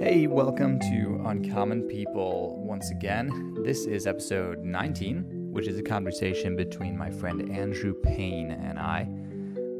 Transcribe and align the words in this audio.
Hey, 0.00 0.28
welcome 0.28 0.78
to 0.78 1.20
Uncommon 1.26 1.82
People 1.82 2.62
once 2.64 2.92
again. 2.92 3.56
This 3.64 3.86
is 3.86 4.06
episode 4.06 4.60
19, 4.62 5.50
which 5.50 5.66
is 5.66 5.80
a 5.80 5.82
conversation 5.82 6.54
between 6.54 6.96
my 6.96 7.10
friend 7.10 7.50
Andrew 7.50 7.92
Payne 7.92 8.52
and 8.52 8.78
I. 8.78 9.08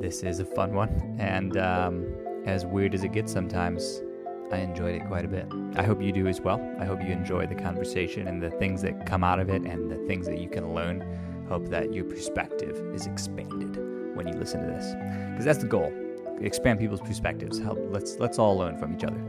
This 0.01 0.25
is 0.25 0.41
a 0.41 0.45
fun 0.45 0.75
one, 0.75 1.17
and 1.21 1.57
um, 1.59 2.13
as 2.45 2.67
weird 2.67 2.93
as 2.93 3.05
it 3.05 3.13
gets 3.13 3.33
sometimes, 3.33 4.03
I 4.51 4.57
enjoyed 4.57 4.97
it 4.97 5.07
quite 5.07 5.25
a 5.25 5.29
bit. 5.29 5.47
I 5.77 5.85
hope 5.85 6.03
you 6.03 6.11
do 6.11 6.27
as 6.27 6.41
well. 6.41 6.61
I 6.81 6.85
hope 6.85 7.01
you 7.03 7.13
enjoy 7.13 7.47
the 7.47 7.55
conversation 7.55 8.27
and 8.27 8.43
the 8.43 8.51
things 8.51 8.83
that 8.83 9.07
come 9.07 9.23
out 9.23 9.39
of 9.39 9.49
it 9.49 9.63
and 9.63 9.89
the 9.89 10.05
things 10.09 10.27
that 10.27 10.39
you 10.39 10.49
can 10.49 10.75
learn. 10.75 11.47
Hope 11.49 11.69
that 11.69 11.95
your 11.95 12.05
perspective 12.05 12.77
is 12.93 13.07
expanded 13.07 13.98
when 14.19 14.29
you 14.29 14.35
listen 14.35 14.61
to 14.61 14.67
this, 14.67 14.95
because 15.31 15.47
that's 15.47 15.61
the 15.61 15.67
goal. 15.67 15.91
Expand 16.43 16.79
people's 16.79 17.01
perspectives. 17.01 17.59
Help. 17.59 17.79
Let's 17.91 18.19
let's 18.19 18.39
all 18.39 18.57
learn 18.59 18.77
from 18.77 18.95
each 18.95 19.05
other. 19.05 19.21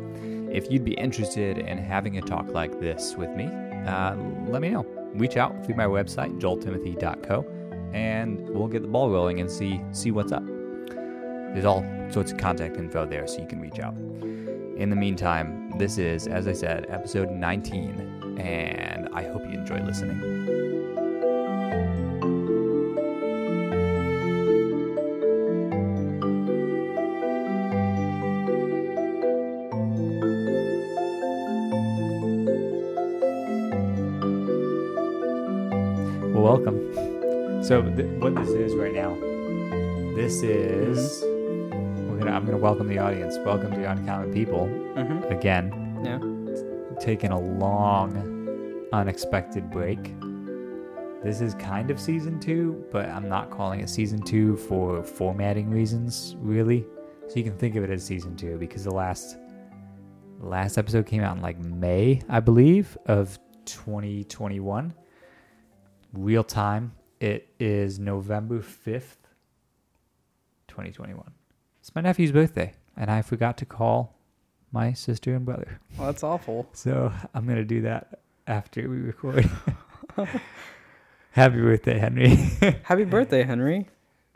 If 0.52 0.70
you'd 0.72 0.84
be 0.84 0.94
interested 0.94 1.60
in 1.60 1.78
having 1.78 2.18
a 2.18 2.22
talk 2.22 2.50
like 2.50 2.80
this 2.82 3.16
with 3.16 3.30
me, 3.30 3.46
uh, 3.88 4.16
let 4.48 4.62
me 4.62 4.70
know. 4.70 4.86
Reach 5.14 5.38
out 5.38 5.66
through 5.66 5.76
my 5.76 5.86
website, 5.86 6.40
joeltimothy.co, 6.40 7.46
and 7.94 8.50
we'll 8.50 8.68
get 8.68 8.82
the 8.82 8.88
ball 8.88 9.10
rolling 9.10 9.40
and 9.40 9.50
see 9.50 9.82
see 9.92 10.12
what's 10.12 10.32
up. 10.32 10.46
There's 10.46 11.66
all 11.66 11.84
sorts 12.12 12.32
of 12.32 12.38
contact 12.38 12.78
info 12.78 13.06
there, 13.06 13.26
so 13.28 13.40
you 13.40 13.48
can 13.48 13.62
reach 13.62 13.80
out. 13.80 13.96
In 14.80 14.90
the 14.90 14.96
meantime, 14.96 15.72
this 15.78 15.98
is, 15.98 16.28
as 16.28 16.48
I 16.48 16.54
said, 16.54 16.86
episode 16.90 17.32
19, 17.32 18.38
and 18.40 19.10
I 19.14 19.24
hope 19.24 19.42
you 19.44 19.60
enjoy 19.60 19.82
listening. 19.82 20.39
So, 37.70 37.84
th- 37.84 38.08
what 38.20 38.34
this 38.34 38.50
is 38.50 38.74
right 38.74 38.96
now, 38.96 39.14
this 40.16 40.42
is. 40.42 41.22
We're 41.22 42.18
gonna, 42.18 42.32
I'm 42.32 42.44
going 42.44 42.58
to 42.58 42.64
welcome 42.64 42.88
the 42.88 42.98
audience. 42.98 43.38
Welcome 43.46 43.70
to 43.74 43.84
Uncommon 43.92 44.34
People 44.34 44.66
Mm-hmm. 44.66 45.32
again. 45.32 46.02
Yeah. 46.04 46.98
Taking 47.00 47.30
a 47.30 47.40
long, 47.40 48.88
unexpected 48.92 49.70
break. 49.70 50.00
This 51.24 51.42
is 51.42 51.54
kind 51.54 51.92
of 51.92 52.00
season 52.00 52.40
two, 52.40 52.84
but 52.92 53.08
I'm 53.08 53.30
not 53.30 53.52
calling 53.52 53.82
it 53.82 53.90
season 53.92 54.24
two 54.24 54.58
for 54.58 55.04
formatting 55.04 55.70
reasons, 55.70 56.36
really. 56.40 56.88
So 57.28 57.36
you 57.36 57.44
can 57.44 57.56
think 57.56 57.76
of 57.76 57.84
it 57.84 57.92
as 57.92 58.04
season 58.04 58.36
two 58.36 58.58
because 58.58 58.84
the 58.84 58.96
last 58.96 59.38
the 60.40 60.48
last 60.48 60.80
episode 60.80 61.06
came 61.06 61.22
out 61.22 61.38
in 61.38 61.44
like 61.44 61.60
May, 61.60 62.24
I 62.30 62.40
believe, 62.40 62.98
of 63.06 63.38
2021. 63.66 64.92
Real 66.14 66.44
time. 66.44 66.94
It 67.20 67.50
is 67.60 68.00
November 68.00 68.60
5th, 68.60 69.18
2021. 70.70 71.32
It's 71.82 71.94
my 71.94 72.02
nephew's 72.02 72.32
birthday, 72.32 72.74
and 72.96 73.12
I 73.12 73.22
forgot 73.22 73.58
to 73.58 73.66
call 73.66 74.16
my 74.72 74.94
sister 74.94 75.36
and 75.36 75.46
brother. 75.46 75.80
Well, 75.98 76.08
that's 76.08 76.24
awful. 76.24 76.70
So 76.74 77.12
I'm 77.34 77.46
gonna 77.48 77.66
do 77.66 77.82
that 77.82 78.20
after 78.48 78.88
we 78.90 78.98
record. 78.98 79.50
Happy 81.32 81.58
birthday, 81.62 81.98
Henry. 82.00 82.36
Happy 82.84 83.04
birthday, 83.04 83.44
Henry. 83.44 83.88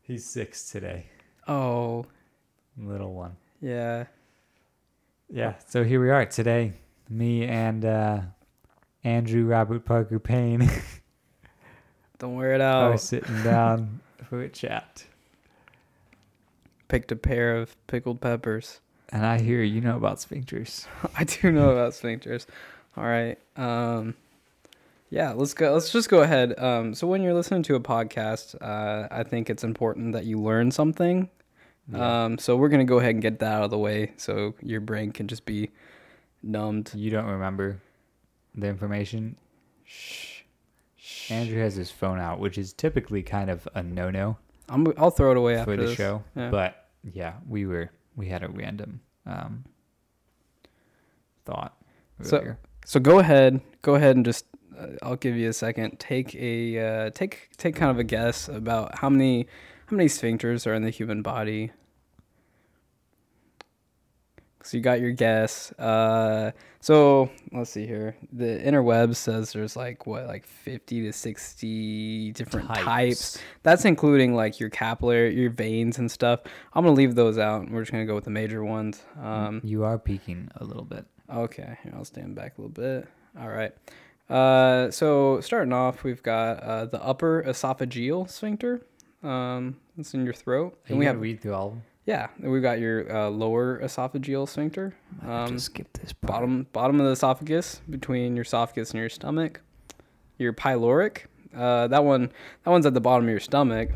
He's 0.02 0.26
six 0.26 0.70
today. 0.70 1.06
Oh, 1.48 2.06
Little 2.78 3.14
one. 3.14 3.38
yeah. 3.62 4.06
Yeah. 5.30 5.54
So 5.68 5.84
here 5.84 6.02
we 6.02 6.10
are 6.10 6.26
today. 6.26 6.74
Me 7.10 7.46
and 7.46 7.86
uh, 7.86 8.22
Andrew 9.04 9.46
Robert 9.46 9.86
Parker 9.86 10.20
Payne 10.20 10.70
Don't 12.20 12.36
wear 12.36 12.54
it 12.54 12.62
out. 12.62 13.00
sitting 13.00 13.44
down 13.44 14.00
for 14.30 14.42
a 14.42 14.50
chat. 14.50 15.06
Picked 16.88 17.12
a 17.12 17.16
pair 17.16 17.58
of 17.58 17.76
pickled 17.88 18.22
peppers. 18.22 18.80
And 19.10 19.26
I 19.26 19.40
hear 19.40 19.62
you 19.62 19.82
know 19.82 19.98
about 19.98 20.18
sphincters. 20.18 20.88
I 21.18 21.24
do 21.24 21.52
know 21.52 21.70
about 21.72 21.94
sphincters. 21.94 22.46
All 22.96 23.04
right. 23.04 23.38
Um, 23.58 24.16
yeah, 25.10 25.34
let's 25.34 25.54
go. 25.54 25.74
Let's 25.74 25.92
just 25.92 26.10
go 26.10 26.22
ahead. 26.22 26.58
Um, 26.60 26.96
so 26.96 27.06
when 27.06 27.22
you're 27.22 27.34
listening 27.34 27.62
to 27.64 27.76
a 27.76 27.80
podcast, 27.80 28.56
uh, 28.62 29.08
I 29.12 29.24
think 29.24 29.50
it's 29.50 29.64
important 29.64 30.14
that 30.14 30.26
you 30.26 30.40
learn 30.40 30.72
something. 30.72 31.30
Yeah. 31.92 32.24
Um, 32.26 32.38
so 32.40 32.56
we're 32.56 32.70
gonna 32.70 32.86
go 32.86 33.00
ahead 33.00 33.12
and 33.12 33.22
get 33.22 33.40
that 33.40 33.52
out 33.54 33.64
of 33.64 33.70
the 33.70 33.78
way, 33.78 34.14
so 34.18 34.56
your 34.62 34.82
brain 34.82 35.12
can 35.12 35.28
just 35.28 35.46
be 35.46 35.70
numbed. 36.42 36.92
you 36.96 37.12
don't 37.12 37.28
remember 37.28 37.80
the 38.56 38.68
information. 38.68 39.36
Shh. 39.86 40.33
Andrew 41.30 41.60
has 41.60 41.76
his 41.76 41.90
phone 41.92 42.20
out, 42.20 42.40
which 42.40 42.58
is 42.58 42.74
typically 42.74 43.24
kind 43.24 43.50
of 43.50 43.68
a 43.76 43.82
no-no. 43.84 44.38
I'm. 44.70 44.88
I'll 44.98 45.12
throw 45.12 45.32
it 45.32 45.38
away 45.38 45.56
for 45.56 45.60
after 45.60 45.78
the 45.78 45.84
this. 45.84 45.96
show. 45.96 46.24
Yeah. 46.36 46.50
But 46.50 46.88
yeah, 47.14 47.34
we 47.48 47.66
were 47.66 47.90
we 48.16 48.28
had 48.28 48.44
a 48.44 48.48
random 48.50 49.02
um, 49.26 49.66
thought 51.46 51.76
So- 52.22 52.56
So 52.86 53.00
go 53.00 53.20
ahead, 53.20 53.62
go 53.82 53.96
ahead 53.96 54.16
and 54.16 54.26
just 54.26 54.46
uh, 54.78 54.88
I'll 55.02 55.16
give 55.16 55.36
you 55.36 55.50
a 55.50 55.54
second. 55.54 56.00
Take 56.00 56.36
a 56.36 56.80
uh, 56.80 57.10
take 57.12 57.50
take 57.58 57.76
kind 57.76 57.92
of 57.92 58.00
a 58.00 58.04
guess 58.04 58.48
about 58.50 59.00
how 59.00 59.10
many 59.10 59.48
how 59.88 59.96
many 59.98 60.10
sphincters 60.10 60.66
are 60.68 60.74
in 60.74 60.84
the 60.84 60.90
human 60.90 61.22
body. 61.22 61.72
So 64.64 64.78
you 64.78 64.84
got 64.84 65.02
your 65.02 65.12
guess. 65.12 65.72
Uh, 65.74 66.52
so 66.80 67.30
let's 67.52 67.70
see 67.70 67.86
here. 67.86 68.16
The 68.32 68.60
interweb 68.66 69.16
says 69.16 69.54
there's 69.54 69.76
like 69.76 70.08
what 70.08 70.26
like 70.28 70.46
50 70.46 71.04
to 71.04 71.14
60 71.14 72.32
different 72.32 72.68
types. 72.68 72.84
types. 72.84 73.40
That's 73.64 73.86
including 73.86 74.36
like 74.36 74.60
your 74.60 74.70
capillary, 74.70 75.36
your 75.36 75.52
veins 75.52 75.98
and 76.00 76.10
stuff. 76.10 76.42
I'm 76.74 76.84
gonna 76.84 76.96
leave 76.96 77.16
those 77.16 77.38
out. 77.38 77.70
We're 77.70 77.82
just 77.82 77.92
gonna 77.92 78.06
go 78.06 78.16
with 78.16 78.24
the 78.24 78.32
major 78.32 78.64
ones. 78.64 79.04
Um, 79.22 79.62
you 79.64 79.84
are 79.84 80.00
peeking 80.00 80.50
a 80.56 80.64
little 80.64 80.86
bit. 80.86 81.06
Okay, 81.30 81.78
here, 81.84 81.94
I'll 81.96 82.06
stand 82.06 82.36
back 82.36 82.58
a 82.58 82.62
little 82.62 82.70
bit. 82.70 83.08
All 83.40 83.50
right. 83.50 83.74
Uh, 84.30 84.90
so 84.92 85.42
starting 85.42 85.74
off, 85.74 86.04
we've 86.04 86.24
got 86.24 86.60
uh, 86.62 86.86
the 86.86 87.04
upper 87.04 87.44
esophageal 87.44 88.30
sphincter. 88.30 88.86
Um, 89.22 89.78
it's 89.98 90.14
in 90.14 90.26
your 90.26 90.34
throat, 90.34 90.78
And 90.88 90.98
we 91.00 91.06
have 91.06 91.20
read 91.20 91.42
through 91.42 91.54
all 91.54 91.68
of 91.68 91.74
them. 91.74 91.84
Yeah, 92.06 92.28
we've 92.40 92.62
got 92.62 92.80
your 92.80 93.10
uh, 93.16 93.30
lower 93.30 93.80
esophageal 93.80 94.48
sphincter. 94.48 94.96
Um, 95.26 95.58
skip 95.58 95.92
this 95.94 96.12
part. 96.14 96.32
bottom 96.34 96.68
bottom 96.74 97.00
of 97.00 97.06
the 97.06 97.14
esophagus 97.14 97.82
between 97.90 98.36
your 98.36 98.44
esophagus 98.44 98.92
and 98.92 99.00
your 99.00 99.10
stomach. 99.10 99.62
Your 100.38 100.54
pyloric. 100.54 101.26
Uh, 101.56 101.88
that 101.88 102.04
one 102.04 102.32
that 102.64 102.72
one's 102.72 102.86
at 102.86 102.94
the 102.94 103.02
bottom 103.02 103.26
of 103.26 103.30
your 103.32 103.40
stomach. 103.40 103.92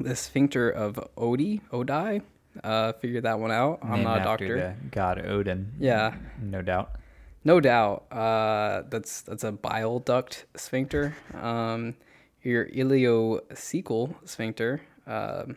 The 0.00 0.16
sphincter 0.16 0.70
of 0.70 0.98
Oddi, 1.16 1.60
Odi. 1.70 2.22
Uh, 2.62 2.92
figure 2.94 3.20
that 3.20 3.38
one 3.38 3.50
out. 3.52 3.78
I'm 3.82 4.02
not 4.02 4.18
a 4.18 4.20
after 4.20 4.48
doctor. 4.48 4.76
The 4.82 4.88
god 4.90 5.24
Odin. 5.24 5.72
Yeah. 5.78 6.14
no 6.40 6.60
doubt. 6.60 6.96
No 7.44 7.60
doubt. 7.60 8.04
Uh, 8.12 8.82
that's 8.88 9.22
that's 9.22 9.44
a 9.44 9.52
bile 9.52 10.00
duct 10.00 10.46
sphincter. 10.56 11.14
Um, 11.40 11.94
your 12.42 12.66
ileocecal 12.66 14.14
sphincter. 14.28 14.80
Um, 15.06 15.56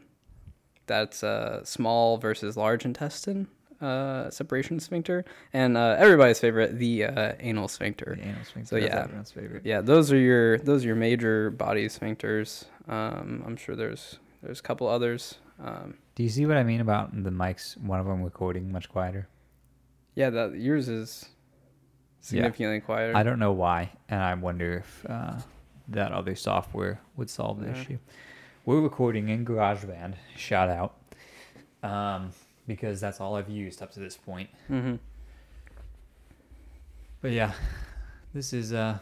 that's 0.87 1.23
a 1.23 1.61
small 1.63 2.17
versus 2.17 2.55
large 2.57 2.85
intestine 2.85 3.47
uh, 3.81 4.29
separation 4.29 4.79
sphincter, 4.79 5.25
and 5.53 5.75
uh, 5.77 5.95
everybody's 5.99 6.39
favorite, 6.39 6.79
the 6.79 7.05
uh, 7.05 7.33
anal 7.39 7.67
sphincter. 7.67 8.15
The 8.19 8.27
anal 8.27 8.43
sphincter. 8.45 8.69
So, 8.69 8.75
yeah. 8.85 9.07
Yeah, 9.63 9.81
those 9.81 10.11
are 10.13 10.17
your 10.17 10.57
those 10.59 10.83
are 10.83 10.87
your 10.87 10.95
major 10.95 11.49
body 11.51 11.87
sphincters. 11.87 12.65
Um, 12.87 13.43
I'm 13.45 13.57
sure 13.57 13.75
there's 13.75 14.19
there's 14.41 14.59
a 14.59 14.63
couple 14.63 14.87
others. 14.87 15.35
Um, 15.63 15.95
Do 16.15 16.23
you 16.23 16.29
see 16.29 16.45
what 16.45 16.57
I 16.57 16.63
mean 16.63 16.81
about 16.81 17.11
the 17.23 17.29
mics? 17.31 17.77
One 17.77 17.99
of 17.99 18.05
them 18.05 18.21
recording 18.23 18.71
much 18.71 18.89
quieter. 18.89 19.27
yeah, 20.15 20.29
that 20.29 20.55
yours 20.55 20.87
is 20.87 21.27
significantly 22.21 22.79
quieter. 22.79 23.15
I 23.15 23.23
don't 23.23 23.39
know 23.39 23.51
why, 23.53 23.91
and 24.09 24.21
I 24.21 24.33
wonder 24.35 24.77
if 24.79 25.05
uh, 25.09 25.37
that 25.89 26.11
other 26.11 26.35
software 26.35 27.01
would 27.17 27.29
solve 27.29 27.59
the 27.59 27.67
Yeah. 27.67 27.81
issue. 27.81 27.97
We're 28.65 28.81
recording 28.81 29.29
in 29.29 29.45
GarageBand. 29.45 30.15
Shout 30.35 30.69
out, 30.69 30.95
um, 31.83 32.31
because 32.67 32.99
that's 32.99 33.21
all 33.21 33.35
I've 33.35 33.49
used 33.49 33.81
up 33.81 33.91
to 33.93 33.99
this 33.99 34.17
point. 34.17 34.49
hmm 34.67 34.95
But 37.21 37.31
yeah, 37.31 37.53
this 38.33 38.53
is 38.53 38.73
uh, 38.73 38.97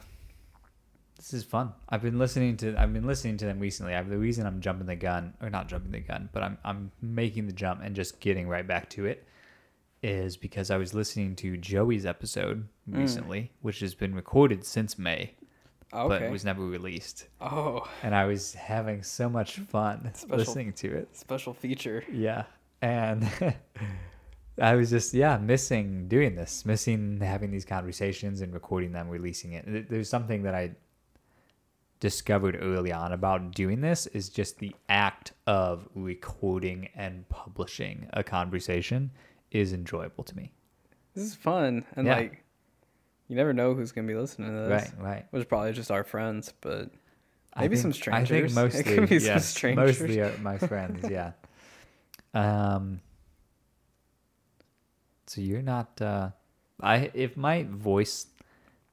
this 1.18 1.34
is 1.34 1.44
fun. 1.46 1.72
I've 1.88 2.02
been 2.02 2.20
listening 2.20 2.58
to 2.58 2.76
I've 2.78 2.92
been 2.94 3.08
listening 3.08 3.38
to 3.38 3.46
them 3.46 3.60
recently. 3.60 3.96
I've, 3.96 4.10
the 4.10 4.18
reason 4.18 4.46
I'm 4.46 4.60
jumping 4.60 4.88
the 4.88 4.96
gun, 4.98 5.34
or 5.42 5.50
not 5.50 5.70
jumping 5.70 5.92
the 5.92 6.00
gun, 6.02 6.30
but 6.34 6.44
I'm 6.44 6.58
I'm 6.66 6.92
making 7.02 7.48
the 7.48 7.54
jump 7.54 7.82
and 7.84 7.96
just 7.96 8.20
getting 8.20 8.48
right 8.50 8.68
back 8.68 8.90
to 8.92 9.06
it, 9.06 9.26
is 10.02 10.36
because 10.36 10.72
I 10.72 10.78
was 10.78 10.94
listening 10.94 11.36
to 11.38 11.56
Joey's 11.58 12.06
episode 12.06 12.68
Mm. 12.90 12.98
recently, 12.98 13.52
which 13.62 13.80
has 13.80 13.96
been 13.96 14.14
recorded 14.14 14.66
since 14.66 15.00
May. 15.00 15.36
Oh, 15.94 16.08
but 16.10 16.22
it 16.24 16.32
was 16.32 16.44
never 16.44 16.66
released. 16.66 17.28
Oh, 17.40 17.88
And 18.02 18.16
I 18.16 18.26
was 18.26 18.54
having 18.56 19.04
so 19.04 19.30
much 19.30 19.58
fun 19.58 20.10
Special- 20.14 20.38
listening 20.38 20.74
to 20.74 20.94
it. 20.96 21.16
special 21.16 21.54
feature. 21.54 22.04
Yeah. 22.12 22.44
And 22.82 23.30
I 24.62 24.76
was 24.76 24.90
just, 24.90 25.14
yeah, 25.14 25.38
missing 25.38 26.08
doing 26.08 26.36
this, 26.36 26.66
missing 26.66 27.20
having 27.22 27.52
these 27.52 27.66
conversations 27.66 28.42
and 28.42 28.54
recording 28.54 28.92
them, 28.92 29.08
releasing 29.10 29.54
it. 29.54 29.90
There's 29.90 30.10
something 30.10 30.44
that 30.44 30.54
I 30.56 30.72
discovered 32.00 32.58
early 32.62 32.92
on 32.92 33.14
about 33.14 33.52
doing 33.56 33.82
this 33.82 34.08
is 34.08 34.30
just 34.30 34.60
the 34.60 34.76
act 34.90 35.32
of 35.48 35.88
recording 35.96 36.90
and 36.96 37.28
publishing 37.30 38.08
a 38.14 38.24
conversation 38.24 39.12
is 39.52 39.72
enjoyable 39.72 40.24
to 40.26 40.36
me. 40.36 40.52
This 41.16 41.24
is 41.26 41.36
fun, 41.36 41.86
and 41.96 42.06
Yeah. 42.08 42.16
like, 42.18 42.43
you 43.28 43.36
never 43.36 43.54
know 43.54 43.74
who's 43.74 43.92
gonna 43.92 44.08
be 44.08 44.16
listening 44.16 44.50
to 44.50 44.54
this. 44.70 44.70
Right, 44.98 45.04
right. 45.04 45.26
Which 45.32 45.42
is 45.42 45.46
probably 45.46 45.74
just 45.74 45.92
our 45.92 46.04
friends, 46.04 46.54
but 46.62 46.90
Maybe 47.60 47.76
some 47.76 47.94
strangers. 47.94 48.58
I 48.58 48.68
think. 48.70 48.84
It 48.84 48.84
mostly, 48.84 48.84
could 48.96 49.10
be 49.10 49.20
some 49.20 49.28
yes, 49.28 49.46
strangers. 49.46 50.00
mostly 50.02 50.42
my 50.42 50.58
friends. 50.58 51.06
Yeah. 51.10 51.32
Um. 52.34 53.00
So 55.28 55.42
you're 55.42 55.62
not. 55.62 56.02
Uh, 56.02 56.30
I 56.82 57.12
if 57.14 57.38
my 57.38 57.64
voice 57.70 58.28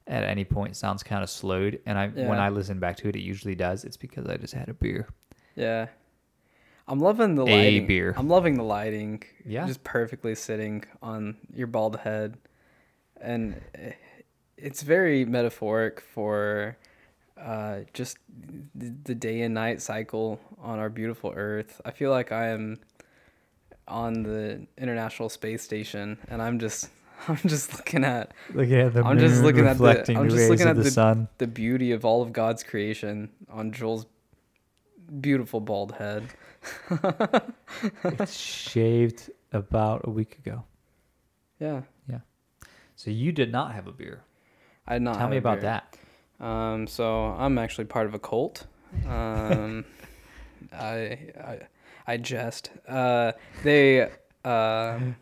at 0.06 0.24
any 0.24 0.44
point 0.44 0.76
sounds 0.76 1.02
kind 1.02 1.22
of 1.22 1.30
slowed, 1.30 1.80
and 1.86 1.98
I 1.98 2.08
when 2.08 2.38
I 2.38 2.48
listen 2.50 2.78
back 2.78 2.96
to 2.98 3.08
it, 3.08 3.16
it 3.16 3.20
usually 3.22 3.54
does. 3.54 3.84
It's 3.84 3.96
because 3.96 4.26
I 4.26 4.36
just 4.36 4.54
had 4.54 4.68
a 4.68 4.74
beer. 4.74 5.08
yeah, 5.56 5.86
I'm 6.86 7.00
loving 7.00 7.34
the 7.34 7.42
A 7.44 7.44
lighting. 7.44 7.86
beer. 7.86 8.14
I'm 8.16 8.28
loving 8.28 8.54
the 8.54 8.62
lighting. 8.62 9.22
Yeah. 9.44 9.66
just 9.66 9.82
perfectly 9.84 10.34
sitting 10.34 10.84
on 11.02 11.36
your 11.54 11.66
bald 11.66 11.96
head, 11.96 12.36
and 13.20 13.60
eh, 13.74 13.92
it's 14.62 14.82
very 14.82 15.24
metaphoric 15.24 16.00
for 16.00 16.76
uh, 17.40 17.80
just 17.94 18.18
the, 18.74 18.92
the 19.04 19.14
day 19.14 19.40
and 19.42 19.54
night 19.54 19.80
cycle 19.82 20.40
on 20.58 20.78
our 20.78 20.88
beautiful 20.90 21.32
Earth. 21.34 21.80
I 21.84 21.90
feel 21.90 22.10
like 22.10 22.32
I 22.32 22.48
am 22.48 22.78
on 23.88 24.22
the 24.22 24.66
International 24.78 25.28
Space 25.28 25.62
Station, 25.62 26.18
and 26.28 26.40
I'm 26.42 26.58
just 26.58 26.90
I'm 27.28 27.36
just 27.46 27.74
looking 27.76 28.04
at 28.04 28.32
Looking 28.54 28.80
at 28.80 28.94
the 28.94 29.02
I'm 29.04 29.18
just 29.18 29.42
looking 29.42 29.66
at 29.66 29.78
the- 29.78 30.14
I'm 30.16 30.28
just 30.28 30.48
looking 30.50 30.66
at 30.68 30.76
the, 30.76 30.82
the- 30.84 30.90
sun. 30.90 31.28
the 31.38 31.46
beauty 31.46 31.92
of 31.92 32.04
all 32.04 32.22
of 32.22 32.32
God's 32.32 32.62
creation 32.62 33.30
on 33.50 33.72
Joel's 33.72 34.06
beautiful 35.20 35.60
bald 35.60 35.92
head. 35.92 36.24
It's 38.04 38.36
shaved 38.36 39.30
about 39.52 40.02
a 40.04 40.10
week 40.10 40.38
ago. 40.44 40.64
Yeah. 41.58 41.82
Yeah, 42.08 42.18
So 42.96 43.10
you 43.10 43.32
did 43.32 43.50
not 43.52 43.72
have 43.74 43.86
a 43.86 43.92
beer. 43.92 44.22
I 44.90 44.94
did 44.94 45.02
not. 45.02 45.16
Tell 45.16 45.28
me 45.28 45.36
about 45.36 45.60
beer. 45.60 45.80
that. 46.40 46.44
Um, 46.44 46.86
so 46.86 47.26
I'm 47.26 47.58
actually 47.58 47.84
part 47.84 48.06
of 48.06 48.14
a 48.14 48.18
cult. 48.18 48.66
Um, 49.08 49.84
I, 50.72 51.18
I 51.38 51.58
I 52.06 52.16
jest. 52.16 52.70
Uh, 52.88 53.32
they 53.62 54.02
um, 54.44 55.16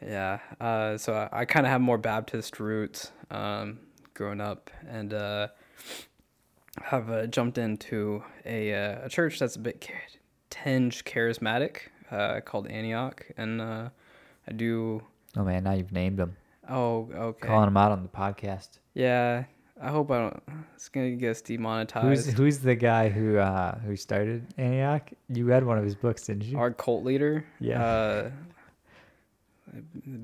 yeah. 0.00 0.38
Uh, 0.60 0.96
so 0.96 1.14
I, 1.14 1.40
I 1.40 1.44
kind 1.44 1.66
of 1.66 1.72
have 1.72 1.80
more 1.80 1.98
Baptist 1.98 2.60
roots. 2.60 3.10
Um, 3.30 3.80
growing 4.14 4.40
up 4.40 4.70
and 4.88 5.12
uh, 5.12 5.48
have 6.82 7.10
uh, 7.10 7.26
jumped 7.26 7.58
into 7.58 8.22
a 8.44 8.72
uh, 8.72 9.06
a 9.06 9.08
church 9.08 9.38
that's 9.38 9.56
a 9.56 9.58
bit 9.58 9.80
cha- 9.80 9.92
tinge 10.50 11.04
charismatic 11.04 11.78
uh, 12.10 12.40
called 12.40 12.66
Antioch, 12.68 13.26
and 13.36 13.60
uh, 13.60 13.88
I 14.48 14.52
do. 14.52 15.02
Oh 15.36 15.44
man, 15.44 15.64
now 15.64 15.72
you've 15.72 15.92
named 15.92 16.18
them. 16.18 16.36
Oh, 16.68 17.08
okay. 17.14 17.46
Calling 17.46 17.68
him 17.68 17.76
out 17.76 17.92
on 17.92 18.02
the 18.02 18.08
podcast. 18.08 18.78
Yeah, 18.94 19.44
I 19.80 19.88
hope 19.90 20.10
I 20.10 20.18
don't. 20.20 20.42
It's 20.74 20.88
gonna 20.88 21.12
get 21.12 21.30
us 21.30 21.40
demonetized. 21.42 22.26
Who's 22.26 22.36
who's 22.36 22.58
the 22.60 22.74
guy 22.74 23.08
who 23.08 23.38
uh 23.38 23.78
who 23.80 23.96
started 23.96 24.46
Antioch? 24.58 25.10
You 25.28 25.44
read 25.44 25.64
one 25.64 25.78
of 25.78 25.84
his 25.84 25.94
books, 25.94 26.22
didn't 26.26 26.44
you? 26.44 26.58
Our 26.58 26.70
cult 26.72 27.04
leader. 27.04 27.44
Yeah. 27.60 27.84
Uh, 27.84 28.30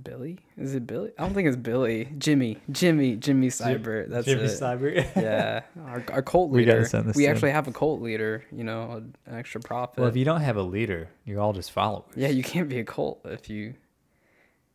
Billy? 0.02 0.38
Is 0.56 0.74
it 0.74 0.86
Billy? 0.86 1.10
I 1.18 1.22
don't 1.24 1.34
think 1.34 1.46
it's 1.48 1.56
Billy. 1.56 2.08
Jimmy. 2.16 2.58
Jimmy. 2.70 3.16
Jimmy 3.16 3.48
Seibert. 3.48 4.08
That's 4.08 4.24
Jimmy 4.26 4.44
it. 4.44 4.50
Seibert. 4.50 5.16
yeah. 5.16 5.62
Our, 5.84 6.02
our 6.10 6.22
cult 6.22 6.50
We 6.50 6.64
gotta 6.64 6.78
leader. 6.78 6.88
send 6.88 7.08
this 7.08 7.16
we 7.16 7.26
him. 7.26 7.32
actually 7.34 7.50
have 7.50 7.68
a 7.68 7.72
cult 7.72 8.00
leader. 8.00 8.44
You 8.52 8.64
know, 8.64 8.92
an 8.92 9.14
extra 9.30 9.60
prophet. 9.60 9.98
well, 10.00 10.08
if 10.08 10.16
you 10.16 10.24
don't 10.24 10.40
have 10.40 10.56
a 10.56 10.62
leader, 10.62 11.10
you're 11.24 11.40
all 11.40 11.52
just 11.52 11.70
followers. 11.72 12.06
yeah, 12.16 12.28
you 12.28 12.42
can't 12.42 12.68
be 12.68 12.78
a 12.78 12.84
cult 12.84 13.20
if 13.24 13.50
you 13.50 13.74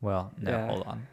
Well, 0.02 0.32
no, 0.40 0.52
Yeah. 0.52 0.68
hold 0.68 0.84
on. 0.86 1.08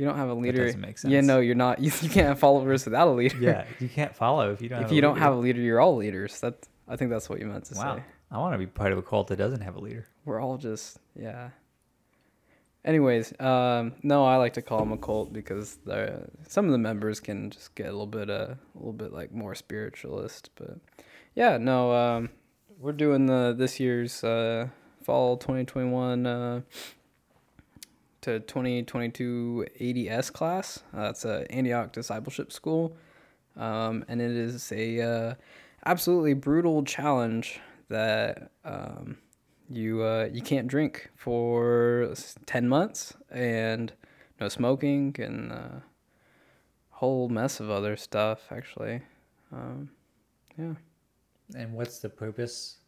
You 0.00 0.06
don't 0.06 0.16
have 0.16 0.30
a 0.30 0.34
leader. 0.34 0.64
doesn't 0.64 0.80
make 0.80 0.96
Yeah, 1.04 1.20
no, 1.20 1.40
you're 1.40 1.54
not. 1.54 1.78
You, 1.78 1.92
you 2.00 2.08
can't 2.08 2.26
have 2.26 2.38
followers 2.38 2.86
without 2.86 3.06
a 3.06 3.10
leader. 3.10 3.36
Yeah, 3.36 3.66
you 3.78 3.88
can't 3.88 4.16
follow 4.16 4.50
if 4.50 4.62
you 4.62 4.70
don't. 4.70 4.78
if 4.78 4.84
have 4.84 4.92
you 4.92 4.98
a 4.98 5.02
don't 5.02 5.14
leader. 5.16 5.24
have 5.24 5.34
a 5.34 5.36
leader, 5.36 5.60
you're 5.60 5.78
all 5.78 5.94
leaders. 5.96 6.40
That 6.40 6.66
I 6.88 6.96
think 6.96 7.10
that's 7.10 7.28
what 7.28 7.38
you 7.38 7.44
meant 7.44 7.66
to 7.66 7.74
say. 7.74 7.84
Wow, 7.84 7.96
say. 7.96 8.04
I 8.30 8.38
want 8.38 8.54
to 8.54 8.58
be 8.58 8.66
part 8.66 8.92
of 8.92 8.98
a 8.98 9.02
cult 9.02 9.28
that 9.28 9.36
doesn't 9.36 9.60
have 9.60 9.76
a 9.76 9.78
leader. 9.78 10.06
We're 10.24 10.40
all 10.40 10.56
just 10.56 10.98
yeah. 11.14 11.50
Anyways, 12.82 13.38
um, 13.38 13.92
no, 14.02 14.24
I 14.24 14.36
like 14.36 14.54
to 14.54 14.62
call 14.62 14.78
them 14.78 14.92
a 14.92 14.96
cult 14.96 15.34
because 15.34 15.76
the 15.84 16.30
some 16.48 16.64
of 16.64 16.72
the 16.72 16.78
members 16.78 17.20
can 17.20 17.50
just 17.50 17.74
get 17.74 17.88
a 17.88 17.92
little 17.92 18.06
bit 18.06 18.30
uh, 18.30 18.54
a 18.54 18.78
little 18.78 18.94
bit 18.94 19.12
like 19.12 19.32
more 19.32 19.54
spiritualist, 19.54 20.48
but 20.54 20.78
yeah, 21.34 21.58
no, 21.58 21.92
um, 21.92 22.30
we're 22.78 22.92
doing 22.92 23.26
the 23.26 23.54
this 23.54 23.78
year's 23.78 24.24
uh, 24.24 24.68
fall 25.04 25.36
2021 25.36 26.26
uh, 26.26 26.60
to 28.22 28.40
2022 28.40 29.66
ADS 29.80 30.30
class. 30.30 30.82
Uh, 30.94 31.02
that's 31.02 31.24
a 31.24 31.50
Antioch 31.50 31.92
Discipleship 31.92 32.52
School, 32.52 32.96
um, 33.56 34.04
and 34.08 34.20
it 34.20 34.30
is 34.30 34.72
a 34.72 35.00
uh, 35.00 35.34
absolutely 35.86 36.34
brutal 36.34 36.82
challenge 36.84 37.60
that 37.88 38.50
um, 38.64 39.18
you 39.70 40.02
uh, 40.02 40.28
you 40.32 40.42
can't 40.42 40.68
drink 40.68 41.10
for 41.16 42.12
10 42.46 42.68
months 42.68 43.14
and 43.30 43.92
no 44.40 44.48
smoking 44.48 45.14
and 45.18 45.52
a 45.52 45.82
whole 46.90 47.28
mess 47.28 47.60
of 47.60 47.70
other 47.70 47.96
stuff 47.96 48.40
actually 48.50 49.00
um, 49.52 49.90
yeah 50.58 50.74
And 51.54 51.72
what's 51.72 51.98
the 51.98 52.08
purpose 52.08 52.78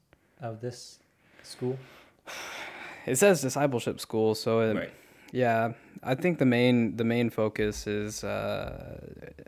of 0.41 0.61
this 0.61 0.99
school? 1.43 1.79
it 3.07 3.17
says 3.17 3.41
discipleship 3.41 4.01
school 4.01 4.35
so 4.35 4.61
it, 4.61 4.93
yeah 5.33 5.73
i 6.03 6.15
think 6.15 6.39
the 6.39 6.47
main 6.47 6.97
the 6.97 7.05
main 7.05 7.31
focus 7.31 7.87
is 7.87 8.23
uh, 8.23 9.01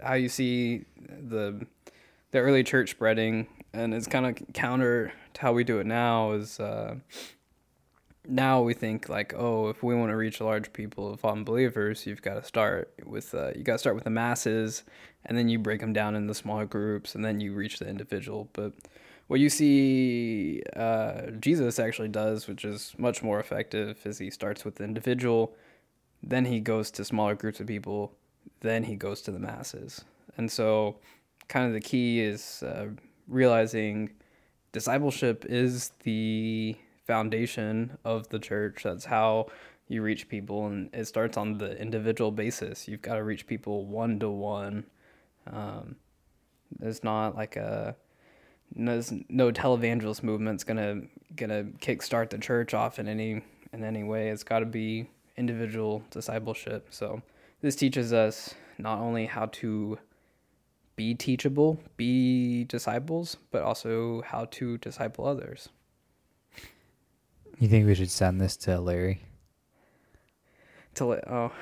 how 0.02 0.14
you 0.14 0.28
see 0.28 0.84
the 1.08 1.64
the 2.32 2.38
early 2.38 2.64
church 2.64 2.90
spreading 2.90 3.46
and 3.72 3.94
it's 3.94 4.06
kind 4.06 4.26
of 4.26 4.36
counter 4.52 5.12
to 5.34 5.40
how 5.40 5.52
we 5.52 5.62
do 5.62 5.78
it 5.78 5.86
now 5.86 6.32
is 6.32 6.58
uh, 6.58 6.96
now 8.26 8.62
we 8.62 8.72
think 8.72 9.08
like 9.08 9.34
oh 9.36 9.69
if 9.69 9.82
we 9.82 9.94
want 9.94 10.10
to 10.10 10.17
reach 10.17 10.41
large 10.41 10.72
people 10.72 11.12
of 11.12 11.24
unbelievers 11.24 12.06
you've 12.06 12.22
got 12.22 12.34
to 12.34 12.43
start 12.43 12.93
with 13.05 13.34
uh, 13.34 13.50
you 13.55 13.62
got 13.62 13.74
to 13.74 13.79
start 13.79 13.94
with 13.94 14.05
the 14.05 14.10
masses 14.10 14.82
and 15.26 15.36
then 15.36 15.48
you 15.48 15.58
break 15.58 15.81
them 15.81 15.93
down 15.93 16.17
into 16.17 16.34
smaller 16.34 16.67
groups 16.67 17.14
and 17.14 17.24
then 17.24 17.41
you 17.41 17.55
reach 17.55 17.79
the 17.79 17.88
individual. 17.88 18.48
But 18.53 18.72
what 19.26 19.41
you 19.41 19.48
see 19.48 20.62
uh, 20.76 21.22
jesus 21.41 21.79
actually 21.79 22.08
does 22.08 22.46
which 22.46 22.64
is 22.64 22.94
much 22.98 23.22
more 23.22 23.41
effective 23.41 23.98
is 24.05 24.19
he 24.19 24.31
starts 24.31 24.64
with 24.64 24.76
the 24.76 24.84
individual 24.84 25.55
then 26.26 26.44
he 26.46 26.60
goes 26.60 26.90
to 26.90 27.04
smaller 27.04 27.34
groups 27.34 27.60
of 27.60 27.66
people 27.66 28.12
then 28.60 28.84
he 28.84 28.96
goes 28.96 29.22
to 29.22 29.31
the 29.31 29.38
masses 29.38 30.04
and 30.36 30.50
so 30.50 30.96
kind 31.48 31.66
of 31.66 31.72
the 31.72 31.81
key 31.81 32.20
is 32.20 32.62
uh, 32.62 32.86
realizing 33.28 34.10
discipleship 34.72 35.44
is 35.48 35.93
the 36.04 36.76
foundation 37.06 37.98
of 38.04 38.28
the 38.28 38.38
church. 38.38 38.82
That's 38.84 39.04
how 39.04 39.46
you 39.88 40.02
reach 40.02 40.28
people, 40.28 40.66
and 40.66 40.90
it 40.94 41.06
starts 41.06 41.36
on 41.36 41.58
the 41.58 41.81
individual 41.81 42.32
basis. 42.32 42.88
You've 42.88 43.02
got 43.02 43.16
to 43.16 43.24
reach 43.24 43.46
people 43.46 43.86
one 43.86 44.19
to 44.20 44.31
one. 44.31 44.86
There's 46.78 47.04
not 47.04 47.36
like 47.36 47.56
a 47.56 47.96
there's 48.74 49.12
no 49.28 49.52
televangelist 49.52 50.22
movement's 50.22 50.64
gonna 50.64 51.02
gonna 51.36 51.64
kickstart 51.81 52.31
the 52.31 52.38
church 52.38 52.74
off 52.74 52.98
in 52.98 53.08
any 53.08 53.43
in 53.72 53.84
any 53.84 54.02
way. 54.02 54.31
It's 54.31 54.44
got 54.44 54.60
to 54.60 54.66
be 54.66 55.08
individual 55.36 56.03
discipleship. 56.10 56.88
So 56.91 57.22
this 57.60 57.76
teaches 57.76 58.12
us 58.12 58.55
not 58.79 58.98
only 58.98 59.26
how 59.26 59.46
to 59.46 59.98
be 60.96 61.14
teachable, 61.14 61.81
be 61.96 62.64
disciples, 62.64 63.36
but 63.50 63.62
also 63.62 64.22
how 64.22 64.46
to 64.46 64.79
disciple 64.79 65.26
others. 65.26 65.69
You 67.58 67.69
think 67.69 67.86
we 67.86 67.94
should 67.94 68.10
send 68.10 68.41
this 68.41 68.56
to 68.58 68.81
Larry? 68.81 69.22
To 70.94 71.05
oh, 71.31 71.53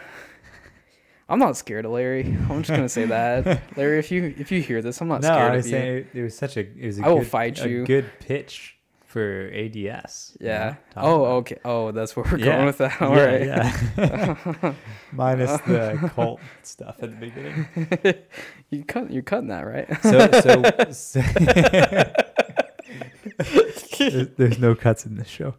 I'm 1.28 1.38
not 1.38 1.56
scared 1.56 1.84
of 1.86 1.92
Larry. 1.92 2.24
I'm 2.50 2.62
just 2.62 2.70
gonna 2.70 2.88
say 2.88 3.06
that, 3.06 3.62
Larry. 3.76 3.98
If 3.98 4.10
you 4.10 4.34
if 4.36 4.52
you 4.52 4.60
hear 4.60 4.82
this, 4.82 5.00
I'm 5.00 5.08
not 5.08 5.22
no, 5.22 5.28
scared 5.28 5.40
I 5.40 5.46
of 5.48 5.56
was 5.56 5.66
you. 5.66 5.70
saying 5.72 5.96
it, 5.96 6.06
it 6.14 6.22
was 6.22 6.36
such 6.36 6.56
a 6.56 6.60
it 6.60 6.86
was 6.86 6.98
a 6.98 7.04
I 7.04 7.08
will 7.08 7.18
good, 7.18 7.26
fight 7.26 7.60
a 7.60 7.68
you. 7.68 7.86
good 7.86 8.10
pitch 8.20 8.76
for 9.12 9.50
ADS. 9.52 10.36
you 10.40 10.46
Yeah. 10.48 10.76
know, 10.96 11.02
Oh, 11.02 11.14
about- 11.24 11.30
okay. 11.36 11.56
Oh, 11.64 11.92
that's 11.92 12.16
where 12.16 12.24
we're 12.30 12.38
Yeah. 12.38 12.44
going 12.54 12.66
with 12.66 12.78
that. 12.78 13.00
All 13.02 13.14
right. 13.14 13.42
yeah. 13.46 14.74
Minus 15.12 15.60
the 15.62 16.10
cult 16.14 16.40
stuff 16.62 16.96
at 17.02 17.10
the 17.10 17.16
beginning. 17.26 17.66
you 18.70 18.84
cut. 18.84 19.10
You're 19.12 19.22
cutting 19.22 19.48
that, 19.48 19.66
right? 19.66 19.86
So, 20.02 20.30
so, 20.40 20.62
so 20.92 21.22
there's, 23.98 24.28
there's 24.36 24.58
no 24.58 24.74
cuts 24.74 25.06
in 25.06 25.16
this 25.16 25.28
show. 25.28 25.54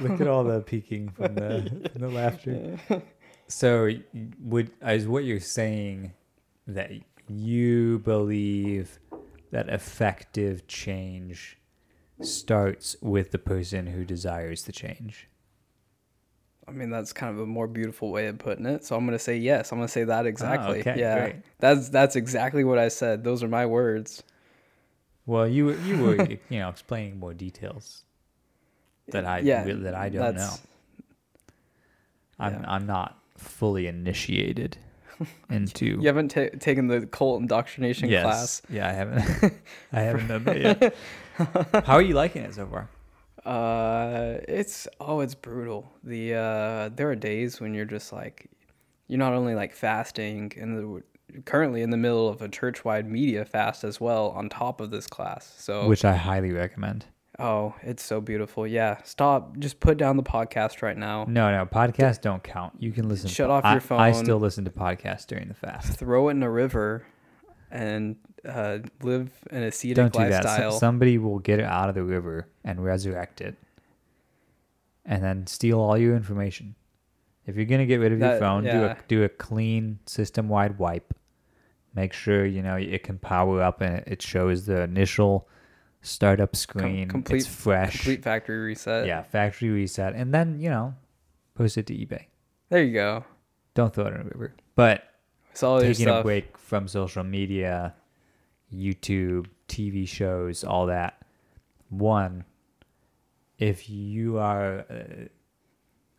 Look 0.00 0.20
at 0.20 0.26
all 0.26 0.44
the 0.44 0.60
peeking 0.60 1.10
from 1.10 1.34
the, 1.34 1.90
from 1.92 2.00
the 2.00 2.08
laughter. 2.08 2.78
So, 3.48 3.90
would 4.42 4.70
is 4.86 5.06
what 5.06 5.24
you're 5.24 5.40
saying 5.40 6.12
that 6.66 6.90
you 7.28 7.98
believe 8.00 8.98
that 9.50 9.68
effective 9.68 10.66
change 10.68 11.58
starts 12.22 12.96
with 13.00 13.30
the 13.30 13.38
person 13.38 13.88
who 13.88 14.04
desires 14.04 14.64
the 14.64 14.72
change? 14.72 15.28
I 16.68 16.72
mean, 16.72 16.90
that's 16.90 17.12
kind 17.12 17.34
of 17.34 17.40
a 17.40 17.46
more 17.46 17.66
beautiful 17.66 18.10
way 18.12 18.26
of 18.28 18.38
putting 18.38 18.64
it. 18.66 18.84
So 18.84 18.94
I'm 18.96 19.04
gonna 19.04 19.18
say 19.18 19.36
yes. 19.36 19.72
I'm 19.72 19.78
gonna 19.78 19.88
say 19.88 20.04
that 20.04 20.24
oh, 20.24 20.28
exactly. 20.28 20.80
okay, 20.80 20.94
yeah. 20.98 21.18
great. 21.18 21.36
That's 21.58 21.88
that's 21.88 22.14
exactly 22.16 22.62
what 22.62 22.78
I 22.78 22.88
said. 22.88 23.24
Those 23.24 23.42
are 23.42 23.48
my 23.48 23.66
words. 23.66 24.22
Well, 25.26 25.48
you 25.48 25.66
were- 25.66 25.78
you 25.80 25.98
were 26.02 26.28
you 26.48 26.58
know 26.60 26.68
explaining 26.68 27.18
more 27.18 27.34
details 27.34 28.04
that 29.08 29.24
I 29.24 29.40
Yeah, 29.40 29.64
that 29.64 29.94
I 29.94 30.08
don't 30.10 30.36
know. 30.36 30.54
I'm 32.38 32.52
yeah. 32.54 32.64
I'm 32.68 32.86
not 32.86 33.18
fully 33.36 33.86
initiated 33.86 34.78
into 35.50 35.86
You 36.00 36.06
haven't 36.06 36.28
ta- 36.30 36.56
taken 36.60 36.86
the 36.86 37.06
cult 37.06 37.40
indoctrination 37.40 38.08
yes. 38.08 38.22
class. 38.22 38.62
Yeah, 38.70 38.88
I 38.88 38.92
haven't. 38.92 39.54
I 39.92 40.00
haven't 40.02 40.28
done 40.28 40.44
that 40.44 40.60
yet. 40.60 40.94
How 41.84 41.94
are 41.94 42.02
you 42.02 42.14
liking 42.14 42.42
it 42.42 42.54
so 42.54 42.66
far? 42.66 42.88
Uh, 43.44 44.38
it's 44.46 44.86
oh, 45.00 45.20
it's 45.20 45.34
brutal. 45.34 45.90
The 46.04 46.34
uh, 46.34 46.88
there 46.94 47.10
are 47.10 47.16
days 47.16 47.60
when 47.60 47.74
you're 47.74 47.86
just 47.86 48.12
like, 48.12 48.50
you're 49.08 49.18
not 49.18 49.32
only 49.32 49.54
like 49.54 49.72
fasting 49.72 50.52
and 50.56 51.02
currently 51.44 51.82
in 51.82 51.90
the 51.90 51.96
middle 51.96 52.28
of 52.28 52.42
a 52.42 52.48
church-wide 52.48 53.08
media 53.08 53.44
fast 53.44 53.84
as 53.84 54.00
well 54.00 54.30
on 54.30 54.48
top 54.48 54.80
of 54.80 54.90
this 54.90 55.06
class. 55.06 55.54
So 55.58 55.86
Which 55.88 56.04
I 56.04 56.14
highly 56.16 56.52
recommend. 56.52 57.06
oh, 57.38 57.74
it's 57.82 58.02
so 58.02 58.20
beautiful. 58.20 58.66
Yeah, 58.66 59.02
stop. 59.04 59.56
Just 59.58 59.80
put 59.80 59.96
down 59.96 60.16
the 60.16 60.22
podcast 60.22 60.82
right 60.82 60.96
now. 60.96 61.24
No, 61.26 61.50
no, 61.50 61.64
podcasts 61.64 62.20
don't 62.20 62.42
count. 62.42 62.74
You 62.78 62.92
can 62.92 63.08
listen. 63.08 63.30
Shut 63.30 63.48
off 63.48 63.64
I, 63.64 63.72
your 63.72 63.80
phone. 63.80 64.00
I 64.00 64.12
still 64.12 64.38
listen 64.38 64.64
to 64.66 64.70
podcasts 64.70 65.26
during 65.26 65.48
the 65.48 65.54
fast. 65.54 65.98
Throw 65.98 66.28
it 66.28 66.32
in 66.32 66.42
a 66.42 66.50
river, 66.50 67.06
and 67.70 68.16
uh, 68.46 68.78
live 69.02 69.30
an 69.50 69.62
ascetic 69.64 69.96
Don't 69.96 70.12
do 70.12 70.18
that. 70.20 70.44
lifestyle. 70.44 70.72
So- 70.72 70.78
somebody 70.78 71.18
will 71.18 71.38
get 71.38 71.58
it 71.60 71.64
out 71.64 71.88
of 71.88 71.94
the 71.94 72.04
river 72.04 72.48
and 72.64 72.82
resurrect 72.84 73.40
it, 73.40 73.56
and 75.04 75.22
then 75.22 75.46
steal 75.46 75.80
all 75.80 75.96
your 75.98 76.14
information. 76.16 76.74
If 77.46 77.56
you're 77.56 77.64
gonna 77.64 77.86
get 77.86 77.96
rid 78.00 78.12
of 78.12 78.18
your 78.18 78.28
That- 78.28 78.38
phone, 78.40 78.64
do 78.64 78.84
a 78.84 78.96
do 79.08 79.24
a 79.24 79.28
clean 79.28 79.98
system-wide 80.06 80.78
wipe. 80.78 81.14
Make 81.94 82.12
sure 82.12 82.46
you 82.46 82.62
know 82.62 82.76
it 82.76 83.02
can 83.02 83.18
power 83.18 83.60
up 83.62 83.80
and 83.80 84.04
it 84.06 84.22
shows 84.22 84.66
the 84.66 84.82
initial 84.82 85.48
startup 86.02 86.54
screen. 86.54 87.08
complete- 87.08 87.38
it's 87.38 87.46
fresh. 87.46 87.92
Complete 87.98 88.22
factory 88.22 88.58
reset. 88.58 89.06
yeah, 89.06 89.22
factory 89.22 89.70
reset, 89.70 90.14
and 90.14 90.32
then 90.32 90.60
you 90.60 90.70
know, 90.70 90.94
post 91.54 91.76
it 91.78 91.86
to 91.86 91.94
eBay. 91.94 92.26
There 92.68 92.82
you 92.82 92.92
go. 92.92 93.24
Don't 93.74 93.92
throw 93.92 94.06
it 94.06 94.14
in 94.14 94.20
a 94.20 94.24
river. 94.24 94.54
But 94.76 95.02
It's 95.50 95.62
all 95.64 95.82
your 95.82 95.92
taking 95.92 96.08
a 96.08 96.22
break 96.22 96.56
from 96.56 96.86
social 96.86 97.24
media, 97.24 97.94
YouTube, 98.74 99.46
TV 99.68 100.06
shows, 100.06 100.64
all 100.64 100.86
that. 100.86 101.22
One, 101.88 102.44
if 103.58 103.90
you 103.90 104.38
are 104.38 104.84
a, 104.90 105.28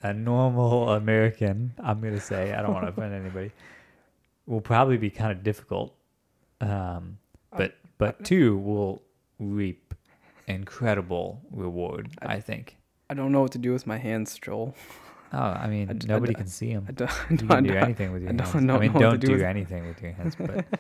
a 0.03 0.13
normal 0.13 0.89
American, 0.89 1.73
I'm 1.81 2.01
going 2.01 2.13
to 2.13 2.19
say, 2.19 2.53
I 2.53 2.61
don't 2.61 2.73
want 2.73 2.85
to 2.85 2.89
offend 2.91 3.13
anybody, 3.13 3.51
will 4.45 4.61
probably 4.61 4.97
be 4.97 5.09
kind 5.09 5.31
of 5.31 5.43
difficult. 5.43 5.95
Um, 6.59 7.17
but 7.55 7.75
but 7.97 8.23
two 8.23 8.57
will 8.57 9.01
reap 9.39 9.93
incredible 10.47 11.41
reward, 11.51 12.09
I 12.21 12.39
think. 12.39 12.77
I 13.09 13.13
don't 13.13 13.31
know 13.31 13.41
what 13.41 13.51
to 13.53 13.57
do 13.57 13.73
with 13.73 13.85
my 13.87 13.97
hands, 13.97 14.37
Joel. 14.41 14.75
Oh, 15.33 15.37
I 15.37 15.67
mean, 15.67 15.89
I 15.89 15.93
I 15.93 15.97
nobody 16.07 16.33
d- 16.33 16.37
can 16.37 16.47
see 16.47 16.73
them. 16.73 16.85
I 16.87 16.91
don't, 16.91 17.11
You 17.29 17.37
can 17.47 17.63
do 17.63 17.73
anything 17.73 18.11
with 18.11 18.21
your 18.23 18.31
I 18.31 18.35
don't 18.35 18.47
hands. 18.47 18.69
I 18.69 18.77
mean, 18.79 18.93
don't 18.93 19.19
do 19.19 19.41
anything 19.43 19.87
with 19.87 20.01
your 20.01 20.11
hands, 20.11 20.35
but 20.35 20.65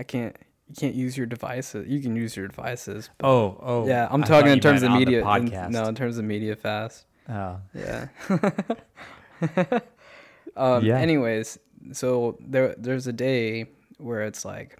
I 0.00 0.02
can't. 0.02 0.34
You 0.68 0.74
can't 0.76 0.94
use 0.94 1.16
your 1.16 1.26
devices. 1.26 1.86
You 1.88 2.00
can 2.00 2.14
use 2.16 2.36
your 2.36 2.48
devices. 2.48 3.10
but- 3.18 3.26
Oh, 3.28 3.58
oh. 3.60 3.86
yeah, 3.86 4.08
I'm 4.10 4.22
I 4.22 4.26
talking 4.26 4.52
in 4.52 4.60
terms 4.60 4.82
of 4.82 4.92
media. 4.92 5.18
in- 5.20 5.72
no, 5.72 5.84
in 5.84 5.94
terms 5.94 6.16
of 6.16 6.24
media 6.24 6.56
fast. 6.56 7.04
Oh, 7.28 7.58
Yeah. 7.74 8.08
um, 10.56 10.84
Yeah. 10.84 10.98
Anyways, 10.98 11.58
so 11.92 12.38
there 12.40 12.74
there's 12.78 13.06
a 13.06 13.12
day 13.12 13.66
where 13.98 14.22
it's 14.22 14.44
like 14.44 14.78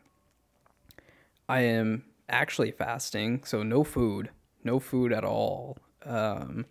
I 1.49 1.61
am 1.63 2.05
actually 2.29 2.71
fasting, 2.71 3.43
so 3.45 3.63
no 3.63 3.85
food, 3.85 4.31
no 4.65 4.79
food 4.79 5.13
at 5.13 5.25
all. 5.25 5.77
Um, 6.07 6.67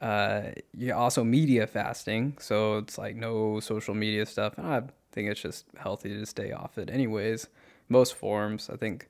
uh, 0.00 0.42
you're 0.76 0.96
also 0.96 1.24
media 1.24 1.66
fasting, 1.66 2.36
so 2.38 2.78
it's 2.78 2.98
like 2.98 3.16
no 3.16 3.60
social 3.60 3.94
media 3.94 4.26
stuff. 4.26 4.58
And 4.58 4.66
I 4.66 4.82
think 5.12 5.28
it's 5.30 5.40
just 5.40 5.64
healthy 5.78 6.10
to 6.10 6.26
stay 6.26 6.52
off 6.52 6.76
it, 6.78 6.90
anyways. 6.90 7.48
Most 7.88 8.14
forms, 8.14 8.70
I 8.72 8.76
think, 8.76 9.08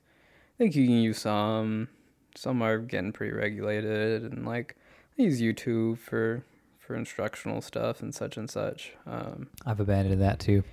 I 0.55 0.57
think 0.57 0.75
you 0.75 0.85
can 0.85 0.95
use 1.01 1.19
some. 1.19 1.87
Some 2.35 2.61
are 2.63 2.79
getting 2.79 3.11
pretty 3.13 3.33
regulated, 3.33 4.23
and 4.23 4.45
like 4.45 4.75
I 5.17 5.21
use 5.21 5.39
YouTube 5.41 5.99
for 5.99 6.43
for 6.79 6.95
instructional 6.95 7.61
stuff 7.61 8.01
and 8.01 8.13
such 8.13 8.35
and 8.37 8.49
such. 8.49 8.93
Um, 9.05 9.47
I've 9.65 9.79
abandoned 9.79 10.21
that 10.21 10.39
too. 10.39 10.63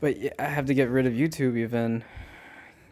but 0.00 0.18
yeah, 0.18 0.30
I 0.38 0.44
have 0.46 0.66
to 0.66 0.74
get 0.74 0.88
rid 0.88 1.06
of 1.06 1.12
YouTube 1.12 1.56
even, 1.58 2.02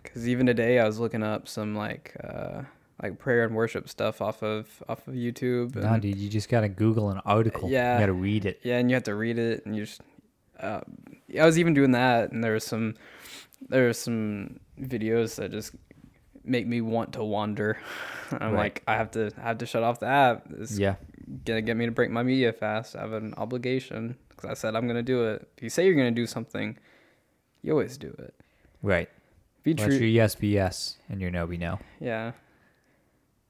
because 0.02 0.28
even 0.28 0.46
today 0.46 0.78
I 0.80 0.84
was 0.86 0.98
looking 0.98 1.22
up 1.22 1.48
some 1.48 1.74
like 1.76 2.14
uh, 2.22 2.62
like 3.02 3.18
prayer 3.18 3.44
and 3.44 3.54
worship 3.54 3.88
stuff 3.88 4.20
off 4.20 4.42
of 4.42 4.82
off 4.88 5.06
of 5.06 5.14
YouTube. 5.14 5.76
No, 5.76 5.92
and- 5.94 6.02
dude, 6.02 6.16
you 6.18 6.28
just 6.28 6.48
gotta 6.48 6.68
Google 6.68 7.10
an 7.10 7.20
article. 7.24 7.70
Yeah. 7.70 7.94
you 7.94 8.00
gotta 8.00 8.12
read 8.12 8.44
it. 8.44 8.60
Yeah, 8.64 8.78
and 8.78 8.90
you 8.90 8.94
have 8.94 9.04
to 9.04 9.14
read 9.14 9.38
it, 9.38 9.64
and 9.64 9.74
you 9.76 9.84
just. 9.84 10.00
Uh, 10.58 10.80
I 11.40 11.46
was 11.46 11.56
even 11.56 11.72
doing 11.72 11.92
that, 11.92 12.32
and 12.32 12.42
there 12.42 12.54
was 12.54 12.64
some, 12.64 12.96
there 13.68 13.84
were 13.86 13.92
some 13.92 14.60
videos 14.80 15.36
that 15.36 15.50
just 15.50 15.74
make 16.44 16.66
me 16.66 16.80
want 16.80 17.12
to 17.14 17.24
wander. 17.24 17.78
I'm 18.32 18.52
Right. 18.52 18.58
like, 18.64 18.82
I 18.86 18.94
have 18.96 19.10
to, 19.12 19.30
I 19.38 19.48
have 19.48 19.58
to 19.58 19.66
shut 19.66 19.82
off 19.82 20.00
the 20.00 20.06
app. 20.06 20.46
It's 20.58 20.78
Yeah, 20.78 20.96
gonna 21.44 21.62
get 21.62 21.76
me 21.76 21.86
to 21.86 21.92
break 21.92 22.10
my 22.10 22.22
media 22.22 22.52
fast. 22.52 22.96
I 22.96 23.00
have 23.00 23.12
an 23.12 23.34
obligation 23.36 24.16
because 24.30 24.50
I 24.50 24.54
said 24.54 24.76
I'm 24.76 24.86
gonna 24.86 25.02
do 25.02 25.24
it. 25.24 25.48
If 25.56 25.62
you 25.62 25.70
say 25.70 25.86
you're 25.86 25.94
gonna 25.96 26.10
do 26.10 26.26
something, 26.26 26.78
you 27.62 27.72
always 27.72 27.98
do 27.98 28.14
it. 28.18 28.34
right. 28.82 29.08
Be 29.64 29.74
Let 29.74 29.86
true. 29.88 29.96
your 29.96 30.06
yes 30.08 30.34
be 30.36 30.48
yes 30.48 30.96
and 31.10 31.20
your 31.20 31.30
no 31.30 31.46
be 31.46 31.58
no. 31.58 31.80
Yeah. 32.00 32.32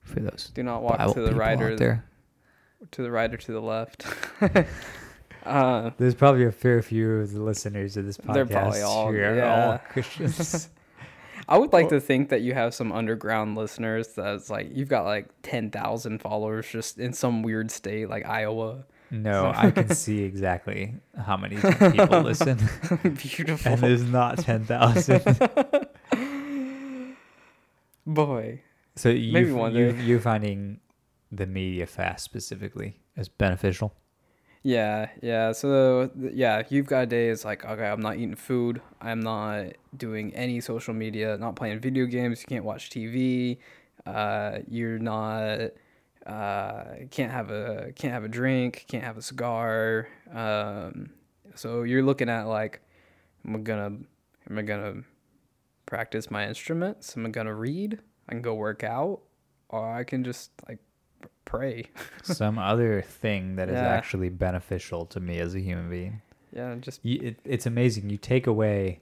For 0.03 0.21
those 0.21 0.51
Do 0.55 0.63
not 0.63 0.83
walk 0.83 0.97
Bible 0.99 1.15
to 1.15 1.21
the 1.21 1.35
right 1.35 1.61
or 1.61 1.77
there. 1.77 2.05
to 2.93 3.03
the 3.03 3.11
right 3.11 3.33
or 3.33 3.37
to 3.37 3.53
the 3.53 3.61
left. 3.61 4.07
uh, 5.45 5.91
There's 5.99 6.15
probably 6.15 6.45
a 6.45 6.53
fair 6.53 6.83
few 6.83 7.11
of 7.21 7.33
the 7.33 7.41
listeners 7.43 7.97
of 7.97 8.05
this 8.07 8.19
podcast 8.19 8.35
They're 8.35 8.47
probably 8.47 8.83
all- 8.83 9.13
who 9.13 9.19
are 9.19 9.35
yeah. 9.37 9.71
all 9.73 9.79
Christians. 9.91 10.69
I 11.49 11.57
would 11.57 11.73
like 11.73 11.89
to 11.91 12.01
think 12.01 12.29
that 12.29 12.43
you 12.43 12.53
have 12.53 12.75
some 12.75 12.93
underground 12.93 13.57
listeners 13.57 14.09
that's 14.09 14.51
like 14.51 14.69
you've 14.71 14.89
got 14.91 15.05
like 15.07 15.29
ten 15.43 15.71
thousand 15.71 16.21
followers 16.21 16.67
just 16.69 16.99
in 16.99 17.13
some 17.15 17.43
weird 17.43 17.71
state 17.71 18.11
like 18.11 18.27
Iowa. 18.27 18.85
no, 19.11 19.51
I 19.57 19.71
can 19.71 19.95
see 19.95 20.23
exactly 20.25 20.95
how 21.17 21.39
many 21.39 21.57
people 21.57 22.21
listen, 22.21 22.59
Beautiful 23.03 23.73
and 23.73 23.81
there's 23.81 24.03
not 24.05 24.39
ten 24.39 24.65
thousand. 24.67 25.23
boy. 28.07 28.61
So 28.97 29.09
you 29.09 29.33
Maybe 29.33 29.53
one 29.53 29.75
you 29.75 29.93
you're 30.03 30.21
finding 30.21 30.81
the 31.31 31.47
media 31.47 31.87
fast 31.87 32.25
specifically 32.25 32.97
as 33.17 33.29
beneficial. 33.29 33.95
Yeah, 34.63 35.09
yeah. 35.23 35.53
So 35.53 36.11
yeah, 36.17 36.63
you've 36.69 36.87
got 36.87 37.05
a 37.05 37.07
day. 37.07 37.29
It's 37.29 37.45
like 37.45 37.65
okay, 37.65 37.87
I'm 37.87 38.01
not 38.01 38.17
eating 38.17 38.35
food. 38.35 38.81
I'm 39.01 39.21
not 39.21 39.67
doing 39.97 40.35
any 40.35 40.61
social 40.61 40.95
media. 40.95 41.37
Not 41.39 41.57
playing 41.57 41.81
video 41.81 42.07
games. 42.07 42.41
You 42.41 42.47
can't 42.47 42.65
watch 42.65 42.91
TV. 42.91 43.59
Uh, 44.07 44.59
you're 44.69 44.99
not. 44.99 45.71
Uh, 46.27 46.85
can't 47.11 47.33
have 47.33 47.51
a 47.51 47.93
can't 47.95 48.13
have 48.13 48.25
a 48.25 48.29
drink. 48.29 48.85
Can't 48.89 49.05
have 49.05 49.17
a 49.17 49.23
cigar. 49.23 50.09
Um, 50.33 51.11
so 51.55 51.83
you're 51.85 52.03
looking 52.03 52.29
at 52.29 52.45
like, 52.45 52.81
am 53.47 53.57
I 53.57 53.59
gonna 53.61 53.99
am 54.51 54.59
I 54.59 54.63
gonna 54.63 55.03
practice 55.87 56.31
my 56.31 56.47
instruments? 56.49 57.17
Am 57.17 57.27
I 57.27 57.31
gonna 57.31 57.55
read? 57.55 58.01
I 58.29 58.33
can 58.33 58.43
go 58.43 58.55
work 58.55 58.85
out, 58.85 59.21
or 59.69 59.91
I 59.95 60.05
can 60.05 60.25
just 60.25 60.51
like 60.69 60.79
pray. 61.45 61.85
Some 62.23 62.59
other 62.59 63.03
thing 63.03 63.57
that 63.57 63.69
is 63.69 63.81
Yeah. 63.81 63.89
actually 63.89 64.29
beneficial 64.29 65.07
to 65.07 65.21
me 65.21 65.39
as 65.39 65.55
a 65.55 65.61
human 65.61 65.89
being. 65.91 66.21
Yeah, 66.53 66.75
just 66.81 67.05
You, 67.05 67.21
it, 67.23 67.41
it's 67.45 67.67
amazing. 67.67 68.11
You 68.11 68.17
take 68.19 68.47
away, 68.47 69.01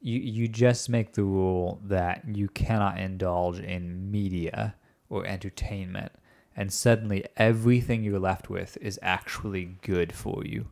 you 0.00 0.18
you 0.20 0.48
just 0.48 0.88
make 0.88 1.14
the 1.14 1.24
rule 1.24 1.80
that 1.84 2.22
you 2.26 2.48
cannot 2.48 2.98
indulge 2.98 3.58
in 3.58 4.10
media 4.10 4.74
or 5.08 5.26
entertainment, 5.26 6.12
and 6.56 6.72
suddenly 6.72 7.24
everything 7.36 8.04
you're 8.04 8.20
left 8.20 8.48
with 8.48 8.78
is 8.80 8.98
actually 9.02 9.76
good 9.82 10.12
for 10.12 10.44
you. 10.44 10.68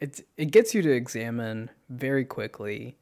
It 0.00 0.20
it 0.36 0.46
gets 0.50 0.74
you 0.74 0.82
to 0.82 0.90
examine 0.90 1.70
very 1.90 2.24
quickly, 2.24 2.96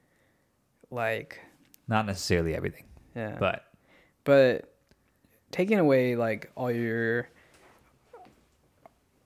like 0.91 1.41
Not 1.89 2.07
necessarily 2.07 2.55
everything, 2.55 2.85
yeah, 3.15 3.37
but 3.39 3.65
but 4.25 4.74
taking 5.55 5.79
away 5.79 6.17
like 6.17 6.51
all 6.57 6.73
your 6.73 7.29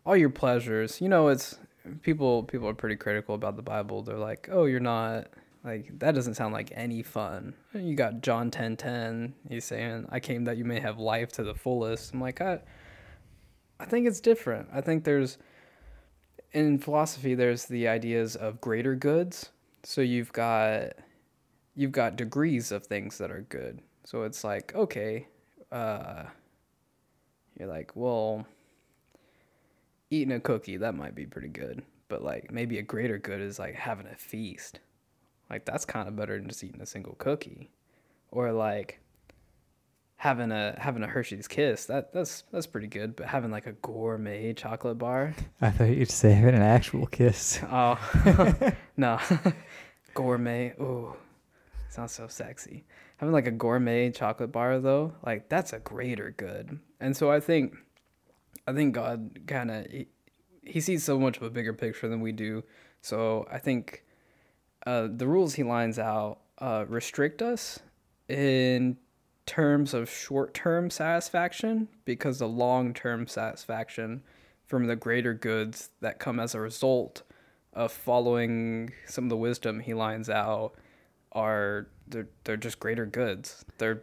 all 0.04 0.14
your 0.14 0.28
pleasures. 0.28 1.00
You 1.00 1.08
know 1.08 1.28
it's 1.28 1.58
people 2.02 2.42
people 2.42 2.68
are 2.68 2.74
pretty 2.74 2.96
critical 2.96 3.34
about 3.34 3.56
the 3.56 3.62
bible. 3.62 4.02
They're 4.02 4.18
like 4.18 4.46
oh 4.52 4.66
you're 4.66 4.78
not 4.78 5.28
like 5.64 5.98
that 6.00 6.14
doesn't 6.14 6.34
sound 6.34 6.52
like 6.52 6.70
any 6.74 7.02
fun. 7.02 7.54
You 7.72 7.94
got 7.94 8.20
john 8.20 8.50
10 8.50 8.76
10 8.76 9.34
he's 9.48 9.64
saying 9.64 10.06
i 10.10 10.20
came 10.20 10.44
that 10.44 10.58
you 10.58 10.64
may 10.64 10.80
have 10.80 10.98
life 10.98 11.32
to 11.32 11.42
the 11.42 11.54
fullest. 11.54 12.12
I'm 12.12 12.20
like 12.20 12.42
i 12.42 12.60
i 13.80 13.86
think 13.86 14.06
it's 14.06 14.20
different. 14.20 14.68
I 14.70 14.82
think 14.82 15.04
there's 15.04 15.38
in 16.52 16.78
philosophy 16.78 17.34
there's 17.34 17.64
the 17.64 17.88
ideas 17.88 18.36
of 18.36 18.60
greater 18.60 18.94
goods. 18.94 19.48
So 19.82 20.02
you've 20.02 20.32
got 20.34 20.92
you've 21.74 21.92
got 21.92 22.16
degrees 22.16 22.70
of 22.70 22.84
things 22.84 23.16
that 23.16 23.30
are 23.30 23.46
good. 23.48 23.80
So 24.04 24.24
it's 24.24 24.44
like 24.44 24.74
okay 24.74 25.26
uh 25.70 26.24
you're 27.58 27.68
like 27.68 27.94
well 27.94 28.46
eating 30.10 30.32
a 30.32 30.40
cookie 30.40 30.76
that 30.76 30.94
might 30.94 31.14
be 31.14 31.26
pretty 31.26 31.48
good 31.48 31.82
but 32.08 32.22
like 32.22 32.50
maybe 32.50 32.78
a 32.78 32.82
greater 32.82 33.18
good 33.18 33.40
is 33.40 33.58
like 33.58 33.74
having 33.74 34.06
a 34.06 34.16
feast. 34.16 34.80
Like 35.48 35.64
that's 35.64 35.84
kind 35.84 36.08
of 36.08 36.16
better 36.16 36.36
than 36.38 36.48
just 36.48 36.64
eating 36.64 36.80
a 36.80 36.86
single 36.86 37.14
cookie. 37.14 37.70
Or 38.30 38.52
like 38.52 39.00
having 40.16 40.50
a 40.50 40.76
having 40.78 41.02
a 41.02 41.06
hershey's 41.06 41.46
kiss 41.46 41.86
that 41.86 42.12
that's 42.12 42.42
that's 42.50 42.66
pretty 42.66 42.88
good 42.88 43.14
but 43.14 43.26
having 43.26 43.52
like 43.52 43.66
a 43.66 43.72
gourmet 43.72 44.52
chocolate 44.52 44.98
bar? 44.98 45.34
I 45.60 45.70
thought 45.70 45.90
you'd 45.90 46.10
say 46.10 46.32
having 46.32 46.54
an 46.56 46.62
actual 46.62 47.06
kiss. 47.06 47.60
oh 47.70 47.98
no. 48.96 49.20
Gourmet 50.14 50.74
oh 50.80 51.16
sounds 51.90 52.12
so 52.12 52.26
sexy 52.26 52.84
having 53.18 53.32
like 53.32 53.46
a 53.46 53.52
gourmet 53.52 54.10
chocolate 54.10 54.50
bar 54.50 54.80
though 54.80 55.12
like 55.24 55.48
that's 55.48 55.72
a 55.72 55.78
greater 55.78 56.34
good. 56.36 56.78
And 57.00 57.16
so 57.16 57.30
i 57.30 57.40
think 57.40 57.76
i 58.66 58.72
think 58.72 58.94
god 58.94 59.40
kind 59.46 59.70
of 59.70 59.86
he, 59.86 60.06
he 60.62 60.80
sees 60.80 61.04
so 61.04 61.18
much 61.18 61.36
of 61.36 61.42
a 61.42 61.50
bigger 61.50 61.72
picture 61.72 62.08
than 62.08 62.20
we 62.20 62.32
do. 62.32 62.64
So 63.00 63.46
i 63.50 63.58
think 63.58 64.04
uh, 64.86 65.08
the 65.10 65.26
rules 65.26 65.54
he 65.54 65.62
lines 65.62 65.98
out 65.98 66.38
uh, 66.58 66.84
restrict 66.88 67.42
us 67.42 67.80
in 68.28 68.96
terms 69.46 69.94
of 69.94 70.10
short-term 70.10 70.90
satisfaction 70.90 71.88
because 72.04 72.38
the 72.38 72.48
long-term 72.48 73.26
satisfaction 73.26 74.22
from 74.66 74.86
the 74.86 74.96
greater 74.96 75.32
goods 75.32 75.90
that 76.00 76.18
come 76.18 76.38
as 76.38 76.54
a 76.54 76.60
result 76.60 77.22
of 77.72 77.90
following 77.90 78.92
some 79.06 79.24
of 79.24 79.30
the 79.30 79.36
wisdom 79.36 79.80
he 79.80 79.94
lines 79.94 80.28
out 80.28 80.74
are 81.32 81.88
they're 82.06 82.28
they're 82.44 82.56
just 82.56 82.80
greater 82.80 83.06
goods. 83.06 83.64
They're 83.78 84.02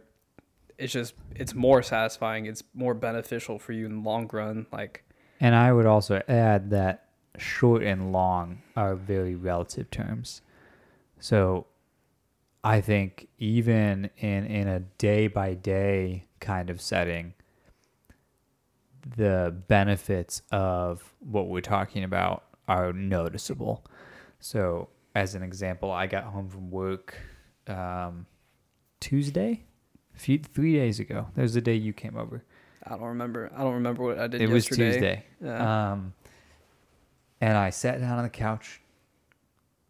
it's 0.78 0.92
just 0.92 1.14
it's 1.34 1.54
more 1.54 1.82
satisfying. 1.82 2.46
It's 2.46 2.62
more 2.74 2.94
beneficial 2.94 3.58
for 3.58 3.72
you 3.72 3.86
in 3.86 4.02
the 4.02 4.08
long 4.08 4.28
run. 4.32 4.66
Like 4.72 5.04
And 5.40 5.54
I 5.54 5.72
would 5.72 5.86
also 5.86 6.22
add 6.28 6.70
that 6.70 7.08
short 7.38 7.82
and 7.82 8.12
long 8.12 8.62
are 8.76 8.94
very 8.94 9.34
relative 9.34 9.90
terms. 9.90 10.42
So 11.18 11.66
I 12.62 12.80
think 12.80 13.28
even 13.38 14.10
in 14.18 14.46
in 14.46 14.68
a 14.68 14.80
day 14.80 15.28
by 15.28 15.54
day 15.54 16.26
kind 16.40 16.70
of 16.70 16.80
setting, 16.80 17.34
the 19.16 19.54
benefits 19.68 20.42
of 20.50 21.14
what 21.20 21.48
we're 21.48 21.60
talking 21.60 22.04
about 22.04 22.44
are 22.68 22.92
noticeable. 22.92 23.84
So 24.40 24.88
as 25.16 25.34
an 25.34 25.42
example, 25.42 25.90
I 25.90 26.06
got 26.06 26.24
home 26.24 26.48
from 26.50 26.70
work 26.70 27.16
um, 27.66 28.26
Tuesday, 29.00 29.64
a 30.14 30.18
few 30.18 30.38
three 30.38 30.74
days 30.74 31.00
ago. 31.00 31.26
There's 31.34 31.54
the 31.54 31.62
day 31.62 31.74
you 31.74 31.92
came 31.94 32.16
over. 32.16 32.44
I 32.84 32.90
don't 32.90 33.02
remember. 33.02 33.50
I 33.56 33.62
don't 33.62 33.74
remember 33.74 34.02
what 34.02 34.18
I 34.18 34.26
did. 34.26 34.42
It 34.42 34.50
was. 34.50 34.66
Tuesday. 34.66 35.24
Yeah. 35.42 35.92
Um, 35.92 36.12
and 37.40 37.56
I 37.56 37.70
sat 37.70 37.98
down 38.00 38.18
on 38.18 38.24
the 38.24 38.30
couch. 38.30 38.80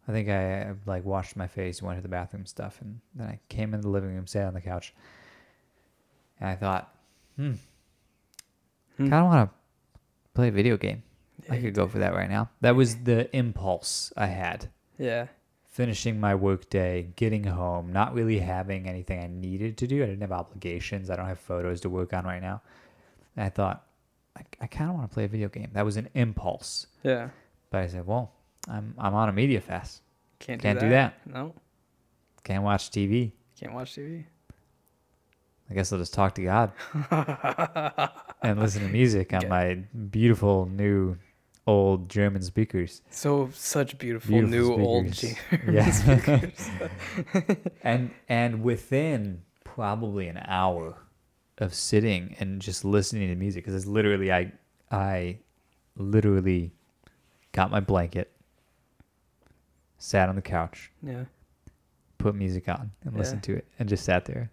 I 0.07 0.13
think 0.13 0.29
I 0.29 0.61
uh, 0.61 0.73
like 0.85 1.03
washed 1.03 1.35
my 1.35 1.47
face, 1.47 1.81
went 1.81 1.97
to 1.97 2.01
the 2.01 2.07
bathroom 2.07 2.45
stuff, 2.45 2.79
and 2.81 3.01
then 3.13 3.27
I 3.27 3.39
came 3.49 3.73
in 3.73 3.81
the 3.81 3.89
living 3.89 4.15
room, 4.15 4.27
sat 4.27 4.47
on 4.47 4.53
the 4.53 4.61
couch, 4.61 4.93
and 6.39 6.49
I 6.49 6.55
thought, 6.55 6.95
hmm, 7.35 7.53
Hmm. 8.95 9.09
kind 9.09 9.13
of 9.13 9.25
want 9.25 9.49
to 9.49 9.99
play 10.33 10.47
a 10.47 10.51
video 10.51 10.77
game. 10.77 11.03
I 11.49 11.57
could 11.59 11.73
go 11.73 11.87
for 11.87 11.99
that 11.99 12.13
right 12.13 12.29
now. 12.29 12.49
That 12.61 12.75
was 12.75 12.95
the 13.03 13.33
impulse 13.35 14.11
I 14.17 14.27
had. 14.27 14.69
Yeah. 14.97 15.27
Finishing 15.65 16.19
my 16.19 16.33
work 16.33 16.69
day, 16.71 17.09
getting 17.15 17.43
home, 17.43 17.93
not 17.93 18.13
really 18.15 18.39
having 18.39 18.87
anything 18.87 19.19
I 19.23 19.27
needed 19.27 19.77
to 19.77 19.87
do. 19.87 20.01
I 20.01 20.07
didn't 20.07 20.21
have 20.21 20.31
obligations. 20.31 21.09
I 21.11 21.15
don't 21.15 21.27
have 21.27 21.39
photos 21.39 21.81
to 21.81 21.89
work 21.89 22.13
on 22.13 22.25
right 22.25 22.41
now. 22.41 22.61
And 23.35 23.45
I 23.45 23.49
thought, 23.49 23.85
I, 24.35 24.41
I 24.61 24.65
kind 24.67 24.89
of 24.89 24.95
want 24.95 25.09
to 25.09 25.13
play 25.13 25.25
a 25.25 25.27
video 25.27 25.49
game. 25.49 25.69
That 25.73 25.85
was 25.85 25.95
an 25.97 26.09
impulse. 26.15 26.87
Yeah. 27.03 27.29
But 27.69 27.81
I 27.81 27.87
said, 27.87 28.07
well, 28.07 28.31
I'm 28.67 28.95
I'm 28.97 29.13
on 29.13 29.29
a 29.29 29.33
media 29.33 29.61
fast. 29.61 30.01
Can't, 30.39 30.59
Can't 30.61 30.79
do 30.79 30.87
do 30.87 30.89
that. 30.91 31.19
No. 31.27 31.53
Can't 32.43 32.63
watch 32.63 32.89
TV. 32.89 33.33
Can't 33.59 33.73
watch 33.73 33.93
TV. 33.95 34.23
I 35.69 35.73
guess 35.73 35.91
I'll 35.91 35.99
just 35.99 36.13
talk 36.13 36.33
to 36.35 36.43
God 36.43 36.71
and 38.41 38.59
listen 38.59 38.83
to 38.83 38.87
music 38.89 39.33
on 39.33 39.39
Okay. 39.39 39.47
my 39.47 39.73
beautiful 40.09 40.65
new 40.65 41.17
old 41.67 42.09
German 42.09 42.41
speakers. 42.41 43.01
So 43.11 43.49
such 43.53 43.97
beautiful, 43.97 44.31
Beautiful 44.39 44.77
new 44.77 44.83
old 44.83 45.13
speakers. 45.13 45.37
G- 45.51 45.57
Yeah. 45.71 45.91
speakers. 45.91 46.69
and 47.83 48.11
and 48.29 48.63
within 48.63 49.43
probably 49.63 50.27
an 50.27 50.37
hour 50.45 50.97
of 51.59 51.73
sitting 51.75 52.35
and 52.39 52.61
just 52.61 52.83
listening 52.85 53.27
to 53.29 53.35
music 53.35 53.63
because 53.65 53.75
it's 53.75 53.85
literally 53.91 54.31
I 54.31 54.51
I 54.89 55.39
literally 55.97 56.71
got 57.51 57.69
my 57.71 57.79
blanket, 57.79 58.31
sat 59.97 60.29
on 60.29 60.35
the 60.35 60.41
couch, 60.41 60.91
yeah. 61.01 61.25
put 62.17 62.35
music 62.35 62.69
on 62.69 62.91
and 63.03 63.13
Yeah. 63.13 63.19
listened 63.19 63.43
to 63.43 63.55
it 63.55 63.67
and 63.79 63.89
just 63.89 64.05
sat 64.05 64.25
there 64.25 64.51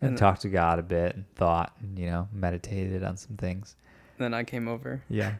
and, 0.00 0.10
And- 0.10 0.18
talked 0.18 0.42
to 0.42 0.48
God 0.48 0.78
a 0.78 0.82
bit 0.82 1.14
and 1.16 1.24
thought 1.34 1.74
and 1.80 1.98
you 1.98 2.06
know 2.06 2.28
meditated 2.32 3.02
on 3.04 3.16
some 3.16 3.36
things. 3.36 3.76
Then 4.18 4.34
I 4.34 4.42
came 4.44 4.66
over. 4.66 5.02
Yeah. 5.08 5.34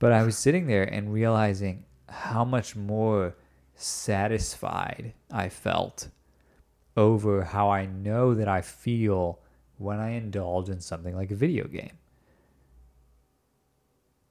But 0.00 0.12
I 0.12 0.24
was 0.24 0.36
sitting 0.36 0.66
there 0.66 0.82
and 0.82 1.12
realizing 1.12 1.84
how 2.08 2.44
much 2.44 2.74
more 2.74 3.36
satisfied 3.76 5.14
I 5.30 5.48
felt 5.48 6.08
over 6.96 7.44
how 7.44 7.70
I 7.70 7.86
know 7.86 8.34
that 8.34 8.48
I 8.48 8.62
feel 8.62 9.38
when 9.78 10.00
I 10.00 10.10
indulge 10.10 10.68
in 10.68 10.80
something 10.80 11.14
like 11.14 11.30
a 11.30 11.36
video 11.36 11.68
game. 11.68 11.98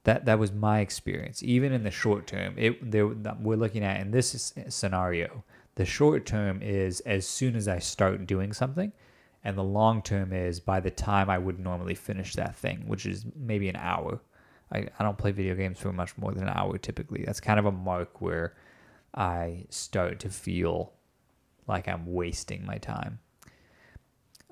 That 0.04 0.24
that 0.24 0.38
was 0.38 0.52
my 0.52 0.80
experience. 0.80 1.42
Even 1.42 1.72
in 1.72 1.84
the 1.84 1.90
short 1.90 2.26
term, 2.26 2.54
it 2.56 2.90
there 2.90 3.06
we're 3.06 3.56
looking 3.56 3.84
at 3.84 4.00
in 4.00 4.10
this 4.10 4.52
scenario. 4.68 5.44
The 5.76 5.84
short 5.84 6.26
term 6.26 6.62
is 6.62 7.00
as 7.00 7.26
soon 7.26 7.54
as 7.54 7.68
I 7.68 7.78
start 7.78 8.26
doing 8.26 8.52
something, 8.52 8.92
and 9.44 9.56
the 9.56 9.64
long 9.64 10.02
term 10.02 10.32
is 10.32 10.58
by 10.58 10.80
the 10.80 10.90
time 10.90 11.30
I 11.30 11.38
would 11.38 11.60
normally 11.60 11.94
finish 11.94 12.34
that 12.34 12.56
thing, 12.56 12.88
which 12.88 13.06
is 13.06 13.24
maybe 13.36 13.68
an 13.68 13.76
hour. 13.76 14.20
I, 14.72 14.86
I 14.98 15.02
don't 15.02 15.18
play 15.18 15.32
video 15.32 15.54
games 15.54 15.78
for 15.78 15.92
much 15.92 16.16
more 16.16 16.32
than 16.32 16.44
an 16.44 16.52
hour 16.54 16.78
typically. 16.78 17.24
That's 17.24 17.40
kind 17.40 17.58
of 17.58 17.66
a 17.66 17.72
mark 17.72 18.20
where 18.20 18.54
I 19.14 19.66
start 19.70 20.20
to 20.20 20.28
feel 20.30 20.92
like 21.66 21.88
I'm 21.88 22.12
wasting 22.12 22.64
my 22.64 22.78
time. 22.78 23.18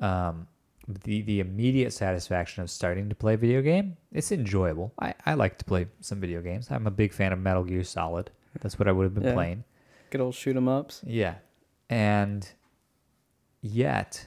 Um, 0.00 0.46
the 0.86 1.22
the 1.22 1.40
immediate 1.40 1.92
satisfaction 1.92 2.62
of 2.62 2.70
starting 2.70 3.08
to 3.08 3.14
play 3.14 3.34
a 3.34 3.36
video 3.36 3.60
game, 3.62 3.96
it's 4.12 4.32
enjoyable. 4.32 4.92
I, 4.98 5.14
I 5.26 5.34
like 5.34 5.58
to 5.58 5.64
play 5.64 5.86
some 6.00 6.20
video 6.20 6.40
games. 6.40 6.70
I'm 6.70 6.86
a 6.86 6.90
big 6.90 7.12
fan 7.12 7.32
of 7.32 7.38
Metal 7.38 7.64
Gear 7.64 7.84
Solid. 7.84 8.30
That's 8.60 8.78
what 8.78 8.88
I 8.88 8.92
would 8.92 9.04
have 9.04 9.14
been 9.14 9.24
Yeah. 9.24 9.34
playing. 9.34 9.64
Good 10.10 10.20
old 10.22 10.34
shoot 10.34 10.56
'em 10.56 10.68
ups. 10.68 11.02
Yeah. 11.06 11.34
And 11.90 12.48
yet, 13.60 14.26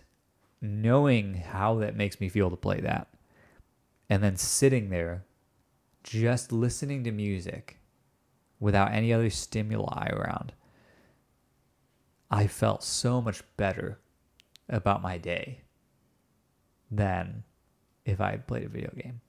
knowing 0.62 1.34
how 1.36 1.76
that 1.80 1.96
makes 1.96 2.20
me 2.20 2.30
feel 2.30 2.50
to 2.50 2.56
play 2.56 2.80
that, 2.82 3.08
and 4.10 4.22
then 4.22 4.36
sitting 4.36 4.90
there 4.90 5.24
just 6.04 6.52
listening 6.52 7.04
to 7.04 7.12
music 7.12 7.78
without 8.60 8.92
any 8.92 9.12
other 9.14 9.30
stimuli 9.30 10.08
around, 10.10 10.54
I 12.30 12.48
felt 12.48 12.84
so 12.84 13.22
much 13.22 13.44
better 13.58 14.00
about 14.70 15.02
my 15.02 15.18
day 15.18 15.62
than 16.90 17.44
if 18.06 18.20
I 18.22 18.32
had 18.32 18.48
played 18.48 18.64
a 18.64 18.70
video 18.70 18.92
game. 18.96 19.22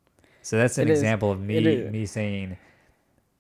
So 0.43 0.57
that's 0.57 0.79
an 0.79 0.89
It 0.89 0.93
is- 0.93 0.99
example 1.01 1.31
of 1.31 1.41
me 1.41 1.89
me 1.91 2.07
saying 2.07 2.57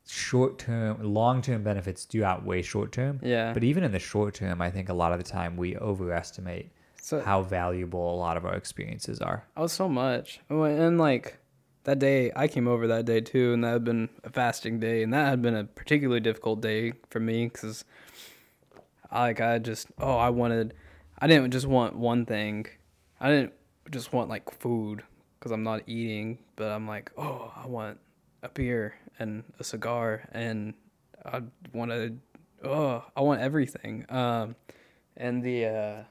short 0.07 0.59
term 0.59 1.03
long 1.03 1.42
term 1.42 1.62
benefits 1.62 2.05
do 2.05 2.25
outweigh 2.25 2.62
short 2.62 2.92
term. 2.92 3.21
Yeah. 3.23 3.53
But 3.53 3.64
even 3.64 3.85
in 3.85 3.92
the 3.92 3.99
short 3.99 4.35
term, 4.35 4.61
I 4.61 4.71
think 4.71 4.88
a 4.88 4.95
lot 4.95 5.12
of 5.12 5.18
the 5.18 5.25
time 5.25 5.57
we 5.57 5.77
overestimate 5.77 6.71
So 7.01 7.21
how 7.21 7.42
valuable 7.42 8.14
a 8.14 8.16
lot 8.16 8.37
of 8.37 8.45
our 8.45 8.55
experiences 8.55 9.21
are. 9.21 9.47
Oh, 9.57 9.66
so 9.66 9.88
much. 9.88 10.40
Oh, 10.51 10.62
and 10.64 10.99
like 10.99 11.38
that 11.85 11.99
day, 11.99 12.31
I 12.37 12.49
came 12.49 12.68
over 12.68 12.87
that 12.87 13.05
day 13.05 13.21
too, 13.21 13.53
and 13.53 13.64
that 13.64 13.73
had 13.73 13.85
been 13.85 14.09
a 14.25 14.31
fasting 14.31 14.79
day, 14.79 15.03
and 15.03 15.12
that 15.12 15.29
had 15.29 15.42
been 15.42 15.55
a 15.55 15.64
particularly 15.64 16.21
difficult 16.21 16.61
day 16.61 16.92
for 17.11 17.21
me 17.21 17.47
because, 17.47 17.85
like, 19.12 19.40
I 19.40 19.59
just 19.59 19.88
oh, 19.99 20.16
I 20.16 20.31
wanted, 20.31 20.75
I 21.18 21.27
didn't 21.27 21.51
just 21.51 21.66
want 21.66 21.97
one 21.97 22.25
thing, 22.25 22.66
I 23.21 23.29
didn't 23.29 23.53
just 23.90 24.12
want 24.12 24.29
like 24.29 24.51
food 24.61 25.03
because 25.38 25.51
I'm 25.53 25.64
not 25.64 25.83
eating, 25.87 26.38
but 26.57 26.71
I'm 26.71 26.87
like, 26.87 27.11
oh, 27.18 27.53
I 27.57 27.66
want 27.66 27.99
a 28.42 28.49
beer 28.49 28.95
and 29.18 29.45
a 29.59 29.64
cigar, 29.64 30.29
and 30.33 30.75
I 31.25 31.42
want 31.73 31.90
to, 31.90 32.14
oh, 32.64 33.05
I 33.16 33.23
want 33.23 33.40
everything. 33.40 34.07
Um, 34.09 34.57
and 35.16 35.42
the 35.42 35.66
uh 35.66 36.03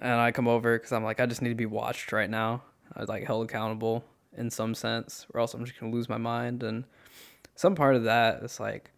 and 0.00 0.20
I 0.20 0.32
come 0.32 0.46
over 0.46 0.78
because 0.78 0.92
I'm 0.92 1.04
like, 1.04 1.20
I 1.20 1.26
just 1.26 1.42
need 1.42 1.48
to 1.48 1.54
be 1.54 1.66
watched 1.66 2.12
right 2.12 2.30
now. 2.30 2.62
I 2.94 3.00
was 3.00 3.08
like 3.08 3.24
held 3.24 3.48
accountable 3.48 4.04
in 4.36 4.50
some 4.50 4.74
sense, 4.74 5.26
or 5.32 5.40
else 5.40 5.54
I'm 5.54 5.64
just 5.64 5.78
gonna 5.78 5.92
lose 5.92 6.08
my 6.08 6.18
mind. 6.18 6.62
And 6.62 6.84
some 7.54 7.74
part 7.74 7.96
of 7.96 8.04
that 8.04 8.42
is 8.42 8.60
like, 8.60 8.90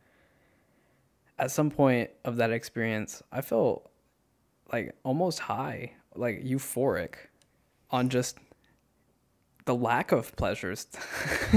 at 1.38 1.50
some 1.50 1.70
point 1.70 2.10
of 2.24 2.36
that 2.36 2.50
experience, 2.50 3.22
I 3.32 3.40
felt 3.40 3.90
like 4.72 4.94
almost 5.04 5.40
high, 5.40 5.92
like 6.14 6.44
euphoric, 6.44 7.14
on 7.90 8.08
just 8.08 8.38
the 9.64 9.74
lack 9.74 10.12
of 10.12 10.34
pleasures, 10.36 10.84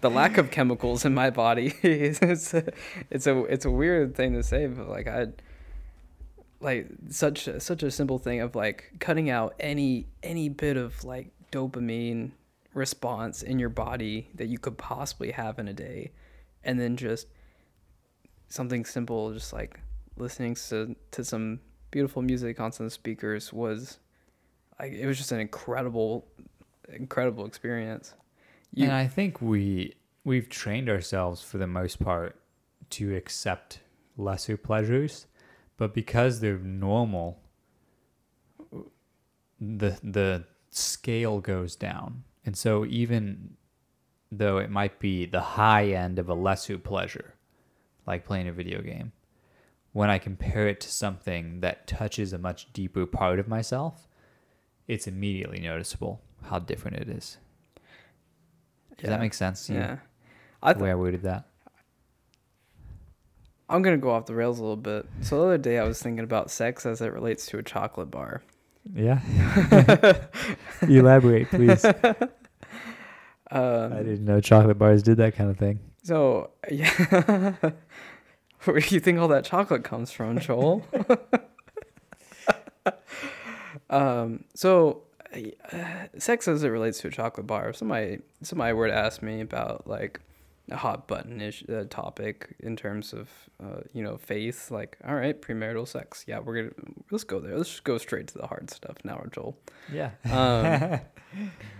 the 0.00 0.10
lack 0.10 0.38
of 0.38 0.50
chemicals 0.50 1.04
in 1.04 1.14
my 1.14 1.30
body. 1.30 1.74
it's 1.82 2.54
a, 2.54 2.72
it's 3.10 3.26
a 3.26 3.44
it's 3.44 3.64
a 3.64 3.70
weird 3.70 4.14
thing 4.14 4.34
to 4.34 4.42
say, 4.42 4.66
but 4.66 4.88
like 4.88 5.08
I 5.08 5.28
like 6.60 6.88
such 7.10 7.48
such 7.58 7.82
a 7.82 7.90
simple 7.90 8.18
thing 8.18 8.40
of 8.40 8.54
like 8.54 8.92
cutting 8.98 9.30
out 9.30 9.54
any 9.60 10.06
any 10.22 10.48
bit 10.48 10.76
of 10.76 11.04
like 11.04 11.30
dopamine 11.54 12.32
response 12.74 13.42
in 13.42 13.58
your 13.58 13.68
body 13.68 14.28
that 14.34 14.46
you 14.46 14.58
could 14.58 14.76
possibly 14.76 15.30
have 15.30 15.58
in 15.58 15.68
a 15.68 15.72
day. 15.72 16.10
And 16.64 16.80
then 16.80 16.96
just 16.96 17.28
something 18.48 18.84
simple 18.84 19.32
just 19.32 19.52
like 19.52 19.80
listening 20.16 20.54
to 20.54 20.94
to 21.10 21.24
some 21.24 21.60
beautiful 21.90 22.22
music 22.22 22.60
on 22.60 22.72
some 22.72 22.88
speakers 22.90 23.52
was 23.52 23.98
like 24.78 24.92
it 24.92 25.06
was 25.06 25.16
just 25.16 25.32
an 25.32 25.40
incredible 25.40 26.26
incredible 26.88 27.46
experience. 27.46 28.14
You, 28.72 28.84
and 28.84 28.92
I 28.92 29.06
think 29.06 29.40
we 29.40 29.94
we've 30.24 30.48
trained 30.48 30.88
ourselves 30.88 31.42
for 31.42 31.58
the 31.58 31.66
most 31.66 32.00
part 32.00 32.40
to 32.90 33.14
accept 33.14 33.80
lesser 34.16 34.56
pleasures 34.56 35.26
but 35.76 35.94
because 35.94 36.40
they're 36.40 36.58
normal 36.58 37.40
the 39.60 39.98
the 40.02 40.44
scale 40.76 41.40
goes 41.40 41.76
down 41.76 42.24
and 42.44 42.56
so 42.56 42.84
even 42.86 43.56
though 44.32 44.58
it 44.58 44.70
might 44.70 44.98
be 44.98 45.24
the 45.24 45.40
high 45.40 45.86
end 45.86 46.18
of 46.18 46.28
a 46.28 46.34
lesser 46.34 46.78
pleasure 46.78 47.34
like 48.06 48.24
playing 48.24 48.48
a 48.48 48.52
video 48.52 48.82
game 48.82 49.12
when 49.92 50.10
i 50.10 50.18
compare 50.18 50.66
it 50.66 50.80
to 50.80 50.88
something 50.88 51.60
that 51.60 51.86
touches 51.86 52.32
a 52.32 52.38
much 52.38 52.72
deeper 52.72 53.06
part 53.06 53.38
of 53.38 53.46
myself 53.46 54.08
it's 54.88 55.06
immediately 55.06 55.60
noticeable 55.60 56.20
how 56.42 56.58
different 56.58 56.96
it 56.96 57.08
is 57.08 57.38
does 58.96 59.04
yeah. 59.04 59.10
that 59.10 59.20
make 59.20 59.34
sense 59.34 59.70
yeah 59.70 59.98
I 60.62 60.72
th- 60.72 60.78
the 60.78 60.84
way 60.84 60.90
i 60.90 60.94
worded 60.96 61.22
that 61.22 61.46
I'm 63.68 63.82
gonna 63.82 63.96
go 63.96 64.10
off 64.10 64.26
the 64.26 64.34
rails 64.34 64.58
a 64.58 64.62
little 64.62 64.76
bit. 64.76 65.06
So 65.22 65.38
the 65.38 65.46
other 65.46 65.58
day 65.58 65.78
I 65.78 65.84
was 65.84 66.02
thinking 66.02 66.22
about 66.22 66.50
sex 66.50 66.84
as 66.84 67.00
it 67.00 67.12
relates 67.12 67.46
to 67.46 67.58
a 67.58 67.62
chocolate 67.62 68.10
bar. 68.10 68.42
Yeah. 68.92 69.20
Elaborate, 70.82 71.48
please. 71.48 71.84
Um, 73.50 73.92
I 73.92 73.98
didn't 73.98 74.24
know 74.24 74.40
chocolate 74.40 74.78
bars 74.78 75.02
did 75.02 75.18
that 75.18 75.36
kind 75.36 75.48
of 75.48 75.56
thing. 75.56 75.78
So 76.02 76.50
yeah, 76.68 76.90
where 78.64 78.80
do 78.80 78.94
you 78.94 79.00
think 79.00 79.18
all 79.20 79.28
that 79.28 79.44
chocolate 79.44 79.84
comes 79.84 80.10
from, 80.10 80.40
Joel? 80.40 80.84
um, 83.90 84.44
so 84.54 85.02
uh, 85.72 86.06
sex 86.18 86.48
as 86.48 86.64
it 86.64 86.68
relates 86.68 86.98
to 87.00 87.08
a 87.08 87.10
chocolate 87.12 87.46
bar. 87.46 87.72
Somebody 87.72 88.22
somebody 88.42 88.72
were 88.72 88.88
to 88.88 88.94
ask 88.94 89.22
me 89.22 89.40
about 89.40 89.86
like 89.86 90.20
a 90.70 90.76
hot 90.76 91.06
button 91.06 91.40
ish 91.40 91.62
uh, 91.68 91.84
topic 91.90 92.56
in 92.60 92.74
terms 92.74 93.12
of 93.12 93.28
uh, 93.62 93.80
you 93.92 94.02
know 94.02 94.16
faith 94.16 94.70
like 94.70 94.96
all 95.06 95.14
right 95.14 95.40
premarital 95.42 95.86
sex. 95.86 96.24
Yeah 96.26 96.38
we're 96.38 96.62
gonna 96.62 96.74
let's 97.10 97.24
go 97.24 97.38
there. 97.40 97.56
Let's 97.56 97.70
just 97.70 97.84
go 97.84 97.98
straight 97.98 98.28
to 98.28 98.38
the 98.38 98.46
hard 98.46 98.70
stuff 98.70 98.96
now 99.04 99.22
joel. 99.30 99.58
Yeah. 99.92 100.10
Um, 100.30 101.00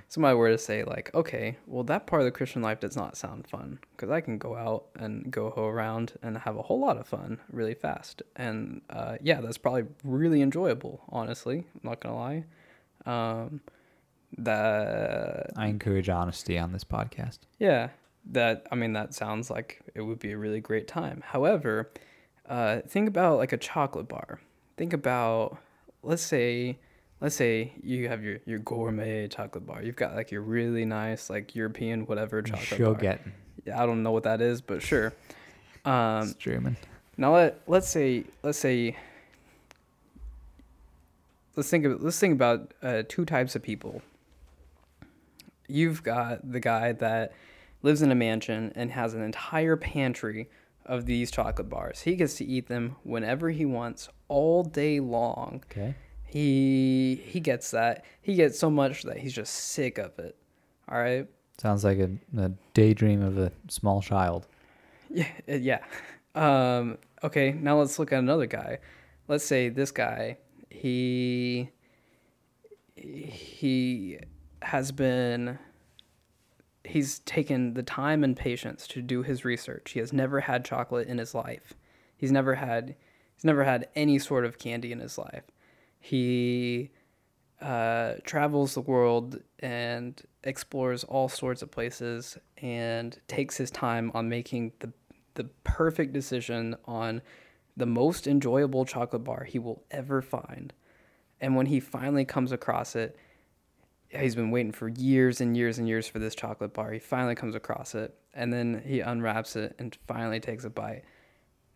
somebody 0.08 0.36
were 0.36 0.50
to 0.50 0.58
say 0.58 0.84
like 0.84 1.14
okay 1.14 1.56
well 1.66 1.82
that 1.84 2.06
part 2.06 2.20
of 2.20 2.26
the 2.26 2.30
christian 2.30 2.60
life 2.60 2.80
does 2.80 2.96
not 2.96 3.16
sound 3.16 3.46
fun 3.46 3.78
because 3.92 4.10
i 4.10 4.20
can 4.20 4.38
go 4.38 4.54
out 4.56 4.86
and 4.96 5.30
go 5.30 5.50
ho 5.50 5.66
around 5.66 6.12
and 6.22 6.38
have 6.38 6.56
a 6.56 6.62
whole 6.62 6.80
lot 6.80 6.96
of 6.96 7.06
fun 7.06 7.38
really 7.50 7.74
fast. 7.74 8.22
And 8.36 8.82
uh, 8.90 9.16
yeah 9.22 9.40
that's 9.40 9.58
probably 9.58 9.84
really 10.04 10.42
enjoyable 10.42 11.02
honestly 11.08 11.58
i'm 11.74 11.90
not 11.90 12.00
gonna 12.00 12.16
lie. 12.16 12.44
Um, 13.06 13.60
that 14.36 15.50
i 15.56 15.68
encourage 15.68 16.08
honesty 16.08 16.58
on 16.58 16.72
this 16.72 16.84
podcast. 16.84 17.38
Yeah 17.58 17.88
that 18.32 18.66
I 18.70 18.74
mean 18.74 18.92
that 18.94 19.14
sounds 19.14 19.50
like 19.50 19.80
it 19.94 20.02
would 20.02 20.18
be 20.18 20.32
a 20.32 20.38
really 20.38 20.60
great 20.60 20.88
time. 20.88 21.22
However, 21.26 21.90
uh, 22.48 22.80
think 22.86 23.08
about 23.08 23.38
like 23.38 23.52
a 23.52 23.56
chocolate 23.56 24.08
bar. 24.08 24.40
Think 24.76 24.92
about 24.92 25.58
let's 26.02 26.22
say 26.22 26.78
let's 27.20 27.34
say 27.34 27.72
you 27.82 28.08
have 28.08 28.22
your, 28.22 28.38
your 28.44 28.58
gourmet 28.58 29.28
chocolate 29.28 29.66
bar. 29.66 29.82
You've 29.82 29.96
got 29.96 30.14
like 30.14 30.30
your 30.30 30.42
really 30.42 30.84
nice 30.84 31.30
like 31.30 31.54
European 31.54 32.06
whatever 32.06 32.42
chocolate 32.42 32.80
bar. 32.80 32.94
get. 32.94 33.20
Yeah, 33.64 33.82
I 33.82 33.86
don't 33.86 34.02
know 34.02 34.12
what 34.12 34.24
that 34.24 34.40
is, 34.40 34.60
but 34.60 34.82
sure. 34.82 35.12
Um, 35.84 36.24
it's 36.24 36.34
German. 36.34 36.76
Now 37.16 37.34
let 37.34 37.60
let's 37.66 37.88
say 37.88 38.24
let's 38.42 38.58
say 38.58 38.96
let's 41.56 41.70
think 41.70 41.84
of 41.84 42.02
let's 42.02 42.18
think 42.18 42.34
about 42.34 42.72
uh, 42.82 43.02
two 43.08 43.24
types 43.24 43.54
of 43.54 43.62
people. 43.62 44.02
You've 45.66 46.02
got 46.02 46.50
the 46.50 46.60
guy 46.60 46.92
that 46.92 47.32
lives 47.84 48.00
in 48.00 48.10
a 48.10 48.14
mansion 48.14 48.72
and 48.74 48.90
has 48.90 49.12
an 49.12 49.22
entire 49.22 49.76
pantry 49.76 50.48
of 50.86 51.04
these 51.04 51.30
chocolate 51.30 51.68
bars. 51.68 52.00
He 52.00 52.16
gets 52.16 52.34
to 52.36 52.44
eat 52.44 52.66
them 52.66 52.96
whenever 53.04 53.50
he 53.50 53.66
wants 53.66 54.08
all 54.28 54.64
day 54.64 55.00
long. 55.00 55.62
Okay. 55.70 55.94
He 56.24 57.22
he 57.26 57.40
gets 57.40 57.70
that. 57.70 58.04
He 58.22 58.34
gets 58.34 58.58
so 58.58 58.70
much 58.70 59.02
that 59.02 59.18
he's 59.18 59.34
just 59.34 59.54
sick 59.54 59.98
of 59.98 60.18
it. 60.18 60.34
All 60.88 60.98
right. 60.98 61.28
Sounds 61.58 61.84
like 61.84 61.98
a, 61.98 62.10
a 62.36 62.50
daydream 62.72 63.22
of 63.22 63.38
a 63.38 63.52
small 63.68 64.02
child. 64.02 64.48
Yeah, 65.10 65.28
yeah. 65.46 65.84
Um, 66.34 66.98
okay, 67.22 67.52
now 67.52 67.78
let's 67.78 68.00
look 68.00 68.12
at 68.12 68.18
another 68.18 68.46
guy. 68.46 68.78
Let's 69.28 69.44
say 69.44 69.68
this 69.68 69.92
guy, 69.92 70.38
he 70.70 71.70
he 72.96 74.18
has 74.60 74.90
been 74.90 75.58
he's 76.84 77.20
taken 77.20 77.74
the 77.74 77.82
time 77.82 78.22
and 78.22 78.36
patience 78.36 78.86
to 78.88 79.02
do 79.02 79.22
his 79.22 79.44
research. 79.44 79.92
He 79.92 80.00
has 80.00 80.12
never 80.12 80.40
had 80.40 80.64
chocolate 80.64 81.08
in 81.08 81.18
his 81.18 81.34
life. 81.34 81.74
He's 82.16 82.32
never 82.32 82.54
had 82.54 82.94
he's 83.34 83.44
never 83.44 83.64
had 83.64 83.88
any 83.96 84.18
sort 84.18 84.44
of 84.44 84.58
candy 84.58 84.92
in 84.92 85.00
his 85.00 85.18
life. 85.18 85.44
He 85.98 86.90
uh, 87.60 88.14
travels 88.24 88.74
the 88.74 88.82
world 88.82 89.40
and 89.60 90.20
explores 90.42 91.02
all 91.04 91.28
sorts 91.28 91.62
of 91.62 91.70
places 91.70 92.36
and 92.58 93.18
takes 93.26 93.56
his 93.56 93.70
time 93.70 94.10
on 94.14 94.28
making 94.28 94.72
the 94.80 94.92
the 95.34 95.44
perfect 95.64 96.12
decision 96.12 96.76
on 96.84 97.20
the 97.76 97.86
most 97.86 98.26
enjoyable 98.26 98.84
chocolate 98.84 99.24
bar 99.24 99.44
he 99.44 99.58
will 99.58 99.82
ever 99.90 100.22
find. 100.22 100.72
And 101.40 101.56
when 101.56 101.66
he 101.66 101.80
finally 101.80 102.24
comes 102.24 102.52
across 102.52 102.94
it, 102.94 103.16
he's 104.08 104.34
been 104.34 104.50
waiting 104.50 104.72
for 104.72 104.88
years 104.88 105.40
and 105.40 105.56
years 105.56 105.78
and 105.78 105.88
years 105.88 106.06
for 106.06 106.18
this 106.18 106.34
chocolate 106.34 106.72
bar. 106.72 106.92
He 106.92 106.98
finally 106.98 107.34
comes 107.34 107.54
across 107.54 107.94
it 107.94 108.14
and 108.32 108.52
then 108.52 108.82
he 108.84 109.00
unwraps 109.00 109.56
it 109.56 109.74
and 109.78 109.96
finally 110.06 110.40
takes 110.40 110.64
a 110.64 110.70
bite. 110.70 111.02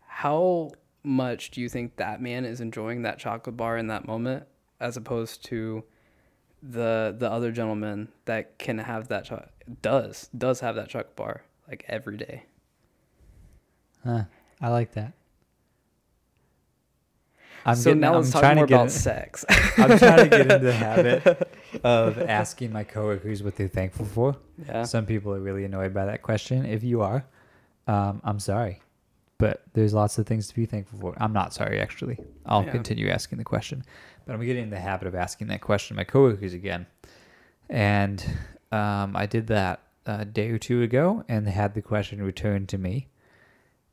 How 0.01 0.71
much 1.03 1.51
do 1.51 1.61
you 1.61 1.69
think 1.69 1.95
that 1.95 2.21
man 2.21 2.45
is 2.45 2.61
enjoying 2.61 3.03
that 3.03 3.19
chocolate 3.19 3.57
bar 3.57 3.77
in 3.77 3.87
that 3.87 4.05
moment 4.05 4.45
as 4.79 4.97
opposed 4.97 5.45
to 5.45 5.83
the 6.61 7.15
the 7.17 7.31
other 7.31 7.51
gentleman 7.51 8.09
that 8.25 8.59
can 8.59 8.79
have 8.79 9.07
that 9.07 9.23
cho- 9.23 9.47
does 9.81 10.29
does 10.37 10.59
have 10.59 10.75
that 10.75 10.89
chocolate 10.89 11.15
bar 11.15 11.43
like 11.67 11.85
every 11.87 12.17
day? 12.17 12.43
Huh. 14.03 14.23
I 14.61 14.69
like 14.69 14.93
that. 14.93 15.13
I'm 17.69 17.75
so 17.75 17.89
getting, 17.91 18.01
now 18.01 18.15
let's 18.15 18.33
I'm 18.35 18.41
talk 18.41 18.55
more 18.55 18.65
about 18.65 18.83
in, 18.83 18.89
sex. 18.89 19.45
I'm 19.77 19.97
trying 19.97 20.17
to 20.17 20.29
get 20.29 20.41
into 20.51 20.59
the 20.59 20.73
habit 20.73 21.49
of 21.83 22.17
asking 22.19 22.71
my 22.73 22.83
coworkers 22.83 23.41
what 23.43 23.55
they're 23.55 23.67
thankful 23.67 24.05
for. 24.05 24.35
Yeah. 24.65 24.83
Some 24.83 25.05
people 25.05 25.33
are 25.33 25.39
really 25.39 25.63
annoyed 25.65 25.93
by 25.93 26.05
that 26.05 26.21
question. 26.21 26.65
If 26.65 26.83
you 26.83 27.01
are, 27.01 27.25
um, 27.87 28.21
I'm 28.23 28.39
sorry. 28.39 28.81
but 29.37 29.63
there's 29.73 29.93
lots 29.93 30.17
of 30.17 30.25
things 30.27 30.47
to 30.49 30.55
be 30.55 30.65
thankful 30.65 30.99
for. 30.99 31.13
I'm 31.17 31.31
not 31.33 31.53
sorry, 31.53 31.79
actually. 31.79 32.17
I'll 32.45 32.63
Yeah. 32.65 32.71
continue 32.71 33.07
asking 33.09 33.37
the 33.37 33.45
question, 33.45 33.83
but 34.25 34.33
I'm 34.33 34.41
getting 34.45 34.63
in 34.63 34.69
the 34.69 34.79
habit 34.79 35.07
of 35.07 35.15
asking 35.15 35.47
that 35.47 35.61
question 35.61 35.95
to 35.95 35.99
my 35.99 36.03
coworkers 36.03 36.53
again. 36.53 36.87
And 37.69 38.23
um, 38.71 39.15
I 39.15 39.25
did 39.25 39.47
that 39.47 39.81
a 40.05 40.25
day 40.25 40.49
or 40.49 40.57
two 40.57 40.81
ago, 40.81 41.23
and 41.29 41.47
had 41.47 41.73
the 41.73 41.81
question 41.81 42.21
returned 42.21 42.67
to 42.69 42.77
me, 42.77 43.07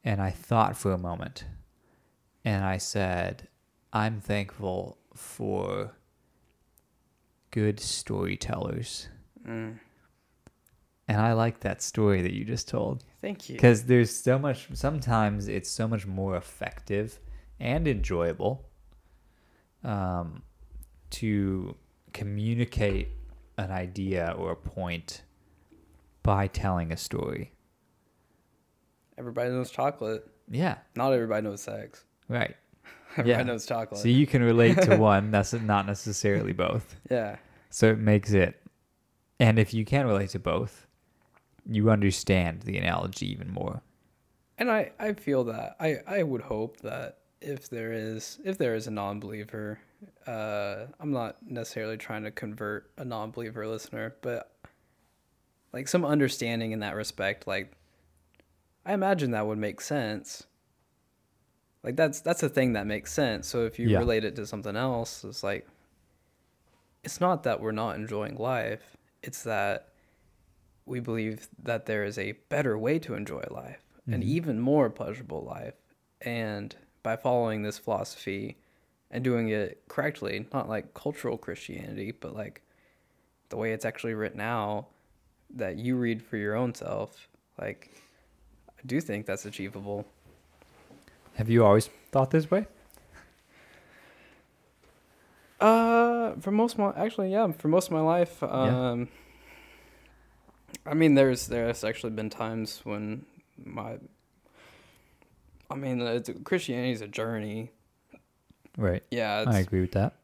and 0.03 0.21
I 0.21 0.31
thought 0.31 0.77
for 0.77 0.93
a 0.93 0.99
moment, 0.99 1.45
and 2.45 2.65
I 2.65 2.79
said, 2.79 3.49
"I'm 4.05 4.21
thankful 4.21 4.99
for 5.15 5.93
good 7.51 7.79
storytellers." 7.81 9.09
Mm. 9.47 9.79
And 11.09 11.21
I 11.21 11.33
like 11.35 11.61
that 11.61 11.83
story 11.83 12.21
that 12.23 12.33
you 12.35 12.45
just 12.45 12.67
told 12.69 13.05
Thank 13.21 13.49
you. 13.49 13.55
because 13.55 13.85
there's 13.85 14.11
so 14.11 14.39
much 14.41 14.67
sometimes 14.75 15.47
it's 15.47 15.71
so 15.71 15.87
much 15.87 16.05
more 16.05 16.37
effective 16.37 17.21
and 17.61 17.87
enjoyable 17.87 18.55
um, 19.85 20.43
to 21.11 21.77
communicate 22.13 23.09
an 23.57 23.71
idea 23.71 24.35
or 24.37 24.51
a 24.51 24.57
point 24.57 25.23
by 26.25 26.49
telling 26.49 26.91
a 26.93 26.97
story 26.97 27.53
Everybody 29.17 29.51
knows 29.51 29.71
chocolate. 29.71 30.27
yeah 30.51 30.79
Not 30.97 31.13
everybody 31.13 31.43
knows 31.47 31.63
sex. 31.63 32.05
right 32.29 32.57
Yeah. 33.25 33.43
knows 33.43 33.67
chocolate. 33.67 34.01
so 34.01 34.09
you 34.09 34.27
can 34.27 34.43
relate 34.43 34.81
to 34.83 34.97
one 34.99 35.31
that's 35.31 35.53
not 35.53 35.87
necessarily 35.87 36.53
both 36.53 36.97
yeah. 37.11 37.37
so 37.71 37.89
it 37.89 37.99
makes 37.99 38.33
it 38.33 38.61
and 39.41 39.59
if 39.59 39.73
you 39.75 39.85
can 39.85 40.07
relate 40.07 40.31
to 40.31 40.39
both 40.39 40.87
you 41.69 41.91
understand 41.91 42.63
the 42.63 42.77
analogy 42.79 43.31
even 43.31 43.51
more 43.51 43.83
And 44.59 44.71
I, 44.71 44.93
I 44.99 45.13
feel 45.13 45.45
that 45.45 45.77
I, 45.81 45.99
I 46.07 46.23
would 46.23 46.43
hope 46.43 46.79
that 46.81 47.19
if 47.41 47.69
there 47.69 47.93
is 47.93 48.39
if 48.45 48.57
there 48.59 48.75
is 48.75 48.87
a 48.87 48.91
non-believer, 48.91 49.79
uh, 50.27 50.87
I'm 50.99 51.13
not 51.13 51.37
necessarily 51.47 51.97
trying 51.97 52.25
to 52.25 52.31
convert 52.31 52.91
a 52.97 53.05
non-believer 53.05 53.67
listener, 53.67 54.17
but 54.23 54.51
like 55.73 55.89
some 55.89 56.05
understanding 56.05 56.73
in 56.73 56.81
that 56.81 56.95
respect. 56.97 57.47
Like, 57.47 57.73
I 58.87 58.95
imagine 58.95 59.33
that 59.33 59.47
would 59.47 59.59
make 59.59 59.81
sense. 59.81 60.47
Like 61.87 61.95
that's 61.95 62.21
that's 62.21 62.43
a 62.43 62.49
thing 62.49 62.73
that 62.73 62.85
makes 62.89 63.13
sense. 63.13 63.47
So 63.47 63.65
if 63.65 63.79
you 63.79 63.89
Yeah. 63.89 63.99
relate 64.01 64.25
it 64.25 64.35
to 64.37 64.47
something 64.47 64.75
else, 64.75 65.23
it's 65.25 65.45
like 65.45 65.69
it's 67.05 67.21
not 67.21 67.45
that 67.45 67.61
we're 67.61 67.71
not 67.71 67.95
enjoying 67.95 68.35
life. 68.35 68.97
It's 69.23 69.45
that 69.45 69.93
we 70.85 70.99
believe 70.99 71.47
that 71.63 71.87
there 71.87 72.03
is 72.03 72.19
a 72.19 72.33
better 72.49 72.77
way 72.77 72.99
to 72.99 73.15
enjoy 73.15 73.45
life, 73.51 73.85
an 74.09 74.23
Mhm. 74.23 74.25
even 74.25 74.61
more 74.61 74.91
pleasurable 74.91 75.43
life. 75.45 75.77
And 76.21 76.75
by 77.05 77.15
following 77.15 77.63
this 77.63 77.79
philosophy 77.79 78.57
and 79.13 79.23
doing 79.23 79.49
it 79.49 79.87
correctly, 79.87 80.49
not 80.53 80.69
like 80.69 80.93
cultural 80.93 81.39
Christianity, 81.39 82.11
but 82.11 82.35
like 82.35 82.63
the 83.49 83.57
way 83.57 83.73
it's 83.73 83.85
actually 83.85 84.15
written 84.15 84.41
out 84.41 84.89
that 85.51 85.77
you 85.77 85.97
read 85.97 86.21
for 86.21 86.37
your 86.37 86.57
own 86.57 86.75
self, 86.75 87.29
like 87.61 87.93
I 88.77 88.83
do 88.85 89.01
think 89.01 89.27
that's 89.27 89.47
achievable. 89.47 90.05
Have 91.37 91.51
you 91.51 91.65
always 91.65 91.89
thought 92.11 92.31
this 92.31 92.51
way? 92.51 92.67
Uh, 95.61 96.35
for 96.41 96.51
most 96.51 96.75
of 96.75 96.79
my 96.79 96.93
actually, 96.97 97.31
yeah, 97.33 97.51
for 97.53 97.69
most 97.69 97.87
of 97.87 97.93
my 97.93 98.01
life, 98.01 98.43
um, 98.43 99.09
I 100.85 100.95
mean, 100.95 101.15
there's 101.15 101.47
there's 101.47 101.85
actually 101.85 102.11
been 102.11 102.31
times 102.31 102.81
when 102.85 103.25
my, 103.65 103.97
I 105.71 105.75
mean, 105.75 106.01
it's, 106.01 106.31
Christianity 106.45 106.93
is 106.93 107.01
a 107.01 107.09
journey. 107.09 107.71
right. 108.77 109.03
Yeah, 109.11 109.43
it's, 109.43 109.51
i 109.51 109.59
agree 109.59 109.81
with 109.81 109.93
that. 109.93 110.15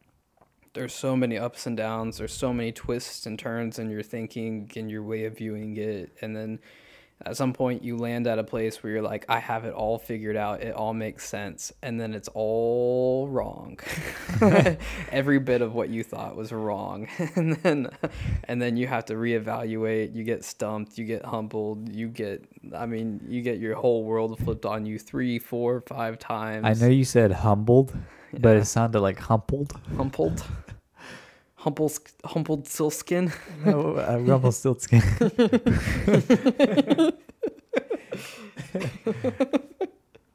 There's 0.74 0.94
so 0.94 1.16
many 1.16 1.38
ups 1.38 1.66
and 1.66 1.76
downs. 1.76 2.18
There's 2.18 2.32
so 2.32 2.52
many 2.52 2.72
twists 2.72 3.26
and 3.26 3.38
turns 3.38 3.78
in 3.78 3.90
your 3.90 4.02
thinking 4.02 4.70
and 4.76 4.90
your 4.90 5.02
way 5.02 5.24
of 5.24 5.38
viewing 5.38 5.76
it, 5.76 6.16
and 6.20 6.36
then 6.36 6.58
at 7.24 7.36
some 7.36 7.52
point 7.52 7.82
you 7.82 7.96
land 7.96 8.26
at 8.26 8.38
a 8.38 8.44
place 8.44 8.82
where 8.82 8.92
you're 8.92 9.02
like, 9.02 9.24
I 9.28 9.38
have 9.38 9.64
it 9.64 9.72
all 9.72 9.98
figured 9.98 10.36
out. 10.36 10.62
It 10.62 10.74
all 10.74 10.94
makes 10.94 11.28
sense, 11.28 11.72
and 11.82 12.00
then 12.00 12.14
it's 12.14 12.28
all 12.34 13.28
wrong. 13.28 13.78
Every 15.12 15.38
bit 15.38 15.62
of 15.62 15.74
what 15.74 15.88
you 15.88 16.02
thought 16.02 16.36
was 16.36 16.52
wrong, 16.52 17.08
and 17.36 17.54
then 17.56 17.90
and 18.44 18.60
then 18.60 18.76
you 18.76 18.86
have 18.86 19.04
to 19.06 19.14
reevaluate. 19.14 20.14
You 20.14 20.24
get 20.24 20.44
stumped. 20.44 20.98
You 20.98 21.04
get 21.04 21.24
humbled. 21.24 21.94
You 21.94 22.08
get, 22.08 22.44
I 22.74 22.86
mean, 22.86 23.20
you 23.28 23.42
get 23.42 23.58
your 23.58 23.76
whole 23.76 24.04
world 24.04 24.38
flipped 24.40 24.66
on 24.66 24.86
you 24.86 24.98
three, 24.98 25.38
four, 25.38 25.80
five 25.82 26.18
times. 26.18 26.64
I 26.64 26.84
know 26.84 26.90
you 26.90 27.04
said 27.04 27.32
humbled, 27.32 27.96
but 28.40 28.56
it 28.56 28.64
sounded 28.66 29.00
like 29.00 29.18
humbled. 29.18 29.78
humbled. 29.96 30.44
Humbled, 31.62 31.98
humbled 32.24 32.66
silkskin. 32.66 33.32
No, 33.64 33.94
uh, 33.96 34.18
Rumpelstiltskin. 34.20 35.00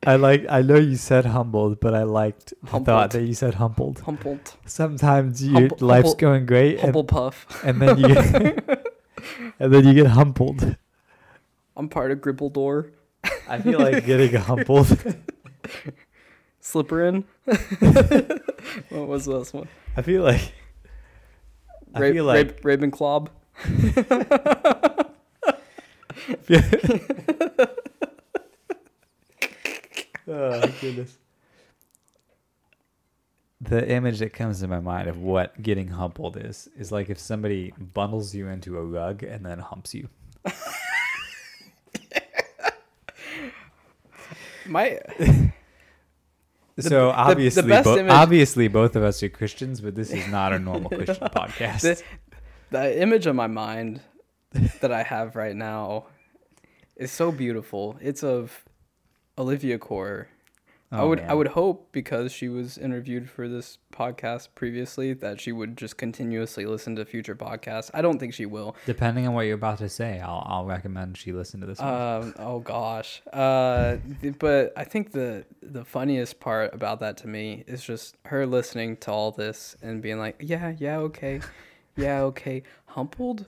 I 0.05 0.15
like. 0.15 0.45
I 0.49 0.61
know 0.61 0.75
you 0.75 0.95
said 0.95 1.25
humbled, 1.25 1.79
but 1.81 1.93
I 1.93 2.03
liked 2.03 2.53
the 2.63 2.69
Humbled. 2.69 2.85
thought 2.85 3.11
that 3.11 3.23
you 3.23 3.33
said 3.33 3.55
humbled. 3.55 3.99
Humbled. 3.99 4.53
Sometimes 4.65 5.43
your 5.43 5.53
Humble- 5.67 5.77
life's 5.87 6.09
humble- 6.09 6.15
going 6.15 6.45
great, 6.45 6.79
and, 6.79 7.07
puff. 7.07 7.45
and 7.65 7.81
then 7.81 7.97
you 7.97 8.15
and 9.59 9.73
then 9.73 9.85
you 9.85 9.93
get 9.93 10.07
humbled. 10.07 10.77
I'm 11.75 11.89
part 11.89 12.11
of 12.11 12.19
Gribbledore. 12.19 12.91
I 13.49 13.59
feel 13.59 13.79
like 13.79 14.05
getting 14.05 14.33
humbled. 14.39 14.87
Slipperin. 16.61 17.25
what 18.89 19.07
was 19.07 19.25
this 19.25 19.53
one? 19.53 19.67
I 19.97 20.01
feel 20.01 20.23
like. 20.23 20.53
I 21.93 21.99
Ra- 22.01 22.11
feel 22.11 22.25
like 22.25 22.59
Ra- 22.63 22.75
Ravenclaw. 22.75 23.29
Oh 30.29 30.61
goodness. 30.81 31.17
The 33.61 33.89
image 33.89 34.19
that 34.19 34.33
comes 34.33 34.59
to 34.59 34.67
my 34.67 34.79
mind 34.81 35.07
of 35.07 35.17
what 35.17 35.61
getting 35.61 35.87
humbled 35.87 36.35
is 36.37 36.69
is 36.77 36.91
like 36.91 37.09
if 37.09 37.17
somebody 37.17 37.73
bundles 37.77 38.35
you 38.35 38.47
into 38.49 38.77
a 38.77 38.83
rug 38.83 39.23
and 39.23 39.45
then 39.45 39.59
humps 39.59 39.93
you. 39.93 40.09
My 44.67 44.99
so 46.79 47.07
the 47.07 47.13
obviously, 47.13 47.67
best 47.67 47.85
bo- 47.85 47.97
image- 47.97 48.11
obviously, 48.11 48.67
both 48.67 48.95
of 48.95 49.03
us 49.03 49.21
are 49.23 49.29
Christians, 49.29 49.81
but 49.81 49.95
this 49.95 50.11
is 50.11 50.27
not 50.27 50.53
a 50.53 50.59
normal 50.59 50.89
Christian 50.89 51.27
podcast. 51.35 51.81
the, 51.81 52.03
the 52.71 53.01
image 53.01 53.25
of 53.25 53.35
my 53.35 53.47
mind 53.47 54.01
that 54.81 54.91
I 54.91 55.03
have 55.03 55.35
right 55.35 55.55
now 55.55 56.05
is 56.95 57.11
so 57.11 57.31
beautiful. 57.31 57.97
It's 58.01 58.23
of 58.23 58.63
Olivia 59.37 59.77
Core. 60.89 60.99
I 60.99 61.01
Oh, 61.03 61.09
would 61.09 61.19
I 61.19 61.33
would 61.33 61.47
hope 61.49 61.89
because 61.91 62.31
she 62.31 62.47
was 62.47 62.77
interviewed 62.77 63.29
for 63.29 63.47
this 63.49 63.77
podcast 63.91 64.49
previously 64.55 65.11
that 65.13 65.41
she 65.41 65.51
would 65.51 65.75
just 65.75 65.97
continuously 65.97 66.65
listen 66.65 66.95
to 66.95 67.03
future 67.03 67.35
podcasts. 67.35 67.91
I 67.93 68.01
don't 68.01 68.19
think 68.19 68.33
she 68.33 68.45
will. 68.45 68.75
Depending 68.85 69.27
on 69.27 69.33
what 69.33 69.41
you're 69.41 69.55
about 69.55 69.79
to 69.79 69.89
say, 69.89 70.19
I'll 70.21 70.43
I'll 70.47 70.65
recommend 70.65 71.17
she 71.17 71.33
listen 71.33 71.59
to 71.59 71.65
this 71.67 71.79
one. 71.79 71.93
Um, 71.93 72.33
oh 72.39 72.59
gosh. 72.59 73.21
Uh, 73.33 73.97
but 74.39 74.71
I 74.77 74.85
think 74.85 75.11
the 75.11 75.45
the 75.61 75.83
funniest 75.83 76.39
part 76.39 76.73
about 76.73 77.01
that 77.01 77.17
to 77.17 77.27
me 77.27 77.65
is 77.67 77.83
just 77.83 78.15
her 78.25 78.45
listening 78.45 78.95
to 78.97 79.11
all 79.11 79.31
this 79.31 79.75
and 79.81 80.01
being 80.01 80.19
like, 80.19 80.37
yeah, 80.39 80.73
yeah, 80.77 80.97
okay, 80.99 81.41
yeah, 81.97 82.21
okay, 82.21 82.63
humbled, 82.85 83.45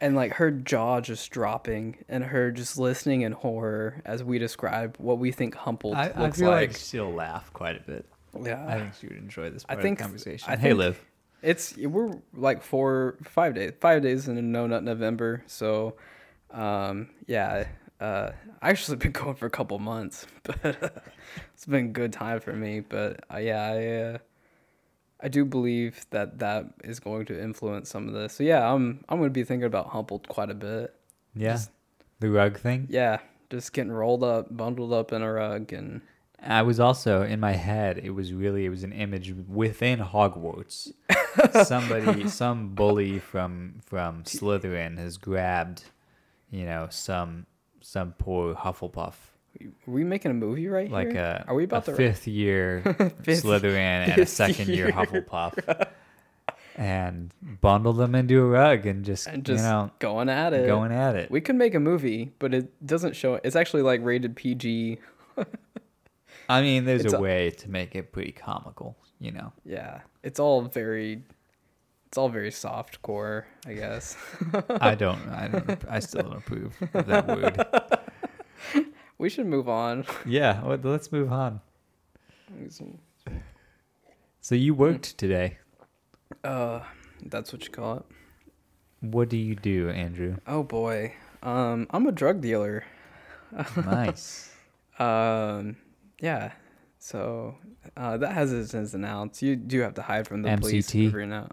and 0.00 0.16
like 0.16 0.34
her 0.34 0.50
jaw 0.50 1.00
just 1.00 1.30
dropping 1.30 1.96
and 2.08 2.24
her 2.24 2.50
just 2.50 2.78
listening 2.78 3.22
in 3.22 3.32
horror 3.32 4.02
as 4.04 4.22
we 4.24 4.38
describe 4.38 4.96
what 4.98 5.18
we 5.18 5.30
think 5.32 5.54
humbled 5.54 5.94
I, 5.94 6.12
I 6.14 6.30
feel 6.30 6.48
like. 6.50 6.70
like 6.70 6.76
she'll 6.76 7.12
laugh 7.12 7.52
quite 7.52 7.76
a 7.76 7.80
bit. 7.82 8.04
yeah, 8.42 8.64
I 8.66 8.78
think 8.80 8.94
she 9.00 9.06
would 9.06 9.16
enjoy 9.16 9.50
this 9.50 9.64
I 9.68 9.74
part 9.74 9.82
think- 9.82 10.00
of 10.00 10.04
the 10.06 10.08
conversation. 10.08 10.52
I 10.52 10.56
hey, 10.56 10.68
think- 10.70 10.78
Liv. 10.78 11.04
It's 11.42 11.76
we're 11.76 12.10
like 12.32 12.62
four 12.62 13.18
five 13.22 13.54
days 13.54 13.72
five 13.80 14.02
days 14.02 14.28
in 14.28 14.50
No 14.50 14.66
Nut 14.66 14.82
November. 14.82 15.42
So 15.46 15.94
um 16.50 17.10
yeah. 17.26 17.66
Uh 18.00 18.30
I 18.62 18.70
actually 18.70 18.96
been 18.96 19.12
going 19.12 19.34
for 19.34 19.44
a 19.46 19.50
couple 19.50 19.78
months, 19.78 20.26
but 20.42 21.02
it's 21.52 21.66
been 21.66 21.84
a 21.86 21.88
good 21.88 22.12
time 22.14 22.40
for 22.40 22.52
me. 22.54 22.80
But 22.80 23.20
uh, 23.32 23.36
yeah, 23.38 23.62
I 23.62 23.86
uh, 24.14 24.18
I 25.24 25.28
do 25.28 25.44
believe 25.46 26.04
that 26.10 26.38
that 26.40 26.66
is 26.84 27.00
going 27.00 27.24
to 27.26 27.42
influence 27.42 27.88
some 27.88 28.06
of 28.08 28.14
this. 28.14 28.34
So 28.34 28.44
yeah, 28.44 28.70
I'm 28.70 29.02
I'm 29.08 29.18
gonna 29.18 29.30
be 29.30 29.42
thinking 29.42 29.64
about 29.66 29.88
humbled 29.88 30.28
quite 30.28 30.50
a 30.50 30.54
bit. 30.54 30.94
Yeah, 31.34 31.52
Just- 31.52 31.70
the 32.20 32.30
rug 32.30 32.58
thing. 32.58 32.86
Yeah, 32.90 33.18
just 33.50 33.72
getting 33.72 33.90
rolled 33.92 34.22
up, 34.22 34.54
bundled 34.54 34.92
up 34.92 35.12
in 35.12 35.22
a 35.22 35.32
rug, 35.32 35.72
and 35.72 36.02
I 36.42 36.60
was 36.62 36.78
also 36.78 37.22
in 37.22 37.40
my 37.40 37.52
head. 37.52 37.98
It 37.98 38.10
was 38.10 38.32
really 38.34 38.66
it 38.66 38.68
was 38.68 38.84
an 38.84 38.92
image 38.92 39.34
within 39.48 39.98
Hogwarts. 40.00 40.92
Somebody, 41.64 42.28
some 42.28 42.74
bully 42.74 43.18
from 43.18 43.80
from 43.84 44.24
Slytherin 44.24 44.98
has 44.98 45.16
grabbed, 45.16 45.84
you 46.50 46.64
know, 46.66 46.88
some 46.90 47.46
some 47.80 48.12
poor 48.18 48.54
Hufflepuff 48.54 49.14
Are 49.60 49.90
we 49.90 50.04
making 50.04 50.30
a 50.30 50.34
movie 50.34 50.66
right 50.68 50.86
here? 50.88 50.92
like 50.96 51.12
here? 51.12 51.44
a 51.46 51.48
Are 51.48 51.54
we 51.54 51.64
about 51.64 51.86
a 51.88 51.92
to 51.92 51.96
fifth 51.96 52.26
year 52.26 52.82
Fifth- 53.22 53.44
Slytherin 53.44 54.08
and 54.08 54.18
a 54.20 54.26
second 54.26 54.68
year 54.68 54.86
year. 54.86 54.92
Hufflepuff, 54.92 55.88
and 56.76 57.32
bundle 57.60 57.92
them 57.92 58.14
into 58.14 58.40
a 58.42 58.46
rug 58.46 58.84
and 58.86 59.04
just, 59.04 59.26
and 59.28 59.44
just 59.44 59.62
you 59.62 59.68
know 59.70 59.90
going 60.00 60.28
at 60.28 60.52
it? 60.52 60.66
going 60.66 60.90
at 60.92 61.14
it. 61.16 61.30
We 61.30 61.40
could 61.40 61.54
make 61.56 61.74
a 61.74 61.80
movie, 61.80 62.32
but 62.38 62.52
it 62.52 62.86
doesn't 62.86 63.14
show. 63.14 63.38
It's 63.44 63.54
actually 63.56 63.82
like 63.82 64.00
rated 64.02 64.34
PG. 64.36 64.98
I 66.48 66.60
mean, 66.60 66.84
there's 66.84 67.10
a 67.12 67.16
a- 67.16 67.20
way 67.20 67.50
to 67.50 67.70
make 67.70 67.94
it 67.94 68.12
pretty 68.12 68.32
comical, 68.32 68.96
you 69.20 69.30
know. 69.32 69.52
Yeah, 69.64 70.00
it's 70.22 70.38
all 70.40 70.62
very, 70.62 71.22
it's 72.08 72.18
all 72.18 72.28
very 72.28 72.50
soft 72.50 73.00
core, 73.02 73.46
I 73.66 73.74
guess. 73.74 74.16
I 74.68 74.94
don't, 74.94 75.26
I 75.28 75.48
don't, 75.48 75.84
I 75.88 76.00
still 76.00 76.22
don't 76.24 76.36
approve 76.38 76.74
of 76.92 77.06
that 77.06 77.26
word. 77.28 78.84
We 79.18 79.28
should 79.28 79.46
move 79.46 79.68
on. 79.68 80.04
Yeah, 80.26 80.60
let's 80.82 81.10
move 81.12 81.32
on. 81.32 81.60
So 84.40 84.54
you 84.54 84.74
worked 84.74 85.16
today. 85.16 85.56
Uh, 86.42 86.80
that's 87.24 87.50
what 87.52 87.64
you 87.64 87.70
call 87.70 87.96
it. 87.98 88.04
What 89.00 89.30
do 89.30 89.38
you 89.38 89.54
do, 89.54 89.88
Andrew? 89.88 90.36
Oh 90.46 90.62
boy, 90.62 91.14
um, 91.42 91.86
I'm 91.90 92.06
a 92.06 92.12
drug 92.12 92.40
dealer. 92.42 92.84
Nice. 93.76 94.50
Um, 94.96 95.76
yeah. 96.20 96.52
So 97.00 97.56
uh, 97.96 98.16
that 98.18 98.30
has 98.32 98.52
its 98.52 98.72
ins 98.74 98.94
and 98.94 99.04
outs. 99.04 99.42
You 99.42 99.56
do 99.56 99.80
have 99.80 99.94
to 99.94 100.02
hide 100.02 100.28
from 100.28 100.42
the 100.42 100.56
police 100.56 100.92
MCT? 100.92 101.06
every 101.08 101.26
now. 101.26 101.48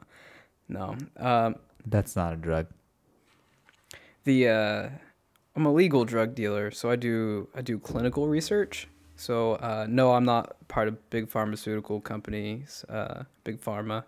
No. 0.70 0.96
Um, 1.18 1.56
That's 1.88 2.16
not 2.16 2.34
a 2.34 2.36
drug. 2.36 2.68
the 4.26 4.48
uh, 4.48 4.90
I'm 5.56 5.66
a 5.66 5.72
legal 5.74 6.06
drug 6.06 6.34
dealer, 6.36 6.72
so 6.72 6.90
I 6.90 6.96
do 6.96 7.48
I 7.56 7.62
do 7.62 7.78
clinical 7.80 8.28
research. 8.28 8.88
So 9.16 9.54
uh, 9.56 9.86
no, 9.90 10.14
I'm 10.14 10.26
not 10.26 10.56
part 10.68 10.88
of 10.88 11.10
big 11.10 11.30
pharmaceutical 11.30 12.00
companies, 12.02 12.84
uh, 12.90 13.24
big 13.44 13.62
pharma. 13.62 14.04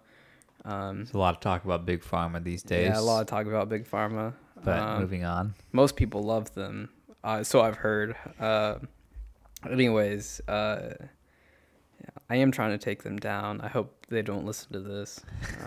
Um, 0.65 0.97
There's 0.97 1.13
a 1.13 1.17
lot 1.17 1.35
of 1.35 1.41
talk 1.41 1.65
about 1.65 1.85
big 1.85 2.01
pharma 2.01 2.41
these 2.43 2.63
days. 2.63 2.87
yeah, 2.87 2.99
a 2.99 3.01
lot 3.01 3.19
of 3.21 3.27
talk 3.27 3.45
about 3.45 3.67
big 3.69 3.85
pharma. 3.89 4.33
But 4.63 4.79
Um, 4.79 5.01
moving 5.01 5.25
on. 5.25 5.55
most 5.73 5.95
people 5.97 6.23
love 6.23 6.53
them, 6.53 6.89
uh, 7.23 7.43
so 7.43 7.61
I've 7.61 7.75
heard. 7.77 8.15
Uh, 8.39 8.75
anyways, 9.69 10.39
uh, 10.47 10.93
yeah, 11.99 12.09
I 12.29 12.37
am 12.37 12.51
trying 12.51 12.71
to 12.71 12.77
take 12.77 13.03
them 13.03 13.17
down. 13.17 13.59
I 13.61 13.67
hope 13.67 14.05
they 14.09 14.21
don't 14.21 14.45
listen 14.45 14.71
to 14.73 14.79
this. 14.79 15.19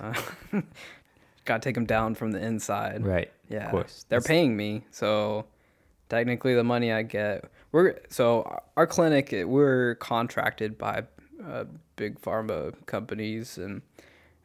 Uh, 0.03 0.15
Got 1.45 1.62
to 1.62 1.69
take 1.69 1.75
them 1.77 1.85
down 1.87 2.15
from 2.17 2.33
the 2.33 2.41
inside. 2.45 3.05
Right. 3.07 3.31
Yeah, 3.49 3.67
Of 3.67 3.71
course. 3.71 4.05
they're 4.09 4.19
That's- 4.19 4.27
paying 4.27 4.57
me, 4.57 4.85
so 4.91 5.45
technically 6.09 6.55
the 6.55 6.64
money 6.64 6.92
I 6.92 7.03
get, 7.03 7.45
we're 7.73 7.99
so 8.09 8.61
our 8.77 8.87
clinic 8.87 9.35
we're 9.47 9.97
contracted 9.97 10.79
by 10.79 11.05
uh, 11.45 11.64
big 11.97 12.21
pharma 12.21 12.75
companies, 12.87 13.59
and 13.59 13.83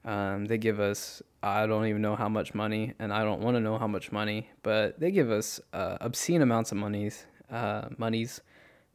um, 0.06 0.46
they 0.46 0.58
give 0.58 0.80
us 0.80 1.22
I 1.44 1.66
don't 1.66 1.88
even 1.88 2.02
know 2.02 2.16
how 2.16 2.30
much 2.30 2.54
money, 2.54 2.94
and 3.00 3.12
I 3.12 3.24
don't 3.24 3.42
want 3.42 3.56
to 3.56 3.62
know 3.62 3.78
how 3.78 3.88
much 3.88 4.12
money, 4.12 4.50
but 4.62 5.00
they 5.00 5.12
give 5.12 5.32
us 5.32 5.60
uh, 5.74 5.98
obscene 6.00 6.42
amounts 6.42 6.72
of 6.72 6.78
monies, 6.78 7.26
uh, 7.52 7.90
monies 7.98 8.42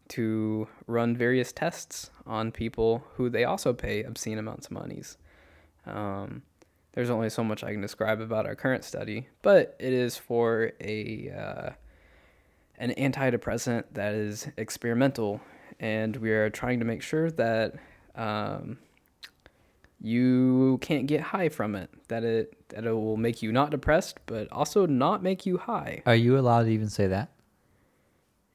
to 0.08 0.68
run 0.86 1.16
various 1.16 1.52
tests 1.52 2.10
on 2.26 2.52
people 2.52 3.04
who 3.14 3.28
they 3.28 3.44
also 3.44 3.72
pay 3.72 4.04
obscene 4.04 4.38
amounts 4.38 4.66
of 4.66 4.72
monies. 4.72 5.18
Um, 5.84 6.42
there's 6.92 7.10
only 7.10 7.28
so 7.30 7.42
much 7.42 7.64
I 7.64 7.72
can 7.72 7.80
describe 7.80 8.20
about 8.20 8.46
our 8.46 8.54
current 8.54 8.84
study, 8.84 9.28
but 9.42 9.76
it 9.78 9.92
is 9.92 10.16
for 10.16 10.72
a 10.80 11.30
uh, 11.30 11.70
an 12.78 12.90
antidepressant 12.96 13.84
that 13.92 14.14
is 14.14 14.48
experimental, 14.56 15.40
and 15.80 16.16
we 16.16 16.30
are 16.32 16.50
trying 16.50 16.78
to 16.80 16.84
make 16.84 17.02
sure 17.02 17.30
that 17.32 17.74
um, 18.14 18.78
you 20.00 20.78
can't 20.82 21.06
get 21.06 21.20
high 21.20 21.48
from 21.48 21.74
it. 21.74 21.90
That 22.08 22.24
it 22.24 22.68
that 22.70 22.84
it 22.84 22.92
will 22.92 23.16
make 23.16 23.42
you 23.42 23.52
not 23.52 23.70
depressed, 23.70 24.18
but 24.26 24.50
also 24.52 24.86
not 24.86 25.22
make 25.22 25.46
you 25.46 25.58
high. 25.58 26.02
Are 26.06 26.14
you 26.14 26.38
allowed 26.38 26.64
to 26.64 26.70
even 26.70 26.88
say 26.88 27.06
that? 27.08 27.30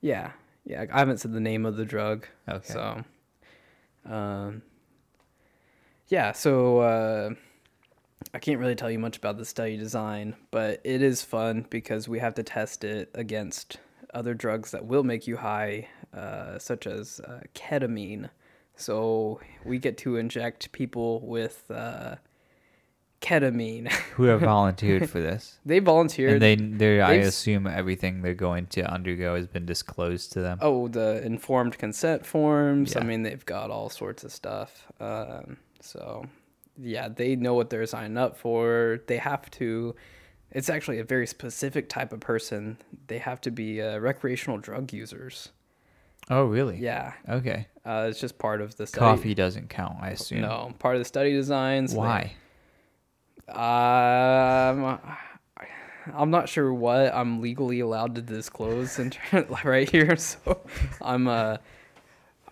Yeah, 0.01 0.31
yeah. 0.65 0.85
I 0.91 0.99
haven't 0.99 1.17
said 1.19 1.33
the 1.33 1.39
name 1.39 1.65
of 1.65 1.77
the 1.77 1.85
drug, 1.85 2.27
Okay. 2.47 2.73
so 2.73 3.03
um, 4.09 4.61
yeah. 6.07 6.31
So 6.31 6.79
uh, 6.79 7.29
I 8.33 8.39
can't 8.39 8.59
really 8.59 8.75
tell 8.75 8.89
you 8.91 8.99
much 8.99 9.17
about 9.17 9.37
the 9.37 9.45
study 9.45 9.77
design, 9.77 10.35
but 10.51 10.81
it 10.83 11.01
is 11.01 11.21
fun 11.23 11.65
because 11.69 12.07
we 12.07 12.19
have 12.19 12.33
to 12.35 12.43
test 12.43 12.83
it 12.83 13.09
against 13.13 13.77
other 14.13 14.33
drugs 14.33 14.71
that 14.71 14.85
will 14.85 15.03
make 15.03 15.27
you 15.27 15.37
high, 15.37 15.87
uh, 16.13 16.59
such 16.59 16.87
as 16.87 17.19
uh, 17.21 17.41
ketamine. 17.53 18.29
So 18.75 19.39
we 19.65 19.79
get 19.79 19.97
to 19.99 20.17
inject 20.17 20.71
people 20.71 21.25
with 21.25 21.69
uh, 21.69 22.15
ketamine. 23.21 23.91
Who 24.15 24.23
have 24.23 24.41
volunteered 24.41 25.09
for 25.09 25.19
this? 25.19 25.59
they 25.65 25.79
volunteered. 25.79 26.33
And 26.33 26.41
they, 26.41 26.55
they, 26.55 27.01
I 27.01 27.13
assume 27.13 27.67
everything 27.67 28.21
they're 28.21 28.33
going 28.33 28.67
to 28.67 28.81
undergo 28.81 29.35
has 29.35 29.47
been 29.47 29.65
disclosed 29.65 30.33
to 30.33 30.41
them. 30.41 30.59
Oh, 30.61 30.87
the 30.87 31.23
informed 31.23 31.77
consent 31.77 32.25
forms. 32.25 32.95
I 32.95 33.01
mean, 33.03 33.23
they've 33.23 33.45
got 33.45 33.69
all 33.69 33.89
sorts 33.89 34.23
of 34.23 34.31
stuff. 34.31 34.87
Um, 34.99 35.57
so, 35.79 36.25
yeah, 36.77 37.07
they 37.07 37.35
know 37.35 37.53
what 37.53 37.69
they're 37.69 37.85
signing 37.85 38.17
up 38.17 38.37
for. 38.37 38.99
They 39.07 39.17
have 39.17 39.49
to. 39.51 39.95
It's 40.51 40.69
actually 40.69 40.99
a 40.99 41.03
very 41.03 41.25
specific 41.27 41.87
type 41.89 42.11
of 42.11 42.19
person. 42.19 42.77
They 43.07 43.19
have 43.19 43.39
to 43.41 43.51
be 43.51 43.81
uh, 43.81 43.97
recreational 43.99 44.57
drug 44.57 44.91
users. 44.91 45.49
Oh, 46.29 46.43
really? 46.45 46.77
Yeah, 46.77 47.13
Okay. 47.27 47.67
uh, 47.85 48.07
it's 48.09 48.19
just 48.19 48.37
part 48.37 48.61
of 48.61 48.75
the 48.77 48.85
study. 48.85 48.99
Coffee 48.99 49.33
doesn't 49.33 49.69
count, 49.69 49.97
I 50.01 50.09
assume. 50.11 50.41
No, 50.41 50.73
part 50.79 50.95
of 50.95 51.01
the 51.01 51.05
study 51.05 51.31
designs. 51.31 51.93
Why? 51.95 52.33
Um, 53.49 54.99
I'm 56.13 56.31
not 56.31 56.47
sure 56.47 56.73
what 56.73 57.13
I'm 57.13 57.41
legally 57.41 57.79
allowed 57.79 58.15
to 58.15 58.21
disclose 58.21 58.97
in, 58.99 59.13
right 59.63 59.89
here, 59.89 60.15
so 60.17 60.61
I'm 61.01 61.27
uh, 61.27 61.57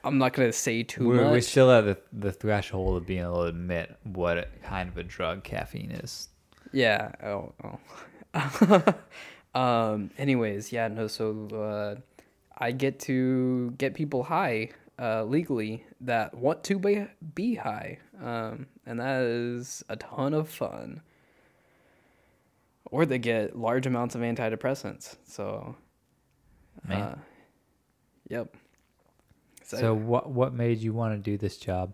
I'm 0.03 0.17
not 0.17 0.33
gonna 0.33 0.51
say 0.51 0.83
too 0.83 1.07
We're, 1.07 1.23
much. 1.23 1.31
we're 1.31 1.41
still 1.41 1.71
at 1.71 1.85
the, 1.85 1.97
the 2.11 2.31
threshold 2.31 2.97
of 2.97 3.05
being 3.07 3.21
able 3.21 3.43
to 3.43 3.49
admit 3.49 3.95
what 4.03 4.49
kind 4.63 4.89
of 4.89 4.97
a 4.97 5.03
drug 5.03 5.43
caffeine 5.43 5.91
is. 5.91 6.29
Yeah. 6.71 7.11
Oh. 7.23 7.53
oh. 8.33 8.93
um. 9.59 10.11
Anyways, 10.17 10.71
yeah. 10.71 10.87
No. 10.87 11.07
So, 11.07 11.47
uh, 11.53 12.01
I 12.57 12.71
get 12.71 12.99
to 13.01 13.71
get 13.77 13.93
people 13.93 14.23
high, 14.23 14.69
uh, 14.99 15.23
legally 15.23 15.85
that 16.01 16.35
want 16.35 16.63
to 16.65 16.79
be 16.79 17.05
be 17.35 17.55
high. 17.55 17.99
Um, 18.21 18.67
and 18.85 18.99
that 18.99 19.21
is 19.21 19.83
a 19.89 19.95
ton 19.95 20.33
of 20.33 20.49
fun. 20.49 21.01
Or 22.91 23.05
they 23.05 23.19
get 23.19 23.57
large 23.57 23.85
amounts 23.85 24.15
of 24.15 24.21
antidepressants. 24.21 25.17
So. 25.25 25.75
Man. 26.87 27.01
Uh, 27.01 27.17
yep. 28.29 28.55
So, 29.63 29.93
what 29.93 30.31
what 30.31 30.53
made 30.53 30.79
you 30.79 30.93
want 30.93 31.13
to 31.13 31.31
do 31.31 31.37
this 31.37 31.57
job? 31.57 31.93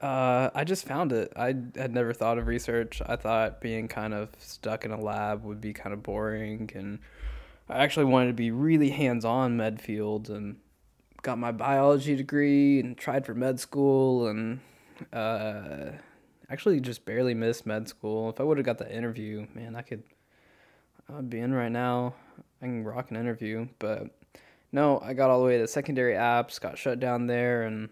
Uh, 0.00 0.50
I 0.54 0.62
just 0.64 0.86
found 0.86 1.12
it. 1.12 1.32
I 1.34 1.46
had 1.76 1.92
never 1.92 2.12
thought 2.12 2.38
of 2.38 2.46
research. 2.46 3.02
I 3.04 3.16
thought 3.16 3.60
being 3.60 3.88
kind 3.88 4.14
of 4.14 4.30
stuck 4.38 4.84
in 4.84 4.92
a 4.92 5.00
lab 5.00 5.42
would 5.44 5.60
be 5.60 5.72
kind 5.72 5.92
of 5.92 6.02
boring, 6.04 6.70
and 6.74 7.00
I 7.68 7.78
actually 7.78 8.06
wanted 8.06 8.28
to 8.28 8.34
be 8.34 8.52
really 8.52 8.90
hands-on 8.90 9.56
med 9.56 9.80
field, 9.80 10.30
and 10.30 10.56
got 11.22 11.36
my 11.36 11.50
biology 11.50 12.14
degree 12.14 12.78
and 12.78 12.96
tried 12.96 13.26
for 13.26 13.34
med 13.34 13.58
school, 13.58 14.28
and 14.28 14.60
uh, 15.12 15.90
actually 16.48 16.78
just 16.80 17.04
barely 17.04 17.34
missed 17.34 17.66
med 17.66 17.88
school. 17.88 18.30
If 18.30 18.40
I 18.40 18.44
would 18.44 18.58
have 18.58 18.66
got 18.66 18.78
the 18.78 18.94
interview, 18.94 19.48
man, 19.52 19.74
I 19.74 19.82
could. 19.82 20.04
I'd 21.12 21.30
be 21.30 21.40
in 21.40 21.54
right 21.54 21.72
now. 21.72 22.14
I 22.62 22.66
can 22.66 22.84
rock 22.84 23.10
an 23.10 23.16
interview, 23.16 23.66
but 23.78 24.10
no, 24.70 25.00
I 25.00 25.14
got 25.14 25.30
all 25.30 25.40
the 25.40 25.46
way 25.46 25.58
to 25.58 25.66
secondary 25.66 26.14
apps, 26.14 26.60
got 26.60 26.78
shut 26.78 27.00
down 27.00 27.26
there, 27.26 27.62
and 27.62 27.88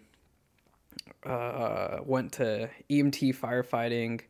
uh, 1.25 1.99
went 2.05 2.33
to 2.33 2.71
EMT 2.91 3.37
firefighting, 3.37 4.21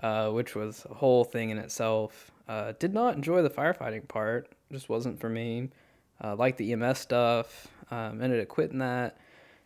uh, 0.00 0.30
which 0.30 0.54
was 0.54 0.86
a 0.90 0.94
whole 0.94 1.24
thing 1.24 1.50
in 1.50 1.58
itself. 1.58 2.30
Uh, 2.48 2.72
did 2.78 2.94
not 2.94 3.14
enjoy 3.14 3.42
the 3.42 3.50
firefighting 3.50 4.06
part; 4.08 4.52
just 4.72 4.88
wasn't 4.88 5.18
for 5.18 5.28
me. 5.28 5.70
Uh, 6.22 6.34
liked 6.34 6.58
the 6.58 6.72
EMS 6.72 6.98
stuff. 6.98 7.68
Um, 7.90 8.20
ended 8.20 8.40
up 8.40 8.48
quitting 8.48 8.78
that, 8.78 9.18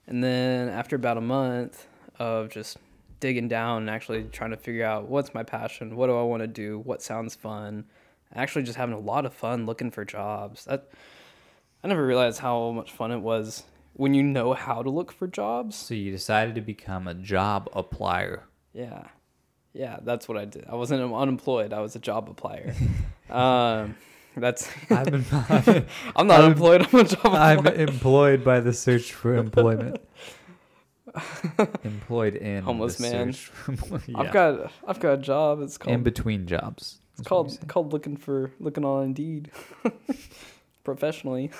and 0.06 0.22
then 0.22 0.68
after 0.68 0.96
about 0.96 1.16
a 1.16 1.22
month 1.22 1.86
of 2.18 2.50
just 2.50 2.76
digging 3.20 3.48
down 3.48 3.82
and 3.82 3.90
actually 3.90 4.24
trying 4.24 4.50
to 4.50 4.56
figure 4.56 4.84
out 4.84 5.08
what's 5.08 5.32
my 5.34 5.42
passion, 5.42 5.96
what 5.96 6.06
do 6.06 6.18
I 6.18 6.22
want 6.22 6.42
to 6.42 6.46
do, 6.46 6.78
what 6.80 7.02
sounds 7.02 7.34
fun, 7.34 7.84
actually 8.34 8.64
just 8.64 8.76
having 8.76 8.94
a 8.94 8.98
lot 8.98 9.26
of 9.26 9.32
fun 9.32 9.66
looking 9.66 9.90
for 9.90 10.04
jobs. 10.04 10.64
That 10.64 10.88
I 11.84 11.88
never 11.88 12.04
realized 12.04 12.40
how 12.40 12.70
much 12.72 12.92
fun 12.92 13.12
it 13.12 13.18
was 13.18 13.64
when 14.00 14.14
you 14.14 14.22
know 14.22 14.54
how 14.54 14.82
to 14.82 14.88
look 14.88 15.12
for 15.12 15.26
jobs. 15.28 15.76
So, 15.76 15.92
you 15.94 16.10
decided 16.10 16.54
to 16.54 16.62
become 16.62 17.06
a 17.06 17.12
job 17.14 17.68
applier. 17.72 18.40
Yeah. 18.72 19.08
Yeah, 19.74 19.98
that's 20.02 20.26
what 20.26 20.38
I 20.38 20.46
did. 20.46 20.64
I 20.68 20.74
wasn't 20.74 21.12
unemployed. 21.12 21.72
I 21.74 21.80
was 21.80 21.94
a 21.96 21.98
job 21.98 22.34
applier. 22.34 22.74
um, 23.34 23.94
That's 24.36 24.68
I've 24.90 25.10
been, 25.10 25.24
I've 25.32 25.66
been 25.66 25.86
I'm 26.16 26.26
not 26.26 26.40
I'm- 26.40 26.52
employed. 26.52 26.86
I'm 26.92 27.00
a 27.00 27.04
job. 27.04 27.26
I'm 27.26 27.66
employed 27.66 28.42
by 28.42 28.60
the 28.60 28.72
search 28.72 29.12
for 29.12 29.34
employment. 29.34 30.00
employed 31.84 32.36
in 32.36 32.62
Homeless 32.62 33.00
man. 33.00 33.32
search 33.32 33.46
for 33.46 33.72
employ- 33.72 34.00
I've 34.14 34.32
got 34.32 34.72
I've 34.88 35.00
got 35.00 35.12
a 35.12 35.16
job. 35.18 35.60
It's 35.60 35.76
called 35.76 35.94
in 35.94 36.02
between 36.02 36.46
jobs. 36.46 37.00
it's 37.18 37.26
called 37.28 37.58
called 37.68 37.92
looking 37.92 38.16
for 38.16 38.50
looking 38.60 38.84
on 38.84 39.04
Indeed. 39.04 39.50
Professionally. 40.84 41.50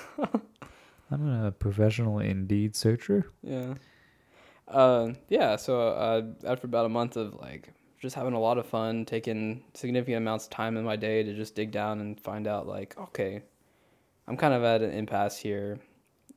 I'm 1.11 1.45
a 1.45 1.51
professional 1.51 2.19
Indeed 2.19 2.75
searcher. 2.75 3.31
Yeah. 3.43 3.73
Uh, 4.67 5.13
yeah. 5.29 5.57
So 5.57 5.89
uh, 5.89 6.21
after 6.45 6.67
about 6.67 6.85
a 6.85 6.89
month 6.89 7.17
of 7.17 7.33
like 7.35 7.73
just 7.99 8.15
having 8.15 8.33
a 8.33 8.39
lot 8.39 8.57
of 8.57 8.65
fun, 8.65 9.05
taking 9.05 9.63
significant 9.73 10.17
amounts 10.17 10.45
of 10.45 10.51
time 10.51 10.77
in 10.77 10.83
my 10.83 10.95
day 10.95 11.21
to 11.23 11.35
just 11.35 11.53
dig 11.55 11.71
down 11.71 11.99
and 11.99 12.19
find 12.19 12.47
out 12.47 12.67
like, 12.67 12.97
okay, 12.97 13.41
I'm 14.27 14.37
kind 14.37 14.53
of 14.53 14.63
at 14.63 14.81
an 14.81 14.91
impasse 14.91 15.37
here. 15.37 15.79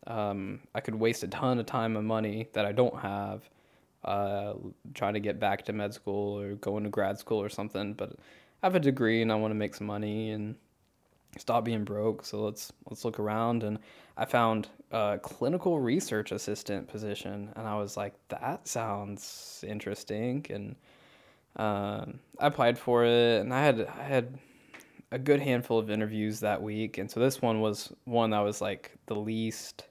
Um, 0.07 0.61
I 0.75 0.81
could 0.81 0.95
waste 0.95 1.23
a 1.23 1.29
ton 1.29 1.59
of 1.59 1.67
time 1.67 1.97
and 1.97 2.07
money 2.07 2.49
that 2.53 2.67
I 2.67 2.73
don't 2.73 2.99
have, 2.99 3.49
uh, 4.05 4.55
trying 4.93 5.15
to 5.15 5.21
get 5.21 5.41
back 5.41 5.65
to 5.67 5.73
med 5.73 5.95
school 5.95 6.39
or 6.39 6.55
going 6.57 6.85
to 6.85 6.91
grad 6.91 7.19
school 7.19 7.41
or 7.41 7.49
something. 7.49 7.95
But 7.95 8.11
I 8.63 8.67
have 8.67 8.75
a 8.75 8.81
degree 8.81 9.23
and 9.23 9.33
I 9.33 9.37
want 9.37 9.53
to 9.53 9.57
make 9.57 9.75
some 9.75 9.87
money 9.87 10.33
and 10.33 10.57
stop 11.39 11.65
being 11.65 11.85
broke. 11.85 12.25
So 12.25 12.43
let's 12.43 12.73
let's 12.89 13.05
look 13.05 13.19
around 13.19 13.63
and 13.63 13.79
I 14.17 14.25
found 14.25 14.69
a 14.91 15.19
clinical 15.21 15.81
research 15.81 16.31
assistant 16.31 16.89
position, 16.89 17.51
and 17.57 17.67
I 17.67 17.77
was 17.77 17.97
like, 17.97 18.15
that 18.29 18.69
sounds 18.69 19.65
interesting. 19.67 20.47
And 20.51 20.77
um, 21.57 22.21
I 22.39 22.47
applied 22.47 22.79
for 22.79 23.05
it, 23.05 23.41
and 23.41 23.53
I 23.53 23.65
had 23.65 23.81
I 23.81 24.03
had 24.05 24.39
a 25.11 25.19
good 25.19 25.41
handful 25.41 25.79
of 25.79 25.91
interviews 25.91 26.41
that 26.41 26.63
week, 26.63 26.99
and 26.99 27.11
so 27.11 27.21
this 27.21 27.43
one 27.43 27.61
was 27.61 27.93
one 28.05 28.31
that 28.31 28.41
was 28.41 28.61
like 28.61 28.97
the 29.07 29.17
least. 29.17 29.87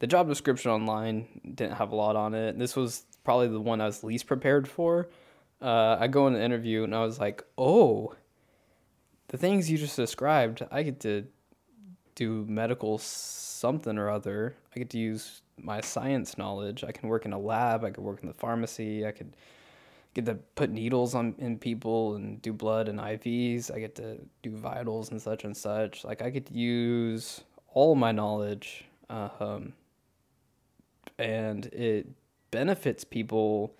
The 0.00 0.06
job 0.06 0.28
description 0.28 0.70
online 0.70 1.40
didn't 1.54 1.76
have 1.76 1.92
a 1.92 1.96
lot 1.96 2.16
on 2.16 2.34
it. 2.34 2.58
This 2.58 2.76
was 2.76 3.04
probably 3.22 3.48
the 3.48 3.60
one 3.60 3.80
I 3.80 3.86
was 3.86 4.04
least 4.04 4.26
prepared 4.26 4.68
for. 4.68 5.08
Uh, 5.62 5.96
I 5.98 6.08
go 6.08 6.26
in 6.26 6.34
the 6.34 6.42
interview, 6.42 6.84
and 6.84 6.94
I 6.94 7.00
was 7.04 7.18
like, 7.18 7.42
oh. 7.56 8.14
The 9.28 9.38
things 9.38 9.70
you 9.70 9.78
just 9.78 9.96
described, 9.96 10.62
I 10.70 10.82
get 10.82 11.00
to 11.00 11.26
do 12.14 12.44
medical 12.48 12.98
something 13.54 13.98
or 13.98 14.10
other. 14.10 14.54
I 14.74 14.78
get 14.78 14.90
to 14.90 14.98
use 14.98 15.42
my 15.58 15.80
science 15.80 16.36
knowledge. 16.36 16.84
I 16.84 16.92
can 16.92 17.08
work 17.08 17.24
in 17.24 17.32
a 17.32 17.38
lab. 17.38 17.84
I 17.84 17.90
could 17.90 18.04
work 18.04 18.20
in 18.22 18.28
the 18.28 18.34
pharmacy. 18.34 19.06
I 19.06 19.12
could 19.12 19.36
get 20.14 20.26
to 20.26 20.34
put 20.54 20.70
needles 20.70 21.14
on 21.14 21.34
in 21.38 21.58
people 21.58 22.14
and 22.14 22.40
do 22.40 22.52
blood 22.52 22.88
and 22.88 22.98
IVs. 22.98 23.74
I 23.74 23.80
get 23.80 23.94
to 23.96 24.18
do 24.42 24.50
vitals 24.56 25.10
and 25.10 25.20
such 25.20 25.44
and 25.44 25.56
such. 25.56 26.04
Like 26.04 26.22
I 26.22 26.30
get 26.30 26.46
to 26.46 26.54
use 26.54 27.42
all 27.72 27.94
my 27.94 28.12
knowledge, 28.12 28.84
uh, 29.10 29.28
um, 29.40 29.72
and 31.18 31.66
it 31.66 32.06
benefits 32.50 33.02
people 33.02 33.74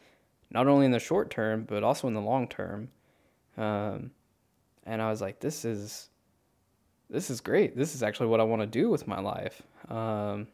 not 0.50 0.66
only 0.66 0.86
in 0.86 0.92
the 0.92 0.98
short 0.98 1.30
term 1.30 1.64
but 1.64 1.84
also 1.84 2.08
in 2.08 2.14
the 2.14 2.20
long 2.20 2.48
term. 2.48 2.88
Um, 3.56 4.10
and 4.84 5.00
I 5.00 5.10
was 5.10 5.20
like, 5.20 5.40
this 5.40 5.64
is 5.64 6.10
this 7.11 7.30
is 7.30 7.40
great. 7.40 7.76
This 7.76 7.94
is 7.94 8.02
actually 8.02 8.28
what 8.28 8.40
I 8.40 8.44
want 8.44 8.62
to 8.62 8.66
do 8.66 8.90
with 8.90 9.07
my 9.07 9.20
life. 9.20 9.62
Um, 9.88 10.46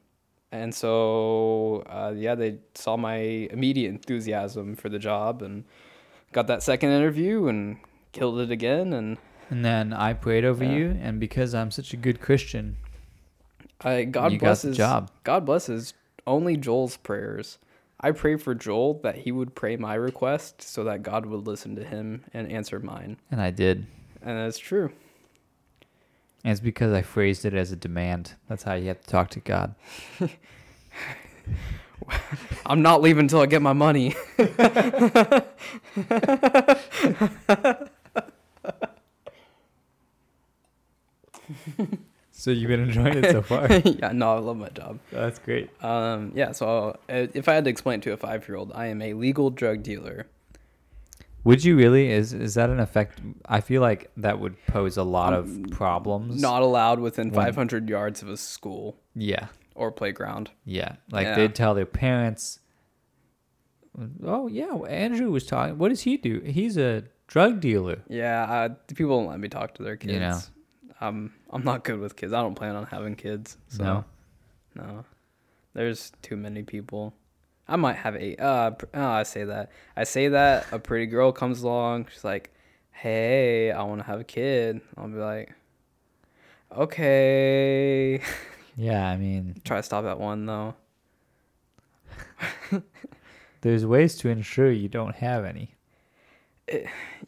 and 0.52 0.74
so, 0.74 1.84
uh, 1.88 2.12
yeah, 2.16 2.34
they 2.34 2.58
saw 2.74 2.96
my 2.96 3.16
immediate 3.16 3.90
enthusiasm 3.90 4.74
for 4.74 4.88
the 4.88 4.98
job 4.98 5.42
and 5.42 5.64
got 6.32 6.46
that 6.48 6.62
second 6.62 6.90
interview 6.90 7.46
and 7.46 7.78
killed 8.12 8.40
it 8.40 8.50
again. 8.50 8.92
And 8.92 9.18
And 9.48 9.64
then 9.64 9.92
I 9.92 10.12
prayed 10.12 10.44
over 10.44 10.64
Yeah. 10.64 10.72
you, 10.76 10.98
and 11.00 11.20
because 11.20 11.54
I'm 11.54 11.70
such 11.70 11.92
a 11.92 11.96
good 11.96 12.20
Christian, 12.20 12.76
I 13.80 14.04
God 14.04 14.32
you 14.32 14.38
got 14.38 14.40
the 14.40 14.46
blesses 14.46 14.76
job. 14.76 15.10
God 15.24 15.46
blesses 15.46 15.94
only 16.26 16.56
Joel's 16.56 16.96
prayers. 16.96 17.58
I 18.00 18.12
pray 18.12 18.36
for 18.36 18.54
Joel 18.54 18.94
that 19.02 19.16
he 19.18 19.32
would 19.32 19.54
pray 19.54 19.76
my 19.76 19.94
request 19.94 20.62
so 20.62 20.84
that 20.84 21.02
God 21.02 21.26
would 21.26 21.46
listen 21.46 21.76
to 21.76 21.84
him 21.84 22.24
and 22.32 22.50
answer 22.50 22.78
mine. 22.80 23.18
and 23.30 23.40
I 23.40 23.50
did. 23.50 23.86
And 24.22 24.38
that's 24.38 24.58
true. 24.58 24.92
And 26.42 26.52
it's 26.52 26.60
because 26.60 26.92
I 26.92 27.02
phrased 27.02 27.44
it 27.44 27.54
as 27.54 27.70
a 27.70 27.76
demand. 27.76 28.34
That's 28.48 28.62
how 28.62 28.74
you 28.74 28.88
have 28.88 29.00
to 29.02 29.06
talk 29.06 29.28
to 29.30 29.40
God. 29.40 29.74
I'm 32.66 32.82
not 32.82 33.02
leaving 33.02 33.20
until 33.24 33.40
I 33.40 33.46
get 33.46 33.60
my 33.62 33.72
money. 33.74 34.14
So 42.32 42.50
you've 42.50 42.68
been 42.68 42.80
enjoying 42.80 43.22
it 43.22 43.32
so 43.32 43.42
far. 43.50 43.70
yeah, 43.70 44.12
no, 44.12 44.34
I 44.34 44.38
love 44.38 44.56
my 44.56 44.70
job. 44.70 44.98
That's 45.12 45.38
great. 45.38 45.68
Um, 45.84 46.32
yeah, 46.34 46.52
so 46.52 46.98
uh, 47.08 47.26
if 47.34 47.48
I 47.48 47.54
had 47.54 47.64
to 47.64 47.70
explain 47.70 47.98
it 48.00 48.02
to 48.04 48.12
a 48.12 48.16
five 48.16 48.48
year 48.48 48.56
old, 48.56 48.72
I 48.74 48.86
am 48.86 49.02
a 49.02 49.12
legal 49.14 49.50
drug 49.50 49.82
dealer. 49.82 50.26
Would 51.44 51.64
you 51.64 51.76
really? 51.76 52.10
Is 52.10 52.32
is 52.32 52.54
that 52.54 52.68
an 52.70 52.80
effect? 52.80 53.20
I 53.46 53.60
feel 53.60 53.80
like 53.80 54.10
that 54.18 54.38
would 54.40 54.56
pose 54.66 54.96
a 54.96 55.02
lot 55.02 55.32
of 55.32 55.46
Um, 55.48 55.62
problems. 55.64 56.40
Not 56.40 56.62
allowed 56.62 57.00
within 57.00 57.30
When- 57.30 57.46
500 57.46 57.88
yards 57.88 58.20
of 58.22 58.28
a 58.28 58.36
school 58.36 58.98
Yeah, 59.14 59.46
or 59.74 59.90
playground. 59.90 60.50
yeah. 60.64 60.96
Like 61.10 61.24
Yeah. 61.26 61.36
they'd 61.36 61.54
tell 61.54 61.74
their 61.74 61.86
parents. 61.86 62.60
Oh 64.22 64.46
yeah, 64.46 64.72
Andrew 64.88 65.30
was 65.30 65.46
talking. 65.46 65.76
What 65.78 65.88
does 65.88 66.02
he 66.02 66.16
do? 66.16 66.40
He's 66.40 66.76
a 66.76 67.04
drug 67.26 67.60
dealer. 67.60 68.02
Yeah, 68.08 68.42
uh, 68.44 68.68
people 68.94 69.18
don't 69.18 69.28
let 69.28 69.40
me 69.40 69.48
talk 69.48 69.74
to 69.74 69.82
their 69.82 69.96
kids. 69.96 70.12
You 70.12 70.20
know. 70.20 70.38
Um, 71.00 71.32
I'm 71.50 71.64
not 71.64 71.84
good 71.84 71.98
with 71.98 72.14
kids. 72.16 72.32
I 72.32 72.42
don't 72.42 72.54
plan 72.54 72.76
on 72.76 72.84
having 72.86 73.14
kids. 73.16 73.56
So, 73.68 73.82
No? 73.84 74.04
no. 74.74 75.04
There's 75.72 76.12
too 76.22 76.36
many 76.36 76.62
people. 76.62 77.14
I 77.70 77.76
might 77.76 77.96
have 77.96 78.16
eight. 78.16 78.40
Uh, 78.40 78.72
oh, 78.94 79.08
I 79.10 79.22
say 79.22 79.44
that. 79.44 79.70
I 79.96 80.02
say 80.02 80.26
that 80.26 80.66
a 80.72 80.80
pretty 80.80 81.06
girl 81.06 81.30
comes 81.30 81.62
along. 81.62 82.08
She's 82.12 82.24
like, 82.24 82.52
"Hey, 82.90 83.70
I 83.70 83.84
want 83.84 84.00
to 84.00 84.06
have 84.06 84.18
a 84.18 84.24
kid." 84.24 84.80
I'll 84.96 85.06
be 85.06 85.18
like, 85.18 85.54
"Okay." 86.76 88.20
Yeah, 88.76 89.08
I 89.08 89.16
mean, 89.16 89.60
Try 89.64 89.76
to 89.76 89.82
stop 89.84 90.04
at 90.04 90.18
one 90.18 90.46
though. 90.46 90.74
there's 93.60 93.86
ways 93.86 94.16
to 94.16 94.28
ensure 94.28 94.72
you 94.72 94.88
don't 94.88 95.14
have 95.14 95.44
any. 95.44 95.76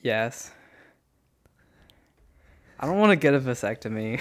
Yes. 0.02 0.50
I 2.80 2.86
don't 2.86 2.98
want 2.98 3.10
to 3.10 3.16
get 3.16 3.32
a 3.32 3.38
vasectomy. 3.38 4.20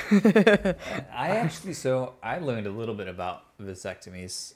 I 1.12 1.30
actually, 1.30 1.74
so 1.74 2.14
I 2.22 2.38
learned 2.38 2.68
a 2.68 2.72
little 2.72 2.94
bit 2.94 3.08
about 3.08 3.58
vasectomies 3.60 4.54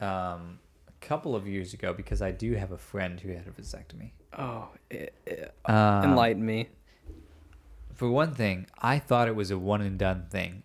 um, 0.00 0.58
a 0.66 0.67
couple 1.00 1.34
of 1.36 1.46
years 1.46 1.74
ago 1.74 1.92
because 1.92 2.20
I 2.22 2.30
do 2.30 2.54
have 2.54 2.72
a 2.72 2.78
friend 2.78 3.18
who 3.20 3.30
had 3.32 3.46
a 3.46 3.50
vasectomy. 3.50 4.12
oh, 4.38 4.68
it, 4.90 5.14
it, 5.26 5.54
Um, 5.64 6.04
enlighten 6.04 6.44
me. 6.44 6.68
For 7.94 8.08
one 8.08 8.32
thing, 8.34 8.66
I 8.78 8.98
thought 8.98 9.26
it 9.28 9.34
was 9.34 9.50
a 9.50 9.58
one 9.58 9.80
and 9.80 9.98
done 9.98 10.26
thing. 10.30 10.62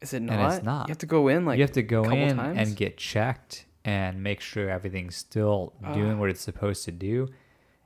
Is 0.00 0.12
it 0.14 0.18
and 0.18 0.26
not? 0.26 0.54
it's 0.54 0.64
not. 0.64 0.88
You 0.88 0.92
have 0.92 0.98
to 0.98 1.06
go 1.06 1.28
in 1.28 1.44
like 1.44 1.58
you 1.58 1.64
have 1.64 1.72
to 1.72 1.82
go 1.82 2.04
in 2.04 2.36
times? 2.36 2.58
and 2.58 2.76
get 2.76 2.96
checked 2.96 3.66
and 3.84 4.22
make 4.22 4.40
sure 4.40 4.70
everything's 4.70 5.16
still 5.16 5.74
doing 5.92 6.18
what 6.18 6.30
it's 6.30 6.40
supposed 6.40 6.84
to 6.84 6.92
do. 6.92 7.28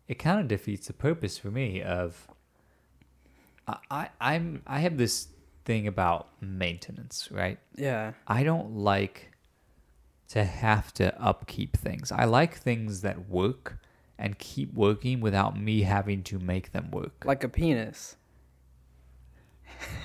It 0.08 0.16
kind 0.18 0.38
of 0.40 0.46
defeats 0.48 0.86
the 0.88 0.92
purpose 0.92 1.38
for 1.38 1.50
me 1.50 1.82
of 1.82 2.28
I, 3.66 3.76
I 3.90 4.08
I'm 4.20 4.62
I 4.66 4.80
have 4.80 4.96
this 4.96 5.28
thing 5.64 5.86
about 5.86 6.28
maintenance, 6.40 7.28
right? 7.30 7.58
Yeah. 7.76 8.12
I 8.26 8.42
don't 8.42 8.76
like 8.76 9.31
to 10.32 10.44
have 10.44 10.92
to 10.94 11.06
upkeep 11.22 11.76
things. 11.76 12.10
I 12.12 12.24
like 12.24 12.54
things 12.56 13.00
that 13.02 13.28
work 13.28 13.78
and 14.18 14.38
keep 14.38 14.72
working 14.74 15.20
without 15.20 15.58
me 15.58 15.82
having 15.82 16.22
to 16.24 16.38
make 16.38 16.72
them 16.72 16.90
work. 16.90 17.24
Like 17.24 17.42
a 17.44 17.48
penis. 17.48 18.16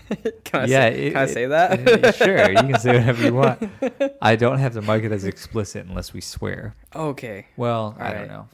can 0.44 0.62
I 0.62 0.66
yeah, 0.66 0.90
say, 0.90 1.08
it- 1.08 1.12
can 1.14 1.22
I 1.22 1.26
say 1.28 1.46
that? 1.48 2.16
sure, 2.16 2.50
you 2.52 2.58
can 2.58 2.80
say 2.80 2.98
whatever 2.98 3.24
you 3.24 3.34
want. 3.34 3.70
I 4.22 4.36
don't 4.36 4.58
have 4.60 4.74
to 4.74 4.82
mark 4.82 5.04
it 5.04 5.12
as 5.12 5.24
explicit 5.26 5.86
unless 5.86 6.14
we 6.14 6.22
swear. 6.22 6.74
okay. 6.96 7.46
Well, 7.58 7.96
I 8.00 8.08
Alright. 8.08 8.18
don't 8.20 8.28
know. 8.30 8.48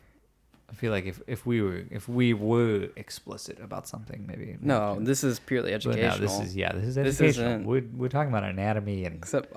I 0.70 0.76
feel 0.76 0.92
like 0.92 1.06
if, 1.06 1.22
if 1.28 1.46
we 1.46 1.62
were 1.62 1.84
if 1.92 2.10
we 2.10 2.34
were 2.34 2.90
explicit 2.96 3.60
about 3.62 3.88
something, 3.88 4.26
maybe 4.28 4.58
No, 4.60 4.98
this 5.00 5.24
is 5.24 5.40
purely 5.40 5.70
But 5.72 5.76
educational. 5.86 6.18
no, 6.18 6.18
this 6.18 6.40
is 6.40 6.56
yeah, 6.56 6.72
this 6.74 6.84
is 6.86 6.96
This 6.96 7.22
educational. 7.22 7.48
isn't- 7.52 7.66
we're 7.68 7.84
we're 7.96 8.10
talking 8.10 8.30
about 8.30 8.44
anatomy 8.44 9.06
and 9.06 9.16
except 9.16 9.54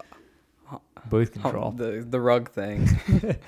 hum- 0.67 0.81
control. 1.27 1.71
the 1.73 2.05
the 2.09 2.21
rug 2.21 2.51
thing. 2.51 2.89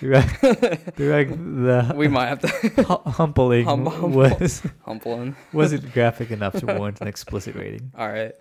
Like 0.00 1.30
the 1.30 1.92
we 1.96 2.08
might 2.08 2.26
have 2.28 2.40
to 2.40 2.48
hu- 2.82 3.10
humpling 3.10 3.64
Hum- 3.64 3.86
humble. 3.86 4.08
was 4.10 4.62
humpling. 4.86 5.34
wasn't 5.52 5.92
graphic 5.92 6.30
enough 6.30 6.54
to 6.60 6.66
warrant 6.66 7.00
an 7.00 7.08
explicit 7.08 7.54
rating. 7.56 7.92
All 7.98 8.08
right. 8.08 8.32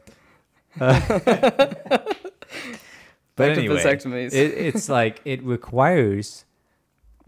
But 3.35 3.49
Back 3.49 3.57
anyway, 3.57 3.75
vasectomies. 3.83 4.33
it, 4.33 4.53
it's 4.53 4.89
like 4.89 5.21
it 5.23 5.43
requires 5.43 6.45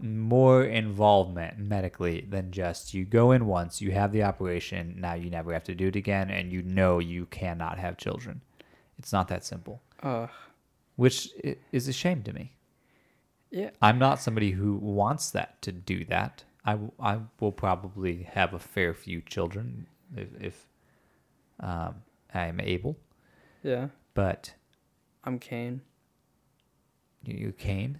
more 0.00 0.64
involvement 0.64 1.58
medically 1.58 2.26
than 2.28 2.50
just 2.50 2.94
you 2.94 3.04
go 3.04 3.30
in 3.32 3.46
once, 3.46 3.80
you 3.80 3.92
have 3.92 4.10
the 4.12 4.22
operation, 4.24 4.96
now 4.98 5.14
you 5.14 5.30
never 5.30 5.52
have 5.52 5.62
to 5.64 5.74
do 5.74 5.86
it 5.88 5.94
again, 5.96 6.30
and 6.30 6.50
you 6.52 6.62
know 6.62 6.98
you 6.98 7.26
cannot 7.26 7.78
have 7.78 7.96
children. 7.96 8.40
It's 8.98 9.12
not 9.12 9.28
that 9.28 9.44
simple, 9.44 9.82
Uh, 10.02 10.26
which 11.00 11.16
is 11.72 11.88
a 11.88 11.92
shame 11.92 12.22
to 12.22 12.32
me. 12.32 12.52
yeah. 13.50 13.70
I'm 13.80 13.98
not 13.98 14.20
somebody 14.20 14.50
who 14.52 14.70
wants 14.76 15.30
that 15.30 15.50
to 15.62 15.72
do 15.72 16.04
that. 16.06 16.44
I, 16.64 16.78
I 17.12 17.18
will 17.40 17.52
probably 17.52 18.24
have 18.38 18.52
a 18.54 18.58
fair 18.58 18.92
few 18.94 19.22
children 19.22 19.86
if, 20.14 20.28
if 20.48 20.66
um, 21.60 21.94
I 22.34 22.46
am 22.52 22.60
able, 22.60 22.96
Yeah. 23.62 23.88
but 24.14 24.52
I'm 25.24 25.38
Kane. 25.38 25.80
you, 27.24 27.34
you 27.46 27.52
Kane. 27.52 27.98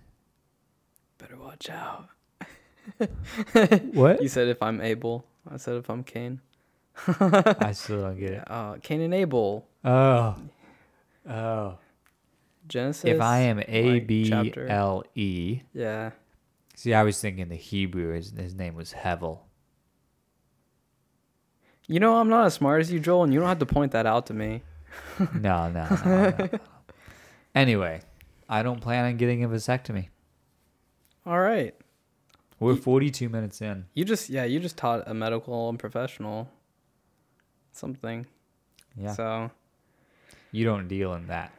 Better 1.18 1.38
watch 1.38 1.70
out. 1.70 2.08
What? 3.94 4.22
You 4.22 4.28
said 4.28 4.48
if 4.48 4.62
I'm 4.62 4.80
able. 4.80 5.24
I 5.50 5.56
said 5.56 5.76
if 5.76 5.88
I'm 5.90 6.02
Kane. 6.04 6.40
I 7.66 7.72
still 7.72 8.02
don't 8.02 8.18
get 8.18 8.32
it. 8.32 8.44
Uh, 8.50 8.74
Cain 8.82 9.00
and 9.00 9.14
Abel. 9.14 9.66
Oh, 9.84 10.36
oh. 11.28 11.78
Genesis. 12.70 13.04
If 13.04 13.20
I 13.20 13.40
am 13.40 13.60
A 13.68 13.92
like, 13.94 14.06
B 14.06 14.28
chapter. 14.28 14.66
L 14.66 15.04
E, 15.14 15.60
Yeah. 15.74 16.10
see, 16.74 16.94
I 16.94 17.02
was 17.02 17.20
thinking 17.20 17.48
the 17.48 17.56
Hebrew. 17.56 18.14
His, 18.14 18.30
his 18.30 18.54
name 18.54 18.74
was 18.74 18.94
Hevel. 18.94 19.40
You 21.86 21.98
know, 22.00 22.16
I'm 22.18 22.28
not 22.28 22.46
as 22.46 22.54
smart 22.54 22.80
as 22.80 22.92
you, 22.92 23.00
Joel, 23.00 23.24
and 23.24 23.32
you 23.34 23.40
don't 23.40 23.48
have 23.48 23.58
to 23.58 23.66
point 23.66 23.92
that 23.92 24.06
out 24.06 24.26
to 24.26 24.34
me. 24.34 24.62
No, 25.34 25.70
no, 25.70 25.86
no, 25.90 26.30
no, 26.30 26.48
no. 26.52 26.58
Anyway, 27.54 28.00
I 28.48 28.62
don't 28.62 28.80
plan 28.80 29.04
on 29.04 29.16
getting 29.18 29.44
a 29.44 29.48
vasectomy. 29.48 30.08
All 31.26 31.38
right. 31.40 31.74
We're 32.58 32.74
42 32.76 33.28
minutes 33.28 33.60
in. 33.60 33.86
You 33.94 34.04
just, 34.04 34.28
yeah, 34.30 34.44
you 34.44 34.58
just 34.60 34.76
taught 34.76 35.04
a 35.06 35.14
medical 35.14 35.68
and 35.68 35.78
professional 35.78 36.48
something. 37.72 38.26
Yeah. 38.96 39.12
So, 39.14 39.50
You 40.52 40.64
don't 40.64 40.88
deal 40.88 41.14
in 41.14 41.26
that 41.28 41.52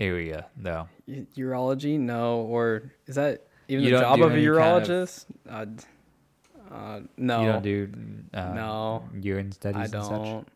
area, 0.00 0.46
though. 0.56 0.88
u- 1.06 1.26
urology? 1.36 1.98
No. 1.98 2.40
Or 2.40 2.82
is 3.06 3.14
that 3.16 3.42
even 3.68 3.84
You 3.84 3.90
the 3.92 4.00
job 4.00 4.20
of 4.20 4.30
a 4.32 4.34
any 4.34 4.46
kind 4.46 4.56
of- 4.58 4.82
urologist? 4.88 5.26
Uh, 5.48 5.66
uh, 6.74 7.00
no. 7.16 7.40
You 7.40 7.46
don't 7.52 7.62
do 7.62 7.88
uh, 8.34 8.52
No. 8.54 9.04
urine 9.20 9.52
studies 9.52 9.80
I 9.80 9.84
and 9.84 9.92
don't. 9.92 10.46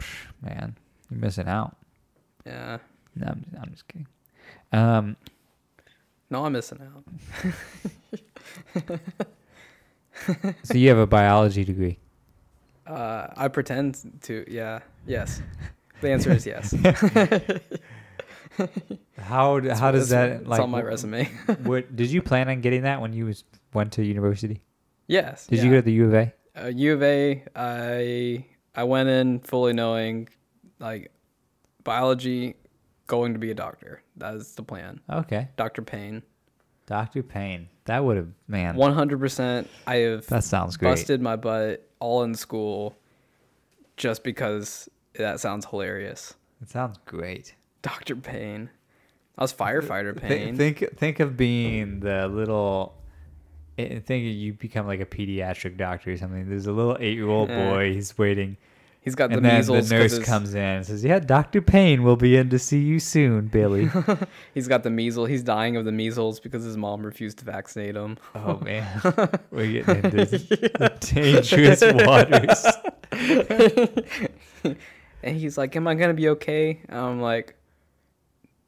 such. 0.00 0.08
Man, 0.42 0.76
you're 1.10 1.20
missing 1.20 1.48
out. 1.48 1.76
Yeah. 2.44 2.78
No, 3.14 3.26
I'm, 3.28 3.44
I'm 3.62 3.70
just 3.70 3.88
kidding. 3.88 4.06
Um, 4.72 5.16
No, 6.30 6.44
I'm 6.44 6.52
missing 6.52 6.80
out. 6.82 7.04
so 10.62 10.74
you 10.74 10.88
have 10.88 10.98
a 10.98 11.06
biology 11.06 11.64
degree. 11.64 11.98
Uh, 12.86 13.28
I 13.36 13.48
pretend 13.48 13.98
to. 14.22 14.44
Yeah. 14.48 14.80
Yes. 15.06 15.40
The 16.00 16.10
answer 16.10 16.30
is 16.32 16.44
yes. 16.46 16.74
How 19.18 19.60
how 19.74 19.90
does 19.90 20.10
that 20.10 20.30
it's 20.30 20.46
like? 20.48 20.60
on 20.60 20.70
my 20.70 20.82
resume? 20.82 21.24
What 21.64 21.94
did 21.96 22.10
you 22.10 22.22
plan 22.22 22.48
on 22.48 22.60
getting 22.60 22.82
that 22.82 23.00
when 23.00 23.12
you 23.12 23.26
was 23.26 23.44
went 23.72 23.92
to 23.94 24.04
university? 24.04 24.62
yes. 25.08 25.46
Did 25.46 25.58
yeah. 25.58 25.64
you 25.64 25.70
go 25.70 25.76
to 25.76 25.82
the 25.82 25.92
U 25.92 26.06
of 26.06 26.14
A? 26.14 26.32
uh, 26.60 26.66
U 26.68 26.92
of 26.94 27.02
A, 27.02 27.44
I 27.54 28.44
I 28.74 28.84
went 28.84 29.08
in 29.08 29.40
fully 29.40 29.72
knowing 29.72 30.28
like 30.78 31.10
biology, 31.84 32.56
going 33.06 33.32
to 33.32 33.38
be 33.38 33.50
a 33.50 33.54
doctor. 33.54 34.02
That 34.16 34.34
is 34.34 34.54
the 34.54 34.62
plan. 34.62 35.00
Okay, 35.10 35.48
Doctor 35.56 35.82
Payne, 35.82 36.22
Doctor 36.86 37.22
Payne. 37.22 37.68
That 37.84 38.04
would 38.04 38.16
have 38.16 38.28
man. 38.48 38.76
one 38.76 38.92
hundred 38.94 39.20
percent. 39.20 39.68
I 39.86 39.96
have 39.96 40.26
That 40.26 40.44
sounds 40.44 40.76
great. 40.76 40.90
busted 40.90 41.20
my 41.22 41.36
butt 41.36 41.88
all 42.00 42.22
in 42.24 42.34
school, 42.34 42.96
just 43.96 44.24
because 44.24 44.88
that 45.14 45.40
sounds 45.40 45.64
hilarious. 45.66 46.34
It 46.62 46.68
sounds 46.70 46.98
great. 47.04 47.54
Doctor 47.82 48.16
Payne. 48.16 48.70
I 49.38 49.42
was 49.42 49.52
firefighter 49.52 50.16
Payne. 50.18 50.56
think 50.56 50.84
think 50.96 51.20
of 51.20 51.36
being 51.36 52.00
the 52.00 52.26
little. 52.28 52.94
I 53.78 54.00
think 54.04 54.24
you 54.24 54.54
become 54.54 54.86
like 54.86 55.00
a 55.00 55.04
pediatric 55.06 55.76
doctor 55.76 56.12
or 56.12 56.16
something. 56.16 56.48
There's 56.48 56.66
a 56.66 56.72
little 56.72 56.96
eight-year-old 56.98 57.50
Yeah. 57.50 57.70
boy. 57.70 57.92
He's 57.92 58.16
waiting, 58.16 58.56
He's 59.02 59.14
got 59.14 59.28
the 59.28 59.36
and 59.36 59.44
then 59.44 59.56
measles. 59.58 59.88
The 59.90 59.94
nurse 59.98 60.18
comes 60.20 60.54
in 60.54 60.60
and 60.62 60.86
says, 60.86 61.04
"Yeah, 61.04 61.18
Doctor 61.18 61.60
Payne 61.60 62.02
will 62.02 62.16
be 62.16 62.36
in 62.36 62.48
to 62.50 62.58
see 62.58 62.80
you 62.80 62.98
soon, 62.98 63.48
Billy." 63.48 63.88
He's 64.54 64.66
got 64.66 64.82
the 64.82 64.88
measles. 64.90 65.28
He's 65.28 65.42
dying 65.42 65.76
of 65.76 65.84
the 65.84 65.92
measles 65.92 66.40
because 66.40 66.64
his 66.64 66.76
mom 66.78 67.04
refused 67.04 67.38
to 67.40 67.44
vaccinate 67.44 67.94
him. 67.94 68.16
oh 68.34 68.58
man, 68.60 68.98
we're 69.50 69.70
getting 69.82 69.96
into 69.96 70.24
the 70.24 70.96
dangerous 71.14 71.82
waters. 71.94 72.66
and 75.22 75.36
he's 75.36 75.58
like, 75.58 75.76
"Am 75.76 75.86
I 75.86 75.94
gonna 75.94 76.14
be 76.14 76.28
okay?" 76.30 76.80
And 76.88 76.98
I'm 76.98 77.20
like, 77.20 77.55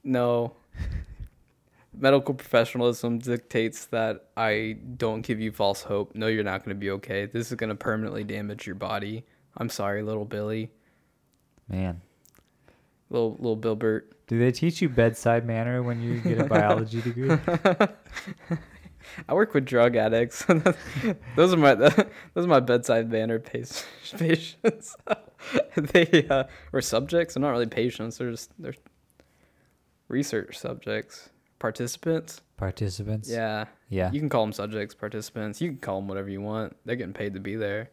"No." 0.08 0.54
Medical 1.96 2.34
professionalism 2.34 3.18
dictates 3.18 3.86
that 3.86 4.28
I 4.36 4.76
don't 4.96 5.22
give 5.22 5.40
you 5.40 5.50
false 5.50 5.82
hope. 5.82 6.14
No, 6.14 6.28
you're 6.28 6.44
not 6.44 6.64
gonna 6.64 6.76
be 6.76 6.90
okay. 6.90 7.26
This 7.26 7.50
is 7.50 7.56
gonna 7.56 7.74
permanently 7.74 8.22
damage 8.24 8.66
your 8.66 8.76
body. 8.76 9.24
I'm 9.56 9.68
sorry, 9.68 10.02
little 10.02 10.24
Billy, 10.24 10.70
Man, 11.68 12.00
little 13.10 13.32
little 13.32 13.56
Bilbert. 13.56 14.12
do 14.28 14.38
they 14.38 14.52
teach 14.52 14.80
you 14.80 14.88
bedside 14.88 15.44
manner 15.44 15.82
when 15.82 16.00
you 16.00 16.20
get 16.20 16.38
a 16.38 16.44
biology 16.44 17.02
degree? 17.02 17.36
I 19.28 19.34
work 19.34 19.54
with 19.54 19.64
drug 19.64 19.96
addicts. 19.96 20.44
those 21.36 21.52
are 21.52 21.56
my 21.56 21.74
those 21.74 22.44
are 22.44 22.46
my 22.46 22.60
bedside 22.60 23.10
manner 23.10 23.38
patients. 23.38 23.84
they 25.76 26.26
uh, 26.30 26.44
or 26.72 26.80
subjects. 26.80 27.34
They're 27.34 27.42
not 27.42 27.50
really 27.50 27.66
patients. 27.66 28.18
They're 28.18 28.30
just 28.30 28.50
they're 28.58 28.74
research 30.08 30.58
subjects, 30.58 31.30
participants. 31.58 32.40
Participants. 32.56 33.30
Yeah, 33.30 33.66
Yeah. 33.88 34.10
you 34.10 34.18
can 34.20 34.28
call 34.28 34.44
them 34.44 34.52
subjects, 34.52 34.94
participants. 34.94 35.60
You 35.60 35.70
can 35.70 35.78
call 35.78 36.00
them 36.00 36.08
whatever 36.08 36.28
you 36.28 36.40
want. 36.40 36.76
They're 36.84 36.96
getting 36.96 37.12
paid 37.14 37.34
to 37.34 37.40
be 37.40 37.56
there. 37.56 37.90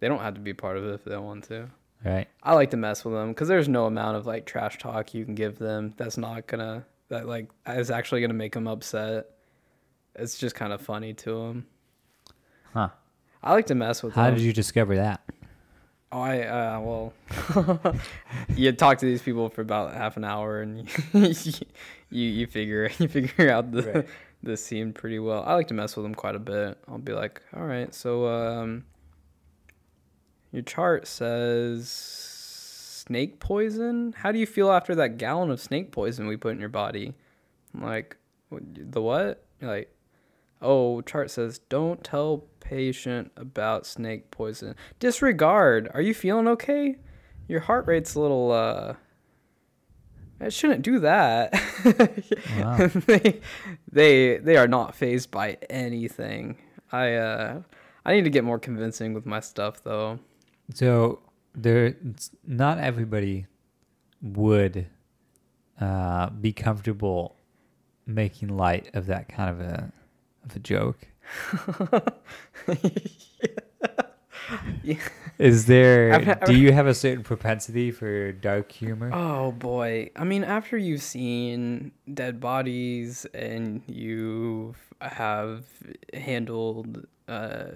They 0.00 0.08
don't 0.08 0.20
have 0.20 0.34
to 0.34 0.40
be 0.40 0.52
part 0.54 0.76
of 0.76 0.84
it 0.84 0.92
if 0.94 1.04
they 1.04 1.12
don't 1.12 1.24
want 1.24 1.44
to. 1.44 1.68
Right. 2.04 2.28
I 2.42 2.54
like 2.54 2.70
to 2.70 2.76
mess 2.76 3.04
with 3.04 3.14
them 3.14 3.28
because 3.30 3.48
there's 3.48 3.68
no 3.68 3.86
amount 3.86 4.16
of 4.18 4.26
like 4.26 4.44
trash 4.46 4.78
talk 4.78 5.14
you 5.14 5.24
can 5.24 5.34
give 5.34 5.58
them 5.58 5.94
that's 5.96 6.18
not 6.18 6.46
gonna 6.46 6.84
that 7.08 7.26
like 7.26 7.48
is 7.66 7.90
actually 7.90 8.20
gonna 8.20 8.34
make 8.34 8.52
them 8.52 8.68
upset. 8.68 9.26
It's 10.14 10.38
just 10.38 10.54
kind 10.54 10.72
of 10.72 10.80
funny 10.82 11.14
to 11.14 11.30
them. 11.46 11.66
Huh. 12.74 12.90
I 13.42 13.52
like 13.54 13.66
to 13.66 13.74
mess 13.74 14.02
with 14.02 14.14
How 14.14 14.26
them. 14.26 14.34
did 14.34 14.42
you 14.42 14.52
discover 14.52 14.96
that? 14.96 15.22
Oh, 16.16 16.22
I 16.22 16.40
uh, 16.40 16.80
well, 16.80 17.12
you 18.56 18.72
talk 18.72 18.96
to 18.98 19.04
these 19.04 19.20
people 19.20 19.50
for 19.50 19.60
about 19.60 19.92
half 19.92 20.16
an 20.16 20.24
hour, 20.24 20.62
and 20.62 20.78
you 20.78 20.86
you, 22.10 22.28
you 22.30 22.46
figure 22.46 22.90
you 22.98 23.06
figure 23.06 23.50
out 23.50 23.70
the 23.70 23.82
Right. 23.82 24.08
the 24.42 24.56
scene 24.56 24.94
pretty 24.94 25.18
well. 25.18 25.44
I 25.46 25.52
like 25.52 25.68
to 25.68 25.74
mess 25.74 25.94
with 25.94 26.06
them 26.06 26.14
quite 26.14 26.34
a 26.34 26.38
bit. 26.38 26.78
I'll 26.88 26.96
be 26.96 27.12
like, 27.12 27.42
all 27.54 27.66
right, 27.66 27.94
so 27.94 28.28
um, 28.28 28.86
your 30.52 30.62
chart 30.62 31.06
says 31.06 31.90
snake 31.90 33.38
poison. 33.38 34.14
How 34.16 34.32
do 34.32 34.38
you 34.38 34.46
feel 34.46 34.72
after 34.72 34.94
that 34.94 35.18
gallon 35.18 35.50
of 35.50 35.60
snake 35.60 35.92
poison 35.92 36.26
we 36.28 36.38
put 36.38 36.52
in 36.52 36.60
your 36.60 36.70
body? 36.70 37.12
I'm 37.74 37.82
like, 37.82 38.16
the 38.50 39.02
what? 39.02 39.44
You're 39.60 39.70
like, 39.70 39.94
oh, 40.60 41.00
chart 41.02 41.30
says 41.30 41.58
don't 41.68 42.02
tell 42.02 42.44
patient 42.60 43.32
about 43.36 43.86
snake 43.86 44.30
poison. 44.30 44.74
Disregard. 44.98 45.88
Are 45.94 46.00
you 46.00 46.14
feeling 46.14 46.48
okay? 46.48 46.96
Your 47.48 47.60
heart 47.60 47.86
rate's 47.86 48.14
a 48.14 48.20
little 48.20 48.52
uh 48.52 48.94
I 50.38 50.50
shouldn't 50.50 50.82
do 50.82 50.98
that. 51.00 51.54
Wow. 52.58 52.76
they, 53.06 53.40
they 53.90 54.36
they 54.38 54.56
are 54.56 54.68
not 54.68 54.94
phased 54.94 55.30
by 55.30 55.58
anything. 55.70 56.58
I 56.92 57.14
uh 57.14 57.62
I 58.04 58.14
need 58.14 58.24
to 58.24 58.30
get 58.30 58.44
more 58.44 58.58
convincing 58.58 59.14
with 59.14 59.26
my 59.26 59.40
stuff 59.40 59.82
though. 59.82 60.20
So 60.74 61.20
there, 61.54 61.96
not 62.46 62.78
everybody 62.78 63.46
would 64.22 64.86
uh, 65.80 66.30
be 66.30 66.52
comfortable 66.52 67.36
making 68.06 68.56
light 68.56 68.90
of 68.94 69.06
that 69.06 69.28
kind 69.28 69.50
of 69.50 69.60
a 69.60 69.92
a 70.54 70.58
joke. 70.58 71.08
Yeah. 74.82 74.98
Is 75.38 75.66
there? 75.66 76.36
Do 76.46 76.56
you 76.56 76.72
have 76.72 76.86
a 76.86 76.94
certain 76.94 77.24
propensity 77.24 77.90
for 77.90 78.32
dark 78.32 78.70
humor? 78.72 79.10
Oh 79.12 79.52
boy. 79.52 80.10
I 80.16 80.24
mean, 80.24 80.44
after 80.44 80.78
you've 80.78 81.02
seen 81.02 81.92
dead 82.12 82.40
bodies 82.40 83.26
and 83.34 83.82
you 83.86 84.74
have 85.00 85.64
handled 86.14 87.06
uh, 87.28 87.72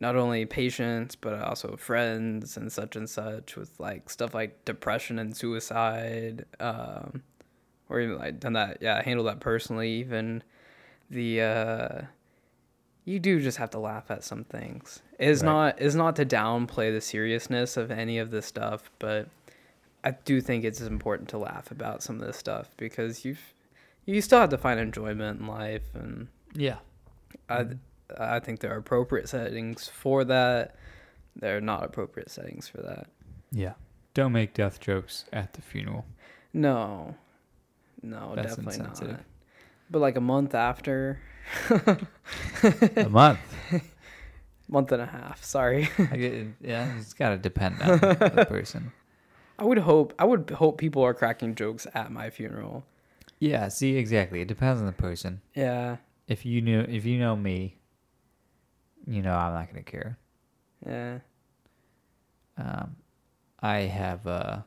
not 0.00 0.16
only 0.16 0.46
patients 0.46 1.14
but 1.14 1.34
also 1.34 1.76
friends 1.76 2.56
and 2.56 2.72
such 2.72 2.96
and 2.96 3.08
such 3.10 3.56
with 3.56 3.78
like 3.78 4.08
stuff 4.08 4.32
like 4.32 4.64
depression 4.64 5.18
and 5.18 5.36
suicide, 5.36 6.46
um, 6.60 7.22
or 7.88 8.00
even 8.00 8.18
like 8.18 8.40
done 8.40 8.54
that, 8.54 8.78
yeah, 8.80 9.02
handle 9.02 9.24
that 9.26 9.40
personally. 9.40 9.90
Even 9.94 10.42
the 11.12 11.40
uh 11.42 12.02
you 13.04 13.18
do 13.18 13.40
just 13.40 13.58
have 13.58 13.70
to 13.70 13.78
laugh 13.78 14.10
at 14.10 14.22
some 14.24 14.44
things. 14.44 15.02
It's 15.18 15.42
Right. 15.42 15.48
not 15.76 15.80
is 15.82 15.94
not 15.94 16.16
to 16.16 16.24
downplay 16.26 16.92
the 16.92 17.00
seriousness 17.00 17.76
of 17.76 17.90
any 17.90 18.18
of 18.18 18.30
this 18.30 18.46
stuff, 18.46 18.90
but 18.98 19.28
I 20.04 20.12
do 20.12 20.40
think 20.40 20.64
it's 20.64 20.80
important 20.80 21.28
to 21.30 21.38
laugh 21.38 21.70
about 21.70 22.02
some 22.02 22.20
of 22.20 22.26
this 22.26 22.36
stuff 22.36 22.74
because 22.76 23.24
you've 23.24 23.54
you 24.04 24.20
still 24.20 24.40
have 24.40 24.50
to 24.50 24.58
find 24.58 24.80
enjoyment 24.80 25.40
in 25.40 25.46
life 25.46 25.94
and 25.94 26.28
Yeah. 26.54 26.78
I 27.48 27.66
I 28.18 28.40
think 28.40 28.60
there 28.60 28.72
are 28.74 28.78
appropriate 28.78 29.28
settings 29.28 29.88
for 29.88 30.24
that. 30.24 30.76
There 31.36 31.56
are 31.56 31.60
not 31.62 31.82
appropriate 31.84 32.30
settings 32.30 32.68
for 32.68 32.82
that. 32.82 33.06
Yeah. 33.50 33.74
Don't 34.14 34.32
make 34.32 34.52
death 34.54 34.80
jokes 34.80 35.24
at 35.32 35.54
the 35.54 35.62
funeral. 35.62 36.04
No. 36.52 37.14
No, 38.02 38.34
That's 38.34 38.56
definitely 38.56 38.78
not. 38.78 39.20
But 39.92 39.98
like 39.98 40.16
a 40.16 40.22
month 40.22 40.54
after, 40.54 41.20
a 41.68 43.08
month. 43.10 43.38
month 44.68 44.90
and 44.90 45.02
a 45.02 45.06
half. 45.06 45.44
Sorry. 45.44 45.88
Get, 46.14 46.46
yeah, 46.62 46.96
it's 46.96 47.12
got 47.12 47.28
to 47.28 47.36
depend 47.36 47.82
on 47.82 48.00
the 48.00 48.46
person. 48.48 48.92
I 49.58 49.64
would 49.64 49.78
hope 49.78 50.14
I 50.18 50.24
would 50.24 50.48
hope 50.48 50.78
people 50.78 51.02
are 51.02 51.12
cracking 51.12 51.54
jokes 51.54 51.86
at 51.94 52.10
my 52.10 52.30
funeral. 52.30 52.84
Yeah, 53.38 53.68
see, 53.68 53.96
exactly. 53.96 54.40
It 54.40 54.48
depends 54.48 54.80
on 54.80 54.86
the 54.86 54.92
person. 54.92 55.42
Yeah. 55.54 55.98
If 56.26 56.46
you 56.46 56.62
knew, 56.62 56.80
if 56.80 57.04
you 57.04 57.18
know 57.18 57.36
me, 57.36 57.76
you 59.06 59.20
know 59.20 59.34
I'm 59.34 59.52
not 59.52 59.68
gonna 59.68 59.82
care. 59.82 60.16
Yeah. 60.86 61.18
Um, 62.56 62.96
I 63.60 63.80
have, 63.80 64.26
uh, 64.26 64.60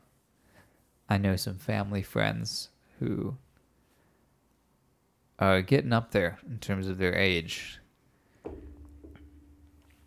I 1.10 1.18
know 1.18 1.36
some 1.36 1.58
family 1.58 2.04
friends 2.04 2.70
who 3.00 3.38
are 5.40 5.62
getting 5.62 5.94
up 5.94 6.12
there 6.12 6.40
in 6.50 6.60
terms 6.60 6.88
of 6.88 6.98
their 6.98 7.16
age. 7.16 7.80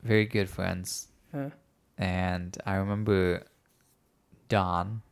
Very 0.03 0.24
good 0.26 0.49
friends. 0.49 1.09
Yeah. 1.35 1.51
And 1.99 2.57
I 2.64 2.74
remember 2.76 3.45
Don 4.49 5.03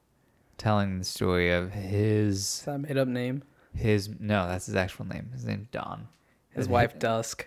telling 0.58 0.98
the 0.98 1.04
story 1.04 1.50
of 1.52 1.72
his 1.72 2.36
Is 2.38 2.62
that 2.62 2.78
made 2.78 2.96
up 2.96 3.08
name? 3.08 3.42
his 3.74 4.08
no, 4.20 4.46
that's 4.46 4.66
his 4.66 4.76
actual 4.76 5.06
name. 5.06 5.28
His 5.32 5.44
name's 5.44 5.66
Don. 5.70 6.08
His 6.50 6.68
wife 6.68 6.98
Dusk. 6.98 7.46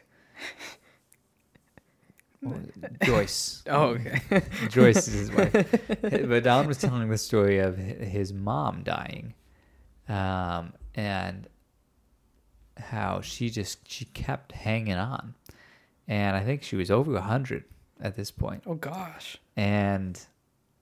Joyce. 3.03 3.63
Oh, 3.67 3.89
okay. 3.95 4.21
Joyce 4.69 5.07
is 5.07 5.29
his 5.29 5.31
wife. 5.31 5.51
but 6.01 6.43
Don 6.43 6.67
was 6.67 6.77
telling 6.77 7.09
the 7.09 7.17
story 7.17 7.59
of 7.59 7.77
his 7.77 8.31
mom 8.31 8.83
dying, 8.83 9.33
um, 10.07 10.73
and 10.95 11.47
how 12.79 13.21
she 13.21 13.49
just 13.49 13.87
she 13.89 14.05
kept 14.05 14.51
hanging 14.53 14.95
on, 14.95 15.35
and 16.07 16.35
I 16.35 16.43
think 16.43 16.63
she 16.63 16.75
was 16.75 16.89
over 16.91 17.15
a 17.15 17.21
hundred 17.21 17.63
at 18.01 18.15
this 18.15 18.31
point. 18.31 18.63
oh 18.65 18.75
gosh. 18.75 19.37
And 19.57 20.19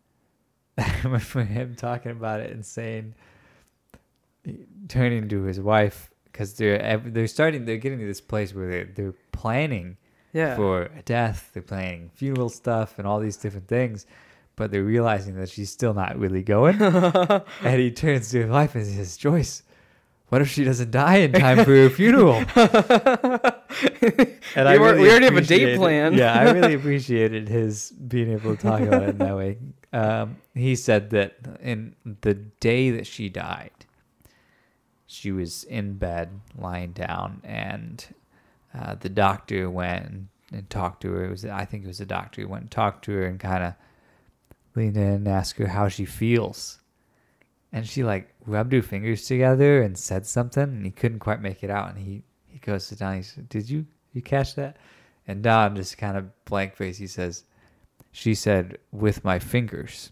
I 0.78 0.94
remember 1.04 1.44
him 1.44 1.76
talking 1.76 2.12
about 2.12 2.40
it 2.42 2.52
and 2.52 2.66
saying, 2.66 3.16
turning 4.88 5.28
to 5.30 5.44
his 5.44 5.60
wife 5.60 6.10
because 6.26 6.54
they're 6.54 6.98
they're 7.06 7.28
starting 7.28 7.66
they're 7.66 7.78
getting 7.78 8.00
to 8.00 8.06
this 8.06 8.22
place 8.22 8.54
where 8.54 8.70
they're, 8.70 8.86
they're 8.96 9.14
planning 9.32 9.98
Yeah. 10.34 10.56
for 10.56 10.84
a 10.84 11.02
death. 11.04 11.50
They're 11.54 11.64
planning 11.64 12.12
funeral 12.14 12.50
stuff 12.50 12.98
and 13.00 13.08
all 13.08 13.20
these 13.20 13.38
different 13.38 13.68
things, 13.68 14.06
but 14.56 14.72
they're 14.72 14.84
realizing 14.84 15.36
that 15.36 15.50
she's 15.50 15.72
still 15.72 15.94
not 15.94 16.18
really 16.18 16.44
going. 16.44 16.80
and 17.64 17.80
he 17.80 17.92
turns 17.92 18.30
to 18.32 18.42
his 18.42 18.50
wife 18.50 18.76
and 18.76 18.86
says, 18.86 19.18
"Joyce, 19.18 19.64
what 20.30 20.42
if 20.42 20.50
she 20.50 20.64
doesn't 20.64 20.92
die 20.92 21.18
in 21.18 21.32
time 21.34 21.58
for 21.64 21.76
her 21.76 21.90
funeral?" 21.90 22.44
and 22.56 24.70
We 24.70 24.80
were- 24.80 24.96
we 25.00 25.10
already 25.10 25.26
have 25.26 25.38
a 25.38 25.42
date 25.42 25.64
appreciated- 25.64 25.78
plan. 25.78 26.14
yeah, 26.14 26.34
I 26.34 26.52
really 26.52 26.74
appreciated 26.82 27.48
his 27.50 27.92
being 27.92 28.32
able 28.32 28.56
to 28.56 28.62
talk 28.62 28.82
about 28.82 29.04
it 29.04 29.10
in 29.10 29.18
that 29.20 29.36
way. 29.38 29.58
Um, 29.94 30.38
he 30.54 30.76
said 30.76 31.12
that 31.12 31.36
in 31.62 31.96
the 32.22 32.34
day 32.34 32.92
that 32.92 33.08
she 33.08 33.30
died, 33.30 33.72
she 35.06 35.32
was 35.32 35.64
in 35.64 35.94
bed, 35.94 36.42
lying 36.58 36.92
down, 36.92 37.42
and 37.44 38.06
uh, 38.78 38.96
the 38.96 39.10
doctor 39.10 39.70
went 39.70 40.06
and, 40.06 40.28
and 40.52 40.70
talked 40.70 41.02
to 41.04 41.12
her. 41.14 41.26
It 41.26 41.30
was 41.30 41.46
I 41.46 41.66
think 41.66 41.86
it 41.86 41.88
was 41.88 42.00
the 42.00 42.06
doctor 42.06 42.42
who 42.42 42.48
went 42.50 42.64
and 42.64 42.72
talked 42.72 43.06
to 43.06 43.12
her 43.14 43.26
and 43.26 43.40
kind 43.40 43.64
of 43.64 43.74
leaned 44.76 44.98
in 44.98 45.04
and 45.04 45.28
asked 45.28 45.58
her 45.58 45.68
how 45.68 45.88
she 45.88 46.06
feels. 46.06 46.80
And 47.74 47.88
she 47.88 48.04
like 48.04 48.34
rubbed 48.46 48.74
her 48.74 48.82
fingers 48.82 49.26
together 49.28 49.82
and 49.82 49.98
said 49.98 50.26
something, 50.26 50.64
and 50.64 50.86
he 50.86 50.92
couldn't 50.92 51.20
quite 51.20 51.42
make 51.42 51.64
it 51.64 51.70
out. 51.70 51.90
And 51.90 51.98
he 51.98 52.24
he 52.48 52.60
goes 52.60 52.88
to 52.88 52.96
Don. 52.96 53.16
He 53.18 53.22
said, 53.24 53.50
"Did 53.50 53.70
you 53.70 53.86
you 54.14 54.22
catch 54.22 54.56
that?" 54.56 54.78
And 55.28 55.44
Don 55.44 55.76
just 55.76 55.98
kind 55.98 56.18
of 56.18 56.26
blank 56.46 56.76
face. 56.76 56.98
He 56.98 57.08
says, 57.08 57.44
"She 58.12 58.34
said 58.36 58.78
with 58.92 59.24
my 59.26 59.38
fingers." 59.40 60.12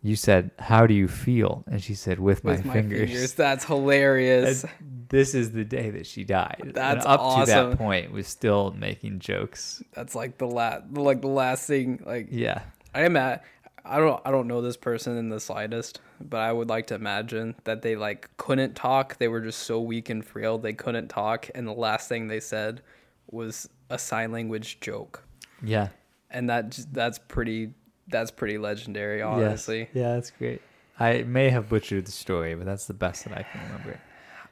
You 0.00 0.14
said, 0.14 0.52
"How 0.60 0.86
do 0.86 0.94
you 0.94 1.08
feel?" 1.08 1.64
And 1.66 1.82
she 1.82 1.94
said, 1.94 2.20
"With, 2.20 2.44
With 2.44 2.64
my, 2.64 2.68
my 2.68 2.72
fingers." 2.74 3.08
fingers. 3.10 3.32
That's 3.34 3.64
hilarious. 3.72 4.62
And 4.64 5.06
this 5.08 5.34
is 5.34 5.52
the 5.52 5.64
day 5.64 5.90
that 5.90 6.06
she 6.06 6.22
died. 6.24 6.72
that's 6.74 7.04
And 7.04 7.14
up 7.14 7.40
to 7.40 7.46
that 7.50 7.78
point 7.78 8.12
was 8.12 8.28
still 8.28 8.72
making 8.78 9.18
jokes. 9.18 9.82
That's 9.94 10.14
like 10.14 10.38
the 10.38 10.46
last, 10.46 10.92
like 10.92 11.20
the 11.22 11.26
last 11.28 11.66
thing. 11.66 12.00
Like 12.06 12.28
Yeah. 12.30 12.62
I 12.94 13.02
am 13.02 13.16
at. 13.16 13.44
I 13.88 13.98
don't. 13.98 14.20
I 14.24 14.30
don't 14.30 14.46
know 14.48 14.60
this 14.60 14.76
person 14.76 15.16
in 15.16 15.28
the 15.28 15.40
slightest, 15.40 16.00
but 16.20 16.40
I 16.40 16.52
would 16.52 16.68
like 16.68 16.86
to 16.88 16.94
imagine 16.94 17.54
that 17.64 17.82
they 17.82 17.96
like 17.96 18.28
couldn't 18.36 18.74
talk. 18.76 19.16
They 19.18 19.28
were 19.28 19.40
just 19.40 19.60
so 19.60 19.80
weak 19.80 20.08
and 20.10 20.24
frail 20.24 20.58
they 20.58 20.72
couldn't 20.74 21.08
talk, 21.08 21.48
and 21.54 21.66
the 21.66 21.72
last 21.72 22.08
thing 22.08 22.28
they 22.28 22.40
said 22.40 22.82
was 23.30 23.68
a 23.90 23.98
sign 23.98 24.32
language 24.32 24.80
joke, 24.80 25.24
Yeah. 25.62 25.88
and 26.30 26.48
that 26.50 26.78
that's 26.92 27.18
pretty. 27.18 27.72
That's 28.10 28.30
pretty 28.30 28.56
legendary, 28.58 29.18
Yes. 29.18 29.26
honestly. 29.26 29.90
Yeah, 29.92 30.14
that's 30.14 30.30
great. 30.30 30.62
I 30.98 31.24
may 31.24 31.50
have 31.50 31.68
butchered 31.68 32.06
the 32.06 32.10
story, 32.12 32.54
but 32.54 32.64
that's 32.64 32.86
the 32.86 32.94
best 32.94 33.24
that 33.24 33.36
I 33.36 33.42
can 33.42 33.60
remember. 33.64 34.00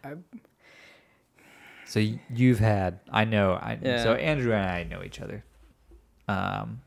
I- 0.04 0.38
So 1.86 2.00
you've 2.00 2.58
had, 2.58 3.00
I 3.10 3.24
know, 3.24 3.52
I 3.54 3.78
Yeah. 3.80 4.02
so 4.02 4.14
Andrew 4.14 4.52
and 4.52 4.68
I 4.68 4.82
know 4.82 5.02
each 5.02 5.20
other. 5.20 5.44
Um, 6.28 6.82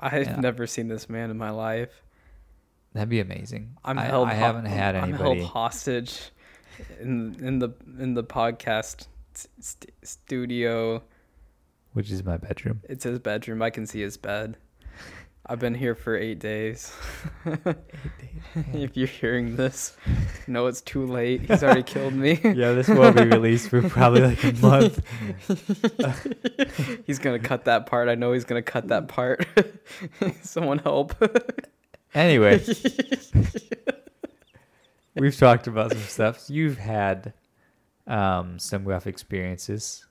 I've 0.00 0.26
Yeah. 0.26 0.40
never 0.40 0.66
seen 0.66 0.88
this 0.88 1.08
man 1.08 1.30
in 1.30 1.38
my 1.38 1.50
life. 1.50 2.02
that'd 2.92 3.08
be 3.10 3.20
amazing. 3.20 3.76
I'm 3.84 3.98
I, 3.98 4.04
held. 4.04 4.28
I 4.28 4.34
haven't 4.34 4.64
had 4.66 4.96
I'm 4.96 5.04
anybody. 5.10 5.40
held 5.40 5.50
hostage 5.50 6.30
in 7.00 7.36
in 7.44 7.58
the 7.58 7.70
in 7.98 8.14
the 8.14 8.24
podcast 8.24 9.06
st- 9.34 9.90
studio. 10.02 11.02
which 11.92 12.10
is 12.10 12.24
my 12.24 12.36
bedroom. 12.36 12.80
It's 12.88 13.04
his 13.04 13.18
bedroom. 13.18 13.62
I 13.62 13.70
can 13.70 13.86
see 13.86 14.00
his 14.00 14.16
bed. 14.16 14.56
I've 15.48 15.60
been 15.60 15.74
here 15.74 15.94
for 15.94 16.16
eight 16.16 16.40
days. 16.40 16.92
if 18.72 18.96
you're 18.96 19.06
hearing 19.06 19.54
this, 19.54 19.96
no, 20.48 20.66
it's 20.66 20.80
too 20.80 21.06
late. 21.06 21.42
He's 21.42 21.62
already 21.62 21.84
killed 21.84 22.14
me. 22.14 22.40
yeah, 22.44 22.72
this 22.72 22.88
will 22.88 23.12
be 23.12 23.22
released 23.22 23.68
for 23.68 23.80
probably 23.88 24.22
like 24.22 24.42
a 24.42 24.52
month. 24.54 25.00
he's 27.06 27.20
gonna 27.20 27.38
cut 27.38 27.66
that 27.66 27.86
part. 27.86 28.08
I 28.08 28.16
know 28.16 28.32
he's 28.32 28.44
gonna 28.44 28.60
cut 28.60 28.88
that 28.88 29.06
part. 29.06 29.46
Someone 30.42 30.78
help. 30.78 31.14
Anyway, 32.12 32.64
we've 35.14 35.36
talked 35.36 35.68
about 35.68 35.92
some 35.92 36.00
stuff. 36.00 36.44
You've 36.48 36.78
had 36.78 37.34
um, 38.08 38.58
some 38.58 38.84
rough 38.84 39.06
experiences. 39.06 40.05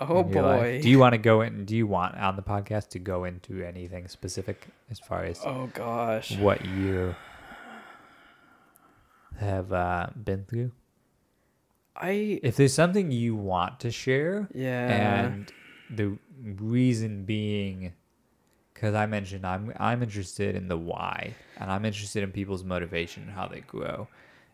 Oh 0.00 0.28
your 0.30 0.42
life. 0.42 0.60
boy. 0.60 0.80
Do 0.82 0.88
you 0.90 0.98
want 0.98 1.12
to 1.12 1.18
go 1.18 1.42
in? 1.42 1.64
Do 1.64 1.76
you 1.76 1.86
want 1.86 2.16
on 2.16 2.36
the 2.36 2.42
podcast 2.42 2.88
to 2.90 2.98
go 2.98 3.24
into 3.24 3.62
anything 3.62 4.08
specific 4.08 4.66
as 4.90 4.98
far 4.98 5.24
as 5.24 5.40
Oh 5.44 5.68
gosh. 5.74 6.36
what 6.38 6.64
you 6.64 7.14
have 9.38 9.72
uh, 9.72 10.08
been 10.22 10.44
through? 10.44 10.72
I 11.96 12.40
If 12.42 12.56
there's 12.56 12.72
something 12.74 13.10
you 13.10 13.34
want 13.34 13.80
to 13.80 13.90
share, 13.90 14.48
yeah. 14.54 15.24
and 15.24 15.52
the 15.90 16.16
reason 16.60 17.24
being 17.24 17.92
because 18.72 18.94
i 18.94 19.04
mentioned 19.04 19.44
i'm 19.44 19.74
i'm 19.78 20.02
interested 20.02 20.54
in 20.54 20.68
the 20.68 20.76
why 20.78 21.34
and 21.58 21.70
i'm 21.70 21.84
interested 21.84 22.22
in 22.22 22.30
people's 22.32 22.62
motivation 22.64 23.24
and 23.24 23.32
how 23.32 23.46
they 23.46 23.60
grow 23.60 24.06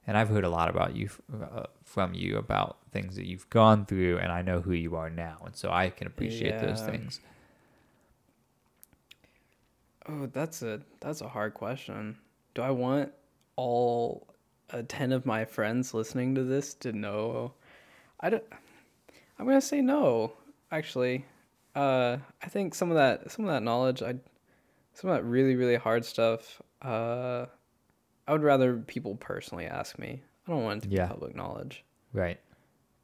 and 0.07 0.17
i've 0.17 0.29
heard 0.29 0.45
a 0.45 0.49
lot 0.49 0.69
about 0.69 0.95
you 0.97 1.09
uh, 1.43 1.65
from 1.85 2.15
you 2.15 2.37
about 2.37 2.79
things 2.93 3.17
that 3.17 3.27
you've 3.27 3.49
gone 3.51 3.85
through 3.87 4.19
and 4.19 4.31
i 4.33 4.43
know 4.43 4.61
who 4.61 4.73
you 4.73 4.97
are 4.97 5.11
now 5.11 5.37
and 5.45 5.57
so 5.57 5.71
i 5.71 5.91
can 5.91 6.07
appreciate 6.07 6.59
those 6.61 6.81
things 6.83 7.21
Oh, 10.09 10.27
that's 10.33 10.63
a 10.63 10.81
that's 11.01 11.21
a 11.21 11.29
hard 11.29 11.55
question. 11.55 12.17
Do 12.55 12.63
I 12.63 12.71
want 12.71 13.13
all 13.57 14.29
uh, 14.71 14.83
ten 14.87 15.11
of 15.13 15.27
my 15.27 15.45
friends 15.45 15.95
listening 15.95 16.35
to 16.37 16.45
this 16.45 16.75
to 16.75 16.93
know? 16.93 17.55
I 18.21 18.31
don't. 18.31 18.45
I'm 19.39 19.47
gonna 19.47 19.61
say 19.61 19.81
no. 19.81 20.33
Actually, 20.71 21.25
uh, 21.75 22.19
I 22.43 22.49
think 22.49 22.75
some 22.75 22.91
of 22.91 22.97
that 22.97 23.31
some 23.33 23.45
of 23.45 23.51
that 23.51 23.63
knowledge, 23.65 24.01
I 24.03 24.15
some 24.95 25.11
of 25.11 25.17
that 25.17 25.25
really 25.25 25.57
really 25.57 25.77
hard 25.77 26.05
stuff. 26.05 26.63
Uh, 26.83 27.47
I 28.27 28.33
would 28.33 28.43
rather 28.43 28.77
people 28.79 29.15
personally 29.17 29.67
ask 29.67 29.99
me. 29.99 30.23
I 30.47 30.51
don't 30.53 30.63
want 30.65 30.85
it 30.85 30.89
to 30.89 30.95
Yeah. 30.95 31.07
be 31.07 31.11
public 31.13 31.35
knowledge. 31.37 31.85
right 32.13 32.39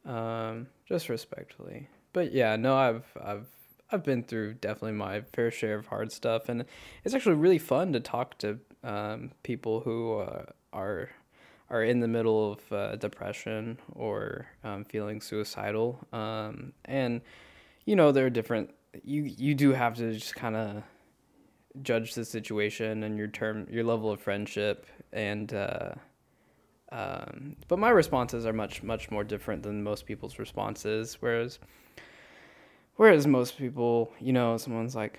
Um, 0.05 0.67
just 0.87 1.09
respectfully. 1.09 1.89
But 2.13 2.33
yeah, 2.33 2.57
no, 2.57 2.75
I've 2.77 3.05
I've 3.23 3.47
I've 3.91 4.03
been 4.05 4.23
through 4.23 4.55
definitely 4.55 4.93
my 4.93 5.21
fair 5.33 5.51
share 5.51 5.77
of 5.79 5.87
hard 5.87 6.11
stuff, 6.13 6.49
and 6.49 6.65
it's 7.05 7.15
actually 7.15 7.37
really 7.37 7.59
fun 7.59 7.93
to 7.93 8.01
talk 8.01 8.39
to 8.39 8.59
um, 8.83 9.31
people 9.43 9.81
who 9.81 10.19
uh, 10.19 10.47
are 10.73 11.11
are 11.71 11.83
in 11.85 12.01
the 12.01 12.09
middle 12.09 12.53
of 12.53 12.73
uh, 12.73 12.97
depression 12.97 13.79
or 13.95 14.47
um, 14.65 14.85
feeling 14.85 15.21
suicidal. 15.21 15.99
Um, 16.13 16.73
and 16.85 17.21
you 17.85 17.95
know, 17.97 18.13
there 18.13 18.27
are 18.27 18.31
different. 18.31 18.75
You 19.05 19.23
you 19.23 19.55
do 19.55 19.73
have 19.73 19.95
to 19.97 20.13
just 20.13 20.35
kind 20.35 20.57
of 20.57 20.83
judge 21.83 22.15
the 22.15 22.25
situation 22.25 23.05
and 23.05 23.17
your 23.17 23.29
term, 23.29 23.67
your 23.71 23.85
level 23.85 24.11
of 24.11 24.21
friendship, 24.21 24.87
and. 25.13 25.53
Uh, 25.53 25.93
um, 26.93 27.57
but 27.69 27.79
my 27.79 27.89
responses 27.89 28.45
are 28.45 28.53
much 28.53 28.83
much 28.83 29.11
more 29.11 29.25
different 29.25 29.63
than 29.63 29.83
most 29.83 30.05
people's 30.05 30.39
responses. 30.39 31.17
Whereas, 31.21 31.59
whereas 32.97 33.27
most 33.27 33.57
people, 33.57 34.13
you 34.21 34.35
know, 34.35 34.59
someone's 34.59 34.95
like, 34.95 35.19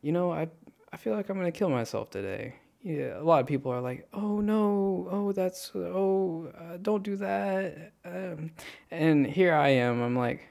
you 0.00 0.12
know, 0.12 0.32
I 0.32 0.48
I 0.92 0.96
feel 0.96 1.14
like 1.14 1.28
I'm 1.28 1.36
gonna 1.36 1.50
kill 1.50 1.70
myself 1.70 2.10
today. 2.10 2.54
Yeah, 2.82 3.20
a 3.20 3.24
lot 3.24 3.40
of 3.40 3.46
people 3.48 3.72
are 3.72 3.80
like, 3.80 4.06
oh 4.12 4.40
no, 4.40 5.08
oh 5.10 5.32
that's 5.32 5.72
oh 5.74 6.52
uh, 6.56 6.76
don't 6.80 7.02
do 7.02 7.16
that. 7.16 7.92
Um, 8.04 8.52
and 8.92 9.26
here 9.26 9.54
I 9.54 9.70
am. 9.70 10.00
I'm 10.00 10.16
like, 10.16 10.46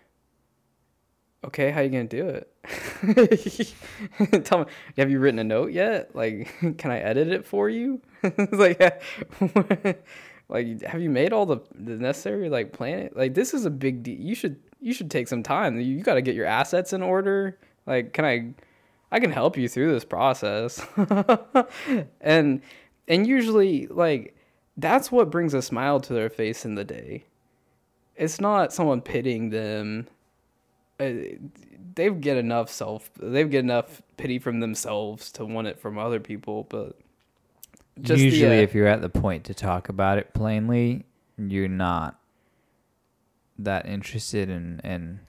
okay, 1.45 1.71
how 1.71 1.81
you 1.81 1.89
gonna 1.89 2.05
do 2.05 2.27
it? 2.27 3.75
Tell 4.45 4.59
me, 4.59 4.65
have 4.97 5.09
you 5.09 5.19
written 5.19 5.39
a 5.39 5.43
note 5.43 5.71
yet? 5.71 6.15
Like, 6.15 6.53
can 6.77 6.91
I 6.91 6.99
edit 6.99 7.29
it 7.29 7.45
for 7.45 7.69
you? 7.69 8.01
like, 8.51 9.03
like, 10.49 10.81
have 10.83 11.01
you 11.01 11.09
made 11.09 11.33
all 11.33 11.45
the 11.45 11.59
the 11.75 11.95
necessary 11.97 12.49
like 12.49 12.73
plan? 12.73 13.09
Like, 13.13 13.33
this 13.33 13.53
is 13.53 13.65
a 13.65 13.69
big 13.69 14.03
deal. 14.03 14.19
You 14.19 14.35
should 14.35 14.57
you 14.79 14.93
should 14.93 15.11
take 15.11 15.27
some 15.27 15.43
time. 15.43 15.79
You 15.79 16.01
got 16.03 16.15
to 16.15 16.21
get 16.21 16.35
your 16.35 16.45
assets 16.45 16.93
in 16.93 17.01
order. 17.01 17.57
Like, 17.85 18.13
can 18.13 18.25
I? 18.25 18.53
I 19.09 19.21
can 19.21 19.31
help 19.31 19.55
you 19.55 19.69
through 19.69 19.93
this 19.93 20.03
process. 20.03 20.85
and 22.19 22.61
and 23.07 23.27
usually 23.27 23.87
like 23.87 24.35
that's 24.75 25.11
what 25.11 25.31
brings 25.31 25.53
a 25.53 25.61
smile 25.61 25.99
to 26.01 26.13
their 26.13 26.29
face 26.29 26.65
in 26.65 26.75
the 26.75 26.83
day. 26.83 27.25
It's 28.15 28.41
not 28.41 28.73
someone 28.73 29.01
pitying 29.01 29.49
them. 29.49 30.07
Uh, 30.99 31.11
they 31.95 32.09
get 32.09 32.37
enough 32.37 32.69
self 32.69 33.09
they 33.19 33.43
get 33.43 33.59
enough 33.59 34.01
pity 34.17 34.39
from 34.39 34.59
themselves 34.59 35.31
to 35.31 35.45
want 35.45 35.67
it 35.67 35.79
from 35.79 35.97
other 35.97 36.19
people, 36.19 36.65
but 36.69 36.97
usually 37.95 38.39
the, 38.39 38.47
uh, 38.47 38.61
if 38.61 38.73
you're 38.73 38.87
at 38.87 39.01
the 39.01 39.09
point 39.09 39.43
to 39.45 39.53
talk 39.53 39.89
about 39.89 40.17
it 40.17 40.33
plainly, 40.33 41.05
you're 41.37 41.67
not 41.67 42.19
that 43.59 43.85
interested 43.87 44.49
in 44.49 44.79
in 44.83 45.19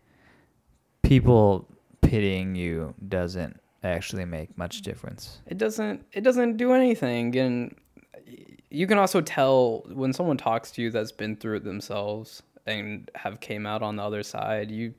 people 1.03 1.66
pitying 2.03 2.55
you 2.55 2.95
doesn't 3.09 3.59
actually 3.83 4.25
make 4.25 4.57
much 4.59 4.83
difference. 4.83 5.41
It 5.47 5.59
doesn't 5.59 6.05
it 6.12 6.23
doesn't 6.23 6.57
do 6.57 6.73
anything 6.73 7.37
and 7.37 7.75
you 8.71 8.87
can 8.87 8.99
also 8.99 9.21
tell 9.21 9.85
when 9.93 10.12
someone 10.12 10.37
talks 10.37 10.71
to 10.73 10.83
you 10.83 10.91
that's 10.91 11.12
been 11.12 11.37
through 11.37 11.57
it 11.57 11.64
themselves 11.64 12.43
and 12.66 13.11
have 13.14 13.41
came 13.41 13.66
out 13.66 13.83
on 13.83 13.97
the 13.97 14.03
other 14.03 14.23
side, 14.23 14.71
you 14.71 14.93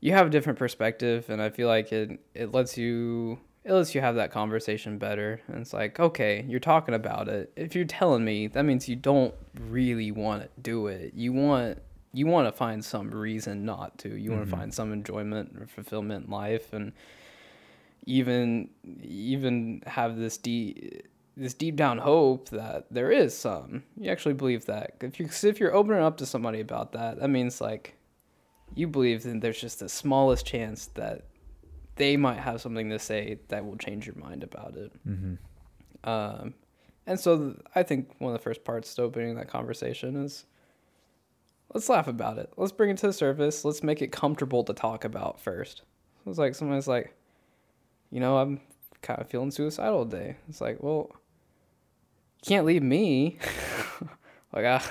you 0.00 0.12
have 0.12 0.26
a 0.26 0.30
different 0.30 0.58
perspective 0.58 1.28
and 1.28 1.42
I 1.42 1.50
feel 1.50 1.68
like 1.68 1.92
it 1.92 2.20
it 2.34 2.52
lets 2.52 2.76
you 2.76 3.38
it 3.68 3.72
lets 3.72 3.94
you 3.94 4.00
have 4.00 4.14
that 4.14 4.30
conversation 4.30 4.96
better. 4.96 5.42
And 5.46 5.58
it's 5.58 5.74
like, 5.74 6.00
okay, 6.00 6.42
you're 6.48 6.58
talking 6.58 6.94
about 6.94 7.28
it. 7.28 7.52
If 7.54 7.74
you're 7.74 7.84
telling 7.84 8.24
me, 8.24 8.46
that 8.46 8.64
means 8.64 8.88
you 8.88 8.96
don't 8.96 9.34
really 9.60 10.10
want 10.10 10.42
to 10.42 10.48
do 10.60 10.86
it. 10.86 11.12
You 11.14 11.34
want 11.34 11.78
you 12.12 12.26
want 12.26 12.48
to 12.48 12.52
find 12.52 12.82
some 12.82 13.10
reason 13.10 13.66
not 13.66 13.98
to. 13.98 14.08
You 14.08 14.30
mm-hmm. 14.30 14.38
want 14.38 14.50
to 14.50 14.56
find 14.56 14.74
some 14.74 14.92
enjoyment 14.92 15.54
or 15.60 15.66
fulfillment 15.66 16.26
in 16.26 16.30
life 16.30 16.72
and 16.72 16.92
even 18.06 18.70
even 19.02 19.82
have 19.86 20.16
this 20.16 20.38
deep 20.38 21.06
this 21.36 21.52
deep 21.52 21.76
down 21.76 21.98
hope 21.98 22.48
that 22.48 22.86
there 22.90 23.10
is 23.10 23.36
some. 23.36 23.82
You 23.98 24.10
actually 24.10 24.34
believe 24.34 24.64
that. 24.64 24.94
If 25.02 25.20
you 25.20 25.28
if 25.28 25.60
you're 25.60 25.74
opening 25.74 26.02
up 26.02 26.16
to 26.18 26.26
somebody 26.26 26.60
about 26.60 26.92
that, 26.92 27.20
that 27.20 27.28
means 27.28 27.60
like 27.60 27.97
you 28.74 28.86
believe 28.86 29.22
that 29.22 29.40
there's 29.40 29.60
just 29.60 29.80
the 29.80 29.88
smallest 29.88 30.46
chance 30.46 30.86
that 30.94 31.24
they 31.96 32.16
might 32.16 32.38
have 32.38 32.60
something 32.60 32.90
to 32.90 32.98
say 32.98 33.38
that 33.48 33.64
will 33.64 33.76
change 33.76 34.06
your 34.06 34.14
mind 34.16 34.42
about 34.42 34.76
it. 34.76 34.92
Mm-hmm. 35.06 35.34
Um, 36.08 36.54
and 37.06 37.18
so 37.18 37.38
th- 37.38 37.56
I 37.74 37.82
think 37.82 38.14
one 38.18 38.32
of 38.32 38.38
the 38.38 38.42
first 38.42 38.64
parts 38.64 38.94
to 38.94 39.02
opening 39.02 39.34
that 39.34 39.48
conversation 39.48 40.16
is 40.16 40.46
let's 41.74 41.88
laugh 41.88 42.08
about 42.08 42.38
it. 42.38 42.52
Let's 42.56 42.72
bring 42.72 42.90
it 42.90 42.98
to 42.98 43.08
the 43.08 43.12
surface. 43.12 43.64
Let's 43.64 43.82
make 43.82 44.00
it 44.00 44.12
comfortable 44.12 44.62
to 44.64 44.72
talk 44.72 45.04
about 45.04 45.40
first. 45.40 45.82
It's 46.26 46.38
like 46.38 46.54
someone's 46.54 46.88
like, 46.88 47.14
you 48.10 48.20
know, 48.20 48.38
I'm 48.38 48.60
kind 49.02 49.20
of 49.20 49.28
feeling 49.28 49.50
suicidal 49.50 50.06
today. 50.06 50.36
It's 50.48 50.60
like, 50.60 50.82
well, 50.82 51.10
you 51.10 52.48
can't 52.48 52.66
leave 52.66 52.82
me. 52.82 53.38
like, 54.52 54.64
I, 54.64 54.82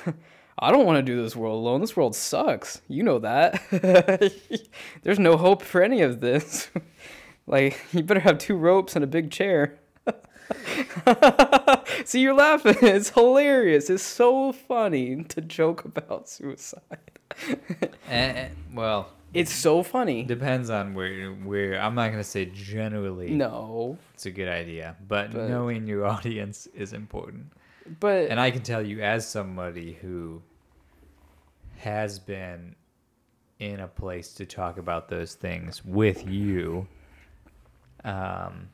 I 0.59 0.71
don't 0.71 0.85
want 0.85 0.97
to 0.97 1.03
do 1.03 1.21
this 1.21 1.35
world 1.35 1.59
alone. 1.59 1.81
This 1.81 1.95
world 1.95 2.15
sucks. 2.15 2.81
You 2.87 3.03
know 3.03 3.19
that. 3.19 3.61
There's 5.03 5.19
no 5.19 5.37
hope 5.37 5.61
for 5.61 5.83
any 5.83 6.01
of 6.01 6.19
this. 6.19 6.69
like, 7.47 7.79
you 7.93 8.03
better 8.03 8.21
have 8.21 8.39
two 8.39 8.55
ropes 8.55 8.95
and 8.95 9.03
a 9.03 9.07
big 9.07 9.29
chair. 9.29 9.77
See, 12.05 12.21
you're 12.21 12.33
laughing. 12.33 12.75
It's 12.81 13.09
hilarious. 13.09 13.89
It's 13.89 14.03
so 14.03 14.51
funny 14.51 15.23
to 15.25 15.41
joke 15.41 15.85
about 15.85 16.27
suicide. 16.27 16.81
and, 17.47 17.59
and, 18.09 18.37
eh, 18.37 18.41
eh, 18.41 18.49
well, 18.73 19.09
it's 19.33 19.53
so 19.53 19.83
funny. 19.83 20.23
Depends 20.23 20.69
on 20.69 20.93
where 20.93 21.31
where 21.31 21.79
I'm 21.79 21.95
not 21.95 22.11
gonna 22.11 22.23
say 22.23 22.45
generally. 22.45 23.31
No. 23.31 23.97
It's 24.13 24.25
a 24.25 24.31
good 24.31 24.47
idea, 24.47 24.95
but, 25.07 25.33
but 25.33 25.49
knowing 25.49 25.85
your 25.85 26.05
audience 26.05 26.67
is 26.73 26.93
important. 26.93 27.51
But 27.99 28.29
and 28.29 28.39
I 28.39 28.51
can 28.51 28.63
tell 28.63 28.85
you 28.85 29.01
as 29.01 29.27
somebody 29.27 29.93
who 29.93 30.41
has 31.77 32.19
been 32.19 32.75
in 33.59 33.79
a 33.79 33.87
place 33.87 34.33
to 34.35 34.45
talk 34.45 34.77
about 34.77 35.09
those 35.09 35.33
things 35.33 35.83
with 35.83 36.27
you, 36.27 36.87
um, 38.03 38.69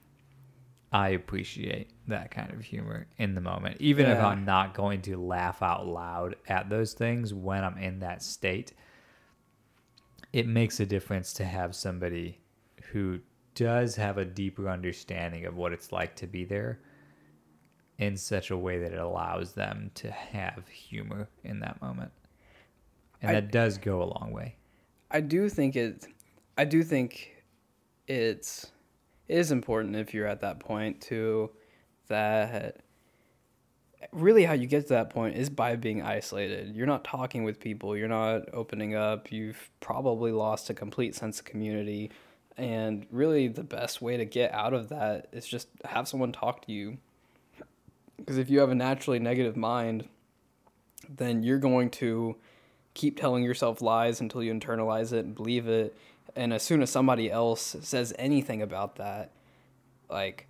I 0.91 1.09
appreciate 1.09 1.89
that 2.07 2.31
kind 2.31 2.51
of 2.51 2.61
humor 2.61 3.07
in 3.17 3.33
the 3.33 3.41
moment, 3.41 3.77
even 3.79 4.05
yeah. 4.05 4.13
if 4.13 4.23
I'm 4.23 4.45
not 4.45 4.73
going 4.73 5.01
to 5.03 5.17
laugh 5.17 5.61
out 5.61 5.87
loud 5.87 6.35
at 6.47 6.69
those 6.69 6.93
things 6.93 7.33
when 7.33 7.63
I'm 7.63 7.77
in 7.77 7.99
that 7.99 8.21
state 8.21 8.73
it 10.33 10.47
makes 10.47 10.79
a 10.79 10.85
difference 10.85 11.31
to 11.33 11.45
have 11.45 11.75
somebody 11.75 12.39
who 12.91 13.19
does 13.53 13.95
have 13.95 14.17
a 14.17 14.25
deeper 14.25 14.67
understanding 14.67 15.45
of 15.45 15.55
what 15.55 15.71
it's 15.71 15.91
like 15.91 16.15
to 16.15 16.27
be 16.27 16.43
there 16.43 16.79
in 17.97 18.17
such 18.17 18.51
a 18.51 18.57
way 18.57 18.79
that 18.79 18.91
it 18.91 18.99
allows 18.99 19.53
them 19.53 19.91
to 19.95 20.11
have 20.11 20.67
humor 20.67 21.29
in 21.43 21.59
that 21.59 21.81
moment. 21.81 22.11
And 23.21 23.31
I, 23.31 23.33
that 23.35 23.51
does 23.51 23.77
go 23.77 24.01
a 24.01 24.05
long 24.05 24.31
way. 24.31 24.55
I 25.11 25.21
do 25.21 25.47
think 25.49 25.75
it 25.75 26.07
I 26.57 26.65
do 26.65 26.83
think 26.83 27.43
it's 28.07 28.71
it 29.27 29.37
is 29.37 29.51
important 29.51 29.95
if 29.95 30.13
you're 30.13 30.27
at 30.27 30.41
that 30.41 30.59
point 30.59 31.01
to 31.01 31.51
that 32.07 32.81
really 34.11 34.43
how 34.43 34.53
you 34.53 34.67
get 34.67 34.83
to 34.83 34.93
that 34.93 35.09
point 35.09 35.35
is 35.35 35.49
by 35.49 35.75
being 35.75 36.01
isolated. 36.01 36.75
You're 36.75 36.87
not 36.87 37.03
talking 37.03 37.43
with 37.43 37.59
people, 37.59 37.95
you're 37.95 38.07
not 38.07 38.53
opening 38.53 38.95
up, 38.95 39.31
you've 39.31 39.69
probably 39.79 40.31
lost 40.31 40.69
a 40.69 40.73
complete 40.73 41.15
sense 41.15 41.39
of 41.39 41.45
community. 41.45 42.11
And 42.57 43.07
really, 43.09 43.47
the 43.47 43.63
best 43.63 44.01
way 44.01 44.17
to 44.17 44.25
get 44.25 44.53
out 44.53 44.73
of 44.73 44.89
that 44.89 45.27
is 45.31 45.47
just 45.47 45.69
have 45.85 46.07
someone 46.07 46.31
talk 46.31 46.65
to 46.67 46.71
you. 46.71 46.97
Because 48.17 48.37
if 48.37 48.49
you 48.49 48.59
have 48.59 48.69
a 48.69 48.75
naturally 48.75 49.19
negative 49.19 49.57
mind, 49.57 50.07
then 51.09 51.43
you're 51.43 51.59
going 51.59 51.89
to 51.89 52.35
keep 52.93 53.19
telling 53.19 53.43
yourself 53.43 53.81
lies 53.81 54.21
until 54.21 54.43
you 54.43 54.53
internalize 54.53 55.13
it 55.13 55.25
and 55.25 55.35
believe 55.35 55.67
it. 55.67 55.97
And 56.35 56.53
as 56.53 56.63
soon 56.63 56.81
as 56.81 56.89
somebody 56.89 57.29
else 57.31 57.75
says 57.81 58.13
anything 58.17 58.61
about 58.61 58.95
that, 58.97 59.31
like, 60.09 60.47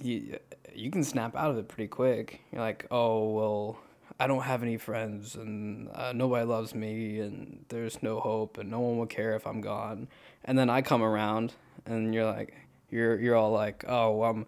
you, 0.00 0.38
you 0.74 0.90
can 0.90 1.04
snap 1.04 1.34
out 1.36 1.50
of 1.50 1.58
it 1.58 1.68
pretty 1.68 1.88
quick. 1.88 2.40
You're 2.52 2.60
like, 2.60 2.86
oh 2.90 3.28
well, 3.30 3.78
I 4.20 4.26
don't 4.26 4.42
have 4.42 4.62
any 4.62 4.76
friends 4.76 5.34
and 5.34 5.88
uh, 5.94 6.12
nobody 6.12 6.44
loves 6.44 6.74
me 6.74 7.20
and 7.20 7.64
there's 7.68 8.02
no 8.02 8.20
hope 8.20 8.58
and 8.58 8.70
no 8.70 8.80
one 8.80 8.98
will 8.98 9.06
care 9.06 9.34
if 9.34 9.46
I'm 9.46 9.60
gone. 9.60 10.08
And 10.44 10.58
then 10.58 10.70
I 10.70 10.82
come 10.82 11.02
around 11.02 11.54
and 11.86 12.14
you're 12.14 12.26
like, 12.26 12.54
you're 12.90 13.20
you're 13.20 13.36
all 13.36 13.52
like, 13.52 13.84
oh, 13.86 14.16
well, 14.16 14.30
I'm, 14.30 14.46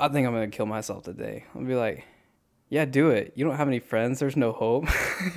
I 0.00 0.08
think 0.08 0.26
I'm 0.26 0.32
gonna 0.32 0.48
kill 0.48 0.66
myself 0.66 1.04
today. 1.04 1.44
I'll 1.54 1.62
be 1.62 1.74
like, 1.74 2.04
yeah, 2.70 2.84
do 2.84 3.10
it. 3.10 3.32
You 3.34 3.44
don't 3.44 3.56
have 3.56 3.68
any 3.68 3.80
friends. 3.80 4.20
There's 4.20 4.36
no 4.36 4.52
hope. 4.52 4.86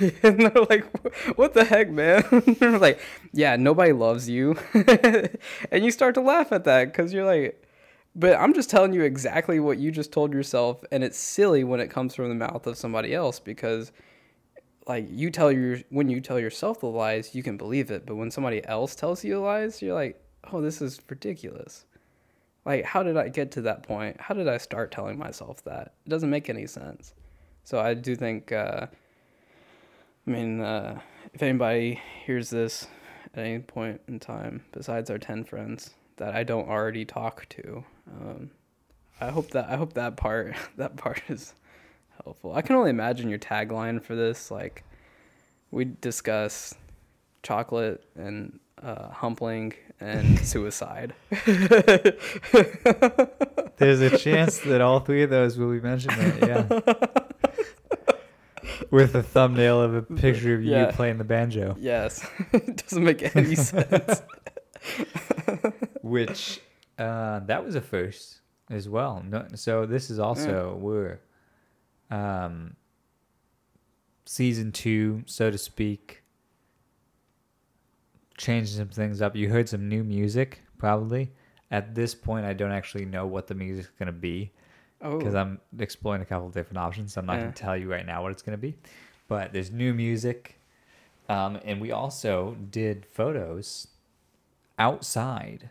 and 0.22 0.40
they're 0.40 0.64
like, 0.70 0.86
what 1.36 1.52
the 1.52 1.64
heck, 1.64 1.90
man? 1.90 2.24
like, 2.80 3.00
yeah, 3.32 3.56
nobody 3.56 3.92
loves 3.92 4.28
you. 4.28 4.56
and 4.72 5.84
you 5.84 5.90
start 5.90 6.14
to 6.14 6.20
laugh 6.20 6.52
at 6.52 6.64
that 6.64 6.86
because 6.86 7.12
you're 7.12 7.26
like, 7.26 7.60
but 8.14 8.38
I'm 8.38 8.54
just 8.54 8.70
telling 8.70 8.92
you 8.92 9.02
exactly 9.02 9.58
what 9.58 9.78
you 9.78 9.90
just 9.90 10.12
told 10.12 10.32
yourself, 10.32 10.84
and 10.92 11.02
it's 11.02 11.18
silly 11.18 11.64
when 11.64 11.80
it 11.80 11.90
comes 11.90 12.14
from 12.14 12.28
the 12.28 12.34
mouth 12.36 12.66
of 12.66 12.78
somebody 12.78 13.12
else 13.12 13.40
because, 13.40 13.90
like 14.86 15.06
you 15.10 15.30
tell 15.30 15.50
your 15.50 15.78
when 15.90 16.08
you 16.08 16.20
tell 16.20 16.38
yourself 16.38 16.78
the 16.80 16.86
lies, 16.86 17.34
you 17.34 17.42
can 17.42 17.56
believe 17.56 17.90
it, 17.90 18.06
but 18.06 18.14
when 18.14 18.30
somebody 18.30 18.64
else 18.66 18.94
tells 18.94 19.24
you 19.24 19.34
the 19.34 19.40
lies, 19.40 19.82
you're 19.82 19.94
like, 19.94 20.22
"Oh, 20.52 20.60
this 20.60 20.80
is 20.80 21.00
ridiculous." 21.08 21.86
Like, 22.64 22.84
how 22.84 23.02
did 23.02 23.16
I 23.16 23.28
get 23.28 23.50
to 23.52 23.62
that 23.62 23.82
point? 23.82 24.20
How 24.20 24.34
did 24.34 24.48
I 24.48 24.56
start 24.58 24.90
telling 24.90 25.18
myself 25.18 25.62
that? 25.64 25.94
It 26.06 26.10
doesn't 26.10 26.30
make 26.30 26.48
any 26.48 26.66
sense. 26.66 27.14
So 27.64 27.80
I 27.80 27.94
do 27.94 28.16
think 28.16 28.52
uh 28.52 28.86
I 30.26 30.30
mean, 30.30 30.60
uh, 30.60 31.00
if 31.34 31.42
anybody 31.42 32.00
hears 32.24 32.48
this 32.48 32.86
at 33.34 33.44
any 33.44 33.58
point 33.58 34.00
in 34.08 34.18
time, 34.18 34.64
besides 34.72 35.10
our 35.10 35.18
ten 35.18 35.44
friends 35.44 35.90
that 36.16 36.34
I 36.34 36.44
don't 36.44 36.68
already 36.68 37.04
talk 37.04 37.46
to, 37.50 37.84
um, 38.10 38.50
I 39.20 39.30
hope 39.30 39.50
that 39.50 39.68
I 39.68 39.76
hope 39.76 39.92
that 39.94 40.16
part 40.16 40.54
that 40.76 40.96
part 40.96 41.22
is 41.28 41.54
helpful. 42.24 42.54
I 42.54 42.62
can 42.62 42.76
only 42.76 42.90
imagine 42.90 43.28
your 43.28 43.38
tagline 43.38 44.02
for 44.02 44.16
this. 44.16 44.50
Like, 44.50 44.84
we 45.70 45.84
discuss 45.84 46.74
chocolate 47.42 48.04
and 48.16 48.58
uh, 48.82 49.08
humpling 49.10 49.72
and 50.00 50.38
suicide. 50.46 51.14
There's 53.76 54.00
a 54.00 54.16
chance 54.18 54.58
that 54.60 54.80
all 54.80 55.00
three 55.00 55.22
of 55.22 55.30
those 55.30 55.56
will 55.58 55.70
be 55.72 55.80
mentioned. 55.80 56.16
Yeah. 56.42 56.66
With 58.90 59.14
a 59.14 59.22
thumbnail 59.22 59.80
of 59.82 59.94
a 59.94 60.02
picture 60.02 60.54
of 60.54 60.62
you 60.64 60.70
Yeah. 60.72 60.90
playing 60.92 61.18
the 61.18 61.24
banjo, 61.24 61.76
yes, 61.78 62.26
it 62.52 62.76
doesn't 62.76 63.04
make 63.04 63.34
any 63.36 63.54
sense. 63.54 64.22
which 66.02 66.60
uh, 66.98 67.40
that 67.40 67.64
was 67.64 67.74
a 67.74 67.80
first 67.80 68.40
as 68.70 68.88
well. 68.88 69.22
No, 69.26 69.46
so 69.54 69.86
this 69.86 70.10
is 70.10 70.18
also 70.18 70.76
we're 70.80 71.20
um, 72.10 72.76
season 74.24 74.72
two, 74.72 75.22
so 75.26 75.50
to 75.50 75.58
speak. 75.58 76.22
Changing 78.36 78.76
some 78.76 78.88
things 78.88 79.22
up. 79.22 79.36
You 79.36 79.48
heard 79.48 79.68
some 79.68 79.88
new 79.88 80.02
music, 80.04 80.62
probably. 80.78 81.30
At 81.70 81.94
this 81.94 82.14
point, 82.14 82.44
I 82.46 82.52
don't 82.52 82.72
actually 82.72 83.04
know 83.04 83.26
what 83.26 83.46
the 83.46 83.54
music's 83.54 83.90
gonna 83.98 84.12
be. 84.12 84.50
Oh, 85.02 85.18
because 85.18 85.34
I'm 85.34 85.60
exploring 85.78 86.22
a 86.22 86.24
couple 86.24 86.46
of 86.46 86.54
different 86.54 86.78
options. 86.78 87.12
So 87.12 87.20
I'm 87.20 87.26
not 87.26 87.34
Yeah. 87.34 87.40
going 87.40 87.52
to 87.52 87.62
tell 87.62 87.76
you 87.76 87.90
right 87.90 88.06
now 88.06 88.22
what 88.22 88.32
it's 88.32 88.40
going 88.40 88.56
to 88.56 88.60
be. 88.62 88.74
But 89.28 89.52
there's 89.52 89.70
new 89.70 89.92
music. 89.92 90.58
Um, 91.28 91.58
and 91.62 91.78
we 91.78 91.90
also 91.92 92.56
did 92.70 93.04
photos 93.04 93.88
outside 94.78 95.68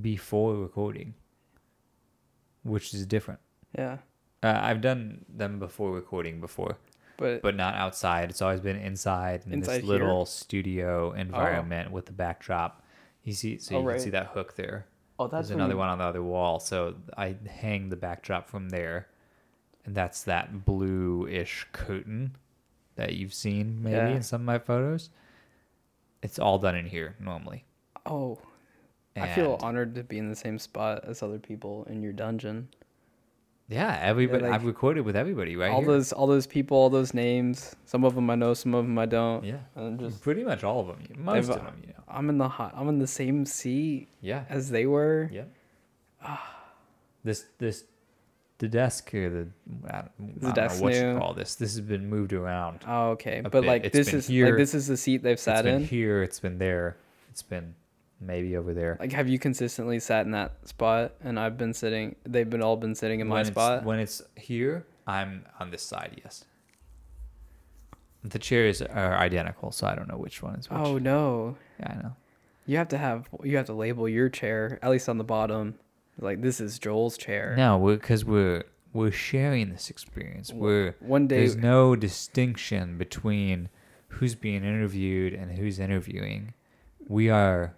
before 0.00 0.54
recording, 0.54 1.14
which 2.62 2.94
is 2.94 3.06
different. 3.06 3.40
yeah, 3.76 3.98
Uh, 4.42 4.60
I've 4.62 4.80
done 4.80 5.24
them 5.28 5.58
before 5.58 5.90
recording 5.92 6.40
before, 6.40 6.76
but, 7.16 7.42
but 7.42 7.54
not 7.56 7.74
outside. 7.74 8.30
It's 8.30 8.42
always 8.42 8.60
been 8.60 8.76
inside 8.76 9.42
in 9.46 9.52
Inside 9.52 9.76
this 9.78 9.82
here? 9.82 9.88
little 9.98 10.26
studio 10.26 11.10
oh. 11.14 11.18
environment 11.18 11.90
with 11.90 12.06
the 12.06 12.12
backdrop. 12.12 12.82
You 13.22 13.32
see, 13.32 13.58
so 13.58 13.76
Oh, 13.76 13.80
you 13.80 13.86
right. 13.88 13.94
can 13.94 14.04
see 14.04 14.10
that 14.10 14.26
hook 14.28 14.54
there. 14.56 14.86
oh, 15.18 15.28
that's 15.28 15.48
There's 15.48 15.56
another 15.56 15.76
one 15.76 15.88
on 15.88 15.98
the 15.98 16.04
other 16.04 16.22
wall, 16.22 16.58
so 16.60 16.94
I 17.16 17.36
hang 17.48 17.88
the 17.88 17.96
backdrop 17.96 18.48
from 18.48 18.68
there, 18.70 19.08
and 19.84 19.94
that's 19.94 20.24
that 20.24 20.64
blue-ish 20.64 21.66
curtain 21.72 22.36
that 22.96 23.14
you've 23.14 23.32
seen 23.34 23.82
maybe 23.82 23.96
Yeah. 23.96 24.08
in 24.08 24.22
some 24.22 24.42
of 24.42 24.44
my 24.46 24.58
photos. 24.58 25.10
It's 26.22 26.38
all 26.38 26.58
done 26.58 26.74
in 26.74 26.86
here 26.86 27.16
normally. 27.20 27.64
Oh, 28.06 28.38
I 29.16 29.28
feel 29.34 29.58
honored 29.62 29.94
to 29.94 30.02
be 30.02 30.18
in 30.18 30.28
the 30.28 30.34
same 30.36 30.58
spot 30.58 31.04
as 31.04 31.22
other 31.22 31.38
people 31.38 31.84
in 31.88 32.02
your 32.02 32.12
dungeon. 32.12 32.68
Yeah. 33.68 33.98
Everybody, 34.02 34.44
like, 34.44 34.52
I've 34.52 34.64
recorded 34.64 35.02
with 35.04 35.16
everybody 35.16 35.56
right 35.56 35.70
all 35.70 35.80
here. 35.80 35.88
those, 35.92 36.12
all 36.12 36.26
those 36.26 36.46
people, 36.46 36.76
all 36.76 36.90
those 36.90 37.14
names. 37.14 37.74
Some 37.86 38.04
of 38.04 38.14
them 38.14 38.28
I 38.30 38.34
know, 38.34 38.54
some 38.54 38.74
of 38.74 38.84
them 38.84 38.98
I 38.98 39.06
don't. 39.06 39.44
yeah, 39.44 39.58
And 39.74 39.98
just 39.98 40.22
pretty 40.22 40.44
much 40.44 40.64
all 40.64 40.80
of 40.80 40.86
them. 40.88 40.98
Most 41.18 41.48
of 41.50 41.56
them, 41.56 41.76
you 41.82 41.88
know. 41.88 42.02
I'm 42.08 42.28
in 42.28 42.38
the 42.38 42.48
hot. 42.48 42.74
I'm 42.76 42.88
in 42.88 42.98
the 42.98 43.06
same 43.06 43.44
seat 43.46 44.08
Yeah, 44.20 44.44
as 44.48 44.70
they 44.70 44.86
were. 44.86 45.28
yeah. 45.32 45.44
Ah. 46.22 46.64
this 47.22 47.44
this 47.58 47.84
the 48.58 48.68
desk 48.68 49.10
here, 49.10 49.28
the 49.28 49.48
I 49.88 50.02
don't, 50.02 50.10
I 50.18 50.40
don't 50.44 50.54
desk 50.54 50.76
know 50.78 50.84
what 50.84 50.94
you 50.94 51.18
call 51.18 51.34
this. 51.34 51.56
This 51.56 51.72
has 51.72 51.80
been 51.80 52.08
moved 52.08 52.32
around. 52.32 52.80
Oh, 52.86 53.10
okay. 53.10 53.40
But 53.42 53.50
bit. 53.52 53.64
like 53.64 53.84
It's 53.84 53.94
this 53.96 54.14
is 54.14 54.26
here. 54.28 54.46
like 54.46 54.56
this 54.56 54.74
is 54.74 54.86
the 54.86 54.96
seat 54.96 55.22
they've 55.22 55.32
It's 55.32 55.42
sat 55.42 55.64
been 55.64 55.82
in. 55.82 55.84
here. 55.84 56.22
It's 56.22 56.38
been 56.40 56.58
there. 56.58 56.96
It's 57.30 57.42
been 57.42 57.74
maybe 58.26 58.56
over 58.56 58.74
there. 58.74 58.96
Like, 59.00 59.12
have 59.12 59.28
you 59.28 59.38
consistently 59.38 60.00
sat 60.00 60.24
in 60.26 60.32
that 60.32 60.66
spot? 60.68 61.12
And 61.22 61.38
I've 61.38 61.56
been 61.56 61.74
sitting. 61.74 62.16
They've 62.24 62.48
been 62.48 62.62
all 62.62 62.76
been 62.76 62.94
sitting 62.94 63.20
in 63.20 63.28
my 63.28 63.36
when 63.36 63.44
spot. 63.44 63.78
It's, 63.78 63.86
when 63.86 63.98
it's 64.00 64.22
here, 64.36 64.86
I'm 65.06 65.44
on 65.60 65.70
this 65.70 65.82
side. 65.82 66.20
Yes. 66.22 66.44
The 68.22 68.38
chairs 68.38 68.80
are 68.80 69.18
identical, 69.18 69.70
so 69.70 69.86
I 69.86 69.94
don't 69.94 70.08
know 70.08 70.16
which 70.16 70.42
one 70.42 70.54
is 70.54 70.70
which. 70.70 70.80
oh 70.80 70.96
no! 70.96 71.56
yeah, 71.78 71.92
I 71.92 72.02
know. 72.02 72.16
You 72.66 72.78
have 72.78 72.88
to 72.88 72.98
have. 72.98 73.28
You 73.42 73.56
have 73.58 73.66
to 73.66 73.74
label 73.74 74.08
your 74.08 74.30
chair 74.30 74.78
at 74.82 74.90
least 74.90 75.08
on 75.08 75.18
the 75.18 75.24
bottom. 75.24 75.74
Like 76.18 76.40
this 76.40 76.60
is 76.60 76.78
Joel's 76.78 77.18
chair. 77.18 77.54
No, 77.56 77.76
we're 77.76 77.96
because 77.96 78.24
we're 78.24 78.64
we're 78.94 79.10
sharing 79.10 79.70
this 79.70 79.90
experience. 79.90 80.52
We're 80.52 80.94
One 81.00 81.26
day. 81.26 81.38
there's 81.38 81.56
no 81.56 81.96
distinction 81.96 82.96
between 82.96 83.68
who's 84.08 84.34
being 84.34 84.64
interviewed 84.64 85.34
and 85.34 85.52
who's 85.52 85.78
interviewing. 85.78 86.54
We 87.06 87.28
are 87.28 87.74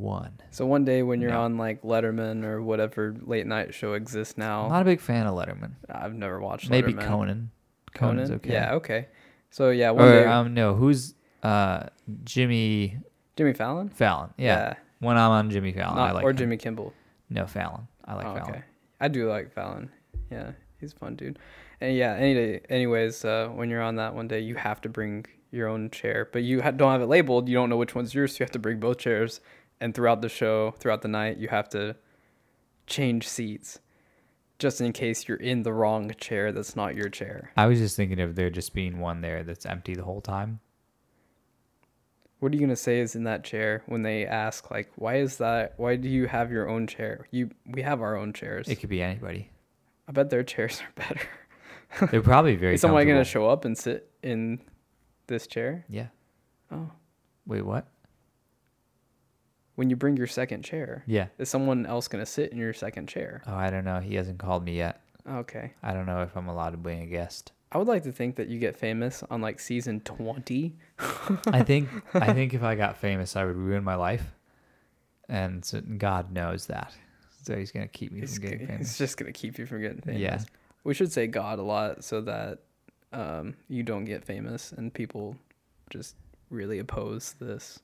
one. 0.00 0.40
So 0.50 0.66
one 0.66 0.84
day 0.84 1.02
when 1.02 1.20
you're 1.20 1.30
No. 1.30 1.42
on 1.42 1.56
like 1.58 1.82
Letterman 1.82 2.44
or 2.44 2.62
whatever 2.62 3.14
late 3.20 3.46
night 3.46 3.74
show 3.74 3.92
exists 3.94 4.36
now. 4.38 4.64
I'm 4.64 4.70
not 4.70 4.82
a 4.82 4.84
big 4.84 5.00
fan 5.00 5.26
of 5.26 5.34
Letterman. 5.34 5.72
I've 5.88 6.14
never 6.14 6.40
watched 6.40 6.70
Maybe 6.70 6.92
Letterman. 6.92 7.06
Conan. 7.06 7.50
Conan. 7.94 8.16
Conan's 8.16 8.30
okay. 8.32 8.52
Yeah. 8.52 8.74
Okay. 8.74 9.08
So 9.50 9.70
yeah, 9.70 9.90
one 9.90 10.04
Or 10.08 10.12
day 10.12 10.24
um 10.26 10.54
no, 10.54 10.74
who's 10.74 11.14
uh 11.42 11.84
Jimmy 12.24 12.98
Jimmy 13.36 13.52
Fallon. 13.52 13.88
Fallon? 13.90 14.30
Yeah. 14.36 14.74
When 14.98 15.16
I'm 15.16 15.30
on 15.30 15.50
Jimmy 15.50 15.72
Fallon, 15.72 15.96
Not- 15.96 16.10
I 16.10 16.12
like 16.12 16.24
or 16.24 16.30
him. 16.30 16.36
Jimmy 16.36 16.56
Kimmel. 16.56 16.92
No 17.30 17.46
Fallon. 17.46 17.88
I 18.04 18.14
like 18.14 18.26
Oh, 18.26 18.34
Fallon. 18.34 18.50
okay. 18.50 18.62
I 19.00 19.08
do 19.08 19.28
like 19.28 19.52
Fallon. 19.52 19.90
Yeah, 20.30 20.52
he's 20.78 20.92
a 20.92 20.96
fun 20.96 21.16
dude. 21.16 21.38
And 21.80 21.96
yeah, 21.96 22.12
any 22.14 22.34
day, 22.34 22.60
anyways, 22.68 23.24
uh, 23.24 23.48
when 23.54 23.70
you're 23.70 23.80
on 23.80 23.96
that 23.96 24.14
one 24.14 24.28
day, 24.28 24.40
you 24.40 24.56
have 24.56 24.80
to 24.82 24.88
bring 24.90 25.24
your 25.50 25.66
own 25.68 25.88
chair, 25.90 26.28
but 26.30 26.42
you 26.42 26.60
ha- 26.60 26.70
don't 26.72 26.92
have 26.92 27.00
it 27.00 27.06
labeled. 27.06 27.48
You 27.48 27.54
don't 27.54 27.70
know 27.70 27.78
which 27.78 27.94
one's 27.94 28.14
yours, 28.14 28.32
so 28.32 28.36
you 28.40 28.44
have 28.44 28.50
to 28.52 28.58
bring 28.58 28.78
both 28.78 28.98
chairs. 28.98 29.40
And 29.80 29.94
throughout 29.94 30.20
the 30.20 30.28
show, 30.28 30.74
throughout 30.78 31.02
the 31.02 31.08
night, 31.08 31.38
you 31.38 31.48
have 31.48 31.68
to 31.70 31.96
change 32.86 33.26
seats, 33.26 33.78
just 34.58 34.80
in 34.80 34.92
case 34.92 35.26
you're 35.26 35.38
in 35.38 35.62
the 35.62 35.72
wrong 35.72 36.12
chair 36.18 36.52
that's 36.52 36.76
not 36.76 36.94
your 36.94 37.08
chair. 37.08 37.50
I 37.56 37.66
was 37.66 37.78
just 37.78 37.96
thinking 37.96 38.20
of 38.20 38.34
there 38.34 38.50
just 38.50 38.74
being 38.74 38.98
one 38.98 39.22
there 39.22 39.42
that's 39.42 39.64
empty 39.64 39.94
the 39.94 40.04
whole 40.04 40.20
time. 40.20 40.60
What 42.40 42.52
are 42.52 42.54
you 42.54 42.60
gonna 42.60 42.76
say 42.76 43.00
is 43.00 43.14
in 43.14 43.24
that 43.24 43.44
chair 43.44 43.82
when 43.86 44.02
they 44.02 44.26
ask 44.26 44.70
like, 44.70 44.90
why 44.96 45.16
is 45.16 45.36
that? 45.38 45.74
Why 45.76 45.96
do 45.96 46.08
you 46.08 46.26
have 46.26 46.50
your 46.50 46.68
own 46.68 46.86
chair? 46.86 47.26
You 47.30 47.50
we 47.66 47.82
have 47.82 48.00
our 48.00 48.16
own 48.16 48.32
chairs. 48.32 48.66
It 48.66 48.76
could 48.76 48.88
be 48.88 49.02
anybody. 49.02 49.50
I 50.08 50.12
bet 50.12 50.30
their 50.30 50.42
chairs 50.42 50.80
are 50.80 50.92
better. 50.94 52.08
They're 52.10 52.22
probably 52.22 52.56
very. 52.56 52.74
Is 52.74 52.80
somebody 52.80 53.06
gonna 53.06 53.24
show 53.24 53.48
up 53.48 53.66
and 53.66 53.76
sit 53.76 54.10
in 54.22 54.60
this 55.26 55.46
chair? 55.46 55.84
Yeah. 55.88 56.06
Oh. 56.72 56.90
Wait, 57.46 57.62
what? 57.62 57.86
When 59.80 59.88
you 59.88 59.96
bring 59.96 60.18
your 60.18 60.26
second 60.26 60.62
chair, 60.62 61.04
Yeah. 61.06 61.28
is 61.38 61.48
someone 61.48 61.86
else 61.86 62.06
gonna 62.06 62.26
sit 62.26 62.52
in 62.52 62.58
your 62.58 62.74
second 62.74 63.06
chair? 63.08 63.40
Oh, 63.46 63.54
I 63.54 63.70
don't 63.70 63.86
know. 63.86 63.98
He 63.98 64.14
hasn't 64.14 64.38
called 64.38 64.62
me 64.62 64.76
yet. 64.76 65.00
Okay. 65.26 65.72
I 65.82 65.94
don't 65.94 66.04
know 66.04 66.20
if 66.20 66.36
I'm 66.36 66.48
allowed 66.48 66.72
to 66.72 66.76
bring 66.76 67.00
a 67.00 67.06
guest. 67.06 67.52
I 67.72 67.78
would 67.78 67.86
like 67.88 68.02
to 68.02 68.12
think 68.12 68.36
that 68.36 68.48
you 68.48 68.58
get 68.58 68.76
famous 68.76 69.22
on 69.30 69.40
like 69.40 69.58
season 69.58 70.00
twenty. 70.00 70.76
I 71.46 71.62
think 71.70 71.88
I 72.12 72.34
think 72.34 72.52
if 72.52 72.62
I 72.62 72.74
got 72.74 72.98
famous, 72.98 73.36
I 73.36 73.46
would 73.46 73.56
ruin 73.56 73.82
my 73.82 73.94
life, 73.94 74.34
and 75.30 75.64
so 75.64 75.80
God 75.80 76.30
knows 76.30 76.66
that. 76.66 76.92
So 77.42 77.56
he's 77.56 77.72
gonna 77.72 77.88
keep 77.88 78.12
me 78.12 78.20
It's, 78.20 78.34
from 78.34 78.50
getting 78.50 78.66
famous. 78.66 78.88
it's 78.90 78.98
just 78.98 79.16
gonna 79.16 79.32
keep 79.32 79.58
you 79.58 79.64
from 79.64 79.80
getting 79.80 80.02
famous. 80.02 80.20
Yeah. 80.20 80.40
We 80.84 80.92
should 80.92 81.10
say 81.10 81.26
God 81.26 81.58
a 81.58 81.62
lot 81.62 82.04
so 82.04 82.20
that 82.20 82.58
um, 83.14 83.54
you 83.68 83.82
don't 83.82 84.04
get 84.04 84.26
famous 84.26 84.72
and 84.72 84.92
people 84.92 85.36
just 85.88 86.16
really 86.50 86.80
oppose 86.80 87.34
this 87.40 87.80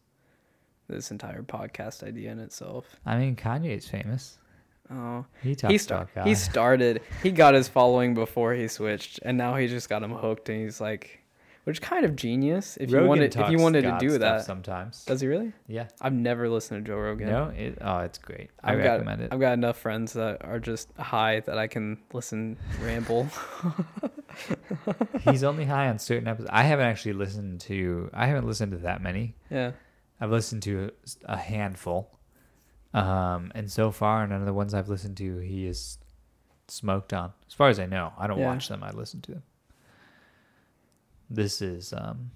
this 0.89 1.11
entire 1.11 1.43
podcast 1.43 2.03
idea 2.03 2.31
in 2.33 2.39
itself. 2.39 2.97
I 3.05 3.17
mean, 3.19 3.37
Kanye's 3.37 3.89
famous. 3.89 4.39
Oh, 4.91 5.25
He 5.43 5.55
talks 5.57 5.73
he, 5.73 5.79
sta- 5.79 5.95
about 5.97 6.15
God. 6.15 6.27
he 6.29 6.35
started. 6.37 7.03
He 7.23 7.33
got 7.33 7.55
his 7.55 7.67
following 7.69 8.15
before 8.15 8.55
he 8.55 8.69
switched, 8.69 9.19
and 9.23 9.37
now 9.37 9.57
he 9.57 9.67
just 9.67 9.89
got 9.89 10.03
him 10.03 10.13
hooked. 10.13 10.49
And 10.49 10.63
he's 10.63 10.81
like, 10.81 11.23
which 11.65 11.83
kind 11.83 12.05
of 12.05 12.15
genius 12.15 12.77
if 12.81 12.93
you 12.93 13.03
wanted 13.05 13.35
if 13.35 13.51
you 13.51 13.59
wanted 13.59 13.83
to 13.83 13.97
do 13.99 14.19
that. 14.19 14.45
sometimes. 14.45 15.05
Does 15.05 15.21
he 15.21 15.27
really? 15.27 15.53
yeah. 15.67 15.89
I've 16.01 16.13
never 16.13 16.49
listened 16.49 16.85
to 16.85 16.89
Joe 16.93 16.99
Rogan. 16.99 17.29
No. 17.29 17.49
It, 17.49 17.79
oh, 17.81 17.99
it's 17.99 18.19
great. 18.19 18.51
I 18.63 18.75
I've 18.75 18.79
recommend 18.79 19.19
got, 19.19 19.25
it. 19.25 19.33
I've 19.33 19.41
got 19.41 19.55
enough 19.55 19.77
friends 19.77 20.13
that 20.13 20.45
are 20.45 20.61
just 20.61 20.93
high 20.97 21.41
that 21.41 21.59
I 21.59 21.67
can 21.67 21.99
listen 22.13 22.57
ramble. 22.81 23.27
He's 25.23 25.43
only 25.43 25.65
high 25.65 25.89
on 25.89 25.99
certain 25.99 26.29
episodes. 26.29 26.51
I 26.53 26.63
haven't 26.63 26.87
actually 26.87 27.15
listened 27.15 27.61
to. 27.63 28.11
I 28.15 28.27
haven't 28.27 28.47
listened 28.47 28.73
to 28.73 28.79
that 28.79 29.03
many. 29.03 29.35
yeah. 29.51 29.73
I've 30.21 30.31
listened 30.31 30.63
to 30.65 30.91
a, 31.27 31.33
a 31.35 31.37
handful, 31.37 32.11
um, 32.95 33.53
and 33.55 33.71
so 33.71 33.91
far, 33.91 34.27
none 34.27 34.41
of 34.41 34.47
the 34.47 34.53
ones 34.55 34.73
I've 34.75 34.89
listened 34.89 35.17
to 35.19 35.39
he 35.39 35.67
is 35.67 35.99
smoked 36.69 37.13
on. 37.13 37.33
As 37.47 37.55
far 37.55 37.69
as 37.69 37.79
I 37.79 37.87
know, 37.87 38.13
I 38.19 38.27
don't 38.27 38.39
Yeah. 38.39 38.47
watch 38.47 38.69
them. 38.69 38.83
I 38.83 38.91
listen 38.91 39.21
to 39.23 39.33
them. 39.33 39.43
This 41.29 41.61
is 41.61 41.93
um, 41.93 42.31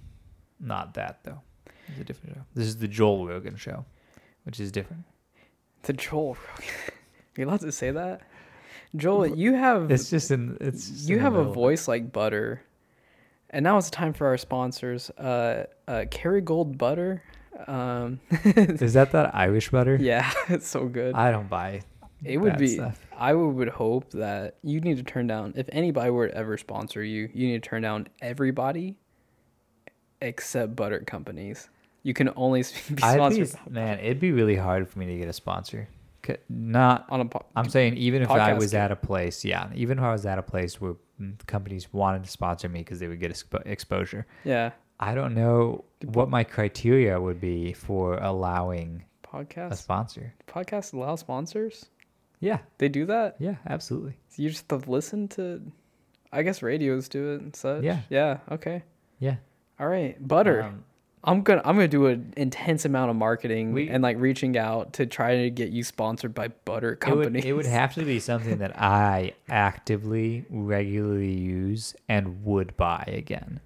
not 0.59 0.95
that 0.95 1.20
though. 1.24 1.41
It's 1.89 2.01
a 2.01 2.05
different 2.05 2.37
show. 2.37 2.43
This 2.55 2.66
is 2.66 2.76
the 2.76 2.89
Joel 2.89 3.26
Rogan 3.26 3.57
show, 3.57 3.85
which 4.45 4.61
is 4.61 4.70
different. 4.72 5.05
The 5.83 5.93
Joel 5.93 6.35
Rogan. 6.35 6.74
Are 6.89 6.93
you 7.41 7.47
allowed 7.47 7.61
to 7.61 7.72
say 7.72 7.91
that? 7.93 8.22
Joel, 8.97 9.28
you 9.28 9.55
have 9.55 9.91
It's 9.91 10.11
just 10.11 10.31
in. 10.31 10.59
It's 10.61 10.89
just 10.89 11.09
you 11.09 11.16
in 11.16 11.22
have 11.22 11.37
a 11.37 11.45
voice 11.45 11.87
like 11.89 12.12
butter. 12.12 12.62
And 13.53 13.64
now 13.64 13.78
it's 13.78 13.91
time 13.91 14.12
for 14.12 14.26
our 14.28 14.37
sponsors. 14.37 15.11
Uh, 15.11 15.66
uh, 15.89 16.05
Kerrygold 16.11 16.76
butter. 16.78 17.22
Um, 17.66 18.20
Is 18.44 18.94
that 18.94 19.12
that 19.12 19.34
Irish 19.34 19.70
butter? 19.70 19.96
yeah, 20.01 20.30
it's 20.48 20.66
so 20.66 20.86
good. 20.86 21.14
I 21.14 21.30
don't 21.30 21.48
buy. 21.48 21.82
it 22.24 22.38
would 22.38 22.59
be. 22.59 22.68
stuff. 22.68 23.01
I 23.16 23.34
would, 23.34 23.48
would 23.55 23.68
hope 23.68 24.11
that 24.12 24.57
you 24.62 24.80
need 24.80 24.96
to 24.96 25.03
turn 25.03 25.26
down. 25.26 25.53
If 25.57 25.68
anybody 25.72 26.11
were 26.11 26.28
to 26.28 26.34
ever 26.34 26.57
sponsor 26.57 27.03
you, 27.03 27.28
you 27.34 27.48
need 27.48 27.62
to 27.62 27.68
turn 27.68 27.82
down 27.82 28.09
everybody 28.20 28.96
except 30.20 30.76
butter 30.76 31.01
companies. 31.01 31.68
You 32.03 32.14
can 32.14 32.30
only 32.36 32.61
be 32.94 32.96
sponsored 32.96 33.53
be, 33.64 33.70
man, 33.70 33.98
it'd 33.98 34.20
be 34.20 34.32
really 34.32 34.57
hard 34.57 34.88
for 34.88 34.98
me 34.98 35.07
to 35.07 35.18
get 35.18 35.28
a 35.28 35.32
sponsor. 35.32 35.88
Not. 36.48 37.07
on 37.09 37.22
a. 37.22 37.24
Po- 37.24 37.46
I'm 37.57 37.68
saying 37.68 37.96
even 37.96 38.22
if 38.22 38.30
I 38.30 38.53
was 38.53 38.72
at 38.72 38.92
a 38.92 38.96
place, 38.96 39.44
yeah, 39.44 39.68
even 39.74 39.98
if 39.98 40.05
I 40.05 40.12
was 40.12 40.26
at 40.26 40.38
a 40.38 40.42
place 40.42 40.80
where 40.80 40.94
mm, 41.20 41.34
companies 41.46 41.92
wanted 41.92 42.22
to 42.24 42.30
sponsor 42.30 42.68
me 42.68 42.80
because 42.80 43.01
they 43.01 43.09
would 43.09 43.18
get 43.18 43.32
expo- 43.32 43.66
exposure. 43.66 44.26
yeah, 44.44 44.70
I 45.01 45.14
don't 45.14 45.34
know 45.34 45.84
what 46.05 46.28
my 46.30 46.44
criteria 46.44 47.20
would 47.20 47.40
be 47.40 47.72
for 47.72 48.14
allowing 48.18 49.05
podcast 49.22 49.72
a 49.72 49.76
sponsor. 49.76 50.34
Podcasts 50.48 50.92
allow 50.92 51.16
sponsors. 51.16 51.86
Yeah, 52.40 52.59
They 52.78 52.88
do 52.88 53.05
that. 53.07 53.36
yeah, 53.38 53.57
absolutely. 53.68 54.16
So 54.28 54.42
you 54.42 54.48
just 54.51 54.70
have 54.70 54.84
to 54.84 54.90
listen 54.90 55.28
to. 55.28 55.61
I 56.32 56.42
guess 56.42 56.62
radios 56.62 57.09
do 57.09 57.32
it 57.34 57.40
and 57.42 57.55
such. 57.55 57.82
Yeah. 57.82 58.01
Yeah. 58.09 58.38
Okay. 58.51 58.82
Yeah. 59.18 59.36
All 59.78 59.88
right. 59.88 60.16
Butter. 60.26 60.62
Um, 60.62 60.84
I'm 61.22 61.42
gonna 61.42 61.61
I'm 61.66 61.76
gonna 61.76 61.86
do 61.88 62.07
an 62.07 62.32
intense 62.38 62.86
amount 62.86 63.11
of 63.11 63.16
marketing 63.16 63.72
We- 63.74 63.90
and 63.90 64.03
like 64.03 64.16
reaching 64.18 64.57
out 64.57 64.94
to 64.94 65.05
try 65.05 65.36
to 65.42 65.51
get 65.51 65.68
you 65.68 65.84
sponsored 65.84 66.32
by 66.34 66.48
butter 66.48 66.92
it 66.92 66.92
would, 66.92 67.01
companies. 67.01 67.44
it 67.44 67.53
would 67.53 67.66
have 67.66 67.92
to 67.96 68.05
be 68.07 68.18
something 68.20 68.57
that 68.59 68.80
I 68.80 69.34
actively, 69.51 70.46
regularly 70.48 71.32
use 71.36 71.94
and 72.09 72.42
would 72.44 72.74
buy 72.78 73.05
again. 73.07 73.61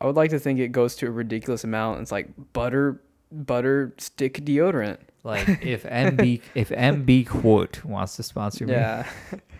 I 0.00 0.06
would 0.06 0.16
like 0.16 0.30
to 0.30 0.38
think 0.38 0.58
it 0.60 0.68
goes 0.72 0.94
to 0.96 1.06
a 1.06 1.10
ridiculous 1.10 1.64
amount. 1.64 2.00
It's 2.00 2.12
like 2.12 2.28
butter 2.52 3.00
butter 3.32 3.94
stick 3.98 4.44
deodorant. 4.44 4.98
Like 5.24 5.48
if 5.62 5.82
MB 5.84 6.40
if 6.54 6.68
MB 6.70 7.26
Quart 7.26 7.84
wants 7.84 8.16
to 8.16 8.22
sponsor 8.22 8.66
me, 8.66 8.72
Yeah. 8.72 9.06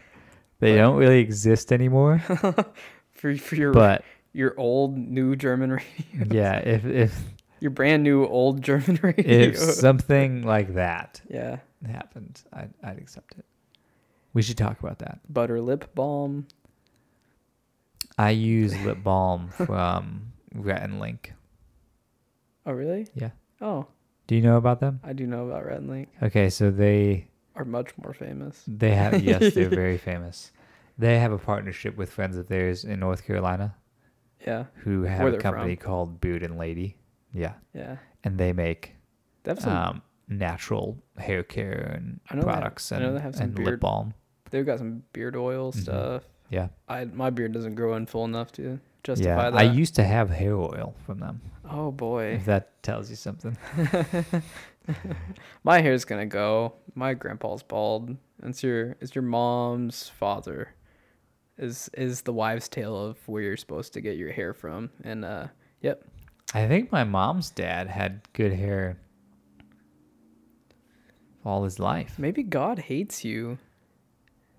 they 0.61 0.77
don't 0.77 0.97
really 0.97 1.21
exist 1.21 1.73
anymore. 1.73 2.19
for 3.13 3.37
for 3.37 3.55
your 3.57 3.73
But 3.73 4.05
your 4.33 4.55
old 4.59 4.97
new 4.97 5.35
German 5.37 5.73
radio. 5.73 6.27
yeah, 6.31 6.59
if 6.59 6.85
if 6.85 7.19
Your 7.61 7.71
brand 7.73 8.05
new 8.05 8.25
old 8.27 8.63
German 8.63 8.99
radio. 9.03 9.25
if 9.27 9.59
something 9.59 10.43
like 10.43 10.75
that 10.75 11.21
yeah. 11.29 11.59
happened, 11.87 12.43
I'd, 12.53 12.73
I'd 12.85 12.99
accept 12.99 13.35
it. 13.39 13.45
We 14.35 14.43
should 14.43 14.59
talk 14.59 14.79
about 14.79 15.01
that. 15.01 15.19
Butter 15.29 15.61
lip 15.61 15.93
balm. 15.95 16.47
I 18.19 18.31
use 18.31 18.77
lip 18.85 19.03
balm 19.03 19.49
from 19.51 20.33
Rhett 20.55 20.83
and 20.83 20.99
Link. 21.01 21.33
Oh 22.67 22.73
really? 22.73 23.07
Yeah. 23.15 23.31
Oh, 23.61 23.87
Do 24.27 24.35
you 24.35 24.43
know 24.43 24.57
about 24.57 24.81
them? 24.81 25.01
I 25.03 25.13
do 25.13 25.27
know 25.27 25.47
about 25.49 25.65
Rhett 25.65 25.79
and 25.79 25.89
Link. 25.89 26.09
Okay, 26.23 26.51
so 26.51 26.71
they 26.71 27.29
Are 27.57 27.65
much 27.65 27.97
more 28.03 28.13
famous. 28.13 28.63
they 28.67 28.91
have 28.95 29.23
yes, 29.23 29.55
they're 29.55 29.69
very 29.85 29.99
famous. 29.99 30.53
They 30.99 31.19
have 31.19 31.33
a 31.33 31.39
partnership 31.39 31.97
with 31.97 32.11
friends 32.11 32.37
of 32.37 32.49
theirs 32.49 32.85
in 32.85 33.01
North 33.01 33.25
Carolina 33.25 33.75
Yeah. 34.47 34.65
who 34.83 35.03
have 35.03 35.23
Where 35.23 35.35
a 35.35 35.39
company 35.39 35.77
from. 35.77 35.85
called 35.87 36.21
Beard 36.21 36.43
and 36.43 36.59
Lady. 36.59 36.97
Yeah, 37.33 37.55
Yeah. 37.75 37.97
and 38.25 38.37
they 38.39 38.53
make 38.53 38.97
They 39.45 39.55
some 39.55 39.73
um, 39.77 40.03
natural 40.29 40.99
hair 41.17 41.43
care 41.43 41.93
and 41.97 42.21
I 42.31 42.35
know 42.35 42.43
they 42.43 42.47
have- 42.49 42.55
products 42.59 42.91
I 42.93 42.97
and, 42.97 43.05
know 43.07 43.15
they 43.15 43.21
have 43.21 43.35
some 43.37 43.45
and 43.45 43.57
lip 43.59 43.65
beard- 43.65 43.81
balm. 43.81 44.15
they've 44.51 44.67
got 44.67 44.79
some 44.79 45.03
beard 45.13 45.37
oil 45.37 45.73
Mhm. 45.73 45.81
stuff. 45.83 46.23
Yeah, 46.51 46.69
I 46.89 47.05
my 47.05 47.31
beard 47.31 47.53
doesn't 47.53 47.75
grow 47.75 47.95
in 47.95 48.07
full 48.07 48.25
enough 48.25 48.53
to 48.53 48.81
justify 49.03 49.45
yeah. 49.45 49.51
that. 49.51 49.59
I 49.59 49.63
used 49.65 49.95
to 49.97 50.05
have 50.05 50.31
hair 50.31 50.57
oil 50.57 50.95
from 51.05 51.21
them. 51.21 51.41
oh 51.71 51.91
boy. 51.91 52.35
If 52.35 52.47
that 52.47 52.83
tells 52.83 53.11
you 53.11 53.17
something. 53.17 53.57
My 55.65 55.81
hair's 55.81 56.05
gonna 56.05 56.27
go. 56.27 56.75
My 56.95 57.15
grandpa's 57.15 57.63
bald. 57.63 58.17
It's 58.43 58.63
your 58.63 58.97
it's 59.01 59.15
your 59.15 59.23
mom's 59.23 60.09
father. 60.09 60.75
Is 61.59 61.91
is 61.95 62.23
the 62.23 62.33
wives' 62.33 62.69
tale 62.69 62.97
of 62.97 63.17
where 63.29 63.43
you're 63.43 63.57
supposed 63.57 63.93
to 63.95 64.01
get 64.01 64.17
your 64.17 64.33
hair 64.33 64.55
from. 64.55 64.91
And 65.03 65.25
uh 65.25 65.49
yep. 65.83 66.05
I 66.55 66.67
think 66.67 66.91
my 66.91 67.05
mom's 67.05 67.51
dad 67.51 67.89
had 67.89 68.23
good 68.33 68.53
hair 68.55 68.99
all 71.45 71.65
his 71.65 71.79
life. 71.79 72.19
Maybe 72.19 72.43
God 72.43 72.79
hates 72.79 73.25
you. 73.25 73.59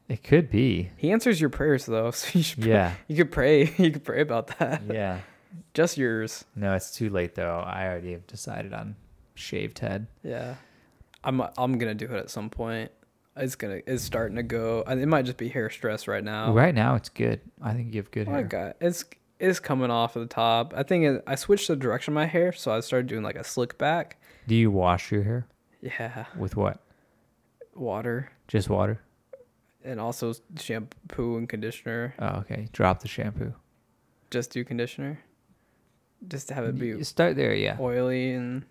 It 0.10 0.24
could 0.24 0.50
be. 0.50 0.90
He 0.98 1.12
answers 1.12 1.40
your 1.40 1.50
prayers 1.52 1.86
though, 1.86 2.12
so 2.20 2.38
you 2.38 2.44
should 2.44 2.62
pray- 2.64 2.72
Yeah. 2.72 2.94
you 3.08 3.16
could 3.16 3.32
pray. 3.32 3.66
You 3.78 3.92
could 3.92 4.04
pray 4.04 4.22
about 4.22 4.58
that. 4.60 4.82
Yeah. 4.92 5.20
Just 5.74 5.98
yours. 5.98 6.46
No, 6.56 6.74
it's 6.76 6.92
too 6.92 7.10
late 7.10 7.36
though. 7.36 7.60
I 7.66 7.88
already 7.88 8.12
have 8.14 8.26
decided 8.28 8.74
on 8.74 8.96
shaved 9.36 9.80
head. 9.80 10.08
Yeah. 10.24 10.56
I'm 11.24 11.42
I'm 11.58 11.78
gonna 11.78 11.94
do 11.96 12.06
it 12.06 12.12
at 12.18 12.30
some 12.30 12.50
point. 12.50 12.92
It's 13.38 13.56
gonna 13.56 13.82
it's 13.88 14.04
starting 14.04 14.36
to 14.38 14.44
go. 14.44 14.84
It 14.88 15.06
might 15.08 15.26
just 15.26 15.38
be 15.38 15.48
hair 15.50 15.70
stress 15.70 16.08
right 16.08 16.24
now. 16.24 16.54
Right 16.54 16.74
now 16.76 16.96
it's 16.96 17.10
good. 17.10 17.42
I 17.62 17.74
think 17.74 17.94
you 17.94 18.00
have 18.02 18.12
good 18.12 18.28
Oh, 18.28 18.32
hair. 18.32 18.40
I 18.40 18.44
got 18.44 18.76
it's 18.82 19.06
it's 19.40 19.60
coming 19.60 19.92
off 19.92 20.16
of 20.16 20.22
the 20.28 20.34
top. 20.34 20.74
I 20.76 20.84
think 20.84 21.06
it, 21.06 21.24
I 21.28 21.36
switched 21.36 21.68
the 21.68 21.76
direction 21.76 22.12
of 22.14 22.16
my 22.16 22.26
hair, 22.26 22.52
so 22.52 22.72
I 22.72 22.80
started 22.82 23.08
doing 23.08 23.24
like 23.24 23.36
a 23.38 23.44
slick 23.44 23.78
back. 23.78 24.22
Do 24.48 24.56
you 24.56 24.70
wash 24.72 25.12
your 25.12 25.24
hair 25.24 25.48
Yeah, 25.82 26.26
with 26.38 26.56
what? 26.58 26.80
water 27.76 28.32
Just 28.48 28.70
water? 28.70 29.02
And 29.84 30.00
also 30.00 30.34
shampoo 30.58 31.38
and 31.38 31.48
conditioner. 31.48 32.14
Oh, 32.20 32.38
okay. 32.40 32.68
Drop 32.74 33.00
the 33.02 33.08
shampoo. 33.08 33.54
Just 34.32 34.52
do 34.52 34.64
conditioner, 34.64 35.20
just 36.28 36.48
to 36.50 36.54
have 36.54 36.66
it 36.66 36.76
You 36.76 36.98
be 36.98 37.04
start 37.04 37.36
there, 37.36 37.54
yeah. 37.54 37.78
oily 37.80 38.34
and. 38.34 38.66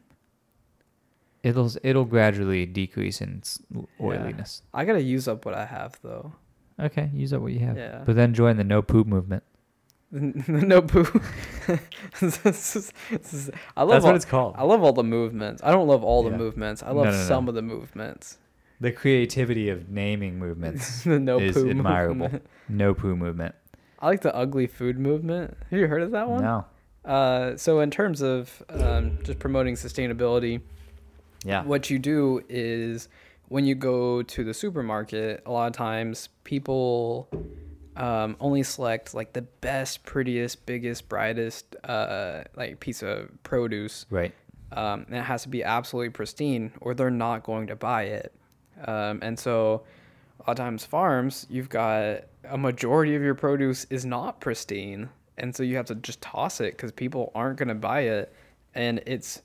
It'll 1.43 1.71
it'll 1.85 2.05
gradually 2.05 2.67
decrease 2.67 3.21
in 3.21 3.39
s- 3.43 3.61
Yeah. 3.73 3.83
oiliness. 4.01 4.63
I 4.75 4.85
gotta 4.85 5.03
use 5.03 5.29
up 5.29 5.45
what 5.47 5.55
I 5.55 5.67
have 5.67 5.99
though. 6.03 6.33
Okay, 6.81 7.11
use 7.15 7.33
up 7.33 7.43
what 7.43 7.53
you 7.53 7.61
have. 7.61 7.77
Yeah. 7.77 8.03
But 8.05 8.17
then 8.17 8.35
join 8.35 8.57
the 8.57 8.65
no 8.65 8.83
poop 8.83 9.07
movement. 9.07 9.45
no 10.11 10.83
poo. 10.83 11.05
This 12.21 12.45
is- 12.77 12.93
this 13.11 13.33
is- 13.35 13.51
I 13.77 13.83
love 13.83 13.91
That's 13.91 14.05
all, 14.05 14.11
what 14.11 14.17
it's 14.17 14.25
called. 14.25 14.55
I 14.57 14.65
love 14.65 14.83
all 14.83 14.93
the 14.93 15.05
movements. 15.05 15.63
I 15.63 15.71
don't 15.71 15.87
love 15.87 16.03
all 16.03 16.23
the 16.25 16.31
movements. 16.37 16.83
I 16.83 16.91
love 16.91 17.05
no, 17.07 17.11
no. 17.13 17.25
some 17.25 17.49
of 17.49 17.55
the 17.55 17.63
movements. 17.63 18.39
The 18.81 18.93
creativity 18.93 19.69
of 19.71 19.89
naming 19.89 20.39
movements. 20.39 21.03
the 21.05 21.19
no 21.19 21.39
is 21.41 21.55
poo 21.57 21.69
admirable. 21.71 22.15
movement. 22.15 22.47
no 22.69 22.95
poo 22.95 23.17
movement. 23.17 23.55
I 24.01 24.07
like 24.07 24.21
the 24.21 24.35
ugly 24.35 24.67
food 24.69 24.99
movement. 24.99 25.57
Have 25.71 25.79
you 25.79 25.87
heard 25.89 26.03
of 26.03 26.13
that 26.13 26.29
one? 26.29 26.43
No. 26.43 26.65
Uh, 27.05 27.57
so 27.57 27.81
in 27.81 27.91
terms 27.91 28.21
of 28.23 28.63
um, 28.69 29.19
just 29.25 29.39
promoting 29.41 29.75
sustainability, 29.75 30.61
Yeah. 31.45 31.65
what 31.65 31.91
you 31.91 31.99
do 31.99 32.43
is 32.49 33.09
when 33.49 33.65
you 33.65 33.75
go 33.75 34.23
to 34.23 34.45
the 34.45 34.55
supermarket, 34.55 35.43
a 35.47 35.51
lot 35.51 35.67
of 35.67 35.73
times 35.73 36.29
people 36.45 37.29
um, 37.97 38.37
only 38.39 38.63
select 38.63 39.15
like 39.15 39.33
the 39.33 39.43
best, 39.43 40.05
prettiest, 40.05 40.65
biggest, 40.67 41.09
brightest 41.09 41.75
uh, 41.83 42.45
like 42.55 42.79
piece 42.79 43.03
of 43.03 43.31
produce. 43.43 44.07
Right. 44.11 44.33
Um, 44.71 45.07
and 45.09 45.17
it 45.17 45.23
has 45.23 45.43
to 45.45 45.49
be 45.49 45.65
absolutely 45.65 46.11
pristine, 46.11 46.73
or 46.81 46.95
they're 46.95 47.11
not 47.11 47.43
going 47.43 47.67
to 47.69 47.75
buy 47.77 48.03
it. 48.05 48.33
Um, 48.87 49.19
and 49.23 49.39
so, 49.39 49.83
a 50.41 50.43
lot 50.43 50.51
of 50.51 50.57
times, 50.57 50.85
farms, 50.85 51.47
you've 51.51 51.69
got 51.69 52.25
a 52.45 52.57
majority 52.57 53.15
of 53.17 53.23
your 53.23 53.35
produce 53.35 53.87
is 53.91 54.05
not 54.05 54.41
pristine, 54.41 55.09
and 55.37 55.55
so 55.55 55.63
you 55.63 55.77
have 55.77 55.87
to 55.87 55.95
just 55.97 56.21
toss 56.21 56.61
it 56.61 56.77
because 56.77 56.93
people 56.93 57.33
aren't 57.35 57.59
going 57.59 57.69
to 57.69 57.75
buy 57.75 58.01
it, 58.01 58.33
and 58.75 59.03
it's 59.07 59.43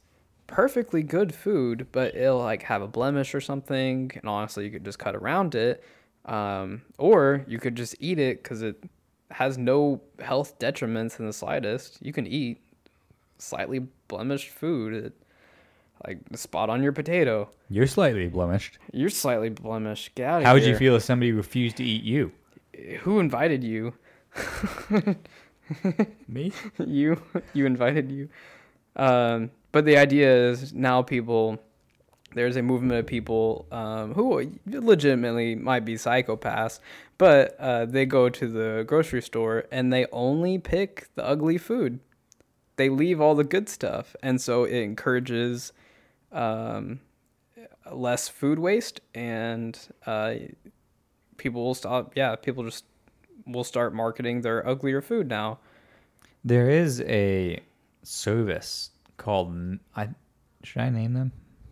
perfectly 0.47 1.01
good 1.01 1.33
food, 1.33 1.87
but 1.91 2.15
it'll 2.15 2.37
like 2.37 2.63
have 2.63 2.81
a 2.81 2.87
blemish 2.87 3.33
or 3.33 3.41
something, 3.41 4.11
and 4.15 4.29
honestly, 4.29 4.65
you 4.65 4.71
could 4.71 4.85
just 4.85 4.99
cut 4.99 5.15
around 5.15 5.55
it, 5.55 5.83
um, 6.25 6.81
or 6.97 7.43
you 7.47 7.59
could 7.59 7.75
just 7.75 7.95
eat 7.99 8.19
it 8.19 8.43
because 8.43 8.61
it 8.61 8.81
has 9.31 9.57
no 9.57 9.99
health 10.19 10.59
detriments 10.59 11.19
in 11.19 11.25
the 11.25 11.33
slightest. 11.33 11.97
You 12.01 12.13
can 12.13 12.27
eat 12.27 12.61
slightly 13.39 13.79
blemished 14.07 14.49
food, 14.49 14.93
it, 14.93 15.13
like 16.05 16.19
the 16.29 16.37
spot 16.37 16.69
on 16.69 16.83
your 16.83 16.91
potato. 16.91 17.49
You're 17.69 17.87
slightly 17.87 18.27
blemished. 18.27 18.77
You're 18.91 19.09
slightly 19.09 19.49
blemished. 19.49 20.15
Get 20.15 20.27
out 20.27 20.41
of 20.41 20.45
How 20.45 20.53
would 20.53 20.65
you 20.65 20.75
feel 20.75 20.95
if 20.95 21.03
somebody 21.03 21.31
refused 21.31 21.77
to 21.77 21.83
eat 21.83 22.03
you? 22.03 22.31
Who 23.01 23.19
invited 23.19 23.63
you? 23.63 23.93
Me? 26.27 26.51
you 26.79 27.21
you 27.53 27.65
invited 27.65 28.11
you. 28.11 28.29
Um, 28.95 29.51
but 29.71 29.85
the 29.85 29.97
idea 29.97 30.49
is 30.49 30.73
now 30.73 31.01
people 31.01 31.59
there's 32.35 32.55
a 32.55 32.61
movement 32.61 32.99
of 32.99 33.05
people 33.05 33.67
um, 33.71 34.13
who 34.13 34.51
legitimately 34.65 35.55
might 35.55 35.85
be 35.85 35.95
psychopaths, 35.95 36.79
but 37.17 37.55
uh, 37.59 37.85
they 37.85 38.05
go 38.05 38.29
to 38.29 38.47
the 38.47 38.83
grocery 38.87 39.21
store 39.21 39.65
and 39.71 39.93
they 39.93 40.07
only 40.11 40.57
pick 40.57 41.07
the 41.15 41.25
ugly 41.25 41.57
food. 41.57 41.99
They 42.75 42.89
leave 42.89 43.21
all 43.21 43.35
the 43.35 43.43
good 43.43 43.69
stuff, 43.69 44.15
and 44.23 44.41
so 44.41 44.63
it 44.63 44.77
encourages 44.81 45.73
um, 46.33 46.99
less 47.91 48.27
food 48.27 48.59
waste, 48.59 48.99
and 49.13 49.77
uh, 50.05 50.35
people 51.37 51.63
will 51.63 51.75
stop. 51.75 52.13
Yeah, 52.15 52.35
people 52.35 52.63
just 52.63 52.85
will 53.45 53.63
start 53.63 53.93
marketing 53.93 54.41
their 54.41 54.65
uglier 54.67 55.01
food 55.01 55.27
now. 55.29 55.59
There 56.43 56.69
is 56.69 57.01
a 57.01 57.59
service 58.03 58.91
called 59.17 59.79
I 59.95 60.09
should 60.63 60.81
I 60.81 60.89
name 60.89 61.13
them? 61.13 61.31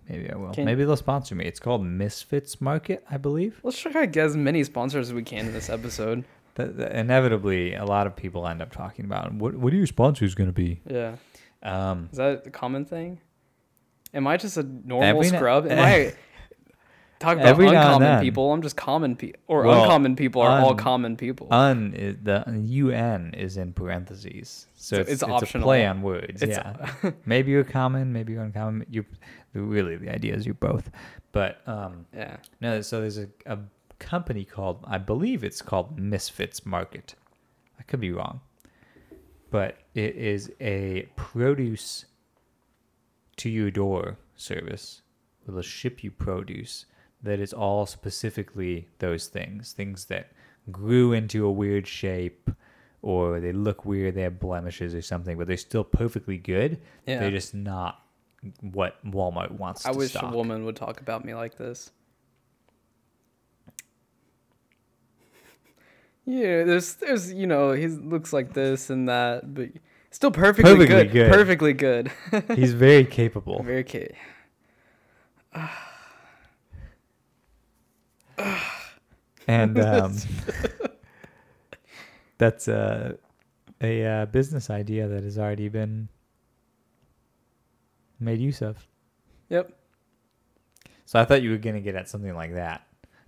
Maybe 0.10 0.30
I 0.32 0.36
will. 0.36 0.52
Can- 0.54 0.66
Maybe 0.66 0.84
they'll 0.84 0.98
sponsor 0.98 1.36
me. 1.36 1.46
It's 1.46 1.60
called 1.60 1.84
Misfits 1.86 2.60
Market, 2.60 3.04
I 3.10 3.18
believe. 3.18 3.60
Let's 3.64 3.80
try 3.80 3.92
to 3.94 4.08
get 4.08 4.26
as 4.26 4.36
many 4.38 4.64
sponsors 4.64 5.08
as 5.10 5.14
we 5.14 5.24
can 5.24 5.48
in 5.48 5.54
this 5.54 5.70
episode. 5.70 6.26
That, 6.56 6.76
that 6.80 6.92
inevitably, 6.98 7.76
a 7.76 7.86
lot 7.86 8.08
of 8.08 8.16
people 8.18 8.46
end 8.46 8.62
up 8.62 8.74
talking 8.74 9.06
about 9.06 9.34
what. 9.34 9.56
What 9.56 9.72
are 9.72 9.78
your 9.78 9.88
sponsors 9.88 10.36
going 10.36 10.50
to 10.50 10.54
be? 10.54 10.82
Yeah. 10.86 11.16
Um, 11.64 12.10
Is 12.12 12.18
that 12.18 12.46
a 12.46 12.50
common 12.50 12.84
thing? 12.84 13.22
Am 14.14 14.28
I 14.28 14.38
just 14.38 14.58
a 14.58 14.64
normal 14.64 15.04
Every 15.04 15.28
scrub? 15.28 15.68
Am 15.68 15.80
I 15.94 16.14
talk 17.20 17.38
about 17.38 17.46
Every 17.46 17.68
uncommon 17.68 18.22
people? 18.22 18.52
I'm 18.52 18.62
just 18.62 18.76
common 18.76 19.16
people, 19.16 19.40
or 19.48 19.64
Well, 19.64 19.84
uncommon 19.84 20.16
people 20.16 20.42
are 20.42 20.60
all 20.60 20.76
common 20.76 21.16
people. 21.18 21.48
un 21.52 21.94
is 21.94 22.18
the 22.24 22.48
un 22.48 23.34
is 23.38 23.58
in 23.58 23.74
parentheses, 23.74 24.68
so, 24.76 24.96
So 24.96 25.02
it's, 25.02 25.12
it's 25.12 25.22
it's, 25.24 25.30
a 25.30 25.34
optional. 25.34 25.66
play 25.66 25.86
on 25.86 26.02
words. 26.02 26.42
It's- 26.42 26.58
yeah, 26.58 27.12
maybe 27.26 27.52
you're 27.52 27.64
common, 27.64 28.12
maybe 28.12 28.34
you're 28.34 28.44
uncommon. 28.44 28.86
You 28.90 29.06
really 29.54 29.98
the 29.98 30.10
idea 30.10 30.36
is 30.36 30.46
you're 30.46 30.56
both, 30.56 30.90
but 31.32 31.62
um, 31.68 32.06
yeah. 32.14 32.38
No, 32.60 32.82
so 32.82 33.02
there's 33.02 33.18
a, 33.18 33.28
a 33.46 33.60
company 34.00 34.44
called, 34.44 34.84
I 34.88 34.98
believe 34.98 35.44
it's 35.44 35.62
called 35.62 35.98
Misfits 36.00 36.66
Market. 36.66 37.16
I 37.80 37.84
could 37.84 38.00
be 38.00 38.12
wrong. 38.12 38.42
But 39.52 39.78
it 39.96 40.16
is 40.16 40.50
a 40.62 41.10
produce 41.18 42.06
to 43.42 43.50
your 43.50 43.72
door 43.72 44.18
service. 44.36 45.02
Will 45.48 45.62
ship 45.64 46.04
you 46.04 46.12
produce 46.12 46.86
that 47.24 47.40
is 47.40 47.54
all 47.54 47.86
specifically 47.86 48.88
those 49.00 49.28
things. 49.28 49.74
Things 49.74 50.06
that 50.06 50.32
grew 50.72 51.14
into 51.14 51.46
a 51.46 51.52
weird 51.52 51.88
shape 51.88 52.50
or 53.02 53.40
they 53.40 53.52
look 53.52 53.84
weird, 53.84 54.14
they 54.14 54.22
have 54.22 54.40
blemishes 54.40 54.94
or 54.94 55.02
something, 55.02 55.38
but 55.38 55.48
they're 55.48 55.58
still 55.58 55.84
perfectly 55.84 56.38
good. 56.38 56.80
Yeah. 57.08 57.20
They're 57.20 57.32
just 57.32 57.56
not 57.56 58.04
what 58.62 59.04
Walmart 59.06 59.52
wants 59.52 59.86
I 59.88 59.92
wish 59.92 60.12
stock. 60.12 60.32
a 60.32 60.36
woman 60.36 60.64
would 60.66 60.76
talk 60.76 61.02
about 61.02 61.26
me 61.26 61.34
like 61.34 61.58
this. 61.58 61.92
Yeah, 66.24 66.66
there's 66.66 66.94
there's 66.96 67.34
you 67.34 67.48
know 67.48 67.72
he 67.72 67.88
looks 67.88 68.32
like 68.32 68.54
this 68.54 68.92
and 68.92 69.10
that, 69.10 69.56
but 69.56 69.70
still 70.12 70.32
perfectly, 70.32 70.74
Perfectly 70.76 71.04
good. 71.06 71.12
good. 71.12 71.32
Perfectly 71.32 71.74
good. 71.74 72.12
He's 72.56 72.74
very 72.74 73.06
capable. 73.06 73.64
Very 73.72 73.80
okay. 73.80 74.16
and 79.48 79.80
um, 79.84 80.16
that's 82.38 82.68
a 82.68 83.18
a 83.82 84.06
uh, 84.06 84.26
business 84.28 84.70
idea 84.70 85.08
that 85.08 85.24
has 85.24 85.38
already 85.40 85.68
been 85.70 86.08
made 88.20 88.40
use 88.40 88.62
of. 88.62 88.88
Yep. 89.50 89.74
So 91.06 91.20
I 91.20 91.26
thought 91.26 91.42
you 91.42 91.50
were 91.50 91.58
gonna 91.58 91.82
get 91.82 91.96
at 91.96 92.08
something 92.08 92.36
like 92.36 92.54
that, 92.54 92.88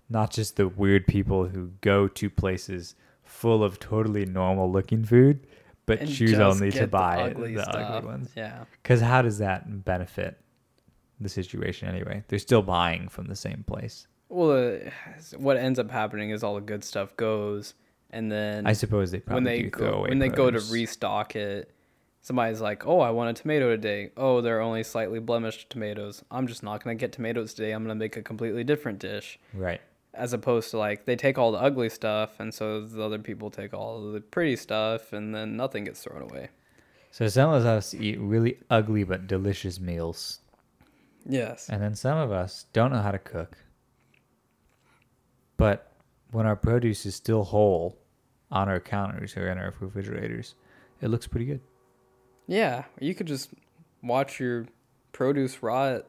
not 0.09 0.31
just 0.31 0.55
the 0.55 0.67
weird 0.67 1.07
people 1.07 1.47
who 1.47 1.71
go 1.81 2.07
to 2.07 2.29
places 2.29 2.95
full 3.23 3.63
of 3.63 3.79
totally 3.79 4.25
normal 4.25 4.71
looking 4.71 5.03
food, 5.03 5.45
but 5.85 5.99
And 5.99 6.09
choose 6.09 6.39
only 6.39 6.71
to 6.71 6.81
the 6.81 6.87
buy 6.87 7.31
ugly 7.31 7.55
the 7.55 7.69
ugly 7.69 8.07
ones. 8.07 8.29
Yeah. 8.35 8.65
Because 8.81 9.01
how 9.01 9.21
does 9.21 9.37
that 9.39 9.83
benefit 9.83 10.39
the 11.19 11.29
situation 11.29 11.87
anyway? 11.87 12.23
They're 12.27 12.39
still 12.39 12.61
buying 12.61 13.07
from 13.09 13.27
the 13.27 13.35
same 13.35 13.63
place. 13.67 14.07
Well, 14.29 14.51
uh, 14.51 14.89
what 15.37 15.57
ends 15.57 15.79
up 15.79 15.91
happening 15.91 16.31
is 16.31 16.43
all 16.43 16.55
the 16.55 16.61
good 16.61 16.83
stuff 16.83 17.15
goes, 17.17 17.75
and 18.09 18.31
then 18.31 18.65
I 18.65 18.73
suppose 18.73 19.11
they 19.11 19.19
probably 19.19 19.35
when 19.35 19.43
they 19.43 19.63
go 19.63 20.01
when 20.07 20.19
they 20.19 20.29
go 20.29 20.49
to 20.49 20.59
restock 20.71 21.35
it, 21.35 21.71
somebody's 22.21 22.61
like, 22.61 22.87
"Oh, 22.87 22.99
I 22.99 23.11
want 23.11 23.37
a 23.37 23.41
tomato 23.41 23.69
today. 23.69 24.11
Oh, 24.17 24.41
they're 24.41 24.61
only 24.61 24.83
slightly 24.83 25.19
blemished 25.19 25.69
tomatoes. 25.69 26.23
I'm 26.31 26.47
just 26.47 26.63
not 26.63 26.83
gonna 26.83 26.95
get 26.95 27.11
tomatoes 27.11 27.53
today. 27.53 27.73
I'm 27.73 27.83
gonna 27.83 27.95
make 27.95 28.17
a 28.17 28.23
completely 28.23 28.63
different 28.63 28.99
dish." 28.99 29.39
right. 29.53 29.81
As 30.15 30.31
opposed 30.33 30.69
to 30.71 30.77
like 30.77 31.05
they 31.05 31.15
take 31.15 31.37
all 31.39 31.51
the 31.51 31.57
ugly 31.57 31.89
stuff, 31.89 32.39
and 32.39 32.53
so 32.53 32.81
the 32.81 33.01
other 33.01 33.17
people 33.19 33.49
take 33.49 33.73
all 33.73 34.11
the 34.11 34.21
pretty 34.21 34.55
stuff, 34.55 35.11
and 35.11 35.33
then 35.33 35.57
nothing 35.57 35.85
gets 35.85 36.03
thrown 36.03 36.21
away. 36.21 36.49
So 37.11 37.27
some 37.27 37.51
of 37.51 37.65
us 37.65 37.93
eat 37.93 38.19
really 38.19 38.57
ugly 38.69 39.03
but 39.03 39.25
delicious 39.27 39.79
meals, 39.79 40.39
Yes. 41.25 41.67
and 41.69 41.81
then 41.81 41.95
some 41.95 42.17
of 42.17 42.31
us 42.31 42.65
don't 42.73 42.91
know 42.91 43.01
how 43.01 43.11
to 43.11 43.19
cook. 43.19 43.57
But 45.57 45.91
when 46.31 46.45
our 46.45 46.55
produce 46.55 47.05
is 47.05 47.15
still 47.15 47.43
whole 47.43 47.97
on 48.51 48.69
our 48.69 48.79
counters 48.79 49.35
or 49.37 49.47
in 49.49 49.57
our 49.57 49.73
refrigerators, 49.79 50.55
it 51.01 51.07
looks 51.09 51.27
pretty 51.27 51.45
good. 51.45 51.61
Yeah, 52.47 52.83
you 52.99 53.15
could 53.15 53.27
just 53.27 53.49
watch 54.01 54.39
your 54.39 54.65
produce 55.11 55.61
rot 55.63 56.05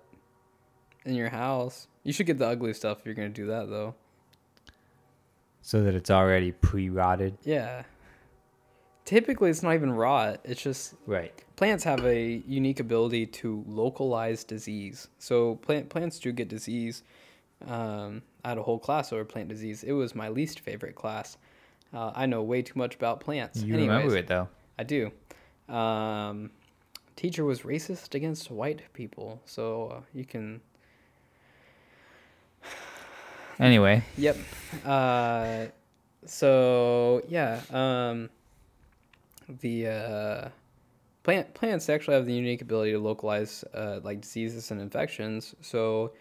in 1.05 1.14
your 1.14 1.28
house. 1.30 1.86
You 2.02 2.12
should 2.12 2.26
get 2.26 2.38
the 2.38 2.46
ugly 2.46 2.72
stuff 2.74 3.00
if 3.00 3.07
you're 3.07 3.14
gonna 3.14 3.28
do 3.28 3.46
that, 3.46 3.68
though. 3.68 3.94
So 5.62 5.82
that 5.82 5.94
it's 5.94 6.11
already 6.11 6.52
pre-rotted. 6.52 7.38
Yeah. 7.44 7.84
Typically, 9.05 9.50
it's 9.50 9.62
not 9.62 9.74
even 9.74 9.92
rot. 9.92 10.40
It's 10.44 10.62
just 10.62 10.94
Right. 11.07 11.32
plants 11.57 11.84
have 11.84 12.05
a 12.07 12.42
unique 12.46 12.80
ability 12.80 13.26
to 13.26 13.64
localize 13.66 14.44
disease. 14.44 15.09
So 15.18 15.57
plant 15.57 15.88
plants 15.90 16.18
do 16.18 16.32
get 16.32 16.48
disease. 16.48 17.02
Um, 17.66 18.22
I 18.44 18.50
had 18.50 18.59
a 18.59 18.62
whole 18.62 18.78
class 18.78 19.12
over 19.12 19.24
plant 19.24 19.48
disease. 19.48 19.84
It 19.84 19.92
was 19.92 20.14
my 20.14 20.28
least 20.28 20.61
favorite 20.61 20.94
class. 20.94 21.36
Uh, 21.92 22.12
I 22.14 22.26
know 22.26 22.42
way 22.42 22.61
too 22.62 22.78
much 22.78 22.94
about 22.94 23.20
plants. 23.20 23.62
You 23.62 23.74
Anyways, 23.74 23.88
remember 23.90 24.16
it 24.16 24.26
though. 24.26 24.48
I 24.78 24.82
do. 24.84 25.12
Um, 25.72 26.50
teacher 27.16 27.44
was 27.44 27.61
racist 27.61 28.14
against 28.14 28.50
white 28.50 28.82
people, 28.92 29.40
so 29.46 29.88
uh, 29.88 30.00
you 30.12 30.24
can. 30.24 30.61
Anyway, 33.61 34.02
Yep. 34.18 34.36
Uh, 34.84 35.66
so 36.26 37.22
yeah, 37.28 37.61
um, 37.70 38.30
the 39.61 39.88
uh, 39.88 40.48
plant 41.22 41.52
plants 41.55 41.88
actually 41.88 42.14
have 42.14 42.26
the 42.26 42.32
unique 42.32 42.62
ability 42.62 42.92
to 42.92 42.98
localize 42.98 43.64
uh, 43.74 44.00
like 44.02 44.20
diseases 44.20 44.70
and 44.70 44.80
infections. 44.80 45.55
So 45.61 46.12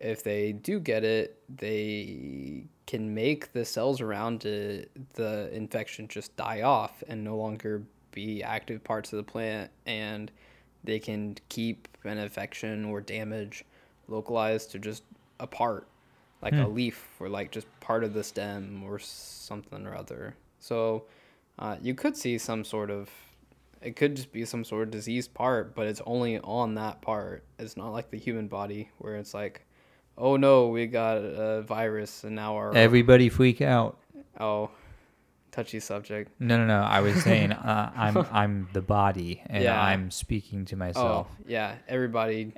if 0.00 0.24
they 0.24 0.52
do 0.52 0.80
get 0.80 1.04
it, 1.04 1.40
they 1.56 2.64
can 2.86 3.14
make 3.14 3.52
the 3.52 3.64
cells 3.64 4.00
around 4.00 4.44
it, 4.44 4.90
the 5.14 5.54
infection 5.54 6.08
just 6.08 6.36
die 6.36 6.62
off 6.62 7.02
and 7.08 7.22
no 7.22 7.36
longer 7.36 7.82
be 8.10 8.42
active 8.42 8.82
parts 8.84 9.12
of 9.12 9.16
the 9.16 9.22
plant, 9.22 9.70
and 9.86 10.30
they 10.84 10.98
can 10.98 11.36
keep 11.48 11.88
an 12.04 12.18
infection 12.18 12.84
or 12.84 13.00
damage 13.00 13.64
localized 14.08 14.72
to 14.72 14.78
just 14.78 15.04
a 15.40 15.46
part 15.46 15.86
like 16.42 16.52
a 16.54 16.64
Hmm. 16.64 16.74
leaf 16.74 17.16
or 17.20 17.28
like 17.28 17.50
just 17.52 17.66
part 17.80 18.02
of 18.04 18.14
the 18.14 18.24
stem 18.24 18.82
or 18.84 18.98
something 18.98 19.86
or 19.86 19.94
other. 19.94 20.34
So 20.58 21.04
uh, 21.58 21.76
you 21.80 21.94
could 21.94 22.16
see 22.16 22.36
some 22.38 22.64
sort 22.64 22.90
of 22.90 23.08
it 23.80 23.96
could 23.96 24.14
just 24.14 24.30
be 24.32 24.44
some 24.44 24.64
sort 24.64 24.84
of 24.84 24.90
diseased 24.92 25.34
part, 25.34 25.74
but 25.74 25.86
it's 25.88 26.00
only 26.06 26.38
on 26.38 26.74
that 26.76 27.00
part. 27.02 27.44
It's 27.58 27.76
not 27.76 27.90
like 27.92 28.10
the 28.10 28.16
human 28.16 28.46
body 28.46 28.90
where 28.98 29.16
it's 29.16 29.34
like, 29.34 29.66
oh 30.16 30.36
no, 30.36 30.68
we 30.68 30.86
got 30.86 31.16
a 31.18 31.62
virus 31.62 32.22
and 32.24 32.36
now 32.36 32.54
our 32.56 32.74
everybody 32.76 33.28
freak 33.28 33.60
out. 33.60 33.98
oh 34.38 34.70
touchy 35.50 35.80
subject. 35.80 36.30
No, 36.40 36.56
no, 36.56 36.64
no. 36.66 36.80
I 36.80 37.00
was 37.00 37.22
saying 37.28 37.52
uh, 37.52 37.92
I'm 37.94 38.16
I'm 38.32 38.68
the 38.72 38.82
body, 38.82 39.42
and 39.46 39.62
Yeah. 39.64 39.80
I'm 39.82 40.10
speaking 40.10 40.64
to 40.66 40.76
myself. 40.76 41.28
Oh 41.30 41.36
yeah, 41.46 41.74
everybody. 41.88 42.54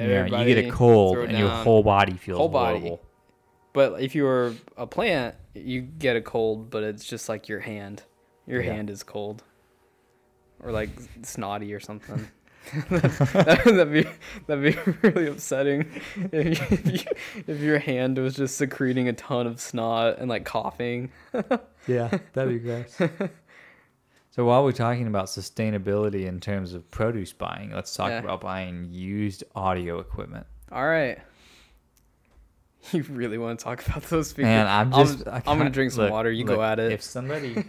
You, 0.00 0.06
know, 0.06 0.38
you 0.42 0.54
get 0.54 0.66
a 0.66 0.70
cold, 0.70 1.18
and 1.18 1.36
your 1.36 1.48
whole 1.48 1.82
body 1.82 2.12
feels 2.14 2.38
Whole 2.38 2.48
body. 2.48 2.78
horrible. 2.80 3.00
But 3.78 4.02
if 4.02 4.16
you 4.16 4.24
were 4.24 4.54
a 4.76 4.88
plant, 4.88 5.36
you 5.54 5.82
get 5.82 6.16
a 6.16 6.20
cold, 6.20 6.68
but 6.68 6.82
it's 6.82 7.04
just 7.04 7.28
like 7.28 7.48
your 7.48 7.60
hand. 7.60 8.02
Your 8.44 8.60
Yeah. 8.60 8.72
hand 8.72 8.90
is 8.90 9.04
cold. 9.04 9.44
Or 10.60 10.72
like 10.72 10.90
snotty 11.22 11.72
or 11.72 11.78
something. 11.78 12.26
that'd 12.90 13.92
be 13.92 14.04
that'd 14.48 14.64
be 14.74 14.92
really 15.08 15.28
upsetting 15.28 15.86
if, 16.32 16.44
you, 16.60 16.66
if, 16.76 16.86
you, 16.92 17.10
if 17.46 17.60
your 17.60 17.78
hand 17.78 18.18
was 18.18 18.34
just 18.34 18.56
secreting 18.58 19.08
a 19.08 19.12
ton 19.12 19.46
of 19.46 19.60
snot 19.60 20.18
and 20.18 20.28
like 20.28 20.44
coughing. 20.44 21.10
Yeah, 21.86 22.10
that'd 22.32 22.52
be 22.52 22.58
gross. 22.58 22.98
so 24.30 24.44
while 24.44 24.64
we're 24.64 24.72
talking 24.72 25.06
about 25.06 25.26
sustainability 25.26 26.26
in 26.26 26.40
terms 26.40 26.74
of 26.74 26.90
produce 26.90 27.32
buying, 27.32 27.70
let's 27.72 27.94
talk 27.94 28.10
Yeah. 28.10 28.18
about 28.18 28.40
buying 28.40 28.88
used 28.90 29.44
audio 29.54 30.00
equipment. 30.00 30.46
All 30.72 30.86
right. 30.86 31.18
You 32.92 33.02
really 33.10 33.38
want 33.38 33.58
to 33.58 33.64
talk 33.64 33.86
about 33.86 34.02
those 34.04 34.30
speakers? 34.30 34.48
And 34.50 34.68
I'm 34.68 34.92
I'm- 34.94 35.06
just. 35.06 35.26
I 35.28 35.42
I'm 35.46 35.58
gonna 35.58 35.70
drink 35.70 35.92
some 35.92 36.04
look, 36.04 36.12
water, 36.12 36.30
you 36.30 36.44
go 36.44 36.62
at 36.62 36.78
it. 36.78 36.92
If 36.92 37.02
somebody, 37.02 37.64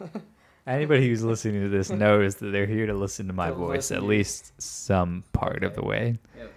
anybody 0.66 1.08
who's 1.08 1.22
listening 1.22 1.62
to 1.62 1.68
this 1.68 1.90
knows 1.90 2.36
that 2.36 2.50
they're 2.50 2.66
here 2.66 2.86
to 2.86 2.94
listen 2.94 3.26
to 3.28 3.32
my 3.32 3.48
To 3.48 3.54
voice 3.54 3.90
at 3.90 4.02
least 4.02 4.52
some 4.60 5.24
part 5.32 5.64
of 5.64 5.74
the 5.74 5.82
way. 5.82 6.18
Yep. 6.38 6.52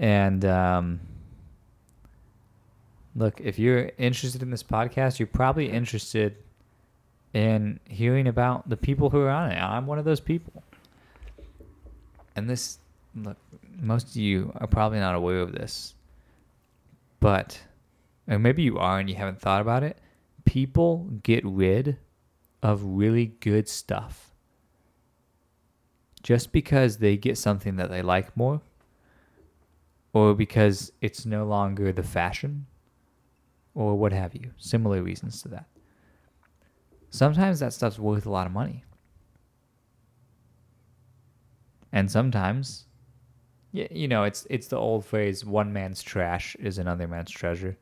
And 0.00 0.44
um, 0.44 1.00
look, 3.16 3.40
if 3.40 3.58
you're 3.58 3.90
interested 3.98 4.42
in 4.42 4.50
this 4.50 4.62
podcast, 4.62 5.18
you're 5.18 5.26
probably 5.26 5.70
interested 5.70 6.36
in 7.34 7.78
hearing 7.88 8.26
about 8.26 8.68
the 8.68 8.76
people 8.76 9.10
who 9.10 9.20
are 9.20 9.30
on 9.30 9.50
it. 9.50 9.56
I'm 9.56 9.86
one 9.86 9.98
of 9.98 10.04
those 10.04 10.20
people. 10.20 10.62
And 12.36 12.48
this, 12.48 12.78
look, 13.16 13.36
most 13.80 14.10
of 14.10 14.16
you 14.16 14.52
are 14.56 14.66
probably 14.66 15.00
not 15.00 15.14
aware 15.14 15.40
of 15.40 15.52
this, 15.52 15.94
but, 17.20 17.62
or 18.28 18.38
maybe 18.38 18.62
you 18.62 18.78
are 18.78 18.98
and 18.98 19.08
you 19.08 19.16
haven't 19.16 19.40
thought 19.40 19.60
about 19.60 19.82
it. 19.82 19.98
People 20.44 21.10
get 21.22 21.44
rid 21.44 21.98
of 22.62 22.82
really 22.82 23.26
good 23.26 23.68
stuff 23.68 24.32
just 26.22 26.52
because 26.52 26.98
they 26.98 27.16
get 27.16 27.38
something 27.38 27.76
that 27.76 27.90
they 27.90 28.02
like 28.02 28.36
more 28.36 28.60
or 30.12 30.34
because 30.34 30.92
it's 31.00 31.24
no 31.24 31.44
longer 31.44 31.92
the 31.92 32.02
fashion 32.02 32.66
or 33.74 33.96
what 33.96 34.12
have 34.12 34.34
you. 34.34 34.50
Similar 34.56 35.02
reasons 35.02 35.42
to 35.42 35.48
that. 35.48 35.66
Sometimes 37.10 37.60
that 37.60 37.72
stuff's 37.72 37.98
worth 37.98 38.26
a 38.26 38.30
lot 38.30 38.46
of 38.46 38.52
money. 38.52 38.84
And 41.92 42.10
sometimes 42.10 42.87
yeah, 43.72 43.86
you 43.90 44.08
know, 44.08 44.24
it's 44.24 44.46
it's 44.50 44.68
the 44.68 44.76
old 44.76 45.04
phrase 45.04 45.44
one 45.44 45.72
man's 45.72 46.02
trash 46.02 46.56
is 46.56 46.78
another 46.78 47.06
man's 47.06 47.30
treasure. 47.30 47.76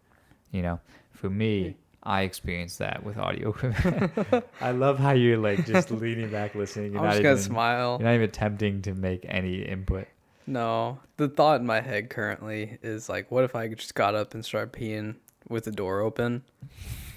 You 0.51 0.63
know, 0.63 0.81
for 1.13 1.31
me, 1.31 1.77
I 2.03 2.23
experienced 2.23 2.79
that 2.79 3.03
with 3.05 3.19
audio 3.19 3.51
equipment. 3.57 4.45
I 4.61 4.73
love 4.73 4.99
how 4.99 5.13
you're 5.13 5.39
like 5.39 5.65
just 5.67 5.91
leaning 5.91 6.31
back 6.31 6.55
listening. 6.55 6.93
You're 6.93 7.01
I'm 7.01 7.07
not 7.07 7.11
just 7.13 7.21
even 7.21 7.33
gonna 7.33 7.43
smile. 7.43 7.97
you're 8.01 8.09
not 8.09 8.15
even 8.15 8.29
attempting 8.29 8.83
to 8.83 8.95
make 8.95 9.25
any 9.29 9.63
input. 9.63 10.09
No, 10.47 11.01
the 11.17 11.29
thought 11.29 11.61
in 11.61 11.67
my 11.67 11.81
head 11.81 12.11
currently 12.11 12.79
is 12.83 13.09
like, 13.09 13.31
what 13.33 13.43
if 13.43 13.57
I 13.57 13.67
just 13.69 13.95
got 13.95 14.15
up 14.15 14.35
and 14.35 14.45
started 14.45 14.73
peeing 14.73 15.17
with 15.49 15.65
the 15.65 15.73
door 15.73 16.01
open, 16.01 16.43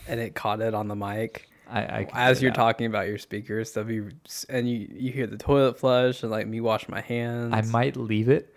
and 0.07 0.19
it 0.19 0.33
caught 0.33 0.61
it 0.61 0.73
on 0.73 0.87
the 0.87 0.95
mic 0.95 1.48
I, 1.69 1.81
I 1.81 2.07
as 2.13 2.41
you're 2.41 2.51
talking 2.51 2.87
about 2.87 3.07
your 3.07 3.17
speakers. 3.17 3.71
That'd 3.73 3.87
be, 3.87 4.15
and 4.49 4.69
you 4.69 4.87
you 4.91 5.11
hear 5.11 5.27
the 5.27 5.37
toilet 5.37 5.77
flush 5.79 6.23
and 6.23 6.31
like 6.31 6.47
me 6.47 6.61
wash 6.61 6.87
my 6.89 7.01
hands. 7.01 7.53
I 7.53 7.61
might 7.61 7.95
leave 7.95 8.29
it, 8.29 8.53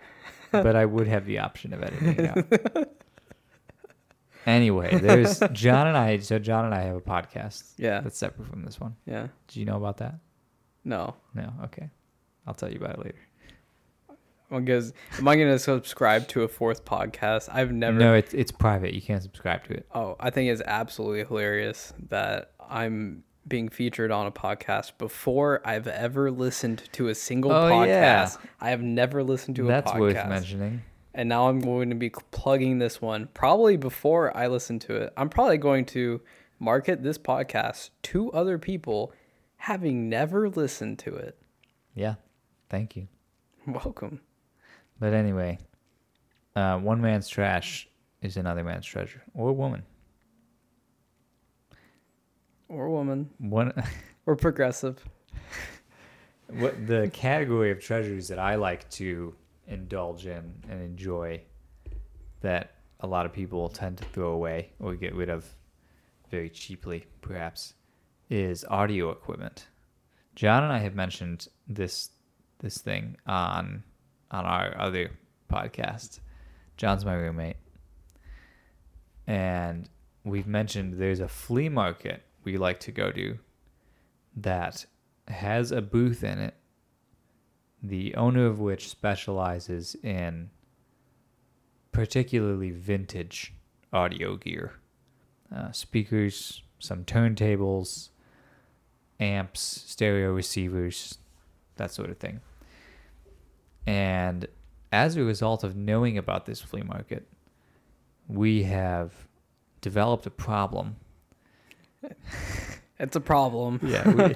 but 0.51 0.75
I 0.75 0.85
would 0.85 1.07
have 1.07 1.25
the 1.25 1.39
option 1.39 1.73
of 1.73 1.83
editing 1.83 2.25
it 2.25 2.37
out. 2.75 2.87
anyway, 4.45 4.97
there's 4.97 5.39
John 5.51 5.87
and 5.87 5.97
I. 5.97 6.19
So 6.19 6.39
John 6.39 6.65
and 6.65 6.73
I 6.73 6.81
have 6.81 6.95
a 6.95 7.01
podcast 7.01 7.73
Yeah, 7.77 8.01
that's 8.01 8.17
separate 8.17 8.47
from 8.47 8.63
this 8.63 8.79
one. 8.79 8.95
yeah. 9.05 9.27
Do 9.47 9.59
you 9.59 9.65
know 9.65 9.77
about 9.77 9.97
that? 9.97 10.15
No, 10.85 11.15
No. 11.33 11.53
Okay, 11.65 11.89
I'll 12.45 12.53
tell 12.53 12.69
you 12.69 12.77
about 12.77 12.95
it 12.95 13.05
later. 13.05 13.17
because 14.49 14.91
am 15.17 15.27
I 15.27 15.35
gonna 15.37 15.57
subscribe 15.59 16.27
to 16.29 16.43
a 16.43 16.47
fourth 16.47 16.83
podcast? 16.83 17.47
I've 17.51 17.71
never. 17.71 17.97
No, 17.97 18.13
it's 18.15 18.33
it's 18.33 18.51
private. 18.51 18.93
You 18.93 19.01
can't 19.01 19.23
subscribe 19.23 19.63
to 19.67 19.73
it. 19.73 19.87
Oh, 19.95 20.15
I 20.19 20.29
think 20.29 20.49
it's 20.51 20.61
absolutely 20.65 21.23
hilarious 21.23 21.93
that 22.09 22.51
I'm 22.69 23.23
being 23.47 23.67
featured 23.69 24.09
on 24.11 24.25
a 24.25 24.31
podcast 24.31 24.97
before 24.97 25.61
I've 25.65 25.87
ever 25.87 26.31
listened 26.31 26.83
to 26.93 27.09
a 27.09 27.15
single 27.15 27.51
Oh, 27.51 27.69
podcast. 27.69 27.87
yeah. 27.87 28.29
I 28.61 28.69
have 28.69 28.81
never 28.81 29.23
listened 29.23 29.57
to 29.57 29.63
a 29.63 29.65
podcast. 29.65 29.69
That's 29.69 29.91
podcast. 29.91 29.99
worth 29.99 30.27
mentioning. 30.29 30.81
And 31.13 31.29
now 31.29 31.47
I'm 31.49 31.59
going 31.59 31.89
to 31.89 31.95
be 31.95 32.09
plugging 32.09 32.79
this 32.79 33.01
one 33.01 33.27
probably 33.33 33.77
before 33.77 34.35
I 34.35 34.47
listen 34.47 34.79
to 34.79 34.95
it. 34.95 35.13
I'm 35.17 35.29
probably 35.29 35.57
going 35.57 35.85
to 35.87 36.21
market 36.59 37.03
this 37.03 37.17
podcast 37.17 37.89
to 38.03 38.31
other 38.31 38.57
people 38.57 39.11
having 39.57 40.09
never 40.09 40.49
listened 40.49 40.99
to 40.99 41.15
it. 41.15 41.37
Yeah. 41.95 42.15
Thank 42.69 42.95
you. 42.95 43.07
Welcome. 43.67 44.21
But 44.99 45.13
anyway, 45.13 45.59
uh, 46.55 46.77
one 46.79 47.01
man's 47.01 47.27
trash 47.27 47.87
is 48.21 48.37
another 48.37 48.63
man's 48.63 48.85
treasure, 48.85 49.21
or 49.33 49.51
woman. 49.53 49.83
Or 52.73 52.89
woman. 52.89 53.29
One. 53.37 53.73
Or 54.25 54.37
progressive. 54.37 55.03
what 56.47 56.87
the 56.87 57.09
category 57.11 57.71
of 57.71 57.81
treasures 57.81 58.29
that 58.29 58.39
I 58.39 58.55
like 58.55 58.89
to 58.91 59.35
indulge 59.67 60.25
in 60.27 60.53
and 60.69 60.81
enjoy 60.81 61.41
that 62.39 62.75
a 63.01 63.07
lot 63.07 63.25
of 63.25 63.33
people 63.33 63.67
tend 63.67 63.97
to 63.97 64.05
throw 64.05 64.31
away 64.31 64.71
or 64.79 64.95
get 64.95 65.13
rid 65.13 65.29
of 65.29 65.45
very 66.31 66.49
cheaply, 66.49 67.05
perhaps, 67.19 67.73
is 68.29 68.63
audio 68.69 69.09
equipment. 69.09 69.67
John 70.35 70.63
and 70.63 70.71
I 70.71 70.79
have 70.79 70.95
mentioned 70.95 71.49
this 71.67 72.11
this 72.59 72.77
thing 72.77 73.17
on 73.27 73.83
on 74.31 74.45
our 74.45 74.73
other 74.79 75.11
podcast. 75.51 76.21
John's 76.77 77.03
my 77.03 77.13
roommate. 77.13 77.57
And 79.27 79.89
we've 80.23 80.47
mentioned 80.47 80.93
there's 80.93 81.19
a 81.19 81.27
flea 81.27 81.67
market 81.67 82.23
we 82.43 82.57
like 82.57 82.79
to 82.81 82.91
go 82.91 83.11
to 83.11 83.37
that 84.35 84.85
has 85.27 85.71
a 85.71 85.81
booth 85.81 86.23
in 86.23 86.39
it, 86.39 86.55
the 87.81 88.15
owner 88.15 88.45
of 88.45 88.59
which 88.59 88.89
specializes 88.89 89.95
in 90.03 90.49
particularly 91.91 92.71
vintage 92.71 93.53
audio 93.91 94.35
gear 94.35 94.73
uh, 95.55 95.71
speakers, 95.71 96.63
some 96.79 97.03
turntables, 97.05 98.09
amps, 99.19 99.83
stereo 99.87 100.33
receivers, 100.33 101.19
that 101.75 101.91
sort 101.91 102.09
of 102.09 102.17
thing. 102.17 102.41
And 103.85 104.47
as 104.91 105.15
a 105.15 105.23
result 105.23 105.63
of 105.63 105.75
knowing 105.75 106.17
about 106.17 106.45
this 106.45 106.61
flea 106.61 106.83
market, 106.83 107.27
we 108.27 108.63
have 108.63 109.13
developed 109.81 110.25
a 110.25 110.31
problem 110.31 110.95
It's 112.99 113.15
a 113.15 113.21
problem. 113.21 113.79
yeah, 113.83 114.09
we, 114.11 114.35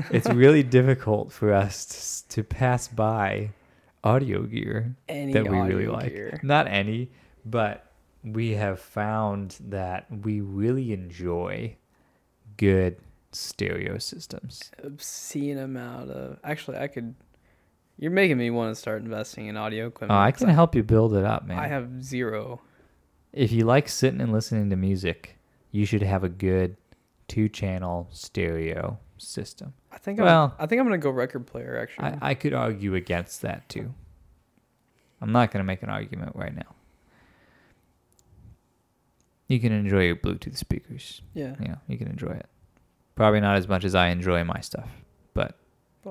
it's 0.10 0.28
really 0.28 0.62
difficult 0.62 1.32
for 1.32 1.52
us 1.52 2.24
to, 2.28 2.36
to 2.36 2.44
pass 2.44 2.88
by 2.88 3.50
audio 4.02 4.42
gear 4.42 4.96
Any 5.08 5.32
that 5.32 5.48
we 5.48 5.58
really 5.58 5.86
like. 5.86 6.12
gear. 6.12 6.40
Not 6.42 6.66
any, 6.66 7.10
but 7.46 7.90
we 8.22 8.52
have 8.52 8.80
found 8.80 9.56
that 9.68 10.06
we 10.10 10.40
really 10.40 10.92
enjoy 10.92 11.76
good 12.56 12.96
stereo 13.32 13.98
systems. 13.98 14.70
obscene 14.84 15.58
amount 15.58 16.10
of 16.10 16.38
actually 16.44 16.78
I 16.78 16.86
could 16.86 17.14
you're 17.96 18.10
making 18.12 18.38
me 18.38 18.50
want 18.50 18.72
to 18.74 18.80
start 18.80 19.02
investing 19.02 19.46
in 19.46 19.56
audio 19.56 19.84
Oh, 19.84 19.88
equipment. 19.88 20.12
I 20.20 20.30
'cause 20.32 20.40
can 20.40 20.48
help 20.50 20.74
you 20.74 20.82
build 20.82 21.14
it 21.14 21.24
up, 21.24 21.44
man. 21.46 21.58
I 21.58 21.66
have 21.68 22.02
zero. 22.02 22.60
if 23.32 23.50
you 23.52 23.64
like 23.64 23.88
sitting 23.88 24.20
and 24.20 24.32
listening 24.32 24.70
to 24.70 24.76
music, 24.76 25.36
you 25.72 25.84
should 25.86 26.02
have 26.02 26.22
a 26.24 26.28
good 26.28 26.76
two-channel 27.28 28.08
stereo 28.12 28.98
system. 29.18 29.74
I 29.92 29.98
think 29.98 30.20
Well- 30.20 30.54
I'm, 30.58 30.64
I 30.64 30.66
think 30.66 30.80
I'm 30.80 30.86
gonna 30.86 30.98
go 30.98 31.10
record 31.10 31.46
player 31.46 31.78
actually. 31.80 32.06
I, 32.20 32.30
I 32.30 32.34
could 32.34 32.52
argue 32.54 32.94
against 32.94 33.42
that 33.42 33.68
too. 33.68 33.94
I'm 35.20 35.32
not 35.32 35.50
going 35.50 35.60
to 35.60 35.64
make 35.64 35.82
an 35.82 35.88
argument 35.88 36.32
right 36.36 36.54
now. 36.54 36.74
You 39.48 39.60
can 39.60 39.72
enjoy 39.72 40.04
your 40.06 40.16
Bluetooth 40.16 40.56
speakers. 40.56 41.22
yeah. 41.34 41.54
You 41.60 41.68
know, 41.68 41.78
you 41.88 41.96
can 41.96 42.08
enjoy 42.08 42.32
it. 42.32 42.46
Probably 43.14 43.40
not 43.40 43.56
as 43.56 43.68
much 43.68 43.84
as 43.84 43.94
I 43.94 44.08
enjoy 44.08 44.42
my 44.44 44.60
stuff, 44.60 44.88
but 45.32 45.56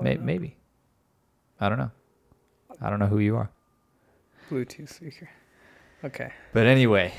may, 0.00 0.16
maybe. 0.16 0.56
I 1.60 1.68
don't 1.68 1.78
know. 1.78 1.90
I 2.80 2.90
don't 2.90 2.98
know 2.98 3.06
who 3.06 3.18
you 3.18 3.36
are. 3.36 3.50
Bluetooth 4.50 4.88
speaker. 4.88 5.28
Okay. 6.02 6.32
But 6.52 6.66
anyway, 6.66 7.12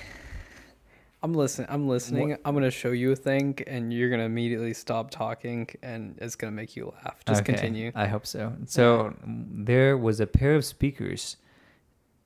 I'm 1.26 1.34
listening. 1.34 1.68
I'm 1.72 1.88
listening. 1.88 2.38
I'm 2.46 2.54
gonna 2.54 2.70
show 2.70 2.92
you 2.92 3.12
a 3.12 3.16
thing, 3.16 3.58
and 3.66 3.92
you're 3.92 4.12
gonna 4.12 4.26
immediately 4.26 4.76
stop 4.76 5.10
talking, 5.10 5.68
and 5.82 6.16
it's 6.22 6.36
gonna 6.36 6.52
make 6.52 6.76
you 6.76 6.94
laugh. 7.04 7.26
Just 7.26 7.42
Okay, 7.42 7.54
continue. 7.54 7.92
I 7.96 8.06
hope 8.06 8.28
so. 8.28 8.54
So 8.68 9.16
there 9.26 9.98
was 9.98 10.20
a 10.20 10.28
pair 10.28 10.54
of 10.54 10.64
speakers 10.64 11.38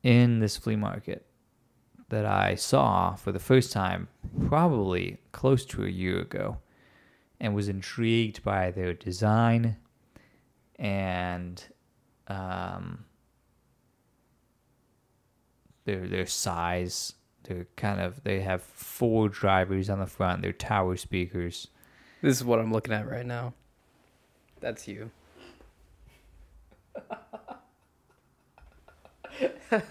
in 0.03 0.39
this 0.39 0.57
flea 0.57 0.75
market 0.75 1.25
that 2.09 2.25
I 2.25 2.55
saw 2.55 3.15
for 3.15 3.31
the 3.31 3.39
first 3.39 3.71
time 3.71 4.09
probably 4.49 5.19
close 5.31 5.63
to 5.67 5.85
a 5.85 5.89
year 5.89 6.19
ago 6.19 6.57
and 7.39 7.55
was 7.55 7.69
intrigued 7.69 8.43
by 8.43 8.69
their 8.69 8.93
design 8.93 9.77
and 10.77 11.63
um, 12.27 13.05
their 15.85 16.05
their 16.05 16.25
size. 16.25 17.13
They're 17.49 17.67
kind 17.75 17.99
of 17.99 18.23
they 18.23 18.39
have 18.41 18.61
four 18.61 19.27
drivers 19.27 19.89
on 19.89 19.99
the 19.99 20.05
front. 20.05 20.41
They're 20.43 20.53
tower 20.53 20.95
speakers. 20.95 21.67
This 22.21 22.37
is 22.37 22.43
what 22.45 22.59
I'm 22.59 22.71
looking 22.71 22.93
at 22.93 23.09
right 23.09 23.25
now. 23.25 23.53
That's 24.61 24.87
you. 24.87 25.09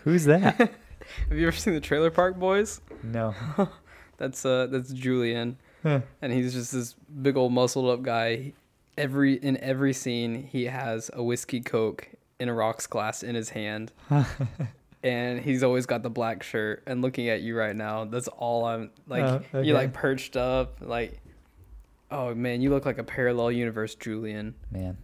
Who's 0.04 0.24
that? 0.24 0.56
Have 1.28 1.38
you 1.38 1.46
ever 1.46 1.56
seen 1.56 1.74
the 1.74 1.80
Trailer 1.80 2.10
Park 2.10 2.36
Boys? 2.38 2.80
No. 3.02 3.34
That's 4.18 4.44
uh 4.44 4.66
that's 4.66 4.92
Julian, 4.92 5.58
Huh. 5.84 6.00
and 6.20 6.32
he's 6.32 6.52
just 6.52 6.72
this 6.72 6.94
big 7.22 7.36
old 7.36 7.52
muscled 7.52 7.88
up 7.88 8.02
guy. 8.02 8.52
Every 8.96 9.34
in 9.34 9.56
every 9.58 9.92
scene, 9.92 10.42
he 10.42 10.64
has 10.64 11.08
a 11.14 11.22
whiskey 11.22 11.60
coke 11.60 12.08
in 12.40 12.48
a 12.48 12.52
rocks 12.54 12.88
glass 12.88 13.22
in 13.22 13.36
his 13.36 13.50
hand, 13.50 13.92
and 15.02 15.40
he's 15.40 15.62
always 15.62 15.86
got 15.86 16.02
the 16.02 16.10
black 16.10 16.42
shirt. 16.42 16.82
And 16.86 17.02
looking 17.02 17.28
at 17.28 17.40
you 17.40 17.56
right 17.56 17.74
now, 17.74 18.04
that's 18.04 18.28
all 18.28 18.64
I'm 18.64 18.90
like. 19.06 19.24
Oh, 19.24 19.42
okay. 19.54 19.66
You're 19.66 19.76
like 19.76 19.92
perched 19.92 20.36
up, 20.36 20.78
like. 20.80 21.20
Oh 22.10 22.34
man, 22.34 22.62
you 22.62 22.70
look 22.70 22.86
like 22.86 22.98
a 22.98 23.04
parallel 23.04 23.52
universe, 23.52 23.94
Julian. 23.94 24.54
Man. 24.70 24.96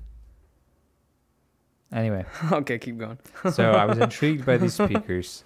Anyway, 1.93 2.25
okay, 2.53 2.79
keep 2.79 2.99
going. 2.99 3.19
so 3.53 3.71
I 3.71 3.85
was 3.85 3.99
intrigued 3.99 4.45
by 4.45 4.57
these 4.57 4.75
speakers. 4.75 5.45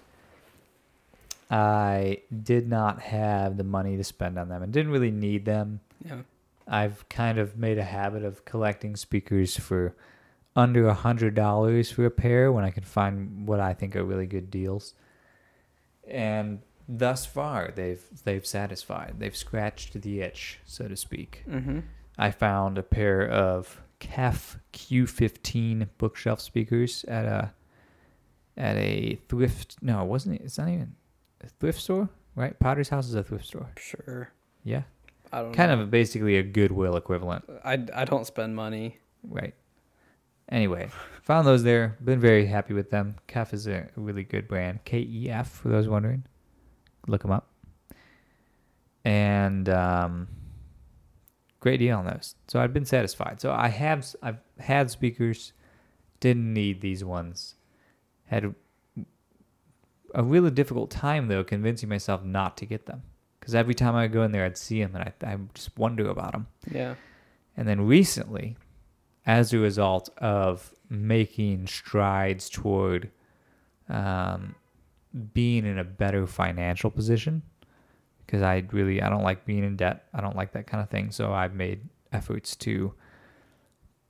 I 1.51 2.21
did 2.43 2.67
not 2.67 3.01
have 3.01 3.57
the 3.57 3.63
money 3.63 3.97
to 3.97 4.03
spend 4.03 4.37
on 4.37 4.49
them 4.49 4.61
and 4.61 4.71
didn't 4.71 4.91
really 4.91 5.11
need 5.11 5.45
them. 5.45 5.79
Yeah. 6.05 6.21
I've 6.67 7.07
kind 7.09 7.39
of 7.39 7.57
made 7.57 7.79
a 7.79 7.83
habit 7.83 8.23
of 8.23 8.45
collecting 8.45 8.95
speakers 8.95 9.57
for 9.57 9.95
under 10.55 10.87
a 10.87 10.93
hundred 10.93 11.35
dollars 11.35 11.91
for 11.91 12.05
a 12.05 12.11
pair 12.11 12.51
when 12.51 12.63
I 12.63 12.71
can 12.71 12.83
find 12.83 13.47
what 13.47 13.59
I 13.59 13.73
think 13.73 13.95
are 13.95 14.03
really 14.03 14.25
good 14.27 14.49
deals. 14.51 14.93
And 16.07 16.61
thus 16.87 17.25
far, 17.25 17.71
they've 17.75 18.03
they've 18.23 18.45
satisfied. 18.45 19.15
They've 19.19 19.35
scratched 19.35 20.01
the 20.01 20.21
itch, 20.21 20.59
so 20.65 20.87
to 20.87 20.95
speak. 20.95 21.43
Mm-hmm. 21.49 21.79
I 22.17 22.31
found 22.31 22.77
a 22.77 22.83
pair 22.83 23.27
of 23.27 23.81
KEF 24.01 24.57
Q15 24.73 25.87
bookshelf 25.97 26.41
speakers 26.41 27.05
at 27.07 27.25
a 27.25 27.53
at 28.57 28.75
a 28.77 29.19
thrift. 29.29 29.77
No, 29.81 30.01
it 30.01 30.07
wasn't. 30.07 30.41
It's 30.41 30.57
not 30.57 30.67
even 30.67 30.95
a 31.41 31.47
thrift 31.59 31.79
store, 31.79 32.09
right? 32.35 32.57
Potter's 32.59 32.89
House 32.89 33.07
is 33.07 33.15
a 33.15 33.23
thrift 33.23 33.45
store. 33.45 33.69
Sure. 33.77 34.31
Yeah, 34.63 34.81
I 35.31 35.41
don't 35.43 35.53
kind 35.53 35.71
know. 35.71 35.81
of 35.83 35.91
basically 35.91 36.37
a 36.37 36.43
Goodwill 36.43 36.97
equivalent, 36.97 37.45
I, 37.63 37.79
I 37.93 38.03
don't 38.05 38.25
spend 38.25 38.55
money. 38.55 38.97
right? 39.23 39.53
Anyway, 40.51 40.89
found 41.21 41.45
those 41.45 41.63
there. 41.63 41.97
Been 42.03 42.19
very 42.19 42.45
happy 42.47 42.73
with 42.73 42.89
them. 42.89 43.15
KEF 43.27 43.53
is 43.53 43.67
a 43.67 43.87
really 43.95 44.23
good 44.23 44.47
brand. 44.47 44.83
K 44.83 44.99
E 44.99 45.29
F 45.29 45.49
for 45.49 45.69
those 45.69 45.87
wondering. 45.87 46.25
Look 47.07 47.21
them 47.21 47.31
up. 47.31 47.51
And 49.05 49.69
um, 49.69 50.27
great 51.59 51.77
deal 51.77 51.97
on 51.97 52.05
those. 52.05 52.35
So 52.47 52.59
I've 52.59 52.73
been 52.73 52.85
satisfied. 52.85 53.39
So 53.41 53.51
I 53.51 53.67
have 53.67 54.05
I've 54.21 54.39
had 54.59 54.89
speakers, 54.89 55.53
didn't 56.19 56.51
need 56.53 56.81
these 56.81 57.03
ones. 57.03 57.55
Had 58.25 58.53
a 60.15 60.23
really 60.23 60.51
difficult 60.51 60.89
time 60.89 61.27
though 61.27 61.43
convincing 61.43 61.89
myself 61.89 62.23
not 62.23 62.57
to 62.57 62.65
get 62.65 62.87
them 62.87 63.03
because 63.39 63.53
every 63.53 63.75
time 63.75 63.95
I 63.95 64.07
go 64.07 64.23
in 64.23 64.31
there 64.31 64.45
I'd 64.45 64.57
see 64.57 64.81
them 64.81 64.95
and 64.95 65.03
I 65.03 65.31
I 65.31 65.37
just 65.53 65.77
wonder 65.77 66.09
about 66.09 66.31
them. 66.31 66.47
Yeah. 66.71 66.95
And 67.55 67.67
then 67.67 67.81
recently, 67.81 68.57
as 69.29 69.53
a 69.53 69.59
result 69.59 70.09
of 70.17 70.73
making 70.89 71.67
strides 71.67 72.49
toward 72.49 73.11
um, 73.87 74.55
being 75.35 75.67
in 75.67 75.77
a 75.77 75.83
better 75.83 76.25
financial 76.25 76.89
position, 76.89 77.43
because 78.25 78.41
I 78.41 78.65
really 78.71 79.03
I 79.03 79.07
don't 79.07 79.21
like 79.21 79.45
being 79.45 79.63
in 79.63 79.75
debt. 79.75 80.05
I 80.15 80.21
don't 80.21 80.35
like 80.35 80.53
that 80.53 80.65
kind 80.65 80.81
of 80.81 80.89
thing. 80.89 81.11
So 81.11 81.31
I've 81.31 81.53
made 81.53 81.87
efforts 82.11 82.55
to 82.57 82.91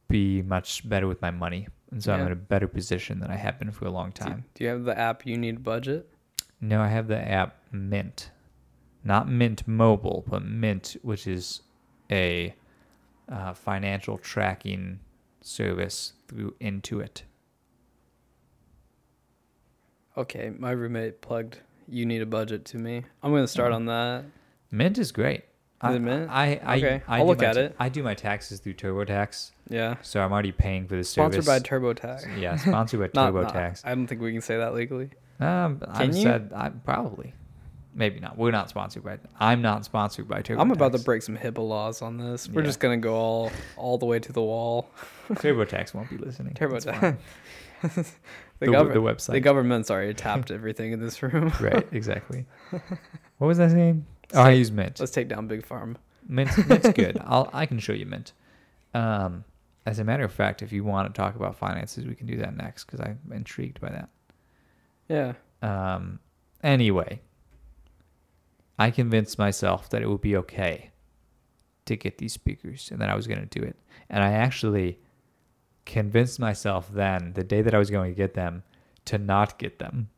be 0.07 0.41
much 0.41 0.87
better 0.87 1.05
with 1.05 1.21
my 1.21 1.31
money, 1.31 1.67
and 1.91 2.01
so 2.01 2.13
I'm 2.13 2.25
in 2.25 2.31
a 2.31 2.35
better 2.53 2.69
position 2.69 3.19
than 3.19 3.29
I 3.29 3.35
have 3.35 3.59
been 3.59 3.71
for 3.71 3.87
a 3.87 3.91
long 3.91 4.11
Do, 4.11 4.23
time. 4.23 4.45
do 4.53 4.63
you 4.63 4.69
have 4.69 4.85
the 4.85 4.97
app 4.97 5.25
You 5.25 5.37
Need 5.37 5.63
Budget? 5.63 6.09
No, 6.61 6.81
I 6.81 6.87
have 6.87 7.09
the 7.09 7.19
app 7.19 7.57
Mint, 7.73 8.31
not 9.03 9.27
Mint 9.27 9.67
Mobile, 9.67 10.23
but 10.29 10.43
Mint, 10.43 10.95
which 11.01 11.27
is 11.27 11.61
a 12.09 12.55
uh, 13.29 13.53
financial 13.53 14.17
tracking 14.17 14.99
service 15.41 16.13
through 16.27 16.55
Intuit. 16.61 17.21
Okay, 20.17 20.51
my 20.57 20.71
roommate 20.71 21.21
plugged 21.21 21.59
You 21.87 22.05
Need 22.05 22.21
a 22.21 22.25
Budget 22.25 22.65
to 22.65 22.77
me. 22.77 23.03
I'm 23.23 23.31
going 23.31 23.43
to 23.43 23.47
start 23.47 23.71
Oh. 23.71 23.75
on 23.75 23.85
that. 23.85 24.25
Mint 24.71 24.97
is 24.97 25.11
great. 25.11 25.43
I, 25.81 25.91
Is 25.91 25.95
it 25.95 25.99
Mint? 26.01 26.29
I, 26.29 26.59
I, 26.63 26.77
Okay, 26.77 27.01
I 27.07 27.19
I'll 27.19 27.25
look 27.27 27.41
at 27.41 27.53
ta- 27.53 27.59
it. 27.61 27.75
I 27.79 27.87
do 27.87 28.03
my 28.03 28.13
taxes 28.13 28.59
through 28.59 28.73
TurboTax, 28.73 29.51
Yeah. 29.69 29.95
so 30.01 30.19
I'm 30.19 30.33
already 30.33 30.51
paying 30.51 30.87
for 30.89 30.97
the 30.97 31.05
service. 31.05 31.45
Sponsored 31.45 31.45
by 31.45 31.77
TurboTax. 31.77 32.37
yeah, 32.37 32.57
sponsored 32.57 32.99
by 32.99 33.05
Not, 33.13 33.33
not- 33.33 33.53
TurboTax. 33.53 33.81
I 33.85 33.95
don't 33.95 34.05
think 34.05 34.19
we 34.19 34.33
can 34.33 34.41
say 34.41 34.57
that 34.57 34.73
legally. 34.73 35.11
Um, 35.39 35.81
I've 35.87 36.13
you? 36.13 36.21
said 36.21 36.51
I 36.53 36.67
probably, 36.69 37.33
maybe 37.99 38.19
not. 38.19 38.37
We're 38.37 38.49
not 38.49 38.69
sponsored 38.69 39.03
by. 39.03 39.19
I'm 39.39 39.61
not 39.61 39.85
sponsored 39.85 40.27
by 40.27 40.41
TurboTax. 40.41 40.59
I'm 40.59 40.71
about 40.71 40.93
to 40.93 40.99
break 40.99 41.21
some 41.21 41.37
HIPAA 41.37 41.67
laws 41.67 42.01
on 42.01 42.17
this. 42.17 42.47
We're 42.49 42.61
Yeah. 42.61 42.67
just 42.67 42.79
going 42.79 42.99
to 42.99 43.03
go 43.03 43.13
all 43.13 43.51
all 43.77 43.97
the 43.99 44.07
way 44.07 44.17
to 44.19 44.31
the 44.33 44.41
wall. 44.41 44.89
TurboTax 45.29 45.93
won't 45.93 46.09
be 46.09 46.17
listening. 46.17 46.53
TurboTax. 46.55 47.17
the, 47.81 48.05
the, 48.59 48.65
gov- 48.67 48.93
the 48.93 49.01
website. 49.01 49.33
the 49.33 49.39
government's 49.39 49.91
already 49.91 50.13
tapped 50.13 50.49
everything 50.49 50.91
in 50.93 50.99
this 50.99 51.21
room. 51.21 51.51
right, 51.61 51.87
exactly. 51.91 52.45
What 53.37 53.47
was 53.47 53.57
that 53.59 53.71
name? 53.71 54.07
Oh, 54.33 54.41
I 54.41 54.51
use 54.51 54.71
Mint. 54.71 54.99
Let's 54.99 55.11
take 55.11 55.27
down 55.27 55.47
Big 55.47 55.65
Farm. 55.65 55.97
Mint, 56.27 56.49
Mint's 56.67 56.89
good. 56.91 57.17
I'll 57.23 57.49
I 57.53 57.65
can 57.65 57.79
show 57.79 57.93
you 57.93 58.05
Mint. 58.05 58.33
Um, 58.93 59.43
as 59.85 59.99
a 59.99 60.03
matter 60.03 60.23
of 60.23 60.31
fact, 60.33 60.61
if 60.61 60.71
you 60.71 60.83
want 60.83 61.13
to 61.13 61.17
talk 61.19 61.35
about 61.35 61.55
finances, 61.55 62.05
we 62.05 62.15
can 62.15 62.27
do 62.27 62.37
that 62.37 62.55
next 62.55 62.85
because 62.85 62.99
I'm 62.99 63.19
intrigued 63.31 63.79
by 63.81 63.89
that. 63.89 64.09
Yeah. 65.07 65.33
Um, 65.61 66.19
anyway, 66.63 67.21
I 68.79 68.91
convinced 68.91 69.37
myself 69.37 69.89
that 69.89 70.01
it 70.01 70.09
would 70.09 70.21
be 70.21 70.37
okay 70.37 70.91
to 71.85 71.97
get 71.97 72.17
these 72.17 72.31
speakers 72.31 72.89
and 72.91 73.01
that 73.01 73.09
I 73.09 73.15
was 73.15 73.27
going 73.27 73.41
to 73.41 73.59
do 73.59 73.63
it. 73.65 73.75
And 74.09 74.23
I 74.23 74.31
actually 74.31 74.99
convinced 75.85 76.39
myself 76.39 76.89
then, 76.91 77.33
the 77.33 77.43
day 77.43 77.61
that 77.61 77.75
I 77.75 77.77
was 77.77 77.89
going 77.89 78.09
to 78.09 78.15
get 78.15 78.35
them, 78.35 78.63
to 79.05 79.17
not 79.17 79.59
get 79.59 79.79
them. 79.79 80.09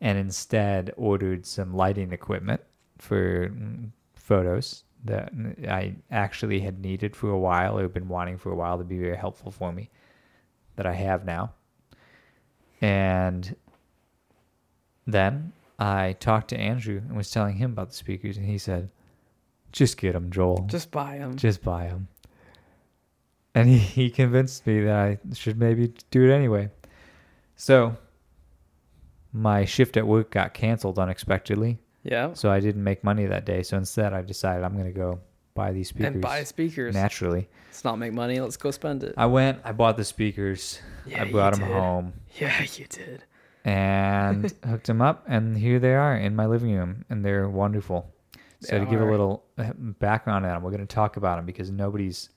And 0.00 0.18
instead 0.18 0.92
ordered 0.96 1.46
some 1.46 1.74
lighting 1.74 2.12
equipment 2.12 2.60
for 2.98 3.48
mm, 3.48 3.90
photos 4.14 4.84
that 5.04 5.32
I 5.68 5.96
actually 6.12 6.60
had 6.60 6.80
needed 6.80 7.16
for 7.16 7.30
a 7.30 7.38
while 7.38 7.76
or 7.78 7.88
been 7.88 8.08
wanting 8.08 8.38
for 8.38 8.52
a 8.52 8.56
while 8.56 8.78
to 8.78 8.84
be 8.84 8.98
very 8.98 9.16
helpful 9.16 9.50
for 9.50 9.72
me 9.72 9.90
that 10.76 10.86
I 10.86 10.92
have 10.92 11.24
now. 11.24 11.52
And 12.80 13.56
then 15.06 15.52
I 15.78 16.12
talked 16.20 16.48
to 16.48 16.58
Andrew 16.58 16.98
and 16.98 17.16
was 17.16 17.30
telling 17.30 17.56
him 17.56 17.72
about 17.72 17.88
the 17.90 17.94
speakers, 17.96 18.36
and 18.36 18.46
he 18.46 18.58
said, 18.58 18.90
"Just 19.72 19.96
get 19.96 20.12
them, 20.12 20.30
Joel. 20.30 20.66
Just 20.68 20.90
buy 20.90 21.18
them. 21.18 21.36
Just 21.36 21.62
buy 21.62 21.88
them." 21.88 22.08
And 23.54 23.68
he, 23.68 23.78
he 23.78 24.10
convinced 24.10 24.66
me 24.66 24.82
that 24.84 24.96
I 24.96 25.18
should 25.34 25.58
maybe 25.58 25.92
do 26.10 26.28
it 26.28 26.32
anyway. 26.34 26.70
So 27.56 27.96
my 29.32 29.64
shift 29.64 29.96
at 29.96 30.06
work 30.06 30.30
got 30.30 30.54
canceled 30.54 30.98
unexpectedly, 30.98 31.78
yeah. 32.02 32.32
so 32.34 32.50
I 32.50 32.60
didn't 32.60 32.82
make 32.84 33.02
money 33.04 33.26
that 33.26 33.44
day. 33.46 33.62
So 33.62 33.76
instead, 33.76 34.12
I 34.12 34.22
decided 34.22 34.64
I'm 34.64 34.74
going 34.74 34.86
to 34.86 34.92
go 34.92 35.20
buy 35.54 35.72
these 35.72 35.88
speakers 35.88 36.14
And 36.14 36.22
buy 36.22 36.42
speakers. 36.44 36.94
naturally. 36.94 37.48
Let's 37.68 37.84
not 37.84 37.96
make 37.98 38.12
money. 38.12 38.40
Let's 38.40 38.56
go 38.56 38.70
spend 38.72 39.04
it. 39.04 39.14
I 39.16 39.26
went, 39.26 39.60
I 39.64 39.70
bought 39.72 39.96
the 39.96 40.04
speakers, 40.04 40.80
Yeah, 41.06 41.22
I 41.22 41.30
brought 41.30 41.52
them 41.54 41.62
did. 41.68 41.72
home, 41.72 42.12
Yeah, 42.40 42.60
you 42.76 42.86
did. 42.88 43.24
And 43.64 44.52
hooked 44.68 44.86
them 44.86 45.00
up, 45.00 45.24
and 45.26 45.56
here 45.56 45.78
they 45.78 45.94
are 45.94 46.16
in 46.16 46.36
my 46.36 46.46
living 46.46 46.74
room, 46.74 47.04
and 47.08 47.24
they're 47.24 47.48
wonderful. 47.48 48.10
So 48.60 48.78
They 48.78 48.84
to 48.84 48.90
give 48.90 49.00
a 49.00 49.10
little 49.10 49.44
uh, 49.58 49.72
background 49.76 50.46
on 50.46 50.52
them, 50.52 50.62
we're 50.62 50.70
going 50.70 50.86
to 50.86 50.94
talk 50.94 51.16
about 51.16 51.36
them 51.36 51.46
because 51.46 51.70
nobody's 51.70 52.30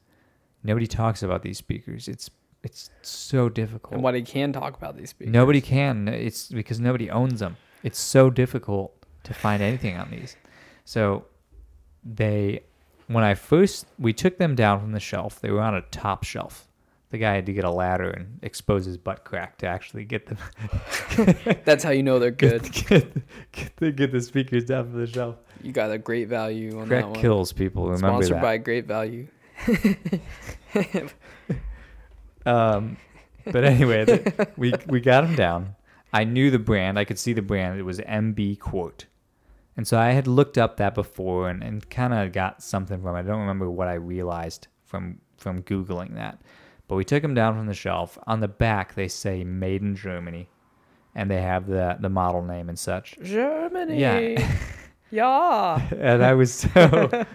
nobody 0.64 0.88
talks 0.88 1.24
about 1.24 1.42
these 1.42 1.58
speakers. 1.58 2.08
It's 2.08 2.30
it's 2.64 2.90
so 3.02 3.50
difficult. 3.50 3.94
And 3.94 4.04
what 4.04 4.16
he 4.16 4.22
can 4.22 4.52
talk 4.52 4.76
about 4.76 4.98
these 4.98 5.12
speakers. 5.12 5.34
Nobody 5.34 5.62
can. 5.62 6.08
It's 6.08 6.50
because 6.50 6.80
nobody 6.80 7.10
owns 7.10 7.40
them. 7.40 7.56
It's 7.84 8.00
so 8.00 8.30
difficult 8.30 8.94
to 9.24 9.34
find 9.34 9.62
anything 9.62 9.98
on 9.98 10.10
these. 10.10 10.36
So 10.84 11.26
they, 12.04 12.64
when 13.08 13.24
I 13.24 13.36
first, 13.36 13.86
we 14.00 14.14
took 14.14 14.38
them 14.38 14.56
down 14.56 14.80
from 14.80 14.92
the 14.92 15.00
shelf. 15.00 15.40
They 15.40 15.52
were 15.52 15.62
on 15.62 15.76
a 15.76 15.82
top 15.82 16.24
shelf. 16.24 16.67
The 17.10 17.18
guy 17.18 17.36
had 17.36 17.46
to 17.46 17.54
get 17.54 17.64
a 17.64 17.72
ladder 17.72 18.10
and 18.10 18.40
expose 18.42 18.86
his 18.86 18.98
butt 18.98 19.24
crack 19.24 19.58
to 19.60 19.68
actually 19.68 20.04
get 20.04 20.26
them. 20.26 20.38
That's 21.64 21.84
how 21.84 21.92
you 21.92 22.04
know 22.04 22.20
they're 22.20 22.32
good. 22.32 22.64
Get, 22.64 22.88
get, 22.90 23.14
get, 23.54 23.76
the, 23.78 23.92
get 23.92 24.12
the 24.12 24.22
speakers 24.22 24.66
down 24.66 24.92
from 24.92 25.00
the 25.00 25.08
shelf. 25.08 25.38
You 25.64 25.72
got 25.72 25.90
a 25.92 25.98
great 25.98 26.28
value 26.28 26.80
on 26.80 26.90
that 26.90 27.10
one. 27.10 27.20
kills 27.20 27.54
people. 27.54 27.86
Remember 27.86 28.08
Sponsored 28.08 28.36
that. 28.38 28.42
by 28.42 28.58
Great 28.58 28.86
Value. 28.86 29.28
Um, 32.48 32.98
but 33.44 33.66
anyway, 33.66 34.06
the, 34.06 34.48
we 34.58 34.74
we 34.88 35.02
got 35.02 35.26
him 35.26 35.36
down. 35.36 35.76
I 36.14 36.24
knew 36.24 36.50
the 36.50 36.60
brand. 36.60 36.98
I 36.98 37.04
could 37.04 37.20
see 37.20 37.34
the 37.34 37.42
brand. 37.42 37.78
It 37.78 37.84
was 37.84 38.00
MB 38.00 38.60
Quart. 38.60 39.06
And 39.76 39.86
so 39.86 40.00
I 40.00 40.12
had 40.12 40.28
looked 40.28 40.58
up 40.58 40.78
that 40.78 40.96
before 40.96 41.50
and, 41.50 41.62
and 41.62 41.88
kind 41.90 42.14
of 42.14 42.32
got 42.32 42.64
something 42.64 43.02
from 43.02 43.16
it. 43.16 43.20
I 43.20 43.22
don't 43.24 43.42
remember 43.42 43.70
what 43.70 43.88
I 43.88 43.96
realized 43.96 44.68
from 44.86 45.20
from 45.38 45.62
googling 45.64 46.16
that. 46.16 46.42
But 46.88 46.96
we 46.96 47.04
took 47.04 47.22
them 47.22 47.34
down 47.34 47.56
from 47.56 47.68
the 47.68 47.74
shelf. 47.74 48.18
On 48.28 48.40
the 48.40 48.48
back 48.48 48.96
they 48.96 49.08
say 49.08 49.44
made 49.44 49.82
in 49.82 49.96
Germany. 49.96 50.50
and 51.16 51.32
they 51.32 51.42
have 51.42 51.66
the 51.68 51.98
the 52.00 52.10
model 52.10 52.44
name 52.44 52.70
and 52.70 52.78
such. 52.80 53.18
Germany. 53.24 54.00
Yeah. 54.00 54.54
yeah. 55.12 55.88
and 56.00 56.24
I 56.24 56.34
was 56.36 56.54
so 56.54 57.26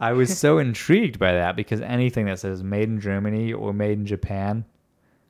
I 0.00 0.12
was 0.12 0.36
so 0.36 0.58
intrigued 0.58 1.18
by 1.18 1.32
that 1.32 1.56
because 1.56 1.80
anything 1.80 2.26
that 2.26 2.40
says 2.40 2.62
made 2.62 2.88
in 2.88 3.00
Germany 3.00 3.52
or 3.52 3.72
made 3.72 3.98
in 3.98 4.06
Japan, 4.06 4.64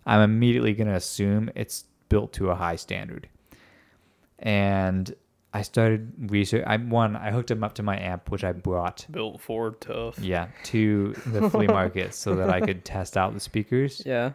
I'm 0.06 0.23
immediately 0.23 0.73
going 0.74 0.89
to 0.89 0.94
assume 0.94 1.51
it's 1.55 1.85
built 2.09 2.32
to 2.35 2.51
a 2.51 2.55
high 2.55 2.77
standard. 2.77 3.28
And 4.39 5.14
I 5.58 5.62
started 5.62 6.30
research. 6.30 6.64
I 6.66 6.76
one 6.76 7.16
I 7.16 7.30
hooked 7.30 7.48
them 7.48 7.64
up 7.64 7.74
to 7.76 7.82
my 7.82 7.98
amp, 7.98 8.30
which 8.30 8.44
I 8.44 8.52
brought 8.52 9.06
Built 9.10 9.40
Ford 9.40 9.80
tough. 9.80 10.18
yeah 10.18 10.48
to 10.64 11.14
the 11.26 11.48
flea 11.50 11.66
market 11.66 12.14
so 12.14 12.34
that 12.36 12.50
I 12.50 12.60
could 12.60 12.84
test 12.84 13.16
out 13.16 13.32
the 13.34 13.40
speakers 13.40 14.02
Yeah. 14.06 14.32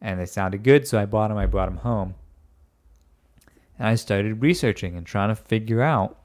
and 0.00 0.20
they 0.20 0.26
sounded 0.26 0.62
good. 0.62 0.86
So 0.86 1.00
I 1.00 1.06
bought 1.06 1.28
them. 1.28 1.38
I 1.38 1.46
brought 1.46 1.68
them 1.68 1.78
home, 1.78 2.14
and 3.78 3.88
I 3.88 3.94
started 3.96 4.42
researching 4.42 4.96
and 4.96 5.04
trying 5.06 5.30
to 5.30 5.34
figure 5.36 5.82
out 5.82 6.18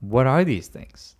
what 0.00 0.26
are 0.26 0.44
these 0.44 0.68
things. 0.68 1.16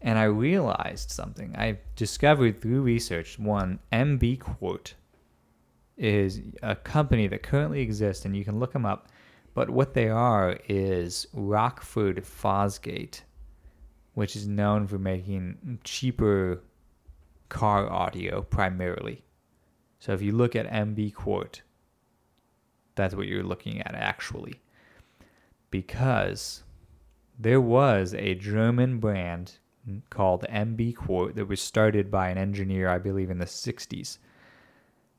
And 0.00 0.18
I 0.18 0.24
realized 0.24 1.10
something. 1.10 1.54
I 1.56 1.78
discovered 1.96 2.60
through 2.60 2.82
research. 2.82 3.38
One, 3.38 3.78
MB 3.92 4.40
Quart 4.40 4.94
is 5.96 6.40
a 6.62 6.74
company 6.76 7.26
that 7.28 7.42
currently 7.42 7.80
exists, 7.80 8.24
and 8.26 8.36
you 8.36 8.44
can 8.44 8.58
look 8.58 8.72
them 8.72 8.84
up. 8.84 9.08
But 9.54 9.70
what 9.70 9.94
they 9.94 10.08
are 10.08 10.58
is 10.68 11.26
Rockford 11.32 12.24
Fosgate, 12.24 13.22
which 14.14 14.34
is 14.34 14.48
known 14.48 14.86
for 14.88 14.98
making 14.98 15.78
cheaper 15.84 16.60
car 17.48 17.90
audio 17.90 18.42
primarily. 18.42 19.22
So 20.00 20.12
if 20.12 20.20
you 20.20 20.32
look 20.32 20.56
at 20.56 20.70
MB 20.70 21.14
Quart, 21.14 21.62
that's 22.96 23.14
what 23.14 23.28
you're 23.28 23.44
looking 23.44 23.80
at 23.80 23.94
actually. 23.94 24.60
Because 25.70 26.64
there 27.38 27.60
was 27.60 28.14
a 28.14 28.34
German 28.34 28.98
brand 28.98 29.58
called 30.10 30.44
MB 30.50 30.96
Quart 30.96 31.36
that 31.36 31.46
was 31.46 31.60
started 31.60 32.10
by 32.10 32.28
an 32.28 32.38
engineer, 32.38 32.88
I 32.88 32.98
believe, 32.98 33.30
in 33.30 33.38
the 33.38 33.44
60s 33.44 34.18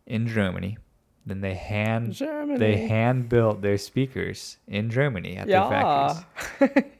in 0.05 0.27
Germany. 0.27 0.77
Then 1.25 1.41
they 1.41 1.55
hand 1.55 2.13
Germany. 2.13 2.59
they 2.59 2.87
hand 2.87 3.29
built 3.29 3.61
their 3.61 3.77
speakers 3.77 4.57
in 4.67 4.89
Germany 4.91 5.37
at 5.37 5.47
their 5.47 5.69
factories. 5.69 6.83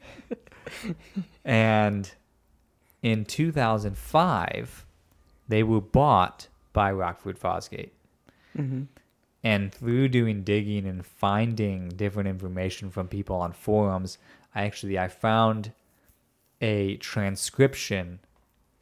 And 1.46 2.12
in 3.04 3.24
2005, 3.26 4.86
they 5.48 5.64
were 5.64 5.82
bought 5.82 6.48
by 6.74 6.92
Rockford 6.92 7.40
Fosgate. 7.40 7.92
hmm 8.56 8.84
And 9.44 9.72
through 9.72 10.10
doing 10.10 10.44
digging 10.44 10.88
and 10.88 11.06
finding 11.06 11.90
different 11.90 12.28
information 12.28 12.90
from 12.90 13.08
people 13.08 13.36
on 13.36 13.54
forums, 13.54 14.18
I 14.56 14.64
actually 14.66 14.98
I 14.98 15.08
found 15.08 15.72
a 16.62 16.98
transcription 16.98 18.20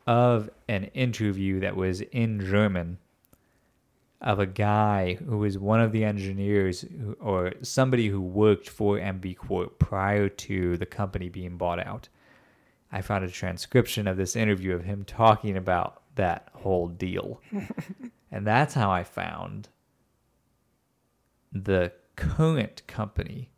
of 0.08 0.50
an 0.70 0.86
interview 0.94 1.60
that 1.60 1.76
was 1.76 2.02
in 2.02 2.40
German 2.40 2.98
of 4.24 4.40
a 4.40 4.46
guy 4.46 5.16
who 5.16 5.38
was 5.38 5.58
one 5.58 5.82
of 5.82 5.92
the 5.92 6.06
engineers 6.06 6.82
who, 6.82 7.14
or 7.20 7.54
somebody 7.62 8.08
who 8.08 8.22
worked 8.22 8.70
for 8.70 8.98
MB 8.98 9.38
Quart 9.38 9.80
prior 9.80 10.30
to 10.30 10.78
the 10.78 10.86
company 10.86 11.28
being 11.28 11.58
bought 11.58 11.86
out. 11.86 12.08
I 12.92 13.02
found 13.02 13.26
a 13.26 13.30
transcription 13.30 14.08
of 14.08 14.16
this 14.16 14.36
interview 14.36 14.74
of 14.76 14.86
him 14.86 15.04
talking 15.04 15.58
about 15.58 16.04
that 16.16 16.50
whole 16.54 16.88
deal. 16.88 17.42
and 18.32 18.48
that's 18.48 18.74
how 18.74 18.90
I 18.90 19.04
found 19.04 19.68
the 21.52 21.92
current 22.16 22.86
company 22.88 23.52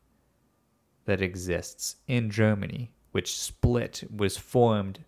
that 1.05 1.21
exists 1.21 1.97
in 2.07 2.31
Germany, 2.31 2.91
which 3.11 3.37
split, 3.39 4.03
was 4.09 4.35
formed 4.37 5.03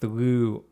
through 0.00 0.64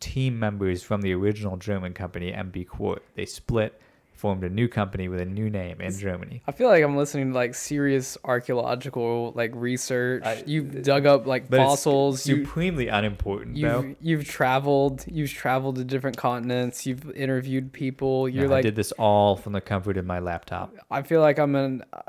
team 0.00 0.38
members 0.38 0.82
from 0.82 1.02
the 1.02 1.12
original 1.14 1.56
German 1.56 1.92
company, 1.94 2.32
MB 2.32 2.66
Quart. 2.68 3.02
They 3.14 3.26
split, 3.26 3.80
formed 4.12 4.42
a 4.42 4.48
new 4.48 4.66
company 4.66 5.06
with 5.08 5.20
a 5.20 5.24
new 5.24 5.48
name 5.48 5.80
in 5.80 5.96
Germany. 5.96 6.42
I 6.46 6.50
feel 6.52 6.68
like 6.68 6.82
I'm 6.82 6.96
listening 6.96 7.28
to 7.28 7.34
like 7.34 7.54
serious 7.54 8.18
archaeological 8.24 9.32
like 9.36 9.52
research. 9.54 10.24
I- 10.24 10.42
you've 10.46 10.82
dug 10.82 11.06
up 11.06 11.26
like 11.26 11.48
fossils. 11.50 12.26
You, 12.26 12.44
supremely 12.44 12.88
unimportant, 12.88 13.56
you've 13.56 13.96
you've 14.00 14.24
traveled. 14.24 15.04
You've 15.06 15.30
traveled 15.30 15.76
to 15.76 15.84
different 15.84 16.16
continents. 16.16 16.86
You've 16.86 17.10
interviewed 17.12 17.72
people. 17.72 18.28
You're 18.28 18.46
I 18.46 18.48
like 18.48 18.62
did 18.62 18.76
this 18.76 18.92
all 18.92 19.36
from 19.36 19.52
the 19.52 19.60
comfort 19.60 19.96
of 19.96 20.04
my 20.06 20.18
laptop. 20.18 20.74
I 20.90 21.02
feel 21.02 21.20
like 21.20 21.38
I'm 21.38 21.54
in, 21.54 21.82
uh, 21.92 22.00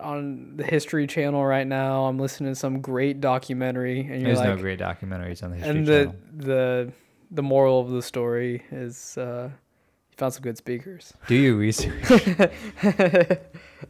on 0.00 0.56
the 0.56 0.64
History 0.64 1.06
Channel 1.06 1.44
right 1.44 1.66
now. 1.66 2.04
I'm 2.04 2.18
listening 2.18 2.52
to 2.52 2.56
some 2.58 2.80
great 2.80 3.20
documentary, 3.20 4.00
and 4.00 4.20
you're 4.20 4.34
There's 4.34 4.38
like, 4.38 4.48
no 4.50 4.56
great 4.56 4.78
documentaries 4.78 5.42
on 5.42 5.50
the 5.50 5.56
History 5.56 5.78
and 5.78 5.86
Channel. 5.86 6.14
the 6.36 6.44
the 6.46 6.92
moral 7.42 7.80
of 7.80 7.90
the 7.90 8.02
story 8.02 8.62
is 8.70 9.18
uh, 9.18 9.50
you 10.10 10.16
found 10.16 10.34
some 10.34 10.42
good 10.42 10.56
speakers. 10.56 11.12
Do 11.26 11.34
your 11.34 11.56
research. 11.56 12.04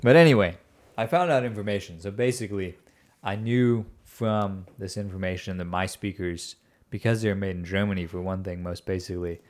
but 0.02 0.16
anyway, 0.16 0.56
I 0.96 1.06
found 1.06 1.30
out 1.30 1.44
information. 1.44 2.00
So 2.00 2.10
basically, 2.10 2.76
I 3.22 3.36
knew 3.36 3.86
from 4.04 4.66
this 4.78 4.96
information 4.96 5.58
that 5.58 5.66
my 5.66 5.86
speakers, 5.86 6.56
because 6.90 7.22
they're 7.22 7.34
made 7.34 7.56
in 7.56 7.64
Germany 7.64 8.06
for 8.06 8.20
one 8.20 8.42
thing, 8.42 8.62
most 8.62 8.86
basically, 8.86 9.40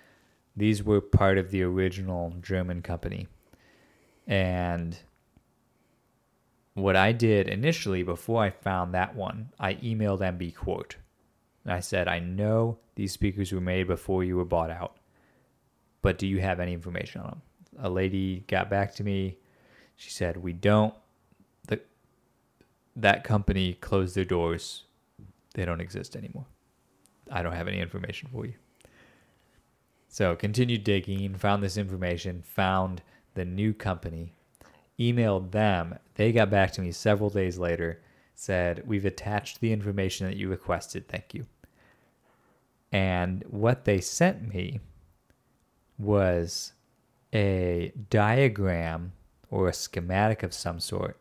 these 0.56 0.82
were 0.82 1.01
part 1.01 1.39
of 1.39 1.51
the 1.51 1.62
original 1.62 2.35
German 2.40 2.82
company. 2.82 3.28
And 4.27 4.98
what 6.74 6.97
I 6.97 7.12
did 7.12 7.48
initially 7.48 8.02
before 8.02 8.43
I 8.43 8.51
found 8.51 8.93
that 8.94 9.14
one, 9.14 9.51
I 9.59 9.74
emailed 9.74 10.20
MB 10.20 10.55
Quart. 10.55 10.97
And 11.64 11.73
I 11.73 11.81
said, 11.81 12.09
I 12.09 12.18
know 12.18 12.78
these 12.97 13.12
speakers 13.12 13.52
were 13.52 13.60
made 13.60 13.86
before 13.86 14.24
you 14.24 14.36
were 14.36 14.44
bought 14.44 14.70
out, 14.70 14.97
but 16.02 16.18
do 16.18 16.27
you 16.27 16.40
have 16.40 16.60
any 16.60 16.73
information 16.73 17.20
on 17.20 17.28
them? 17.28 17.43
A 17.78 17.90
lady 17.90 18.44
got 18.48 18.68
back 18.68 18.94
to 18.97 19.05
me. 19.05 19.36
She 19.97 20.10
said, 20.10 20.39
We 20.39 20.52
don't. 20.52 20.94
The, 21.68 21.81
that 22.97 23.23
company 23.23 23.74
closed 23.74 24.14
their 24.14 24.24
doors. 24.24 24.85
They 25.55 25.64
don't 25.64 25.81
exist 25.81 26.16
anymore. 26.16 26.47
I 27.31 27.43
don't 27.43 27.52
have 27.52 27.68
any 27.68 27.81
information 27.81 28.28
for 28.32 28.47
you. 28.47 28.55
So 30.09 30.35
continued 30.35 30.85
digging, 30.85 31.35
found 31.36 31.62
this 31.62 31.77
information, 31.77 32.43
found 32.43 33.02
the 33.35 33.44
new 33.44 33.74
company, 33.74 34.32
emailed 34.98 35.51
them. 35.51 35.98
They 36.14 36.32
got 36.32 36.48
back 36.48 36.73
to 36.73 36.81
me 36.81 36.93
several 36.93 37.28
days 37.28 37.59
later, 37.59 38.01
said, 38.35 38.82
We've 38.86 39.05
attached 39.05 39.60
the 39.60 39.73
information 39.73 40.27
that 40.27 40.36
you 40.36 40.48
requested. 40.48 41.09
Thank 41.09 41.35
you. 41.35 41.47
And 42.97 43.44
what 43.51 43.85
they 43.85 44.01
sent 44.01 44.55
me 44.55 44.81
was 45.98 46.73
a 47.31 47.93
diagram 48.09 49.12
or 49.51 49.68
a 49.68 49.74
schematic 49.74 50.43
of 50.43 50.55
some 50.55 50.81
sort 50.81 51.20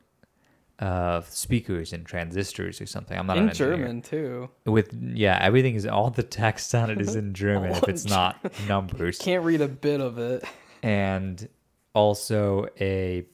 of 0.80 1.30
speakers 1.30 1.92
and 1.92 2.06
transistors 2.06 2.80
or 2.80 2.86
something. 2.86 3.20
I'm 3.20 3.28
not 3.28 3.38
an 3.38 3.50
in. 3.50 3.56
German 3.56 4.02
too. 4.02 4.50
With 4.66 4.94
yeah, 4.94 5.38
everything 5.42 5.76
is 5.76 5.86
all 5.86 6.10
the 6.12 6.24
text 6.24 6.74
on 6.74 6.90
it 6.90 7.02
is 7.02 7.14
in 7.14 7.34
German 7.44 7.72
if 7.72 7.84
it's 7.90 8.06
not 8.06 8.38
numbers. 8.70 9.18
Can't 9.18 9.44
read 9.44 9.60
a 9.60 9.68
bit 9.68 10.00
of 10.00 10.18
it. 10.18 10.46
And 10.82 11.50
also 11.94 12.68
a 12.80 13.26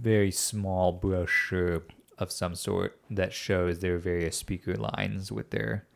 very 0.00 0.30
small 0.30 0.92
brochure 0.92 1.82
of 2.16 2.32
some 2.32 2.54
sort 2.54 2.98
that 3.10 3.34
shows 3.34 3.80
their 3.80 3.98
various 3.98 4.38
speaker 4.38 4.76
lines 4.76 5.30
with 5.30 5.50
their 5.50 5.86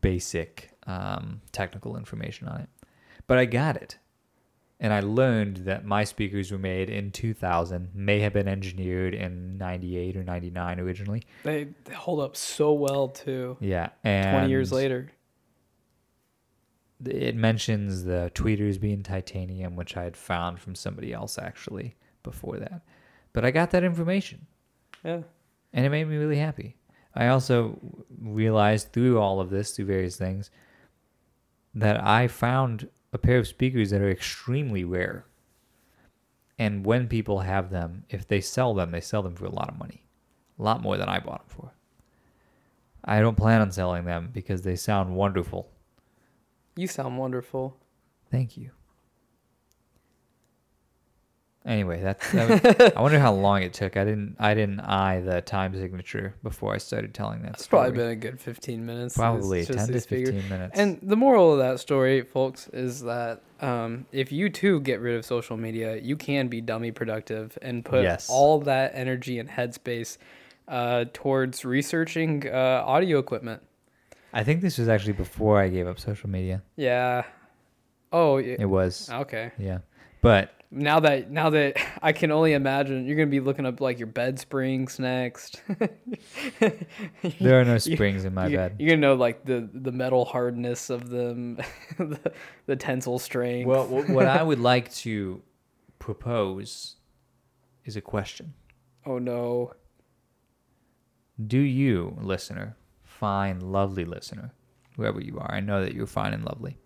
basic 0.00 0.70
um, 0.86 1.40
technical 1.52 1.96
information 1.96 2.48
on 2.48 2.60
it. 2.62 2.68
But 3.26 3.38
I 3.38 3.44
got 3.44 3.76
it. 3.76 3.98
And 4.82 4.94
I 4.94 5.00
learned 5.00 5.58
that 5.58 5.84
my 5.84 6.04
speakers 6.04 6.50
were 6.50 6.56
made 6.58 6.88
in 6.88 7.10
2000, 7.10 7.90
may 7.94 8.20
have 8.20 8.32
been 8.32 8.48
engineered 8.48 9.14
in 9.14 9.58
98 9.58 10.16
or 10.16 10.24
99 10.24 10.80
originally. 10.80 11.22
They, 11.44 11.68
they 11.84 11.92
hold 11.94 12.20
up 12.20 12.34
so 12.34 12.72
well 12.72 13.08
too. 13.08 13.58
Yeah. 13.60 13.90
And 14.04 14.34
Twenty 14.36 14.48
years 14.48 14.72
later. 14.72 15.10
it 17.04 17.34
mentions 17.36 18.04
the 18.04 18.30
tweeters 18.34 18.80
being 18.80 19.02
titanium, 19.02 19.76
which 19.76 19.96
I 19.96 20.04
had 20.04 20.16
found 20.16 20.60
from 20.60 20.74
somebody 20.74 21.12
else 21.12 21.38
actually 21.38 21.94
before 22.22 22.56
that. 22.58 22.82
But 23.32 23.44
I 23.44 23.50
got 23.50 23.70
that 23.72 23.84
information 23.84 24.46
Yeah. 25.04 25.22
and 25.74 25.84
it 25.86 25.90
made 25.90 26.08
me 26.08 26.16
really 26.16 26.38
happy. 26.38 26.76
I 27.14 27.26
also 27.28 27.78
realized 28.20 28.92
through 28.92 29.18
all 29.18 29.40
of 29.40 29.50
this, 29.50 29.72
through 29.72 29.86
various 29.86 30.16
things, 30.16 30.50
that 31.74 32.02
I 32.02 32.28
found 32.28 32.88
a 33.12 33.18
pair 33.18 33.38
of 33.38 33.48
speakers 33.48 33.90
that 33.90 34.00
are 34.00 34.10
extremely 34.10 34.84
rare. 34.84 35.24
And 36.58 36.84
when 36.84 37.08
people 37.08 37.40
have 37.40 37.70
them, 37.70 38.04
if 38.10 38.28
they 38.28 38.40
sell 38.40 38.74
them, 38.74 38.90
they 38.90 39.00
sell 39.00 39.22
them 39.22 39.34
for 39.34 39.46
a 39.46 39.50
lot 39.50 39.68
of 39.68 39.78
money. 39.78 40.04
A 40.58 40.62
lot 40.62 40.82
more 40.82 40.96
than 40.96 41.08
I 41.08 41.18
bought 41.18 41.48
them 41.48 41.56
for. 41.56 41.72
I 43.04 43.20
don't 43.20 43.36
plan 43.36 43.62
on 43.62 43.72
selling 43.72 44.04
them 44.04 44.30
because 44.32 44.62
they 44.62 44.76
sound 44.76 45.16
wonderful. 45.16 45.70
You 46.76 46.86
sound 46.86 47.18
wonderful. 47.18 47.76
Thank 48.30 48.56
you. 48.56 48.70
Anyway, 51.66 52.00
that's. 52.00 52.32
That 52.32 52.48
was, 52.78 52.92
I 52.96 53.02
wonder 53.02 53.18
how 53.18 53.32
long 53.34 53.62
it 53.62 53.74
took. 53.74 53.96
I 53.98 54.04
didn't. 54.04 54.36
I 54.38 54.54
didn't 54.54 54.80
eye 54.80 55.20
the 55.20 55.42
time 55.42 55.74
signature 55.74 56.34
before 56.42 56.74
I 56.74 56.78
started 56.78 57.12
telling 57.12 57.42
that 57.42 57.52
It's 57.54 57.64
story. 57.64 57.82
probably 57.90 57.98
been 57.98 58.10
a 58.12 58.16
good 58.16 58.40
15 58.40 58.86
minutes. 58.86 59.14
Probably 59.14 59.64
ten 59.66 59.86
to 59.88 60.00
fifteen 60.00 60.48
minutes. 60.48 60.78
And 60.78 60.98
the 61.02 61.16
moral 61.16 61.52
of 61.52 61.58
that 61.58 61.78
story, 61.78 62.22
folks, 62.22 62.68
is 62.68 63.02
that 63.02 63.42
um, 63.60 64.06
if 64.10 64.32
you 64.32 64.48
too 64.48 64.80
get 64.80 65.00
rid 65.00 65.16
of 65.16 65.26
social 65.26 65.58
media, 65.58 65.96
you 65.98 66.16
can 66.16 66.48
be 66.48 66.62
dummy 66.62 66.92
productive 66.92 67.58
and 67.60 67.84
put 67.84 68.04
Yes. 68.04 68.30
all 68.30 68.60
that 68.60 68.92
energy 68.94 69.38
and 69.38 69.48
headspace 69.50 70.16
uh, 70.66 71.04
towards 71.12 71.64
researching 71.66 72.48
uh, 72.48 72.84
audio 72.86 73.18
equipment. 73.18 73.60
I 74.32 74.44
think 74.44 74.62
this 74.62 74.78
was 74.78 74.88
actually 74.88 75.12
before 75.12 75.60
I 75.60 75.68
gave 75.68 75.86
up 75.86 75.98
social 75.98 76.30
media. 76.30 76.62
Yeah. 76.76 77.24
Oh, 78.12 78.38
yeah. 78.38 78.56
It 78.58 78.64
was. 78.66 79.10
okay. 79.10 79.50
Yeah. 79.58 79.78
But 80.22 80.54
Now 80.72 81.00
that 81.00 81.30
now 81.30 81.50
that 81.50 81.76
I 82.02 82.12
can 82.12 82.30
only 82.30 82.52
imagine, 82.52 83.04
you're 83.06 83.16
gonna 83.16 83.26
be 83.26 83.40
looking 83.40 83.66
up 83.66 83.80
like 83.80 83.98
your 83.98 84.06
bed 84.06 84.38
springs 84.38 84.98
next. 84.98 85.60
there 87.40 87.60
are 87.60 87.64
no 87.64 87.74
You- 87.74 87.78
springs 87.80 88.24
in 88.24 88.34
my 88.34 88.46
you, 88.46 88.56
bed. 88.56 88.76
You're 88.78 88.90
gonna 88.90 89.00
know 89.00 89.14
like 89.14 89.44
the 89.44 89.68
the 89.72 89.92
metal 89.92 90.24
hardness 90.24 90.90
of 90.90 91.08
them, 91.10 91.56
the, 91.98 92.32
the 92.66 92.76
tensile 92.76 93.18
strength. 93.18 93.66
Well, 93.66 93.86
wh- 93.86 94.10
what 94.10 94.26
I 94.26 94.42
would 94.42 94.60
like 94.60 94.92
to 94.96 95.42
propose 95.98 96.96
is 97.84 97.96
a 97.96 98.00
question. 98.00 98.54
oh 99.06 99.18
no. 99.18 99.72
Do 101.46 101.58
you, 101.58 102.18
listener, 102.20 102.76
fine, 103.02 103.60
lovely 103.60 104.04
listener, 104.04 104.52
whoever 104.96 105.20
you 105.22 105.38
are, 105.38 105.50
I 105.50 105.60
know 105.60 105.82
that 105.82 105.94
you're 105.94 106.06
fine 106.06 106.34
and 106.34 106.44
lovely. 106.44 106.76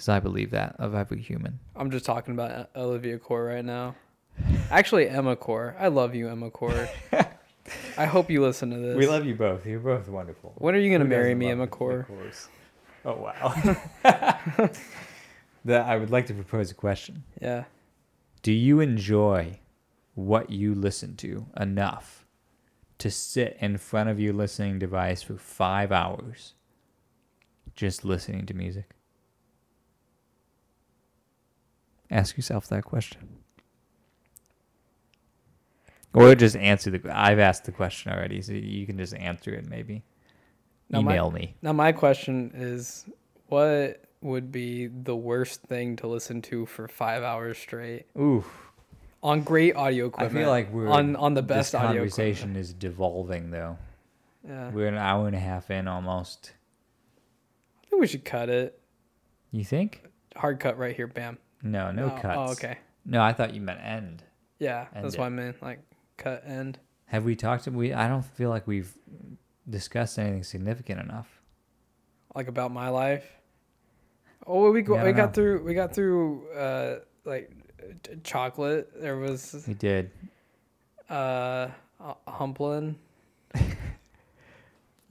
Because 0.00 0.08
I 0.08 0.18
believe 0.18 0.52
that 0.52 0.76
of 0.78 0.94
every 0.94 1.20
human. 1.20 1.58
I'm 1.76 1.90
just 1.90 2.06
talking 2.06 2.32
about 2.32 2.70
Olivia 2.74 3.18
Core 3.18 3.44
right 3.44 3.62
now. 3.62 3.96
Actually, 4.70 5.10
Emma 5.10 5.36
Core. 5.36 5.76
I 5.78 5.88
love 5.88 6.14
you, 6.14 6.26
Emma 6.26 6.50
Core. 6.50 6.88
I 7.98 8.06
hope 8.06 8.30
you 8.30 8.40
listen 8.40 8.70
to 8.70 8.78
this. 8.78 8.96
We 8.96 9.06
love 9.06 9.26
you 9.26 9.34
both. 9.34 9.66
You're 9.66 9.78
both 9.78 10.08
wonderful. 10.08 10.54
When 10.56 10.74
are 10.74 10.78
you 10.78 10.90
gonna 10.90 11.04
Who 11.04 11.10
marry 11.10 11.34
me, 11.34 11.50
Emma 11.50 11.64
the- 11.64 11.66
the 11.66 11.76
Core? 11.76 12.06
Oh 13.04 13.14
wow. 13.14 13.54
that 15.66 15.86
I 15.86 15.98
would 15.98 16.10
like 16.10 16.24
to 16.28 16.34
propose 16.34 16.70
a 16.70 16.74
question. 16.74 17.24
Yeah. 17.38 17.64
Do 18.40 18.52
you 18.52 18.80
enjoy 18.80 19.60
what 20.14 20.48
you 20.48 20.74
listen 20.74 21.14
to 21.16 21.44
enough 21.60 22.24
to 23.00 23.10
sit 23.10 23.58
in 23.60 23.76
front 23.76 24.08
of 24.08 24.18
your 24.18 24.32
listening 24.32 24.78
device 24.78 25.20
for 25.20 25.36
five 25.36 25.92
hours 25.92 26.54
just 27.76 28.02
listening 28.02 28.46
to 28.46 28.54
music? 28.54 28.94
Ask 32.10 32.36
yourself 32.36 32.68
that 32.68 32.84
question. 32.84 33.20
Or 36.12 36.34
just 36.34 36.56
answer 36.56 36.90
the. 36.90 37.00
I've 37.16 37.38
asked 37.38 37.64
the 37.64 37.72
question 37.72 38.12
already, 38.12 38.42
so 38.42 38.52
you 38.52 38.84
can 38.84 38.98
just 38.98 39.14
answer 39.14 39.52
it. 39.54 39.68
Maybe 39.68 40.02
Now 40.88 41.02
my- 41.02 41.12
email 41.12 41.30
me. 41.30 41.54
Now 41.62 41.72
my 41.72 41.92
question 41.92 42.50
is, 42.54 43.06
what 43.46 44.04
would 44.22 44.52
be 44.52 44.86
the 44.86 45.16
worst 45.16 45.62
thing 45.62 45.96
to 45.96 46.06
listen 46.06 46.42
to 46.42 46.66
for 46.66 46.88
five 46.88 47.22
hours 47.22 47.56
straight 47.56 48.04
Ooh, 48.18 48.44
on 49.22 49.42
great 49.42 49.74
audio 49.76 50.06
equipment. 50.06 50.36
I 50.36 50.40
feel 50.40 50.50
like 50.50 50.72
we're 50.72 50.88
on 50.88 51.16
on 51.16 51.34
the 51.34 51.42
best 51.42 51.72
This 51.72 51.80
audio 51.80 52.00
conversation 52.02 52.56
is 52.56 52.74
devolving 52.74 53.50
though. 53.50 53.78
Yeah. 54.46 54.70
We're 54.70 54.88
an 54.88 54.96
hour 54.96 55.26
and 55.26 55.36
a 55.36 55.40
half 55.40 55.70
in 55.70 55.86
almost. 55.88 56.52
I 57.84 57.86
think 57.88 58.00
we 58.00 58.06
should 58.06 58.24
cut 58.24 58.48
it. 58.48 58.78
You 59.52 59.64
think? 59.64 60.04
Hard 60.36 60.60
cut 60.60 60.78
right 60.78 60.94
here. 60.94 61.06
Bam. 61.06 61.38
No, 61.62 61.90
no 61.90 62.06
Oh, 62.16 62.20
cuts. 62.20 62.36
Oh, 62.38 62.52
okay. 62.52 62.78
No, 63.04 63.20
I 63.22 63.32
thought 63.32 63.54
you 63.54 63.60
meant 63.60 63.80
end. 63.82 64.22
Yeah, 64.58 64.86
End 64.94 65.04
that's 65.04 65.14
it. 65.14 65.18
what 65.20 65.26
I 65.26 65.28
meant. 65.30 65.62
Like 65.62 65.80
cut 66.16 66.42
end. 66.46 66.78
Have 67.06 67.24
we 67.24 67.34
talked? 67.36 67.66
We 67.68 67.92
I 67.92 68.08
don't 68.08 68.24
feel 68.24 68.50
like 68.50 68.66
we've 68.66 68.92
discussed 69.68 70.18
anything 70.18 70.42
significant 70.44 71.00
enough. 71.00 71.40
like 72.34 72.48
about 72.48 72.70
my 72.72 72.88
life. 72.88 73.24
Oh, 74.46 74.70
we 74.70 74.82
go, 74.82 74.94
Yeah, 74.94 75.04
we 75.04 75.12
got 75.12 75.30
know. 75.30 75.32
through 75.32 75.64
we 75.64 75.74
got 75.74 75.94
through 75.94 76.48
uh 76.52 76.98
like 77.24 77.50
chocolate. 78.24 78.90
There 79.00 79.16
was 79.16 79.64
We 79.66 79.74
did. 79.74 80.10
uh 81.08 81.68
uh, 82.00 82.14
humplin. 82.28 82.94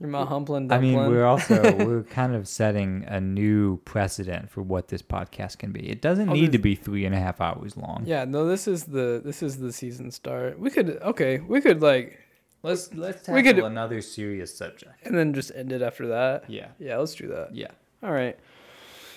You're 0.00 0.08
my 0.08 0.24
humplin 0.24 0.72
I 0.72 0.78
mean, 0.80 0.96
we're 0.96 1.26
also 1.26 1.60
we're 1.86 2.02
kind 2.04 2.34
of 2.34 2.48
setting 2.48 3.04
a 3.06 3.20
new 3.20 3.76
precedent 3.84 4.50
for 4.50 4.62
what 4.62 4.88
this 4.88 5.02
podcast 5.02 5.58
can 5.58 5.72
be. 5.72 5.88
It 5.90 6.00
doesn't 6.00 6.30
Oh, 6.30 6.32
need 6.32 6.52
to 6.52 6.58
be 6.58 6.74
three 6.74 7.04
and 7.04 7.14
a 7.14 7.18
half 7.20 7.38
hours 7.40 7.76
long. 7.76 8.04
yeah, 8.06 8.24
no, 8.24 8.46
this 8.46 8.66
is 8.66 8.84
the 8.84 9.20
this 9.22 9.42
is 9.42 9.58
the 9.58 9.72
season 9.72 10.10
start. 10.10 10.58
We 10.58 10.70
could 10.70 10.98
okay, 11.02 11.38
we 11.40 11.60
could 11.60 11.82
like 11.82 12.18
Let's 12.62 12.92
let's 12.94 13.26
We 13.28 13.42
tackle 13.42 13.62
could- 13.62 13.64
another 13.72 14.00
serious 14.02 14.54
subject. 14.56 14.92
and 15.06 15.16
then 15.16 15.32
just 15.34 15.50
end 15.54 15.70
it 15.72 15.80
after 15.82 16.08
that. 16.08 16.48
Yeah. 16.48 16.68
Yeah, 16.78 16.96
let's 16.98 17.14
do 17.14 17.28
that. 17.28 17.54
Yeah. 17.54 17.68
All 18.02 18.12
right. 18.12 18.38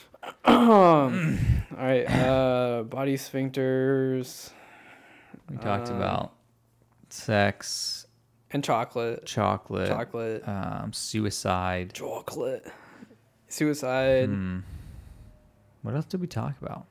all 0.46 1.10
right. 1.72 2.06
Uh, 2.06 2.84
body 2.84 3.18
sphincters 3.18 4.52
We 5.50 5.58
talked 5.58 5.90
Um, 5.90 5.98
about 5.98 6.34
sex, 7.10 8.03
and 8.54 8.64
chocolate. 8.64 9.26
chocolate, 9.26 9.88
Chocolate. 9.90 10.48
um, 10.48 10.94
suicide. 10.94 11.94
Chocolate. 11.94 12.66
Suicide. 13.50 14.30
Hmm. 14.30 14.60
What 15.82 15.96
else 15.96 16.06
did 16.06 16.22
we 16.22 16.28
talk 16.28 16.54
about? 16.62 16.86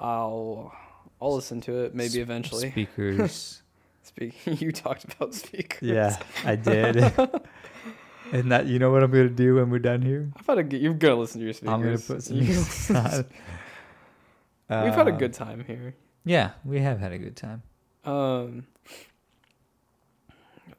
I'll 0.00 0.72
I'll 1.20 1.34
listen 1.34 1.60
to 1.62 1.84
it 1.84 1.94
maybe 1.94 2.20
eventually. 2.20 2.70
Speakers. 2.70 3.62
Speak. 4.02 4.34
you 4.60 4.72
talked 4.72 5.04
about 5.04 5.34
speakers. 5.34 5.82
yeah, 5.82 6.16
I 6.44 6.56
did. 6.56 6.96
and 8.32 8.50
that, 8.50 8.66
you 8.66 8.78
know 8.78 8.90
what 8.90 9.02
I'm 9.04 9.10
gonna 9.10 9.28
do 9.28 9.56
when 9.56 9.70
we're 9.70 9.78
done 9.78 10.02
here? 10.02 10.30
I've 10.36 10.46
had 10.46 10.58
a 10.58 10.62
good, 10.64 10.80
you're 10.80 10.94
gonna 10.94 11.16
listen 11.16 11.40
to 11.40 11.44
your 11.44 11.52
speakers. 11.52 11.72
I'm 11.74 11.82
gonna 11.82 11.98
put 11.98 12.22
some 12.22 12.38
music 12.38 12.96
on. 12.96 14.84
We've 14.84 14.94
had 14.94 15.06
a 15.08 15.12
good 15.12 15.34
time 15.34 15.64
here. 15.66 15.94
Yeah, 16.24 16.50
we 16.64 16.80
have 16.80 16.98
had 16.98 17.12
a 17.12 17.18
good 17.18 17.36
time. 17.36 17.62
Um. 18.04 18.66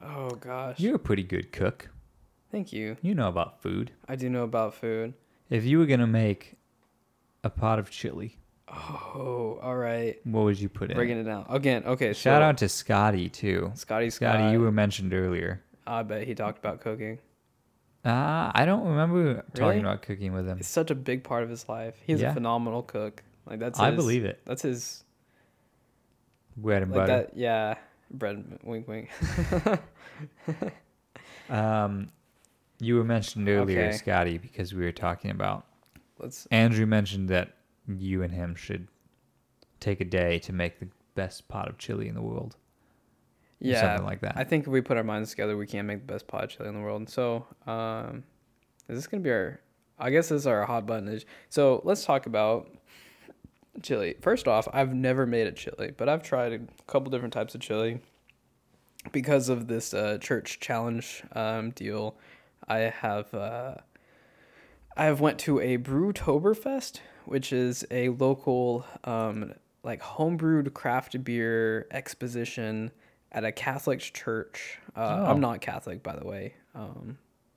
Oh 0.02 0.30
gosh. 0.30 0.80
You're 0.80 0.96
a 0.96 0.98
pretty 1.00 1.22
good 1.22 1.52
cook. 1.52 1.88
Thank 2.50 2.72
you. 2.72 2.96
You 3.02 3.14
know 3.14 3.28
about 3.28 3.62
food. 3.62 3.92
I 4.08 4.16
do 4.16 4.28
know 4.28 4.42
about 4.44 4.74
food. 4.74 5.14
If 5.48 5.64
you 5.64 5.78
were 5.78 5.86
gonna 5.86 6.06
make 6.06 6.56
a 7.44 7.50
pot 7.50 7.78
of 7.78 7.90
chili, 7.90 8.38
Oh, 8.68 9.58
all 9.62 9.76
right. 9.76 10.18
what 10.24 10.42
would 10.44 10.58
you 10.60 10.68
put 10.68 10.90
in? 10.90 10.96
Breaking 10.96 11.18
it? 11.18 11.24
down 11.24 11.46
again. 11.48 11.84
Okay. 11.84 12.12
Shout 12.14 12.40
so 12.40 12.44
out 12.44 12.58
to 12.58 12.68
Scotty 12.68 13.28
too. 13.28 13.70
Scotty 13.74 14.10
Scott. 14.10 14.34
Scotty, 14.36 14.52
you 14.52 14.60
were 14.60 14.72
mentioned 14.72 15.12
earlier. 15.14 15.62
I 15.86 16.02
bet 16.02 16.26
he 16.26 16.34
talked 16.34 16.58
about 16.58 16.80
cooking. 16.80 17.18
Uh, 18.04 18.50
I 18.54 18.64
don't 18.66 18.84
remember 18.86 19.42
talking 19.54 19.64
Really? 19.66 19.80
about 19.80 20.02
cooking 20.02 20.32
with 20.32 20.46
him. 20.48 20.58
It's 20.58 20.68
such 20.68 20.90
a 20.90 20.94
big 20.94 21.22
part 21.22 21.42
of 21.44 21.50
his 21.50 21.68
life. 21.68 21.94
He's 22.06 22.20
Yeah. 22.20 22.30
a 22.30 22.34
phenomenal 22.34 22.82
cook. 22.82 23.22
Like 23.46 23.58
that's. 23.60 23.78
I 23.78 23.90
believe 23.92 24.24
it. 24.24 24.40
That's 24.44 24.62
his. 24.62 25.04
Bread 26.56 26.82
and 26.82 26.90
Like 26.92 27.00
butter. 27.06 27.12
that. 27.24 27.36
Yeah. 27.36 27.76
Bread. 28.12 28.58
Wink. 28.62 28.86
Wink. 28.88 29.10
Um, 31.50 32.08
you 32.80 32.96
were 32.96 33.04
mentioned 33.04 33.48
earlier, 33.48 33.82
Okay. 33.86 33.92
Scotty, 33.96 34.38
because 34.38 34.72
we 34.74 34.84
were 34.84 34.92
talking 34.92 35.30
about. 35.30 35.66
Let's. 36.18 36.46
Andrew 36.46 36.86
mentioned 36.86 37.28
that 37.28 37.56
you 37.86 38.22
and 38.22 38.32
him 38.32 38.54
should 38.54 38.88
take 39.80 40.00
a 40.00 40.04
day 40.04 40.38
to 40.40 40.52
make 40.52 40.78
the 40.78 40.88
best 41.14 41.48
pot 41.48 41.68
of 41.68 41.78
chili 41.78 42.08
in 42.08 42.14
the 42.14 42.22
world. 42.22 42.56
or 43.60 43.66
Yeah. 43.68 43.80
something 43.80 44.06
like 44.06 44.20
that. 44.20 44.36
I 44.36 44.44
think 44.44 44.64
if 44.66 44.68
we 44.72 44.80
put 44.80 44.96
our 44.96 45.04
minds 45.04 45.30
together, 45.30 45.56
we 45.56 45.66
can 45.66 45.86
make 45.86 46.06
the 46.06 46.12
best 46.12 46.26
pot 46.26 46.44
of 46.44 46.50
chili 46.50 46.68
in 46.68 46.74
the 46.74 46.80
world. 46.80 47.08
So, 47.08 47.46
um, 47.66 48.24
is 48.88 48.96
this 48.98 49.06
gonna 49.06 49.22
be 49.22 49.30
our? 49.30 49.60
I 49.98 50.10
guess 50.10 50.30
this 50.30 50.42
is 50.42 50.46
our 50.46 50.64
hot 50.64 50.86
button. 50.86 51.08
Is 51.08 51.24
so. 51.48 51.82
Let's 51.84 52.04
talk 52.04 52.26
about 52.26 52.70
chili. 53.80 54.16
First 54.20 54.46
off, 54.48 54.68
I've 54.72 54.94
never 54.94 55.26
made 55.26 55.46
a 55.46 55.52
chili, 55.52 55.92
but 55.96 56.08
I've 56.08 56.22
tried 56.22 56.52
a 56.52 56.60
couple 56.86 57.10
different 57.10 57.32
types 57.32 57.54
of 57.54 57.60
chili 57.60 58.00
because 59.12 59.48
of 59.48 59.66
this 59.68 59.94
uh, 59.94 60.18
church 60.20 60.60
challenge 60.60 61.22
um, 61.32 61.70
deal. 61.70 62.16
I 62.68 62.78
have 62.78 63.32
uh, 63.34 63.74
I 64.96 65.04
have 65.06 65.20
went 65.20 65.38
to 65.40 65.58
a 65.60 65.78
Brewtoberfest, 65.78 67.00
which 67.24 67.52
is 67.52 67.84
a 67.90 68.10
local 68.10 68.84
um, 69.04 69.54
like 69.82 70.02
homebrewed 70.02 70.72
craft 70.74 71.24
beer 71.24 71.86
exposition 71.90 72.90
at 73.32 73.44
a 73.44 73.52
Catholic 73.52 74.00
church. 74.00 74.78
Uh, 74.94 75.00
Oh. 75.26 75.30
I'm 75.30 75.40
not 75.40 75.60
Catholic, 75.60 76.02
by 76.02 76.14
the 76.16 76.26
way, 76.26 76.54
um, 76.74 77.16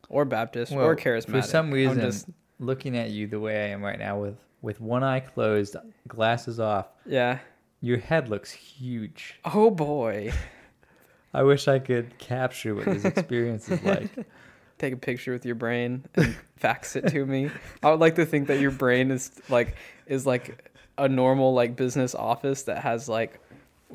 or 0.10 0.24
Baptist 0.26 0.72
Well, 0.72 0.86
or 0.86 0.96
charismatic. 0.96 1.32
For 1.32 1.42
some 1.42 1.72
reason, 1.72 2.00
just- 2.00 2.28
looking 2.60 2.98
at 2.98 3.10
you 3.10 3.27
the 3.27 3.40
way 3.40 3.65
I 3.65 3.68
am 3.69 3.84
right 3.84 3.99
now, 3.99 4.19
with 4.19 4.38
with 4.61 4.82
one 4.82 5.03
eye 5.03 5.19
closed, 5.19 5.76
glasses 6.07 6.60
off, 6.60 6.88
yeah. 7.06 7.40
your 7.82 7.98
head 7.98 8.30
looks 8.30 8.52
huge. 8.52 9.40
Oh 9.45 9.69
boy. 9.69 10.34
I 11.34 11.44
wish 11.44 11.68
I 11.68 11.80
could 11.80 12.18
capture 12.18 12.73
what 12.73 12.86
this 12.86 13.03
experience 13.03 13.69
is 13.69 13.84
like. 13.84 14.10
Take 14.77 14.94
a 14.94 14.98
picture 14.98 15.34
with 15.34 15.45
your 15.45 15.56
brain 15.56 16.06
and 16.15 16.36
fax 16.56 16.95
it 16.95 17.07
to 17.10 17.26
me. 17.26 17.49
I 17.84 17.91
would 17.91 17.99
like 17.99 18.15
to 18.15 18.26
think 18.26 18.48
that 18.48 18.60
your 18.60 18.72
brain 18.72 19.11
is 19.11 19.32
like 19.49 19.76
is 20.07 20.26
like 20.26 20.72
a 20.98 21.10
normal 21.10 21.53
like 21.53 21.76
business 21.76 22.15
office 22.15 22.64
that 22.64 22.80
has 22.80 23.10
like 23.10 23.40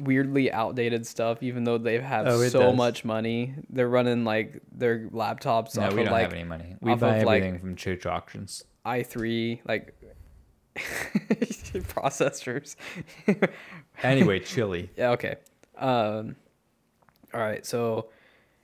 weirdly 0.00 0.50
outdated 0.52 1.06
stuff 1.06 1.42
even 1.42 1.64
though 1.64 1.78
they 1.78 2.00
have 2.00 2.26
Oh, 2.26 2.42
so 2.48 2.60
does. 2.60 2.76
much 2.76 3.04
money 3.04 3.54
they're 3.68 3.88
running 3.88 4.24
like 4.24 4.60
their 4.72 5.08
laptops 5.08 5.76
No, 5.76 5.84
off 5.84 5.92
we 5.94 6.00
of 6.00 6.06
don't 6.06 6.12
like 6.12 6.22
have 6.24 6.32
any 6.32 6.44
money. 6.44 6.76
We 6.80 6.92
off 6.92 7.00
buy 7.00 7.16
of, 7.18 7.24
like- 7.24 7.42
everything 7.42 7.58
from 7.60 7.76
church 7.76 8.06
auctions. 8.06 8.64
i3 8.86 9.60
like 9.66 9.94
processors 11.94 12.76
Anyway, 14.02 14.40
chili. 14.50 14.90
Yeah, 14.96 15.10
okay. 15.10 15.36
Um 15.78 16.36
all 17.32 17.40
right, 17.40 17.64
so 17.64 18.08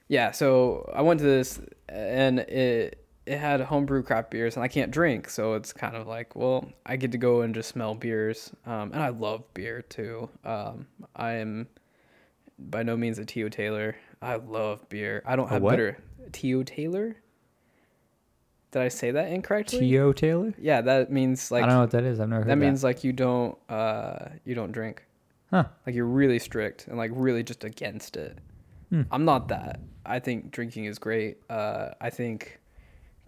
yeah, 0.09 0.33
so 0.33 0.91
I 0.95 1.03
went 1.03 1.21
to 1.21 1.27
this 1.27 1.61
and 1.89 2.41
it 2.41 3.06
it 3.27 3.39
had 3.39 3.61
homebrew 3.61 4.03
craft 4.03 4.31
beers 4.31 4.57
and 4.57 4.63
I 4.63 4.69
can't 4.69 4.91
drink, 4.91 5.29
so 5.29 5.55
it's 5.55 5.73
kind 5.73 5.97
of 5.97 6.07
like, 6.07 6.37
well, 6.37 6.69
I 6.87 6.97
get 6.97 7.13
to 7.13 7.19
go 7.19 7.43
and 7.43 7.55
just 7.55 7.69
smell 7.69 7.95
beers. 7.95 8.53
Um 8.65 8.93
and 8.93 9.03
I 9.03 9.09
love 9.09 9.43
beer 9.53 9.83
too. 9.83 10.31
Um 10.45 10.87
I 11.15 11.33
am 11.33 11.69
by 12.59 12.83
no 12.83 12.97
means 12.97 13.19
a 13.19 13.25
teetotaler. 13.25 13.97
I 14.23 14.37
love 14.37 14.89
beer. 14.89 15.23
I 15.27 15.37
don't 15.37 15.49
have 15.49 15.63
what? 15.63 15.73
bitter 15.73 15.99
teetotaler? 16.33 17.17
Did 18.71 18.83
I 18.83 18.89
say 18.89 19.11
that 19.11 19.29
incorrectly? 19.29 19.81
teetotaler? 19.81 20.55
yeah, 20.59 20.81
that 20.83 21.11
means 21.11 21.51
like 21.51 21.65
I 21.65 21.67
don't 21.67 21.77
know 21.77 21.81
what 21.83 21.91
that 21.93 22.05
is. 22.05 22.21
I've 22.21 22.29
never 22.29 22.43
heard 22.43 22.51
that 22.51 22.57
means 22.57 22.85
like 22.85 23.05
you 23.05 23.13
don't 23.13 23.59
uh 23.69 24.29
you 24.45 24.55
don't 24.55 24.73
drink. 24.73 25.05
Huh. 25.51 25.65
Like 25.87 25.95
you're 25.95 26.07
really 26.07 26.39
strict 26.39 26.89
and 26.89 26.97
like 26.97 27.11
really 27.15 27.43
just 27.43 27.65
against 27.65 28.17
it. 28.17 28.39
Hmm. 28.91 29.03
I'm 29.11 29.25
not 29.25 29.49
that. 29.49 29.81
I 30.05 30.21
think 30.21 30.53
drinking 30.53 30.85
is 30.85 30.99
great. 30.99 31.39
Uh 31.51 31.91
I 32.01 32.11
think 32.11 32.61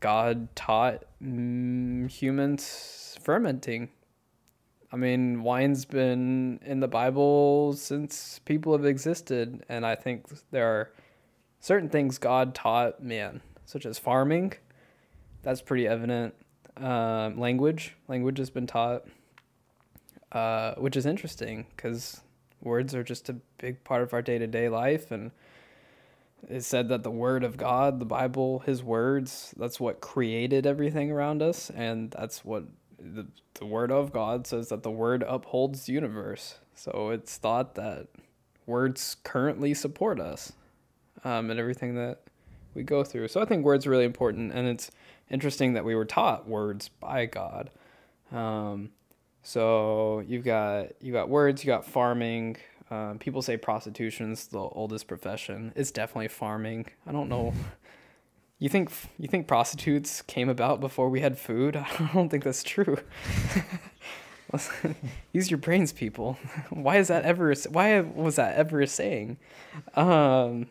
God 0.00 0.54
taught 0.54 1.04
mm, 1.22 2.10
humans 2.10 3.16
fermenting. 3.22 3.90
I 4.90 4.96
mean, 4.96 5.42
wine's 5.42 5.84
been 5.84 6.60
in 6.64 6.80
the 6.80 6.88
Bible 6.88 7.74
since 7.74 8.38
people 8.44 8.72
have 8.72 8.86
existed, 8.86 9.64
and 9.68 9.84
I 9.84 9.94
think 9.94 10.26
there 10.50 10.66
are 10.66 10.90
certain 11.60 11.88
things 11.88 12.18
God 12.18 12.54
taught 12.54 13.02
man, 13.02 13.42
such 13.66 13.84
as 13.84 13.98
farming. 13.98 14.54
That's 15.42 15.60
pretty 15.60 15.86
evident. 15.86 16.34
Um, 16.76 17.38
language, 17.38 17.96
language 18.06 18.38
has 18.38 18.50
been 18.50 18.66
taught, 18.66 19.04
uh, 20.32 20.74
which 20.76 20.96
is 20.96 21.06
interesting 21.06 21.66
because 21.76 22.22
words 22.62 22.94
are 22.94 23.02
just 23.02 23.28
a 23.28 23.36
big 23.58 23.82
part 23.84 24.02
of 24.02 24.14
our 24.14 24.22
day 24.22 24.38
to 24.38 24.46
day 24.46 24.68
life, 24.68 25.10
and 25.10 25.32
it 26.46 26.62
said 26.62 26.88
that 26.88 27.02
the 27.02 27.10
word 27.10 27.44
of 27.44 27.56
God, 27.56 27.98
the 27.98 28.04
Bible, 28.04 28.60
His 28.60 28.82
words, 28.82 29.54
that's 29.56 29.80
what 29.80 30.00
created 30.00 30.66
everything 30.66 31.10
around 31.10 31.42
us, 31.42 31.70
and 31.70 32.10
that's 32.10 32.44
what 32.44 32.64
the, 32.98 33.26
the 33.54 33.66
word 33.66 33.90
of 33.90 34.12
God 34.12 34.46
says 34.46 34.68
that 34.68 34.82
the 34.82 34.90
word 34.90 35.24
upholds 35.26 35.86
the 35.86 35.92
universe. 35.92 36.58
So 36.74 37.10
it's 37.10 37.36
thought 37.36 37.74
that 37.74 38.08
words 38.66 39.16
currently 39.24 39.74
support 39.74 40.20
us 40.20 40.52
um, 41.24 41.50
and 41.50 41.58
everything 41.58 41.94
that 41.96 42.20
we 42.74 42.82
go 42.82 43.02
through. 43.02 43.28
So 43.28 43.40
I 43.40 43.44
think 43.44 43.64
words 43.64 43.86
are 43.86 43.90
really 43.90 44.04
important, 44.04 44.52
and 44.52 44.68
it's 44.68 44.90
interesting 45.30 45.72
that 45.74 45.84
we 45.84 45.94
were 45.94 46.04
taught 46.04 46.48
words 46.48 46.88
by 46.88 47.26
God. 47.26 47.70
Um, 48.30 48.90
so 49.42 50.22
you've 50.26 50.44
got 50.44 50.88
you 51.00 51.12
got 51.12 51.28
words, 51.28 51.64
you 51.64 51.68
got 51.68 51.84
farming. 51.84 52.56
Um, 52.90 53.18
people 53.18 53.42
say 53.42 53.56
prostitution's 53.56 54.46
the 54.48 54.58
oldest 54.58 55.06
profession. 55.06 55.72
It's 55.76 55.90
definitely 55.90 56.28
farming. 56.28 56.86
I 57.06 57.12
don't 57.12 57.28
know. 57.28 57.54
You 58.60 58.68
think 58.68 58.90
you 59.20 59.28
think 59.28 59.46
prostitutes 59.46 60.20
came 60.22 60.48
about 60.48 60.80
before 60.80 61.08
we 61.10 61.20
had 61.20 61.38
food? 61.38 61.76
I 61.76 62.10
don't 62.12 62.28
think 62.28 62.42
that's 62.42 62.64
true. 62.64 62.98
Use 65.32 65.48
your 65.48 65.58
brains, 65.58 65.92
people. 65.92 66.38
Why 66.70 66.96
is 66.96 67.06
that 67.06 67.24
ever? 67.24 67.54
Why 67.70 68.00
was 68.00 68.34
that 68.34 68.56
ever 68.56 68.80
a 68.80 68.88
saying? 68.88 69.38
Um, 69.94 70.66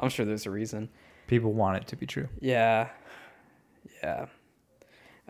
I'm 0.00 0.08
sure 0.08 0.26
there's 0.26 0.46
a 0.46 0.50
reason. 0.50 0.88
People 1.28 1.52
want 1.52 1.76
it 1.76 1.86
to 1.86 1.96
be 1.96 2.04
true. 2.06 2.28
Yeah, 2.40 2.88
yeah. 4.02 4.26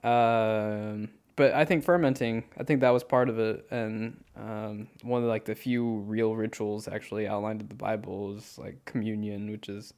Um, 0.02 1.10
but 1.36 1.52
I 1.52 1.64
think 1.64 1.84
fermenting. 1.84 2.44
I 2.58 2.64
think 2.64 2.80
that 2.80 2.90
was 2.90 3.04
part 3.04 3.28
of 3.28 3.38
it, 3.38 3.66
and 3.70 4.24
um, 4.36 4.88
one 5.02 5.22
of 5.22 5.28
like 5.28 5.44
the 5.44 5.54
few 5.54 5.98
real 5.98 6.34
rituals 6.34 6.88
actually 6.88 7.28
outlined 7.28 7.60
in 7.60 7.68
the 7.68 7.74
Bible 7.74 8.36
is 8.36 8.58
like 8.58 8.84
communion, 8.86 9.50
which 9.50 9.68
is 9.68 9.94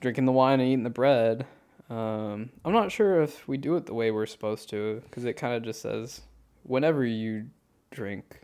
drinking 0.00 0.26
the 0.26 0.32
wine 0.32 0.60
and 0.60 0.68
eating 0.68 0.84
the 0.84 0.90
bread. 0.90 1.46
Um, 1.88 2.50
I'm 2.64 2.72
not 2.72 2.92
sure 2.92 3.22
if 3.22 3.48
we 3.48 3.56
do 3.56 3.76
it 3.76 3.86
the 3.86 3.94
way 3.94 4.10
we're 4.10 4.26
supposed 4.26 4.68
to, 4.70 5.02
because 5.04 5.24
it 5.24 5.34
kind 5.34 5.54
of 5.54 5.62
just 5.62 5.80
says 5.80 6.20
whenever 6.64 7.04
you 7.04 7.46
drink, 7.90 8.40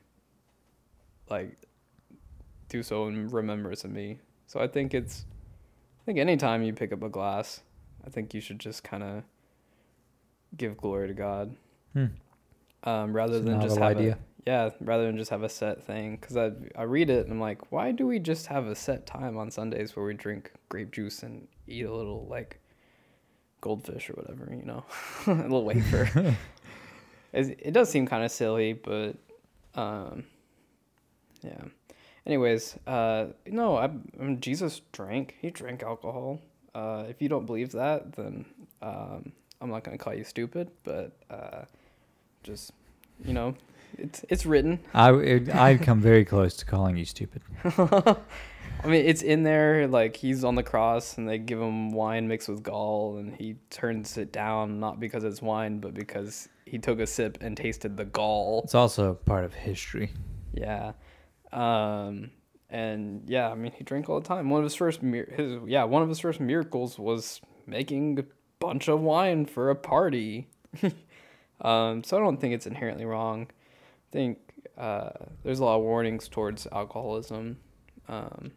like 1.28 1.56
do 2.69 2.82
so 2.82 3.06
in 3.09 3.28
remembrance 3.28 3.85
of 3.85 3.90
me. 3.90 4.19
So 4.47 4.60
I 4.60 4.66
think 4.66 4.94
it's 4.94 5.27
I 6.02 6.05
think 6.06 6.19
anytime 6.19 6.62
you 6.62 6.73
pick 6.73 6.93
up 6.93 7.02
a 7.02 7.09
glass, 7.09 7.60
I 8.06 8.10
think 8.10 8.32
you 8.32 8.40
should 8.40 8.59
just 8.59 8.82
kind 8.82 9.02
of 9.02 9.24
give 10.56 10.77
glory 10.77 11.09
to 11.09 11.14
God, 11.14 11.55
Hmm. 11.93 12.06
um, 12.85 13.12
rather 13.14 13.36
It's 13.36 13.47
than 13.47 13.60
just 13.60 13.78
have 13.78 13.97
idea. 13.97 14.12
a 14.12 14.19
yeah, 14.44 14.70
rather 14.81 15.06
than 15.06 15.16
just 15.16 15.31
have 15.31 15.43
a 15.44 15.48
set 15.48 15.85
thing. 15.85 16.16
Because 16.20 16.36
I 16.36 16.52
I 16.77 16.82
read 16.82 17.10
it 17.10 17.24
and 17.24 17.32
I'm 17.32 17.40
like, 17.40 17.70
why 17.70 17.93
do 17.93 18.06
we 18.06 18.19
just 18.19 18.47
have 18.48 18.66
a 18.66 18.74
set 18.74 19.06
time 19.06 19.36
on 19.36 19.51
Sundays 19.51 19.94
where 19.94 20.05
we 20.05 20.14
drink 20.14 20.52
grape 20.69 20.90
juice 20.93 21.23
and 21.23 21.47
eat 21.69 21.85
a 21.85 21.94
little 21.94 22.27
like 22.28 22.59
goldfish 23.60 24.10
or 24.10 24.14
whatever, 24.14 24.52
you 24.52 24.64
know, 24.64 24.85
a 25.27 25.32
little 25.35 25.64
wafer. 25.64 26.36
It 27.35 27.73
does 27.73 27.89
seem 27.89 28.06
kind 28.06 28.24
of 28.24 28.31
silly, 28.31 28.74
but 28.74 29.16
um, 29.74 30.24
yeah. 31.43 31.62
Anyways, 32.27 32.77
uh, 32.86 33.28
no, 33.47 33.77
I, 33.77 33.85
I 33.85 34.23
mean, 34.23 34.39
Jesus 34.40 34.82
drank. 34.93 35.36
He 35.40 35.51
drank 35.51 35.82
alcohol. 35.82 36.40
Uh, 36.74 37.05
if 37.09 37.23
you 37.23 37.31
don't 37.31 37.47
believe 37.47 37.73
that, 37.73 38.12
then 38.12 38.44
um, 38.82 39.32
I'm 39.62 39.70
not 39.70 39.82
gonna 39.82 39.97
call 39.97 40.12
you 40.12 40.24
stupid, 40.24 40.70
but 40.85 41.12
uh, 41.31 41.64
just 42.43 42.73
you 43.24 43.32
know, 43.32 43.55
it's 43.98 44.24
it's 44.28 44.47
written. 44.47 44.81
I 44.94 45.12
it, 45.12 45.55
I'd 45.55 45.82
come 45.82 46.01
very 46.01 46.24
close 46.24 46.56
to 46.56 46.64
calling 46.64 46.97
you 46.97 47.05
stupid. 47.05 47.43
I 48.85 48.89
mean, 48.89 49.05
it's 49.06 49.23
in 49.23 49.43
there. 49.44 49.86
Like 49.86 50.16
he's 50.16 50.44
on 50.44 50.55
the 50.55 50.62
cross, 50.62 51.19
and 51.19 51.28
they 51.28 51.39
give 51.39 51.60
him 51.60 51.93
wine 51.93 52.28
mixed 52.28 52.48
with 52.48 52.62
gall, 52.62 53.19
and 53.19 53.35
he 53.35 53.56
turns 53.70 54.16
it 54.19 54.32
down 54.32 54.81
not 54.81 54.98
because 54.98 55.24
it's 55.24 55.40
wine, 55.40 55.78
but 55.78 55.94
because 55.94 56.48
he 56.66 56.78
took 56.78 56.98
a 57.01 57.06
sip 57.06 57.39
and 57.40 57.56
tasted 57.56 57.97
the 57.97 58.05
gall. 58.05 58.62
It's 58.64 58.74
also 58.74 59.14
part 59.14 59.44
of 59.44 59.55
history. 59.55 60.10
Yeah. 60.52 60.93
Um 61.52 62.31
and 62.70 63.24
yeah, 63.27 63.51
I 63.51 63.55
mean 63.55 63.73
he 63.73 63.85
drank 63.85 64.09
all 64.09 64.19
the 64.19 64.27
time. 64.27 64.48
One 64.48 64.60
of 64.60 64.64
his 64.64 64.74
first 64.74 65.02
mir- 65.02 65.32
his 65.36 65.59
yeah, 65.66 65.85
one 65.85 66.02
of 66.02 66.09
his 66.09 66.19
first 66.19 66.40
miracles 66.40 66.98
was 66.98 67.40
making 67.66 68.19
a 68.19 68.24
bunch 68.59 68.89
of 68.89 69.01
wine 69.01 69.44
for 69.44 69.69
a 69.70 69.77
party. 69.77 70.48
um 71.63 72.05
so 72.05 72.17
I 72.17 72.21
don't 72.21 72.41
think 72.41 72.55
it's 72.55 72.67
inherently 72.67 73.05
wrong. 73.05 73.49
I 73.51 74.13
think 74.13 74.39
uh 74.77 75.11
there's 75.43 75.61
a 75.61 75.65
lot 75.65 75.77
of 75.77 75.83
warnings 75.83 76.29
towards 76.29 76.67
alcoholism. 76.73 77.59
Um 78.09 78.53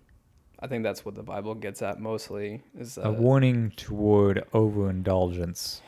I 0.59 0.67
think 0.67 0.83
that's 0.83 1.03
what 1.05 1.15
the 1.15 1.23
Bible 1.23 1.53
gets 1.53 1.81
at 1.81 1.99
mostly 1.99 2.61
is 2.77 2.97
a 2.97 3.09
uh, 3.09 3.11
warning 3.11 3.71
toward 3.75 4.43
overindulgence 4.53 5.81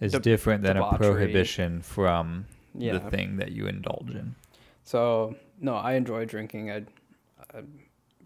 is 0.00 0.12
de- 0.12 0.20
different 0.20 0.62
than 0.62 0.76
a 0.76 0.96
prohibition 0.96 1.82
from 1.82 2.46
yeah. 2.74 2.92
the 2.92 3.00
thing 3.10 3.36
that 3.36 3.52
you 3.52 3.66
indulge 3.66 4.10
in. 4.10 4.34
So 4.84 5.36
no, 5.60 5.74
I 5.74 5.94
enjoy 5.94 6.24
drinking. 6.24 6.70
I, 6.70 6.76
I 7.54 7.62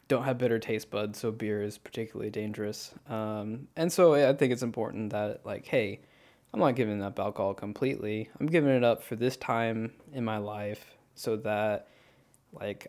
don't 0.08 0.24
have 0.24 0.38
bitter 0.38 0.58
taste 0.58 0.90
buds, 0.90 1.18
so 1.18 1.30
beer 1.30 1.62
is 1.62 1.78
particularly 1.78 2.30
dangerous. 2.30 2.94
Um, 3.08 3.68
and 3.76 3.92
so 3.92 4.14
I 4.14 4.32
think 4.34 4.52
it's 4.52 4.62
important 4.62 5.10
that 5.10 5.44
like, 5.44 5.66
hey, 5.66 6.00
I'm 6.54 6.60
not 6.60 6.76
giving 6.76 7.02
up 7.02 7.18
alcohol 7.18 7.52
completely. 7.52 8.30
I'm 8.38 8.46
giving 8.46 8.70
it 8.70 8.84
up 8.84 9.02
for 9.02 9.16
this 9.16 9.36
time 9.36 9.92
in 10.12 10.24
my 10.24 10.38
life, 10.38 10.94
so 11.16 11.36
that 11.38 11.88
like, 12.52 12.86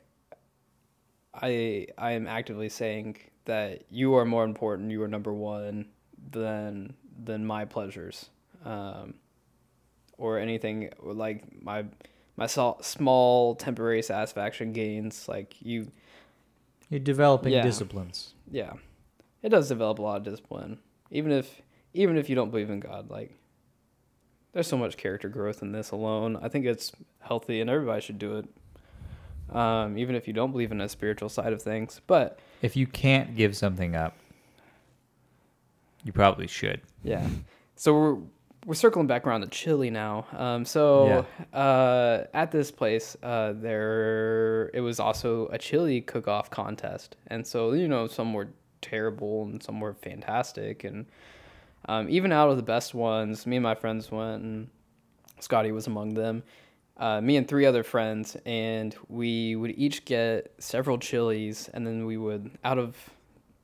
I 1.34 1.88
I 1.98 2.12
am 2.12 2.28
actively 2.28 2.70
saying 2.70 3.18
that 3.46 3.84
you 3.90 4.14
are 4.16 4.26
more 4.26 4.44
important. 4.44 4.92
You 4.92 5.02
are 5.04 5.08
number 5.08 5.34
one 5.34 5.88
than 6.32 6.94
than 7.24 7.46
my 7.46 7.66
pleasures, 7.66 8.30
um, 8.64 9.16
or 10.18 10.38
anything 10.40 10.92
like 11.02 11.44
my 11.62 11.86
my 12.38 12.46
small 12.46 13.56
temporary 13.56 14.02
satisfaction 14.02 14.74
gains 14.74 15.28
like 15.28 15.56
you 15.62 15.92
You're 16.90 17.00
developing 17.00 17.54
Yeah. 17.54 17.64
disciplines. 17.64 18.34
yeah 18.52 18.74
it 19.42 19.50
does 19.50 19.70
develop 19.70 20.00
a 20.00 20.02
lot 20.02 20.18
of 20.18 20.24
discipline 20.24 20.78
even 21.12 21.32
if 21.32 21.62
even 21.94 22.18
if 22.18 22.30
you 22.30 22.36
don't 22.36 22.52
believe 22.52 22.70
in 22.70 22.80
god 22.82 23.10
like 23.10 23.32
there's 24.56 24.68
so 24.68 24.78
much 24.78 24.96
character 24.98 25.28
growth 25.30 25.62
in 25.62 25.74
this 25.74 25.92
alone. 25.92 26.40
I 26.42 26.48
think 26.48 26.66
it's 26.66 26.94
healthy 27.20 27.60
and 27.62 27.70
everybody 27.70 28.02
should 28.02 28.18
do 28.18 28.38
it 28.38 28.46
um, 29.56 29.98
even 29.98 30.16
if 30.16 30.28
you 30.28 30.34
don't 30.34 30.52
believe 30.52 30.72
in 30.72 30.82
a 30.82 30.90
spiritual 30.90 31.30
side 31.30 31.54
of 31.54 31.62
things 31.62 32.02
but 32.08 32.40
If 32.62 32.76
you 32.76 32.88
can't 32.88 33.36
give 33.36 33.56
something 33.56 33.96
up, 33.96 34.16
you 36.04 36.12
probably 36.12 36.48
should. 36.48 36.82
yeah. 37.04 37.28
So 37.76 37.94
we're 37.94 38.18
we're 38.66 38.74
circling 38.74 39.06
back 39.06 39.28
around 39.28 39.42
to 39.42 39.48
chili 39.48 39.90
now. 39.92 40.26
Um, 40.36 40.66
so 40.66 41.26
uh, 41.54 42.24
at 42.34 42.52
this 42.52 42.72
place, 42.72 43.16
uh, 43.22 43.54
there 43.54 44.72
it 44.74 44.80
was 44.82 45.00
also 45.00 45.48
a 45.50 45.58
chili 45.58 46.02
cook-off 46.02 46.50
contest, 46.50 47.18
and 47.28 47.46
so 47.46 47.74
you 47.74 47.88
know 47.88 48.08
some 48.08 48.34
were 48.34 48.50
terrible 48.82 49.44
and 49.44 49.62
some 49.62 49.80
were 49.82 49.94
fantastic, 49.94 50.84
and 50.86 51.06
um, 51.88 52.08
even 52.10 52.32
out 52.32 52.50
of 52.50 52.58
the 52.58 52.64
best 52.64 52.94
ones, 52.94 53.46
me 53.46 53.58
and 53.58 53.64
my 53.64 53.76
friends 53.76 54.12
went, 54.12 54.44
and 54.44 54.68
Scotty 55.40 55.72
was 55.72 55.88
among 55.88 56.14
them. 56.14 56.44
Uh, 56.98 57.20
me 57.20 57.36
and 57.36 57.48
three 57.48 57.66
other 57.66 57.84
friends, 57.84 58.38
and 58.46 58.96
we 59.10 59.56
would 59.56 59.78
each 59.78 60.06
get 60.06 60.54
several 60.60 60.98
chilies, 60.98 61.70
and 61.74 61.86
then 61.86 62.06
we 62.06 62.18
would 62.18 62.52
out 62.64 62.80
of 62.80 62.96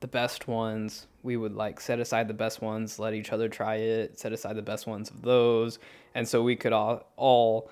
the 0.02 0.08
best 0.08 0.48
ones 0.48 1.06
we 1.22 1.36
would 1.36 1.54
like 1.54 1.80
set 1.80 2.00
aside 2.00 2.26
the 2.26 2.34
best 2.34 2.60
ones 2.60 2.98
let 2.98 3.14
each 3.14 3.32
other 3.32 3.48
try 3.48 3.76
it 3.76 4.18
set 4.18 4.32
aside 4.32 4.56
the 4.56 4.60
best 4.60 4.84
ones 4.84 5.08
of 5.10 5.22
those 5.22 5.78
and 6.16 6.26
so 6.26 6.42
we 6.42 6.56
could 6.56 6.72
all 6.72 7.06
all 7.16 7.70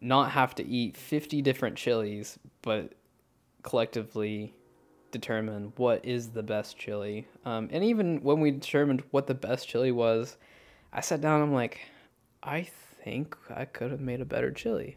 not 0.00 0.30
have 0.30 0.54
to 0.54 0.66
eat 0.66 0.96
50 0.96 1.42
different 1.42 1.76
chilies 1.76 2.38
but 2.62 2.94
collectively 3.62 4.54
determine 5.10 5.72
what 5.76 6.04
is 6.04 6.30
the 6.30 6.42
best 6.42 6.76
chili 6.76 7.26
um, 7.44 7.68
and 7.72 7.84
even 7.84 8.22
when 8.22 8.40
we 8.40 8.50
determined 8.50 9.02
what 9.10 9.26
the 9.26 9.34
best 9.34 9.68
chili 9.68 9.92
was 9.92 10.36
i 10.92 11.00
sat 11.00 11.20
down 11.20 11.42
i'm 11.42 11.52
like 11.52 11.80
i 12.42 12.62
think 13.04 13.36
i 13.54 13.64
could 13.64 13.90
have 13.90 14.00
made 14.00 14.20
a 14.20 14.24
better 14.24 14.50
chili 14.50 14.96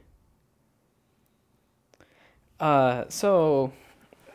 uh, 2.60 3.03
so 3.10 3.73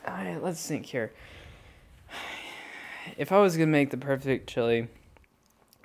I, 0.07 0.37
let's 0.37 0.67
think 0.67 0.87
here 0.87 1.13
if 3.17 3.33
I 3.33 3.39
was 3.39 3.57
gonna 3.57 3.69
make 3.69 3.91
the 3.91 3.97
perfect 3.97 4.49
chili, 4.49 4.89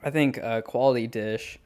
I 0.04 0.10
think 0.10 0.38
a 0.38 0.62
quality 0.62 1.08
dish, 1.08 1.60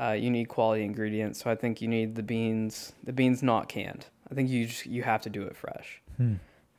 uh, 0.00 0.12
you 0.12 0.30
need 0.30 0.48
quality 0.48 0.84
ingredients. 0.84 1.42
So 1.42 1.50
I 1.50 1.56
think 1.56 1.82
you 1.82 1.88
need 1.88 2.14
the 2.14 2.22
beans, 2.22 2.92
the 3.02 3.12
beans 3.12 3.42
not 3.42 3.68
canned. 3.68 4.06
I 4.30 4.34
think 4.34 4.48
you 4.48 4.66
just, 4.66 4.86
you 4.86 5.02
have 5.02 5.22
to 5.22 5.30
do 5.30 5.42
it 5.42 5.56
fresh. 5.56 6.00
Hmm. 6.16 6.34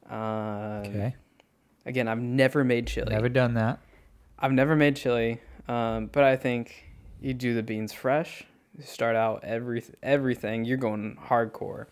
Uh, 0.09 0.83
Okay. 0.85 1.15
Again, 1.85 2.07
I've 2.07 2.19
never 2.19 2.63
made 2.63 2.87
chili. 2.87 3.13
Never 3.13 3.29
done 3.29 3.55
that. 3.55 3.79
I've 4.39 4.53
never 4.53 4.75
made 4.75 4.95
chili, 4.95 5.41
um, 5.67 6.07
but 6.07 6.23
I 6.23 6.35
think 6.37 6.85
you 7.21 7.33
do 7.33 7.53
the 7.53 7.63
beans 7.63 7.91
fresh. 7.93 8.43
You 8.77 8.83
start 8.85 9.15
out 9.15 9.43
every 9.43 9.83
everything. 10.01 10.65
You're 10.65 10.77
going 10.77 11.17
hardcore. 11.27 11.87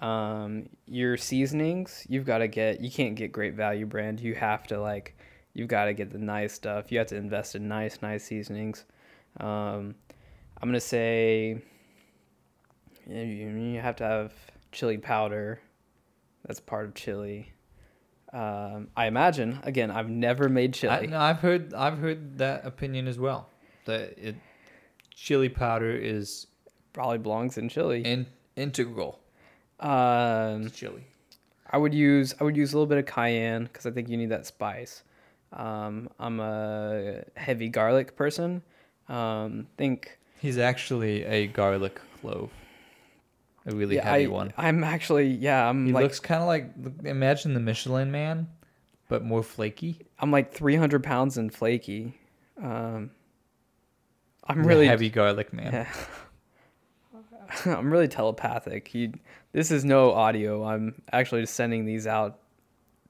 Um, 0.00 0.68
your 0.86 1.16
seasonings, 1.16 2.04
you've 2.08 2.26
got 2.26 2.38
to 2.38 2.48
get. 2.48 2.80
You 2.80 2.90
can't 2.90 3.14
get 3.14 3.32
Great 3.32 3.54
Value 3.54 3.86
brand. 3.86 4.20
You 4.20 4.34
have 4.34 4.66
to 4.68 4.80
like 4.80 5.16
you've 5.54 5.68
got 5.68 5.86
to 5.86 5.94
get 5.94 6.10
the 6.10 6.18
nice 6.18 6.52
stuff. 6.52 6.92
You 6.92 6.98
have 6.98 7.08
to 7.08 7.16
invest 7.16 7.54
in 7.54 7.68
nice, 7.68 8.00
nice 8.02 8.24
seasonings. 8.24 8.84
Um, 9.38 9.94
I'm 10.60 10.68
gonna 10.68 10.80
say 10.80 11.62
you, 13.08 13.16
you 13.16 13.80
have 13.80 13.96
to 13.96 14.04
have 14.04 14.32
chili 14.72 14.98
powder. 14.98 15.60
That's 16.48 16.58
part 16.60 16.86
of 16.86 16.94
chili. 16.94 17.52
Um, 18.32 18.88
I 18.96 19.06
imagine. 19.06 19.60
Again, 19.62 19.90
I've 19.92 20.08
never 20.10 20.48
made 20.48 20.74
chili. 20.74 20.92
I, 20.92 21.06
no, 21.06 21.18
I've 21.20 21.38
heard 21.38 21.72
I've 21.74 21.98
heard 21.98 22.38
that 22.38 22.66
opinion 22.66 23.06
as 23.06 23.18
well. 23.18 23.48
That 23.84 24.18
it 24.18 24.34
chili 25.14 25.48
powder 25.48 25.90
is 25.92 26.46
Probably 26.92 27.18
belongs 27.18 27.56
in 27.58 27.68
chili. 27.68 28.02
in, 28.04 28.26
integral 28.56 29.20
Um, 29.78 30.68
chili. 30.70 31.04
I 31.70 31.76
would 31.78 31.94
use 31.94 32.34
I 32.40 32.44
would 32.44 32.56
use 32.56 32.72
a 32.72 32.76
little 32.76 32.86
bit 32.86 32.98
of 32.98 33.06
cayenne 33.06 33.64
because 33.64 33.86
I 33.86 33.90
think 33.92 34.08
you 34.08 34.16
need 34.16 34.30
that 34.30 34.46
spice. 34.46 35.04
Um, 35.52 36.08
I'm 36.18 36.40
a 36.40 37.22
heavy 37.36 37.68
garlic 37.68 38.16
person. 38.16 38.62
Um, 39.08 39.66
think 39.76 40.18
He's 40.40 40.58
actually 40.58 41.24
a 41.24 41.46
garlic 41.48 42.00
clove, 42.20 42.50
a 43.68 43.74
really 43.74 43.96
yeah, 43.96 44.10
heavy 44.10 44.24
I, 44.26 44.28
one. 44.28 44.52
I'm 44.56 44.82
actually 44.82 45.28
yeah 45.28 45.68
I'm 45.68 45.86
He 45.86 45.92
like 45.92 46.02
looks 46.04 46.20
kind 46.20 46.40
of 46.42 46.48
like 46.48 46.72
imagine 47.04 47.54
the 47.54 47.60
Michelin 47.60 48.10
Man, 48.10 48.48
but 49.08 49.24
more 49.24 49.42
flaky. 49.42 50.00
I'm 50.18 50.30
like 50.30 50.52
300 50.52 51.02
pounds 51.04 51.36
and 51.38 51.52
flaky. 51.52 52.18
Um, 52.62 53.10
I'm 54.44 54.62
The 54.62 54.68
really 54.68 54.86
heavy 54.86 55.10
garlic 55.10 55.52
man. 55.52 55.72
Yeah. 55.72 55.88
I'm 57.66 57.90
really 57.90 58.08
telepathic. 58.08 58.94
You, 58.94 59.12
this 59.52 59.70
is 59.70 59.84
no 59.84 60.12
audio. 60.12 60.64
I'm 60.64 61.00
actually 61.12 61.42
just 61.42 61.54
sending 61.54 61.84
these 61.86 62.06
out 62.06 62.38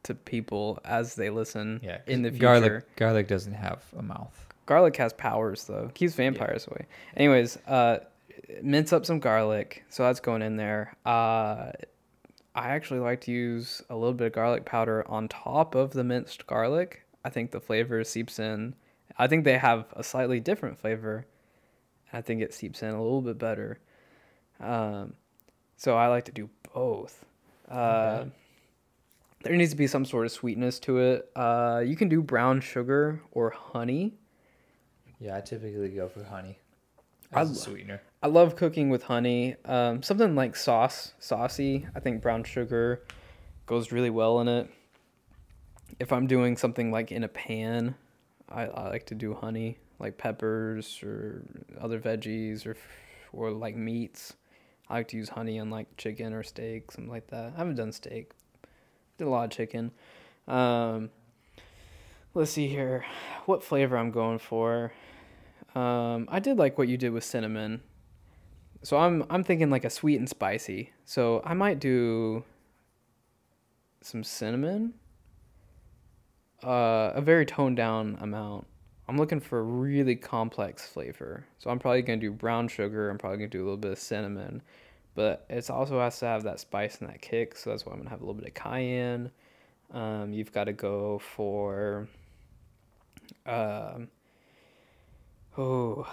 to 0.04 0.14
people 0.14 0.78
as 0.84 1.14
they 1.16 1.28
listen 1.30 1.80
Yeah, 1.82 1.98
in 2.06 2.22
the 2.22 2.30
future. 2.30 2.40
garlic 2.42 2.96
garlic 2.96 3.28
doesn't 3.28 3.54
have 3.54 3.82
a 3.98 4.02
mouth. 4.02 4.46
Garlic 4.66 4.96
has 4.96 5.12
powers 5.14 5.64
though. 5.64 5.90
Keeps 5.94 6.14
vampires 6.14 6.66
away. 6.68 6.86
Anyways, 7.16 7.56
uh, 7.66 7.98
mince 8.62 8.92
up 8.92 9.06
some 9.06 9.18
garlic. 9.20 9.84
So 9.88 10.02
that's 10.04 10.20
going 10.20 10.42
in 10.42 10.56
there. 10.56 10.96
Uh, 11.04 11.72
I 12.54 12.68
actually 12.70 13.00
like 13.00 13.20
to 13.22 13.32
use 13.32 13.82
a 13.88 13.94
little 13.94 14.14
bit 14.14 14.28
of 14.28 14.32
garlic 14.32 14.64
powder 14.64 15.06
on 15.08 15.28
top 15.28 15.74
of 15.74 15.92
the 15.92 16.04
minced 16.04 16.46
garlic. 16.46 17.04
I 17.24 17.30
think 17.30 17.50
the 17.50 17.60
flavor 17.60 18.02
seeps 18.04 18.38
in. 18.38 18.74
I 19.18 19.26
think 19.26 19.44
they 19.44 19.58
have 19.58 19.86
a 19.92 20.02
slightly 20.02 20.40
different 20.40 20.78
flavor. 20.78 21.26
I 22.12 22.20
think 22.20 22.40
it 22.40 22.54
seeps 22.54 22.82
in 22.82 22.90
a 22.90 23.02
little 23.02 23.20
bit 23.22 23.38
better. 23.38 23.78
Um, 24.60 25.14
so 25.76 25.96
I 25.96 26.08
like 26.08 26.24
to 26.26 26.32
do 26.32 26.48
both. 26.74 27.24
Uh, 27.70 28.20
Okay. 28.20 28.30
There 29.44 29.54
needs 29.54 29.70
to 29.70 29.76
be 29.76 29.86
some 29.86 30.04
sort 30.04 30.26
of 30.26 30.32
sweetness 30.32 30.80
to 30.80 30.98
it. 30.98 31.30
Uh, 31.36 31.80
you 31.86 31.94
can 31.94 32.08
do 32.08 32.20
brown 32.22 32.60
sugar 32.60 33.22
or 33.30 33.50
honey. 33.50 34.14
Yeah, 35.20 35.36
I 35.36 35.40
typically 35.42 35.90
go 35.90 36.08
for 36.08 36.24
honey 36.24 36.58
I 37.32 37.42
as 37.42 37.52
a 37.52 37.54
sweetener. 37.54 38.02
I 38.20 38.26
love 38.26 38.56
cooking 38.56 38.90
with 38.90 39.04
honey. 39.04 39.54
Um, 39.64 40.02
something 40.02 40.34
like 40.34 40.56
sauce, 40.56 41.12
saucy. 41.20 41.86
I 41.94 42.00
think 42.00 42.20
brown 42.20 42.42
sugar 42.42 43.02
goes 43.66 43.92
really 43.92 44.10
well 44.10 44.40
in 44.40 44.48
it. 44.48 44.68
If 46.00 46.12
I'm 46.12 46.26
doing 46.26 46.56
something 46.56 46.90
like 46.90 47.12
in 47.12 47.22
a 47.22 47.28
pan, 47.28 47.94
I, 48.48 48.64
I 48.64 48.88
like 48.88 49.06
to 49.06 49.14
do 49.14 49.34
honey, 49.34 49.78
like 50.00 50.18
peppers 50.18 51.00
or 51.02 51.42
other 51.80 52.00
veggies 52.00 52.66
or 52.66 52.76
or 53.32 53.52
like 53.52 53.76
meats. 53.76 54.34
I 54.88 54.94
like 54.94 55.08
to 55.08 55.16
use 55.16 55.28
honey 55.28 55.60
on 55.60 55.70
like 55.70 55.96
chicken 55.96 56.32
or 56.32 56.42
steak, 56.42 56.90
something 56.90 57.10
like 57.10 57.28
that. 57.28 57.52
I 57.54 57.58
haven't 57.58 57.76
done 57.76 57.92
steak. 57.92 58.32
Did 59.18 59.26
a 59.26 59.30
lot 59.30 59.44
of 59.44 59.50
chicken. 59.50 59.92
Um, 60.48 61.10
let's 62.34 62.50
see 62.50 62.68
here, 62.68 63.04
what 63.46 63.62
flavor 63.62 63.96
I'm 63.96 64.10
going 64.10 64.38
for. 64.38 64.92
Um, 65.74 66.26
I 66.30 66.40
did 66.40 66.56
like 66.56 66.78
what 66.78 66.88
you 66.88 66.96
did 66.96 67.10
with 67.10 67.22
cinnamon. 67.22 67.82
So 68.82 68.96
I'm 68.96 69.24
I'm 69.30 69.44
thinking 69.44 69.70
like 69.70 69.84
a 69.84 69.90
sweet 69.90 70.16
and 70.16 70.28
spicy. 70.28 70.92
So 71.04 71.42
I 71.44 71.54
might 71.54 71.80
do 71.80 72.44
some 74.00 74.22
cinnamon. 74.22 74.94
Uh, 76.62 77.12
a 77.14 77.20
very 77.20 77.46
toned 77.46 77.76
down 77.76 78.18
amount. 78.20 78.66
I'm 79.08 79.16
looking 79.16 79.40
for 79.40 79.60
a 79.60 79.62
really 79.62 80.16
complex 80.16 80.86
flavor. 80.86 81.44
So 81.58 81.70
I'm 81.70 81.78
probably 81.78 82.02
gonna 82.02 82.20
do 82.20 82.32
brown 82.32 82.68
sugar. 82.68 83.10
I'm 83.10 83.18
probably 83.18 83.38
gonna 83.38 83.48
do 83.48 83.62
a 83.62 83.64
little 83.64 83.76
bit 83.76 83.92
of 83.92 83.98
cinnamon, 83.98 84.62
but 85.14 85.46
it 85.48 85.68
also 85.70 85.98
has 86.00 86.18
to 86.20 86.26
have 86.26 86.42
that 86.44 86.60
spice 86.60 86.98
and 87.00 87.08
that 87.08 87.20
kick. 87.20 87.56
So 87.56 87.70
that's 87.70 87.86
why 87.86 87.92
I'm 87.92 87.98
gonna 87.98 88.10
have 88.10 88.20
a 88.20 88.24
little 88.24 88.40
bit 88.40 88.48
of 88.48 88.54
cayenne. 88.54 89.30
Um, 89.92 90.32
you've 90.32 90.52
got 90.52 90.64
to 90.64 90.72
go 90.72 91.18
for. 91.18 92.08
Um, 93.46 94.08
oh, 95.56 96.06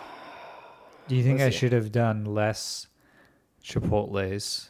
Do 1.08 1.16
you 1.16 1.24
think 1.24 1.40
Let's 1.40 1.48
I 1.48 1.50
see. 1.52 1.58
should 1.60 1.72
have 1.74 1.92
done 1.92 2.26
less 2.26 2.88
chipotles? 3.64 4.70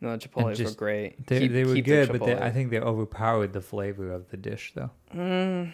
no, 0.00 0.16
the 0.16 0.28
chipotles 0.28 0.56
just- 0.56 0.76
were 0.76 0.78
great. 0.78 1.26
They, 1.26 1.40
Keep- 1.40 1.52
they 1.52 1.64
were 1.64 1.74
keep 1.74 1.84
the 1.84 1.90
good, 1.90 2.12
but 2.12 2.24
they, 2.24 2.36
I 2.38 2.50
think 2.50 2.70
they 2.70 2.78
overpowered 2.80 3.52
the 3.52 3.60
flavor 3.60 4.12
of 4.12 4.30
the 4.30 4.36
dish, 4.36 4.72
though. 4.74 4.90
Mm, 5.14 5.72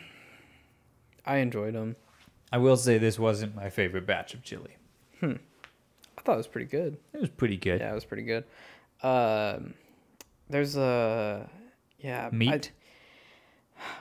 I 1.27 1.36
enjoyed 1.36 1.74
them. 1.74 1.97
I 2.52 2.59
will 2.59 2.77
say 2.77 2.98
this 2.98 3.19
wasn't 3.19 3.55
my 3.56 3.69
favorite 3.69 4.06
batch 4.06 4.32
of 4.35 4.43
chili. 4.43 4.77
I 5.23 5.36
thought 6.23 6.35
it 6.35 6.36
was 6.36 6.47
pretty 6.47 6.66
good. 6.66 6.97
It 7.12 7.20
was 7.20 7.31
pretty 7.31 7.56
good. 7.56 7.81
Yeah, 7.81 7.90
it 7.90 7.94
was 7.94 8.05
pretty 8.05 8.23
good. 8.23 8.44
Um, 9.02 9.74
there's 10.48 10.77
a 10.77 11.48
yeah 11.98 12.28
Meat. 12.32 12.70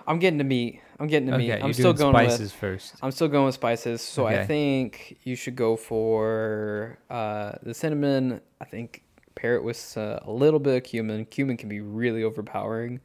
I, 0.05 0.11
am 0.11 0.19
getting 0.19 0.37
to 0.37 0.43
meat. 0.45 0.81
I'm 1.03 1.09
getting 1.09 1.27
to 1.27 1.33
okay, 1.33 1.47
meat. 1.47 1.61
I'm 1.61 1.73
still 1.73 1.91
going 1.91 2.13
spices 2.13 2.39
with. 2.39 2.53
first. 2.53 2.95
I'm 3.01 3.11
still 3.11 3.27
going 3.27 3.45
with 3.45 3.55
spices. 3.55 4.01
So 4.01 4.25
I 4.25 4.45
think 4.45 5.17
you 5.23 5.35
should 5.35 5.57
go 5.57 5.75
for 5.75 6.97
uh, 7.09 7.55
the 7.61 7.73
cinnamon. 7.73 8.39
I 8.61 8.65
think 8.65 9.03
pair 9.35 9.57
it 9.57 9.63
with 9.65 9.97
uh, 9.97 10.19
a 10.21 10.31
little 10.31 10.61
bit 10.61 10.77
of 10.77 10.83
cumin. 10.85 11.25
Cumin 11.25 11.57
can 11.57 11.67
be 11.67 11.81
really 11.81 12.23
overpowering, 12.23 13.01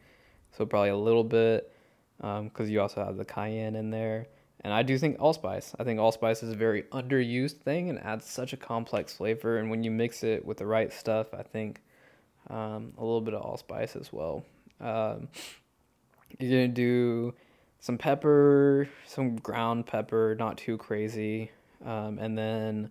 so 0.57 0.65
probably 0.65 0.91
a 0.91 0.97
little 0.97 1.25
bit 1.25 1.75
because 2.19 2.71
you 2.71 2.81
also 2.81 3.05
have 3.05 3.17
the 3.17 3.25
cayenne 3.25 3.75
in 3.75 3.91
there. 3.91 4.29
And 4.61 4.73
I 4.73 4.85
do 4.85 4.97
think 4.97 5.19
allspice. 5.19 5.75
I 5.81 5.83
think 5.83 5.99
allspice 5.99 6.45
is 6.45 6.53
a 6.53 6.57
very 6.57 6.85
underused 6.93 7.63
thing 7.63 7.91
and 7.91 7.99
adds 7.99 8.27
such 8.27 8.53
a 8.53 8.57
complex 8.57 9.15
flavor. 9.15 9.59
And 9.59 9.71
when 9.71 9.83
you 9.83 9.91
mix 9.91 10.23
it 10.23 10.45
with 10.45 10.59
the 10.59 10.67
right 10.67 10.93
stuff, 10.93 11.35
I 11.35 11.43
think 11.43 11.81
um, 12.49 12.93
a 12.97 13.05
little 13.05 13.23
bit 13.23 13.35
of 13.35 13.43
allspice 13.43 13.97
as 13.97 14.13
well. 14.13 14.45
Um, 14.81 15.27
you're 16.39 16.51
gonna 16.51 16.69
do 16.69 17.35
some 17.81 17.99
pepper, 17.99 18.89
some 19.07 19.37
ground 19.37 19.87
pepper, 19.87 20.37
not 20.39 20.59
too 20.59 20.77
crazy. 20.79 21.51
um, 21.85 22.19
and 22.19 22.37
then 22.37 22.91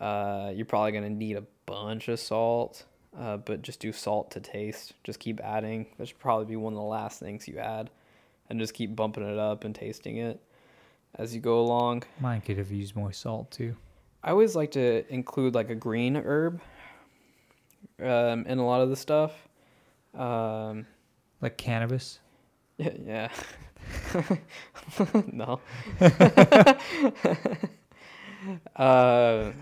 uh, 0.00 0.50
you're 0.54 0.66
probably 0.66 0.92
gonna 0.92 1.10
need 1.10 1.36
a 1.36 1.44
bunch 1.66 2.08
of 2.08 2.18
salt. 2.18 2.84
Uh, 3.18 3.36
but 3.36 3.60
just 3.60 3.78
do 3.78 3.92
salt 3.92 4.30
to 4.30 4.40
taste. 4.40 4.94
Just 5.04 5.20
keep 5.20 5.38
adding. 5.40 5.86
That 5.98 6.08
should 6.08 6.18
probably 6.18 6.46
be 6.46 6.56
one 6.56 6.72
of 6.72 6.78
the 6.78 6.82
last 6.84 7.20
things 7.20 7.46
you 7.46 7.58
add, 7.58 7.90
and 8.48 8.58
just 8.58 8.72
keep 8.72 8.96
bumping 8.96 9.22
it 9.22 9.38
up 9.38 9.64
and 9.64 9.74
tasting 9.74 10.16
it 10.16 10.40
as 11.16 11.34
you 11.34 11.40
go 11.42 11.60
along. 11.60 12.04
Mine 12.20 12.40
could 12.40 12.56
have 12.56 12.70
used 12.70 12.96
more 12.96 13.12
salt 13.12 13.50
too. 13.50 13.76
I 14.24 14.30
always 14.30 14.56
like 14.56 14.70
to 14.70 15.04
include 15.12 15.54
like 15.54 15.68
a 15.68 15.74
green 15.74 16.16
herb 16.16 16.62
um, 18.00 18.46
in 18.46 18.58
a 18.58 18.64
lot 18.64 18.80
of 18.80 18.88
the 18.88 18.96
stuff. 18.96 19.32
Um, 20.14 20.86
Like 21.42 21.58
cannabis. 21.58 22.18
yeah, 22.78 22.92
yeah. 23.06 23.28
no. 25.32 25.60
uh, 28.76 29.52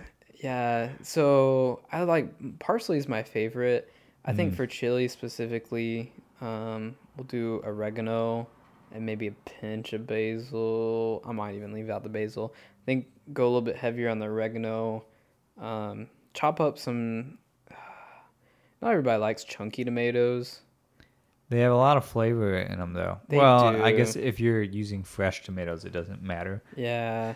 yeah. 0.43 0.91
So 1.03 1.81
I 1.93 2.03
like 2.03 2.59
parsley 2.59 2.99
is 2.99 3.09
my 3.09 3.23
favorite. 3.23 3.93
I 4.25 4.33
think 4.33 4.53
Mm. 4.53 4.57
for 4.57 4.67
chili 4.67 5.09
specifically, 5.09 6.13
um, 6.41 6.95
we'll 7.17 7.25
do 7.27 7.61
oregano 7.65 8.49
and 8.93 9.07
maybe 9.07 9.29
a 9.29 9.33
pinch 9.47 9.93
of 9.93 10.07
basil. 10.07 11.23
I 11.27 11.33
might 11.33 11.55
even 11.55 11.73
leave 11.73 11.91
out 11.91 12.03
the 12.03 12.09
basil. 12.09 12.55
I 12.83 12.85
think 12.87 13.07
go 13.33 13.45
a 13.45 13.47
little 13.47 13.61
bit 13.63 13.77
heavier 13.77 14.09
on 14.11 14.19
the 14.19 14.27
oregano. 14.27 15.05
Um, 15.59 16.09
chop 16.35 16.61
up 16.61 16.79
some. 16.79 17.39
Not 18.83 18.91
everybody 18.91 19.21
likes 19.21 19.45
chunky 19.45 19.85
tomatoes. 19.85 20.61
They 21.51 21.61
have 21.61 21.73
a 21.73 21.77
lot 21.77 21.97
of 21.97 22.05
flavor 22.05 22.59
in 22.59 22.79
them, 22.79 22.93
though. 22.93 23.19
They 23.29 23.37
well, 23.37 23.83
I 23.83 23.93
guess 23.93 24.15
if 24.17 24.39
you're 24.39 24.63
using 24.63 25.03
fresh 25.03 25.43
tomatoes, 25.43 25.85
it 25.85 25.93
doesn't 25.93 26.23
matter. 26.23 26.63
Yeah. 26.77 27.35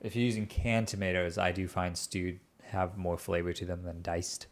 If 0.00 0.16
you're 0.16 0.24
using 0.24 0.46
canned 0.46 0.88
tomatoes, 0.88 1.38
I 1.38 1.52
do 1.52 1.68
find 1.68 1.96
stewed 1.96 2.40
have 2.64 2.98
more 2.98 3.16
flavor 3.16 3.52
to 3.52 3.64
them 3.64 3.84
than 3.84 4.02
diced. 4.02 4.48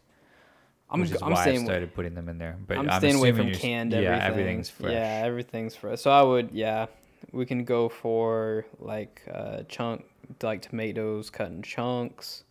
I'm, 0.89 1.01
which 1.01 1.11
is 1.11 1.21
I'm 1.21 1.31
why 1.31 1.45
I 1.45 1.55
started 1.57 1.93
putting 1.93 2.15
them 2.15 2.29
in 2.29 2.37
there. 2.37 2.57
But 2.65 2.77
I'm 2.77 2.89
I'm, 2.89 2.99
staying 2.99 3.15
away 3.15 3.31
from 3.33 3.51
canned 3.51 3.91
Yeah, 3.91 3.99
everything. 3.99 4.21
everything's 4.21 4.69
fresh. 4.69 4.93
Yeah, 4.93 5.21
everything's 5.25 5.75
fresh. 5.75 6.01
So 6.01 6.11
I 6.11 6.21
would, 6.21 6.51
yeah, 6.51 6.85
we 7.31 7.45
can 7.45 7.65
go 7.65 7.89
for 7.89 8.65
like 8.79 9.21
uh, 9.33 9.63
chunk, 9.67 10.05
like 10.41 10.61
tomatoes 10.61 11.29
cut 11.29 11.47
in 11.47 11.61
chunks. 11.63 12.43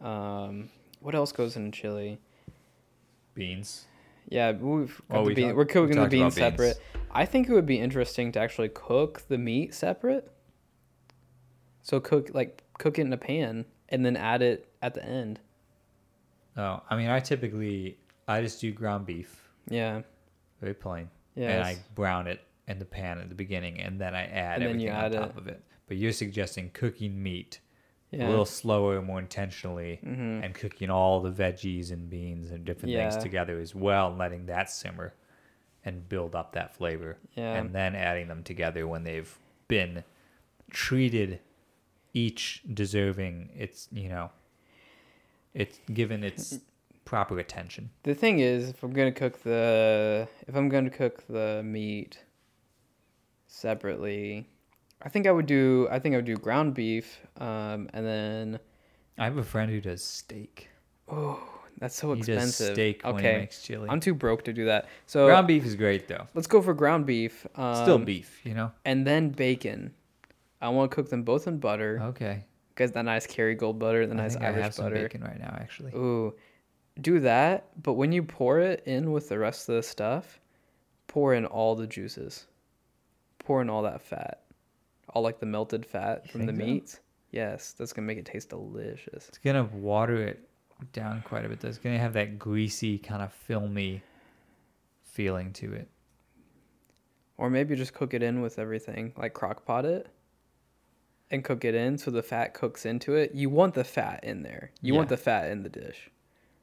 Um, 0.00 0.68
what 1.00 1.14
else 1.14 1.32
goes 1.32 1.56
in 1.56 1.72
chili? 1.72 2.18
Beans. 3.34 3.84
Yeah, 4.28 4.52
we've 4.52 5.00
oh, 5.10 5.14
got 5.14 5.18
Oh, 5.18 5.22
the 5.22 5.28
we 5.28 5.34
bean- 5.34 5.44
talked- 5.46 5.56
we're 5.56 5.62
we 5.64 5.68
cooking 5.68 5.88
the 5.90 5.94
talked 5.96 6.06
about 6.06 6.10
beans 6.10 6.34
beans. 6.34 6.34
separate. 6.36 6.78
I 7.10 7.26
think 7.26 7.48
it 7.48 7.52
would 7.52 7.66
be 7.66 7.78
interesting 7.78 8.32
to 8.32 8.40
actually 8.40 8.70
cook 8.70 9.22
the 9.28 9.38
meat 9.38 9.74
separate. 9.74 10.30
So 11.82 12.00
cook 12.00 12.30
like 12.34 12.64
cook 12.78 12.98
it 12.98 13.02
in 13.02 13.12
a 13.12 13.16
pan 13.18 13.66
and 13.88 14.04
then 14.04 14.16
add 14.16 14.42
it 14.42 14.68
at 14.82 14.94
the 14.94 15.04
end. 15.04 15.40
Oh, 16.56 16.82
I 16.88 16.96
mean, 16.96 17.08
I 17.08 17.20
typically 17.20 17.98
I 18.26 18.40
just 18.40 18.60
do 18.60 18.72
ground 18.72 19.06
beef, 19.06 19.48
Yeah. 19.68 20.02
very 20.60 20.74
plain, 20.74 21.10
Yeah. 21.34 21.50
and 21.50 21.62
I 21.64 21.76
brown 21.94 22.26
it 22.26 22.40
in 22.66 22.78
the 22.78 22.84
pan 22.86 23.18
at 23.18 23.28
the 23.28 23.34
beginning, 23.34 23.80
and 23.80 24.00
then 24.00 24.14
I 24.14 24.22
add 24.24 24.54
And 24.54 24.62
then 24.62 24.68
everything 24.70 24.80
you 24.86 24.92
on 24.92 25.10
top 25.12 25.30
it. 25.32 25.38
of 25.38 25.48
it. 25.48 25.62
But 25.86 25.98
you're 25.98 26.12
suggesting 26.12 26.70
cooking 26.70 27.22
meat 27.22 27.60
yeah. 28.18 28.26
a 28.26 28.30
little 28.30 28.44
slower, 28.44 29.00
more 29.02 29.18
intentionally, 29.18 30.00
Mhm. 30.04 30.44
and 30.44 30.54
cooking 30.54 30.90
all 30.90 31.20
the 31.20 31.30
veggies 31.30 31.90
and 31.92 32.08
beans 32.10 32.50
and 32.50 32.64
different 32.64 32.92
Yeah. 32.92 33.08
things 33.10 33.22
together 33.22 33.58
as 33.60 33.74
well, 33.74 34.08
and 34.08 34.18
letting 34.18 34.46
that 34.46 34.70
simmer 34.70 35.14
and 35.84 36.08
build 36.08 36.34
up 36.34 36.52
that 36.52 36.74
flavor, 36.74 37.18
Yeah. 37.34 37.54
and 37.54 37.74
then 37.74 37.94
adding 37.94 38.28
them 38.28 38.42
together 38.42 38.86
when 38.88 39.04
they've 39.04 39.38
been 39.68 40.04
treated, 40.70 41.40
each 42.12 42.62
deserving 42.72 43.50
its 43.56 43.88
you 43.92 44.08
know, 44.08 44.30
it's 45.52 45.78
given 45.92 46.22
its 46.24 46.60
proper 47.04 47.38
attention. 47.38 47.90
The 48.04 48.14
thing 48.14 48.38
is, 48.38 48.70
if 48.70 48.82
I'm 48.82 48.92
gonna 48.92 49.12
cook 49.12 49.42
the 49.42 50.26
if 50.48 50.54
I'm 50.54 50.68
gonna 50.68 50.90
cook 50.90 51.26
the 51.28 51.62
meat 51.64 52.22
separately, 53.46 54.48
I 55.04 55.08
think 55.08 55.26
I 55.26 55.30
would 55.32 55.46
do 55.46 55.86
I 55.90 55.98
think 55.98 56.14
I 56.14 56.18
would 56.18 56.24
do 56.24 56.36
ground 56.36 56.74
beef, 56.74 57.20
um, 57.38 57.88
and 57.92 58.06
then 58.06 58.58
I 59.18 59.24
have 59.24 59.36
a 59.36 59.42
friend 59.44 59.70
who 59.70 59.80
does 59.80 60.02
steak. 60.02 60.68
oh, 61.08 61.40
that's 61.78 61.94
so 61.96 62.14
he 62.14 62.20
does 62.20 62.28
expensive. 62.28 62.74
steak 62.74 63.02
when 63.04 63.16
he 63.18 63.22
makes 63.22 63.62
chili. 63.62 63.88
I'm 63.90 64.00
too 64.00 64.14
broke 64.14 64.44
to 64.44 64.52
do 64.52 64.64
that. 64.66 64.88
So 65.06 65.26
Ground 65.26 65.46
beef 65.46 65.64
is 65.64 65.74
great 65.76 66.08
though. 66.08 66.26
let's 66.34 66.46
go 66.46 66.62
for 66.62 66.72
ground 66.74 67.04
beef. 67.06 67.46
Um, 67.56 67.74
Still 67.84 67.98
beef, 67.98 68.40
you 68.44 68.54
know. 68.54 68.72
and 68.84 69.06
then 69.06 69.30
bacon. 69.30 69.92
I 70.62 70.68
want 70.70 70.90
to 70.90 70.94
cook 70.94 71.10
them 71.10 71.22
both 71.24 71.46
in 71.46 71.58
butter 71.58 72.00
Okay. 72.02 72.44
because 72.70 72.92
that 72.92 73.04
nice 73.04 73.26
Kerrygold 73.26 73.78
butter, 73.78 74.06
the 74.06 74.14
I 74.14 74.16
nice 74.16 74.32
think 74.32 74.44
I 74.44 74.48
Irish 74.48 74.62
have 74.62 74.74
some 74.74 74.86
butter. 74.86 74.94
bacon 75.02 75.20
right 75.22 75.38
now, 75.38 75.54
actually. 75.60 75.92
Ooh, 75.92 76.32
do 77.02 77.20
that. 77.20 77.66
But 77.82 77.94
when 77.94 78.12
you 78.12 78.22
pour 78.22 78.60
it 78.60 78.82
in 78.86 79.12
with 79.12 79.28
the 79.28 79.38
rest 79.38 79.68
of 79.68 79.74
the 79.74 79.82
stuff, 79.82 80.40
pour 81.06 81.34
in 81.34 81.44
all 81.44 81.74
the 81.74 81.86
juices. 81.86 82.46
Pour 83.40 83.60
in 83.60 83.68
all 83.68 83.82
that 83.82 84.00
fat, 84.00 84.43
all 85.14 85.22
like 85.22 85.38
the 85.38 85.46
melted 85.46 85.86
fat 85.86 86.28
from 86.28 86.44
the 86.44 86.52
so? 86.52 86.58
meats. 86.58 87.00
Yes, 87.30 87.72
that's 87.72 87.92
gonna 87.92 88.06
make 88.06 88.18
it 88.18 88.26
taste 88.26 88.50
delicious. 88.50 89.28
It's 89.28 89.38
gonna 89.38 89.64
water 89.64 90.22
it 90.22 90.48
down 90.92 91.22
quite 91.22 91.44
a 91.44 91.48
bit. 91.48 91.64
It's 91.64 91.78
gonna 91.78 91.98
have 91.98 92.12
that 92.12 92.38
greasy 92.38 92.98
kind 92.98 93.22
of 93.22 93.32
filmy 93.32 94.02
feeling 95.02 95.52
to 95.54 95.72
it. 95.72 95.88
Or 97.36 97.50
maybe 97.50 97.74
just 97.74 97.94
cook 97.94 98.14
it 98.14 98.22
in 98.22 98.42
with 98.42 98.58
everything, 98.58 99.12
like 99.16 99.34
crock 99.34 99.64
pot 99.64 99.84
it, 99.84 100.08
and 101.30 101.42
cook 101.42 101.64
it 101.64 101.74
in 101.74 101.98
so 101.98 102.10
the 102.10 102.22
fat 102.22 102.54
cooks 102.54 102.84
into 102.86 103.14
it. 103.14 103.34
You 103.34 103.50
want 103.50 103.74
the 103.74 103.84
fat 103.84 104.22
in 104.22 104.42
there. 104.42 104.70
You 104.80 104.94
want 104.94 105.08
the 105.08 105.16
fat 105.16 105.50
in 105.50 105.62
the 105.62 105.68
dish, 105.68 106.10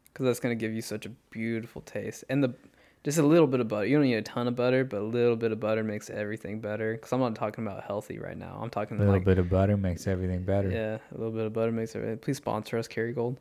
because 0.06 0.26
that's 0.26 0.40
gonna 0.40 0.56
give 0.56 0.74
you 0.74 0.82
such 0.82 1.06
a 1.06 1.10
beautiful 1.30 1.82
taste. 1.82 2.24
And 2.30 2.44
the 2.44 2.54
just 3.04 3.18
a 3.18 3.24
little 3.24 3.48
bit 3.48 3.60
of 3.60 3.68
butter. 3.68 3.86
You 3.86 3.98
don't 3.98 4.06
need 4.06 4.14
a 4.16 4.22
ton 4.22 4.48
of 4.48 4.56
butter, 4.56 4.84
but 4.84 5.00
a 5.00 5.04
little 5.04 5.36
bit 5.36 5.52
of 5.52 5.60
butter 5.60 5.84
makes 5.84 6.10
everything 6.10 6.60
better. 6.60 6.94
Because 6.94 7.12
I'm 7.12 7.20
not 7.20 7.36
talking 7.36 7.66
about 7.66 7.84
healthy 7.84 8.20
right 8.20 8.38
now. 8.38 8.60
I'm 8.62 8.70
talking 8.70 8.98
A 8.98 9.00
little 9.00 9.14
like 9.16 9.24
bit 9.26 9.38
of 9.38 9.50
butter 9.50 9.76
makes 9.78 10.06
everything 10.08 10.44
better. 10.44 10.70
yeah, 10.70 10.98
a 11.14 11.18
little 11.18 11.32
bit 11.34 11.46
of 11.46 11.54
butter 11.54 11.72
makes 11.72 11.96
everything. 11.96 12.18
Please 12.20 12.38
sponsor 12.38 12.78
us, 12.78 12.88
Kerrygold. 12.88 13.38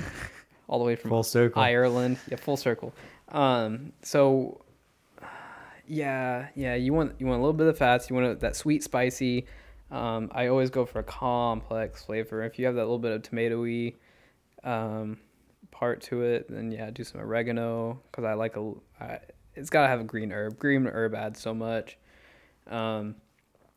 All 0.68 0.78
the 0.78 0.84
way 0.84 0.96
from 0.96 1.10
Full 1.10 1.22
circle. 1.22 1.60
Ireland. 1.62 2.18
Yeah, 2.30 2.36
full 2.36 2.56
circle. 2.56 2.92
Um, 3.30 3.92
so 4.02 4.60
yeah, 5.86 6.48
yeah, 6.54 6.74
you 6.76 6.92
want 6.92 7.14
you 7.18 7.26
want 7.26 7.38
a 7.38 7.42
little 7.42 7.52
bit 7.54 7.66
of 7.66 7.76
fats. 7.76 8.08
You 8.08 8.16
want 8.16 8.40
that 8.40 8.54
sweet, 8.54 8.84
spicy. 8.84 9.46
Um, 9.90 10.30
I 10.32 10.46
always 10.46 10.70
go 10.70 10.84
for 10.86 11.00
a 11.00 11.02
complex 11.02 12.04
flavor. 12.04 12.44
If 12.44 12.58
you 12.58 12.66
have 12.66 12.76
that 12.76 12.82
little 12.82 13.00
bit 13.00 13.10
of 13.12 13.22
tomatoey 13.22 13.94
um, 14.62 15.18
part 15.80 16.02
to 16.02 16.20
it, 16.22 16.46
then 16.50 16.70
yeah, 16.70 16.90
do 16.90 17.02
some 17.02 17.20
oregano 17.22 17.98
because 18.10 18.24
I 18.24 18.34
like 18.34 18.56
a. 18.56 18.72
I, 19.00 19.18
it's 19.56 19.70
gotta 19.70 19.88
have 19.88 20.00
a 20.00 20.04
green 20.04 20.30
herb. 20.30 20.58
Green 20.58 20.86
herb 20.86 21.14
adds 21.14 21.40
so 21.40 21.52
much. 21.54 21.96
Um, 22.68 23.16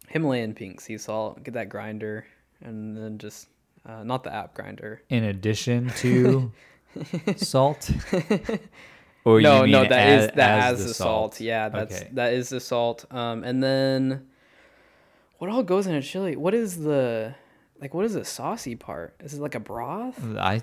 Himalayan 0.10 0.54
pink 0.54 0.82
sea 0.82 0.98
salt. 0.98 1.42
Get 1.44 1.54
that 1.56 1.70
grinder, 1.70 2.26
and 2.62 2.96
then 2.96 3.18
just 3.18 3.48
uh, 3.88 4.04
not 4.04 4.24
the 4.24 4.34
app 4.34 4.54
Grindr. 4.56 5.00
In 5.10 5.24
addition 5.24 5.90
to 5.98 6.52
salt. 7.38 7.90
Or 9.26 9.40
no, 9.40 9.64
you 9.64 9.72
no, 9.72 9.88
that 9.88 10.10
is 10.10 10.24
as- 10.26 10.32
that 10.36 10.58
as 10.60 10.64
has 10.80 10.86
the 10.88 10.94
salt. 10.94 11.40
Yeah, 11.40 11.70
that's 11.70 11.96
Okay. 11.96 12.10
that 12.12 12.34
is 12.34 12.50
the 12.50 12.60
salt. 12.60 13.06
Um, 13.10 13.46
and 13.46 13.64
then 13.64 14.28
what 15.38 15.50
all 15.50 15.64
goes 15.64 15.88
in 15.88 15.96
a 15.96 16.02
chili? 16.02 16.36
What 16.36 16.54
is 16.54 16.80
the 16.84 17.34
like? 17.80 17.94
What 17.94 18.04
is 18.04 18.16
the 18.16 18.26
saucy 18.26 18.76
part? 18.76 19.16
Is 19.22 19.34
it 19.36 19.40
like 19.40 19.56
a 19.56 19.62
broth? 19.62 20.22
I 20.38 20.62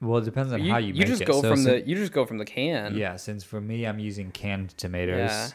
well, 0.00 0.18
it 0.18 0.24
depends 0.24 0.52
on 0.52 0.62
you, 0.64 0.70
how 0.72 0.78
you, 0.78 0.94
make 0.94 1.06
just 1.06 1.22
it. 1.22 1.26
go 1.26 1.40
So 1.40 1.50
from 1.50 1.58
sin- 1.62 1.80
the 1.82 1.88
you 1.88 1.94
just 1.96 2.12
go 2.12 2.24
from 2.26 2.38
the 2.38 2.44
can. 2.44 2.94
Yeah, 2.96 3.16
since 3.16 3.42
for 3.44 3.60
me 3.60 3.84
I'm 3.86 3.98
using 3.98 4.30
canned 4.32 4.76
tomatoes, 4.76 5.30
Yeah. 5.30 5.48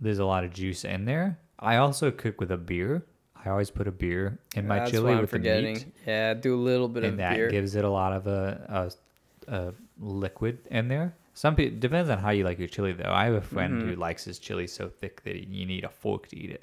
there's 0.00 0.18
a 0.18 0.24
lot 0.24 0.44
of 0.44 0.52
juice 0.52 0.84
in 0.84 1.04
there. 1.04 1.38
I 1.58 1.76
also 1.76 2.10
cook 2.10 2.40
with 2.40 2.50
a 2.50 2.56
beer. 2.56 3.04
I 3.44 3.50
always 3.50 3.70
put 3.70 3.86
a 3.86 3.92
beer 3.92 4.38
in 4.56 4.66
my 4.66 4.78
that's 4.80 4.90
chili 4.90 5.14
with 5.16 5.28
forgetting. 5.30 5.74
the 5.74 5.80
meat, 5.84 5.94
Yeah, 6.06 6.34
do 6.34 6.54
a 6.54 6.60
little 6.62 6.88
bit 6.88 7.04
and 7.04 7.12
of 7.12 7.18
that 7.18 7.36
beer. 7.36 7.50
gives 7.50 7.74
it 7.74 7.84
a 7.84 7.90
lot 7.90 8.12
of 8.12 8.26
a, 8.26 8.90
a, 9.48 9.54
a 9.54 9.74
liquid 10.00 10.58
in 10.70 10.88
there. 10.88 11.14
Some 11.34 11.54
people 11.56 11.78
depends 11.78 12.08
on 12.10 12.18
how 12.18 12.30
you 12.30 12.44
like 12.44 12.58
your 12.58 12.68
chili 12.68 12.92
though. 12.92 13.10
I 13.12 13.24
have 13.26 13.34
a 13.34 13.40
friend 13.40 13.74
Mm-hmm. 13.74 13.88
who 13.90 13.96
likes 13.96 14.24
his 14.24 14.38
chili 14.38 14.66
so 14.66 14.88
thick 14.88 15.22
that 15.24 15.36
you 15.48 15.66
need 15.66 15.84
a 15.84 15.88
fork 15.88 16.28
to 16.28 16.36
eat 16.38 16.50
it. 16.50 16.62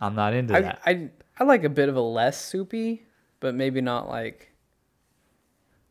I'm 0.00 0.14
not 0.14 0.34
into 0.34 0.54
I, 0.56 0.60
that. 0.62 0.80
I 0.84 1.08
I 1.38 1.44
like 1.44 1.64
a 1.64 1.68
bit 1.68 1.88
of 1.88 1.96
a 1.96 2.00
less 2.00 2.42
soupy, 2.42 3.04
but 3.40 3.54
maybe 3.54 3.80
not 3.80 4.08
like. 4.08 4.50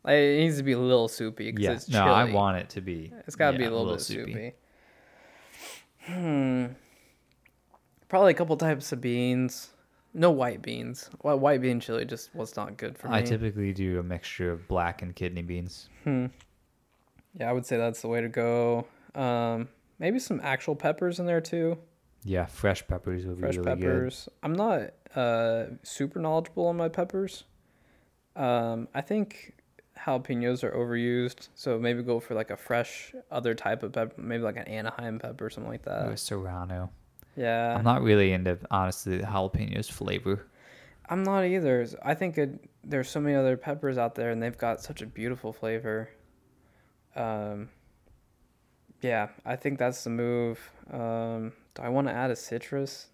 Like 0.05 0.17
it 0.17 0.37
needs 0.37 0.57
to 0.57 0.63
be 0.63 0.73
a 0.73 0.79
little 0.79 1.07
soupy 1.07 1.51
because 1.51 1.63
yeah, 1.63 1.71
it's 1.71 1.89
no. 1.89 2.05
I 2.05 2.31
want 2.31 2.57
it 2.57 2.69
to 2.69 2.81
be. 2.81 3.11
It's 3.25 3.35
got 3.35 3.51
to 3.51 3.57
be 3.57 3.63
yeah, 3.63 3.71
a 3.71 3.71
little, 3.71 3.93
bit 3.93 4.01
soupy. 4.01 4.53
Hmm. 6.01 6.65
Probably 8.07 8.31
a 8.31 8.35
couple 8.35 8.55
types 8.55 8.91
of 8.91 9.01
beans. 9.01 9.71
No 10.13 10.29
white 10.29 10.61
beans. 10.61 11.09
White 11.21 11.59
bean 11.59 11.79
chili 11.79 12.05
just 12.05 12.33
was 12.35 12.55
not 12.55 12.77
good 12.77 12.99
for 12.99 13.07
me. 13.07 13.15
I 13.15 13.23
typically 13.23 13.73
do 13.73 13.99
a 13.99 14.03
mixture 14.03 14.51
of 14.51 14.67
black 14.67 15.01
and 15.01 15.15
kidney 15.15 15.41
beans. 15.41 15.89
Hmm. 16.03 16.27
Yeah, 17.39 17.49
I 17.49 17.53
would 17.53 17.65
say 17.65 17.77
that's 17.77 18.01
the 18.01 18.07
way 18.07 18.21
to 18.21 18.29
go. 18.29 18.85
Um, 19.15 19.69
maybe 19.97 20.19
some 20.19 20.39
actual 20.43 20.75
peppers 20.75 21.19
in 21.19 21.25
there 21.25 21.41
too. 21.41 21.79
Yeah, 22.23 22.45
fresh 22.45 22.87
peppers 22.87 23.25
would 23.25 23.39
fresh 23.39 23.55
be 23.55 23.61
really 23.61 23.75
good. 23.75 23.81
Fresh 23.81 23.91
peppers. 23.91 24.29
I'm 24.43 24.53
not 24.53 24.91
uh, 25.15 25.65
super 25.81 26.19
knowledgeable 26.19 26.67
on 26.67 26.77
my 26.77 26.89
peppers. 26.89 27.43
Um, 28.35 28.87
I 28.93 29.01
think 29.01 29.55
jalapenos 29.97 30.63
are 30.63 30.71
overused, 30.71 31.49
so 31.55 31.79
maybe 31.79 32.03
go 32.03 32.19
for 32.19 32.35
like 32.35 32.51
a 32.51 32.57
fresh 32.57 33.13
other 33.31 33.53
type 33.53 33.83
of 33.83 33.93
pepper, 33.93 34.21
maybe 34.21 34.43
like 34.43 34.57
an 34.57 34.67
Anaheim 34.67 35.19
pepper 35.19 35.45
or 35.45 35.49
something 35.49 35.71
like 35.71 35.83
that. 35.83 36.07
Or 36.07 36.11
a 36.11 36.17
serrano. 36.17 36.91
Yeah, 37.35 37.75
I'm 37.75 37.83
not 37.83 38.01
really 38.01 38.31
into 38.31 38.57
honestly 38.71 39.17
the 39.17 39.23
jalapenos 39.23 39.91
flavor. 39.91 40.45
I'm 41.07 41.23
not 41.23 41.45
either. 41.45 41.87
I 42.03 42.13
think 42.15 42.37
it, 42.37 42.69
there's 42.83 43.09
so 43.09 43.19
many 43.19 43.35
other 43.35 43.57
peppers 43.57 43.97
out 43.97 44.15
there, 44.15 44.31
and 44.31 44.41
they've 44.41 44.57
got 44.57 44.81
such 44.81 45.01
a 45.01 45.05
beautiful 45.05 45.53
flavor. 45.53 46.09
Um, 47.15 47.69
yeah, 49.01 49.29
I 49.45 49.55
think 49.55 49.77
that's 49.77 50.03
the 50.03 50.09
move. 50.09 50.59
Um, 50.91 51.53
do 51.75 51.83
I 51.83 51.89
want 51.89 52.07
to 52.07 52.13
add 52.13 52.31
a 52.31 52.35
citrus? 52.35 53.07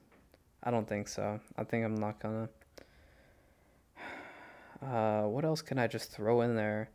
I 0.64 0.72
don't 0.72 0.88
think 0.88 1.08
so. 1.08 1.40
I 1.58 1.64
think 1.64 1.84
I'm 1.84 1.96
not 1.96 2.20
gonna. 2.20 2.50
Uh, 4.82 5.24
what 5.24 5.46
else 5.46 5.62
can 5.62 5.78
I 5.80 5.88
just 5.88 6.12
throw 6.12 6.42
in 6.42 6.56
there? 6.56 6.90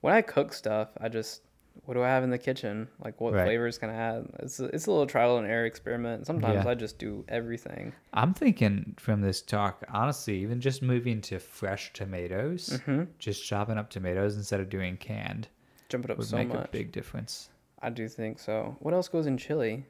When 0.00 0.14
I 0.14 0.22
cook 0.22 0.52
stuff, 0.52 0.88
I 1.00 1.08
just 1.08 1.42
what 1.84 1.94
do 1.94 2.02
I 2.02 2.08
have 2.08 2.22
in 2.22 2.28
the 2.28 2.38
kitchen? 2.38 2.86
Like 3.02 3.18
what 3.20 3.32
Right. 3.32 3.44
flavors 3.46 3.78
can 3.78 3.88
I 3.88 3.94
add? 3.94 4.26
It's 4.40 4.60
a, 4.60 4.66
it's 4.66 4.86
a 4.86 4.90
little 4.90 5.06
trial 5.06 5.38
and 5.38 5.46
error 5.46 5.64
experiment. 5.64 6.26
Sometimes 6.26 6.64
Yeah. 6.64 6.70
I 6.70 6.74
just 6.74 6.98
do 6.98 7.24
everything. 7.28 7.94
I'm 8.12 8.34
thinking 8.34 8.94
from 8.98 9.22
this 9.22 9.40
talk, 9.40 9.82
honestly, 9.88 10.36
even 10.42 10.60
just 10.60 10.82
moving 10.82 11.22
to 11.22 11.38
fresh 11.38 11.90
tomatoes, 11.94 12.68
Mm-hmm. 12.86 13.04
just 13.18 13.46
chopping 13.46 13.78
up 13.78 13.88
tomatoes 13.88 14.36
instead 14.36 14.60
of 14.60 14.68
doing 14.68 14.98
canned 14.98 15.48
Jump 15.88 16.04
it 16.04 16.10
up 16.10 16.18
would 16.18 16.26
so 16.26 16.36
make 16.36 16.48
much. 16.48 16.66
a 16.66 16.68
big 16.70 16.92
difference. 16.92 17.48
I 17.80 17.88
do 17.90 18.06
think 18.06 18.38
so. 18.38 18.76
What 18.80 18.92
else 18.92 19.08
goes 19.08 19.26
in 19.26 19.38
chili? 19.38 19.84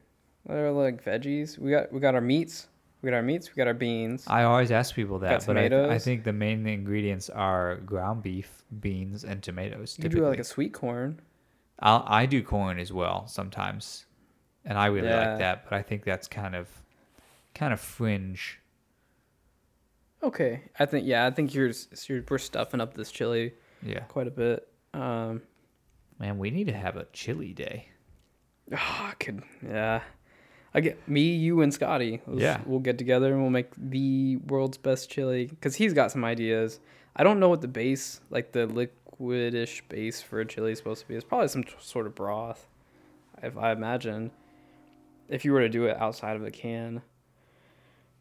What 0.44 0.56
are 0.58 0.70
like 0.70 1.04
veggies? 1.04 1.58
We 1.58 1.70
got 1.72 1.92
we 1.92 1.98
got 2.00 2.14
our 2.14 2.20
meats. 2.20 2.68
We 3.02 3.10
got 3.10 3.16
our 3.16 3.22
meats. 3.22 3.50
We 3.50 3.54
got 3.56 3.66
our 3.66 3.74
beans. 3.74 4.24
I 4.28 4.44
always 4.44 4.70
ask 4.70 4.94
people 4.94 5.18
that, 5.20 5.44
but 5.44 5.58
I, 5.58 5.94
I 5.94 5.98
think 5.98 6.22
the 6.22 6.32
main 6.32 6.64
ingredients 6.66 7.28
are 7.30 7.76
ground 7.78 8.22
beef, 8.22 8.62
beans, 8.80 9.24
and 9.24 9.42
tomatoes. 9.42 9.98
you 10.00 10.08
do 10.08 10.24
like 10.26 10.38
a 10.38 10.44
sweet 10.44 10.72
corn. 10.72 11.20
I'll, 11.80 12.04
I 12.06 12.26
do 12.26 12.42
corn 12.44 12.78
as 12.78 12.92
well 12.92 13.26
sometimes, 13.26 14.06
and 14.64 14.78
I 14.78 14.86
really 14.86 15.08
Yeah. 15.08 15.30
like 15.30 15.38
that. 15.40 15.64
But 15.64 15.72
I 15.74 15.82
think 15.82 16.04
that's 16.04 16.28
kind 16.28 16.54
of, 16.54 16.68
kind 17.56 17.72
of 17.72 17.80
fringe. 17.80 18.60
Okay, 20.22 20.62
I 20.78 20.86
think 20.86 21.04
yeah. 21.06 21.26
I 21.26 21.30
think 21.32 21.52
you're, 21.54 21.72
you're 22.06 22.22
we're 22.30 22.38
stuffing 22.38 22.80
up 22.80 22.94
this 22.94 23.10
chili 23.10 23.54
Yeah, 23.82 24.00
quite 24.00 24.28
a 24.28 24.30
bit. 24.30 24.68
Um, 24.94 25.42
man, 26.20 26.38
we 26.38 26.52
need 26.52 26.68
to 26.68 26.72
have 26.72 26.96
a 26.96 27.06
chili 27.12 27.52
day. 27.52 27.88
oh, 28.70 28.76
I 28.76 29.14
could 29.18 29.42
yeah. 29.66 30.02
I 30.74 30.81
get 30.81 31.07
me, 31.09 31.35
you, 31.35 31.61
and 31.61 31.73
Scotty. 31.73 32.20
Let's- 32.27 32.40
Yeah. 32.40 32.61
we'll 32.66 32.81
get 32.81 32.97
together 32.99 33.32
and 33.32 33.43
we'll 33.43 33.51
make 33.51 33.69
the 33.77 34.36
world's 34.49 34.78
best 34.78 35.11
chili 35.11 35.47
because 35.47 35.77
he's 35.77 35.93
got 35.93 36.11
some 36.11 36.24
ideas. 36.24 36.81
I 37.15 37.24
don't 37.24 37.39
know 37.40 37.49
what 37.51 37.61
the 37.61 37.69
base, 37.69 38.20
like 38.31 38.53
the 38.53 38.66
liquidish 38.66 39.82
base 39.90 40.23
for 40.23 40.40
a 40.40 40.47
chili 40.47 40.73
is 40.73 40.78
supposed 40.78 41.03
to 41.03 41.09
be. 41.09 41.15
It's 41.15 41.24
probably 41.24 41.49
some 41.49 41.62
t- 41.65 41.73
sort 41.78 42.07
of 42.07 42.15
broth, 42.15 42.66
if 43.43 43.57
I 43.59 43.73
imagine. 43.73 44.31
If 45.28 45.44
you 45.44 45.53
were 45.53 45.61
to 45.61 45.69
do 45.69 45.85
it 45.85 45.97
outside 45.99 46.36
of 46.36 46.44
a 46.44 46.51
can, 46.51 47.03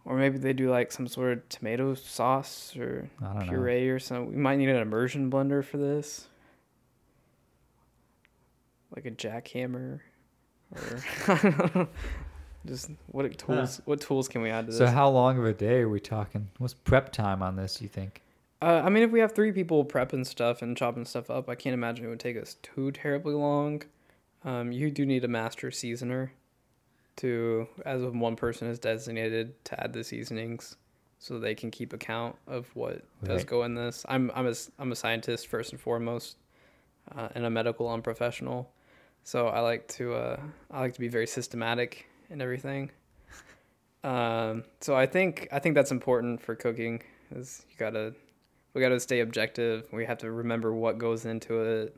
or 0.04 0.18
maybe 0.18 0.38
they 0.38 0.52
do 0.52 0.70
like 0.70 0.92
some 0.92 1.08
sort 1.08 1.32
of 1.34 1.48
tomato 1.50 1.94
sauce 1.94 2.76
or 2.76 3.10
don't 3.22 3.40
know. 3.40 3.46
puree 3.46 3.88
or 3.90 4.00
something. 4.00 4.30
We 4.32 4.36
might 4.36 4.58
need 4.58 4.68
an 4.70 4.76
immersion 4.78 5.32
blender 5.32 5.64
for 5.64 5.78
this, 5.78 6.28
like 8.96 9.06
a 9.06 9.12
jackhammer, 9.12 10.00
or 10.74 11.88
just 12.66 12.90
what 13.08 13.38
tools? 13.38 13.82
What 13.86 14.02
tools 14.02 14.28
can 14.28 14.42
we 14.42 14.50
add 14.50 14.66
to 14.68 14.72
this? 14.72 14.78
So 14.78 14.86
how 14.88 15.10
long 15.10 15.38
of 15.38 15.46
a 15.46 15.54
day 15.54 15.82
are 15.82 15.90
we 15.90 16.00
talking? 16.00 16.50
What's 16.58 16.74
prep 16.74 17.12
time 17.12 17.42
on 17.42 17.56
this? 17.56 17.82
You 17.82 17.88
think? 17.88 18.22
Uh, 18.62 18.82
I 18.86 18.90
mean, 18.90 19.02
if 19.04 19.12
we 19.12 19.20
have 19.22 19.32
three 19.32 19.52
people 19.52 19.84
prepping 19.84 20.26
stuff 20.26 20.62
and 20.62 20.78
chopping 20.78 21.06
stuff 21.06 21.32
up, 21.32 21.50
I 21.50 21.56
can't 21.56 21.74
imagine 21.74 22.06
it 22.06 22.10
would 22.10 22.20
take 22.20 22.38
us 22.38 22.58
too 22.62 22.92
terribly 22.92 23.34
long. 23.34 23.82
Um, 24.44 24.72
you 24.72 24.92
do 24.92 25.06
need 25.06 25.24
a 25.24 25.28
master 25.28 25.72
seasoner 25.72 26.32
to, 27.18 27.68
as 27.86 28.02
of 28.04 28.16
one 28.16 28.36
person 28.36 28.68
is 28.68 28.80
designated 28.80 29.64
to 29.66 29.84
add 29.84 29.94
the 29.94 30.04
seasonings, 30.04 30.78
so 31.20 31.40
they 31.40 31.54
can 31.56 31.70
keep 31.72 31.94
account 31.94 32.36
of 32.48 32.68
what 32.76 33.04
does 33.24 33.44
go 33.44 33.64
in 33.64 33.76
this. 33.76 34.06
I'm 34.10 34.32
I'm 34.36 34.48
a 34.48 34.52
s- 34.52 34.72
I'm 34.80 34.92
a 34.92 34.96
scientist 34.96 35.48
first 35.48 35.72
and 35.72 35.80
foremost, 35.82 36.38
uh, 37.16 37.30
and 37.36 37.46
a 37.46 37.50
medical 37.50 37.92
unprofessional, 37.92 38.72
so 39.24 39.48
I 39.48 39.60
like 39.60 39.88
to 39.90 40.14
uh, 40.14 40.40
I 40.72 40.80
like 40.80 40.94
to 40.94 41.00
be 41.00 41.08
very 41.08 41.28
systematic 41.28 42.08
in 42.32 42.42
everything. 42.42 42.90
Um, 44.04 44.64
so 44.80 44.96
I 44.96 45.06
think 45.06 45.48
I 45.52 45.60
think 45.60 45.76
that's 45.76 45.92
important 45.92 46.42
for 46.42 46.56
cooking. 46.56 47.04
Is 47.36 47.64
you 47.70 47.76
gotta 47.78 48.14
we 48.74 48.82
gotta 48.82 49.00
stay 49.00 49.20
objective. 49.20 49.88
We 49.92 50.06
have 50.06 50.18
to 50.20 50.32
remember 50.32 50.74
what 50.74 50.98
goes 50.98 51.26
into 51.26 51.62
it 51.62 51.96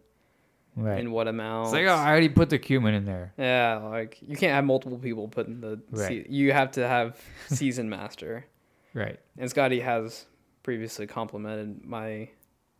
Right. 0.75 0.99
in 0.99 1.11
what 1.11 1.27
amount. 1.27 1.67
It's 1.67 1.73
like, 1.73 1.85
oh, 1.85 1.93
I 1.93 2.09
already 2.09 2.29
put 2.29 2.49
the 2.49 2.57
cumin 2.57 2.95
in 2.95 3.05
there. 3.05 3.31
Yeah, 3.37 3.77
like 3.77 4.17
you 4.21 4.35
can't 4.35 4.53
have 4.53 4.65
multiple 4.65 4.97
people 4.97 5.27
putting 5.27 5.61
the. 5.61 5.79
Right. 5.91 6.07
Se- 6.07 6.25
you 6.29 6.51
have 6.51 6.71
to 6.71 6.87
have 6.87 7.15
season 7.47 7.89
master, 7.89 8.45
Right. 8.95 9.19
and 9.37 9.49
Scotty 9.49 9.79
has 9.81 10.25
previously 10.63 11.05
complimented 11.07 11.85
my 11.85 12.27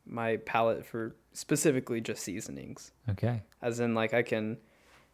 my 0.05 0.37
palate 0.37 0.85
for 0.85 1.15
specifically 1.33 2.01
just 2.01 2.23
seasonings, 2.23 2.91
Okay. 3.11 3.41
as 3.61 3.79
in 3.79 3.93
like 3.93 4.13
I 4.13 4.21
can, 4.23 4.57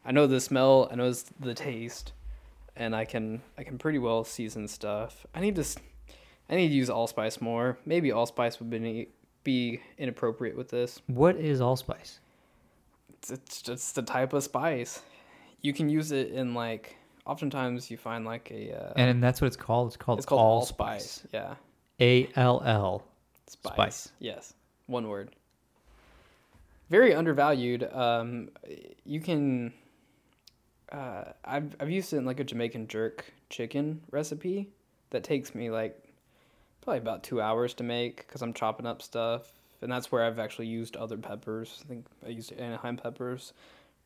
I 0.05 0.11
know 0.13 0.25
the 0.25 0.39
smell, 0.39 0.87
I 0.91 0.95
know 0.95 1.11
the 1.39 1.53
taste, 1.53 2.13
and 2.79 2.95
I 2.95 3.05
can 3.05 3.41
I 3.57 3.63
can 3.63 3.77
pretty 3.77 3.99
well 3.99 4.23
season 4.23 4.67
stuff. 4.67 5.27
I 5.35 5.41
need 5.41 5.55
to, 5.57 5.65
I 6.49 6.55
need 6.55 6.69
to 6.69 6.73
use 6.73 6.89
allspice 6.89 7.39
more. 7.39 7.77
Maybe 7.85 8.11
allspice 8.11 8.59
would 8.59 8.71
be 8.71 9.09
be 9.43 9.81
inappropriate 9.97 10.57
with 10.57 10.69
this. 10.69 10.99
What 11.05 11.35
is 11.35 11.61
allspice? 11.61 12.19
it's, 13.19 13.31
it's 13.31 13.61
just 13.61 13.95
the 13.95 14.01
type 14.01 14.33
of 14.33 14.43
spice. 14.43 15.01
You 15.61 15.73
can 15.73 15.89
use 15.89 16.11
it 16.11 16.31
in 16.31 16.53
like 16.53 16.95
oftentimes 17.25 17.91
you 17.91 17.97
find 17.97 18.25
like 18.25 18.49
a 18.51 18.73
uh, 18.73 18.93
And 18.95 19.21
that's 19.21 19.41
what 19.41 19.47
it's 19.47 19.57
called. 19.57 19.87
It's 19.89 19.97
called, 19.97 20.19
it's 20.19 20.25
called 20.25 20.39
allspice. 20.39 21.23
allspice. 21.23 21.27
Yeah, 21.33 21.55
A 21.99 22.29
L 22.35 22.61
L. 22.65 23.03
spice. 23.47 23.73
Spice. 23.73 24.11
Yes, 24.19 24.53
one 24.87 25.07
word. 25.07 25.31
Very 26.89 27.13
undervalued. 27.13 27.83
Um, 27.93 28.49
you 29.05 29.19
can. 29.19 29.73
Uh, 30.91 31.25
I've 31.45 31.75
I've 31.79 31.89
used 31.89 32.13
it 32.13 32.17
in 32.17 32.25
like 32.25 32.39
a 32.39 32.43
Jamaican 32.43 32.87
jerk 32.87 33.25
chicken 33.49 34.01
recipe 34.11 34.69
that 35.11 35.23
takes 35.23 35.53
me 35.53 35.69
like 35.69 35.95
probably 36.81 36.99
about 36.99 37.23
two 37.23 37.41
hours 37.41 37.73
to 37.75 37.83
make 37.83 38.25
because 38.27 38.41
I'm 38.41 38.53
chopping 38.53 38.85
up 38.85 39.01
stuff, 39.01 39.51
and 39.81 39.91
that's 39.91 40.11
where 40.11 40.23
I've 40.23 40.39
actually 40.39 40.67
used 40.67 40.95
other 40.95 41.17
peppers. 41.17 41.83
I 41.85 41.87
think 41.87 42.05
I 42.25 42.29
used 42.29 42.51
Anaheim 42.53 42.97
peppers. 42.97 43.53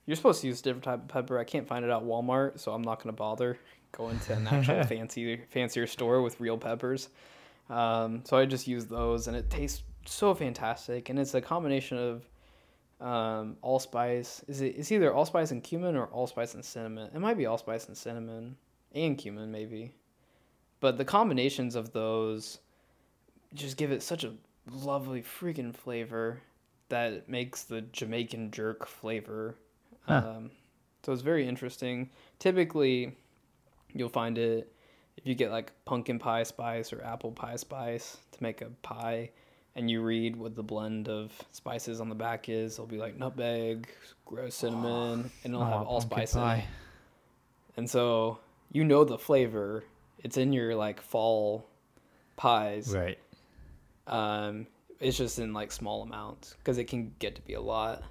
You're 0.06 0.18
supposed 0.18 0.42
to 0.42 0.48
use 0.48 0.60
a 0.60 0.64
different 0.64 0.84
type 0.84 1.02
of 1.02 1.08
pepper. 1.08 1.40
I 1.40 1.46
can't 1.46 1.68
find 1.68 1.86
it 1.86 1.92
at 1.92 2.02
Walmart, 2.02 2.60
so 2.60 2.74
I'm 2.74 2.82
not 2.82 3.02
gonna 3.02 3.14
bother 3.14 3.58
going 3.94 4.20
to 4.20 4.34
an 4.34 4.48
actual 4.48 4.84
fancy 4.88 5.42
fancier 5.52 5.88
store 5.88 6.22
with 6.22 6.40
real 6.42 6.58
peppers. 6.58 7.10
Um, 7.70 8.24
so 8.26 8.38
I 8.38 8.46
just 8.46 8.68
use 8.68 8.86
those, 8.86 9.28
and 9.28 9.38
it 9.38 9.50
tastes 9.50 9.84
so 10.06 10.36
fantastic. 10.36 11.10
And 11.10 11.18
it's 11.18 11.34
a 11.34 11.42
combination 11.42 11.98
of 11.98 12.24
um, 13.00 13.58
allspice. 13.62 14.44
Is 14.48 14.62
it? 14.62 14.76
It's 14.78 14.92
either 14.92 15.14
allspice 15.14 15.52
and 15.52 15.64
cumin 15.64 15.96
or 15.96 16.08
allspice 16.08 16.54
and 16.54 16.64
cinnamon. 16.64 17.10
It 17.14 17.20
might 17.20 17.38
be 17.38 17.46
allspice 17.46 17.88
and 17.88 17.98
cinnamon 17.98 18.56
and 18.94 19.18
cumin, 19.18 19.52
maybe. 19.52 19.94
But 20.80 20.98
the 20.98 21.06
combinations 21.06 21.76
of 21.76 21.94
those 21.94 22.60
just 23.54 23.78
give 23.78 23.92
it 23.92 24.02
such 24.02 24.24
a 24.24 24.34
lovely 24.72 25.22
freaking 25.22 25.76
flavor 25.76 26.42
that 26.90 27.14
it 27.14 27.30
makes 27.30 27.64
the 27.64 27.82
Jamaican 27.82 28.52
jerk 28.52 28.88
flavor. 28.88 29.56
Huh. 30.08 30.36
Um, 30.38 30.52
so 31.04 31.12
it's 31.12 31.22
very 31.22 31.48
interesting. 31.48 32.10
Typically, 32.40 33.16
you'll 33.94 34.10
find 34.10 34.38
it 34.38 34.74
if 35.18 35.26
you 35.26 35.36
get 35.36 35.52
like 35.52 35.72
pumpkin 35.86 36.20
pie 36.20 36.44
spice 36.44 36.92
or 36.92 37.04
apple 37.04 37.32
pie 37.32 37.56
spice 37.56 38.18
to 38.32 38.44
make 38.44 38.62
a 38.62 38.70
pie 38.82 39.30
and 39.76 39.90
you 39.90 40.02
read 40.02 40.36
what 40.36 40.56
the 40.56 40.64
blend 40.64 41.08
of 41.10 41.32
spices 41.52 42.00
on 42.00 42.10
the 42.10 42.16
back 42.16 42.50
is, 42.50 42.74
it'll 42.74 42.86
be 42.86 42.98
like 42.98 43.18
nutmeg, 43.18 43.88
gross 44.26 44.56
cinnamon, 44.56 45.32
and 45.44 45.54
it'll 45.54 45.62
Oh, 45.62 45.66
have 45.66 45.88
allspice 45.88 46.36
in 46.36 46.42
it. 46.42 46.64
And 47.78 47.90
so 47.90 48.40
you 48.72 48.84
know 48.84 49.04
the 49.04 49.18
flavor. 49.18 49.84
It's 50.24 50.38
in 50.38 50.54
your 50.54 50.76
like 50.76 51.02
fall 51.02 51.66
pies. 52.38 52.94
Right. 52.96 53.18
Um, 54.08 54.68
it's 55.00 55.18
just 55.18 55.40
in 55.40 55.54
like 55.54 55.72
small 55.72 56.02
amounts 56.04 56.56
because 56.60 56.78
it 56.78 56.86
can 56.86 57.14
get 57.20 57.36
to 57.36 57.42
be 57.42 57.54
a 57.54 57.62
lot. 57.62 58.04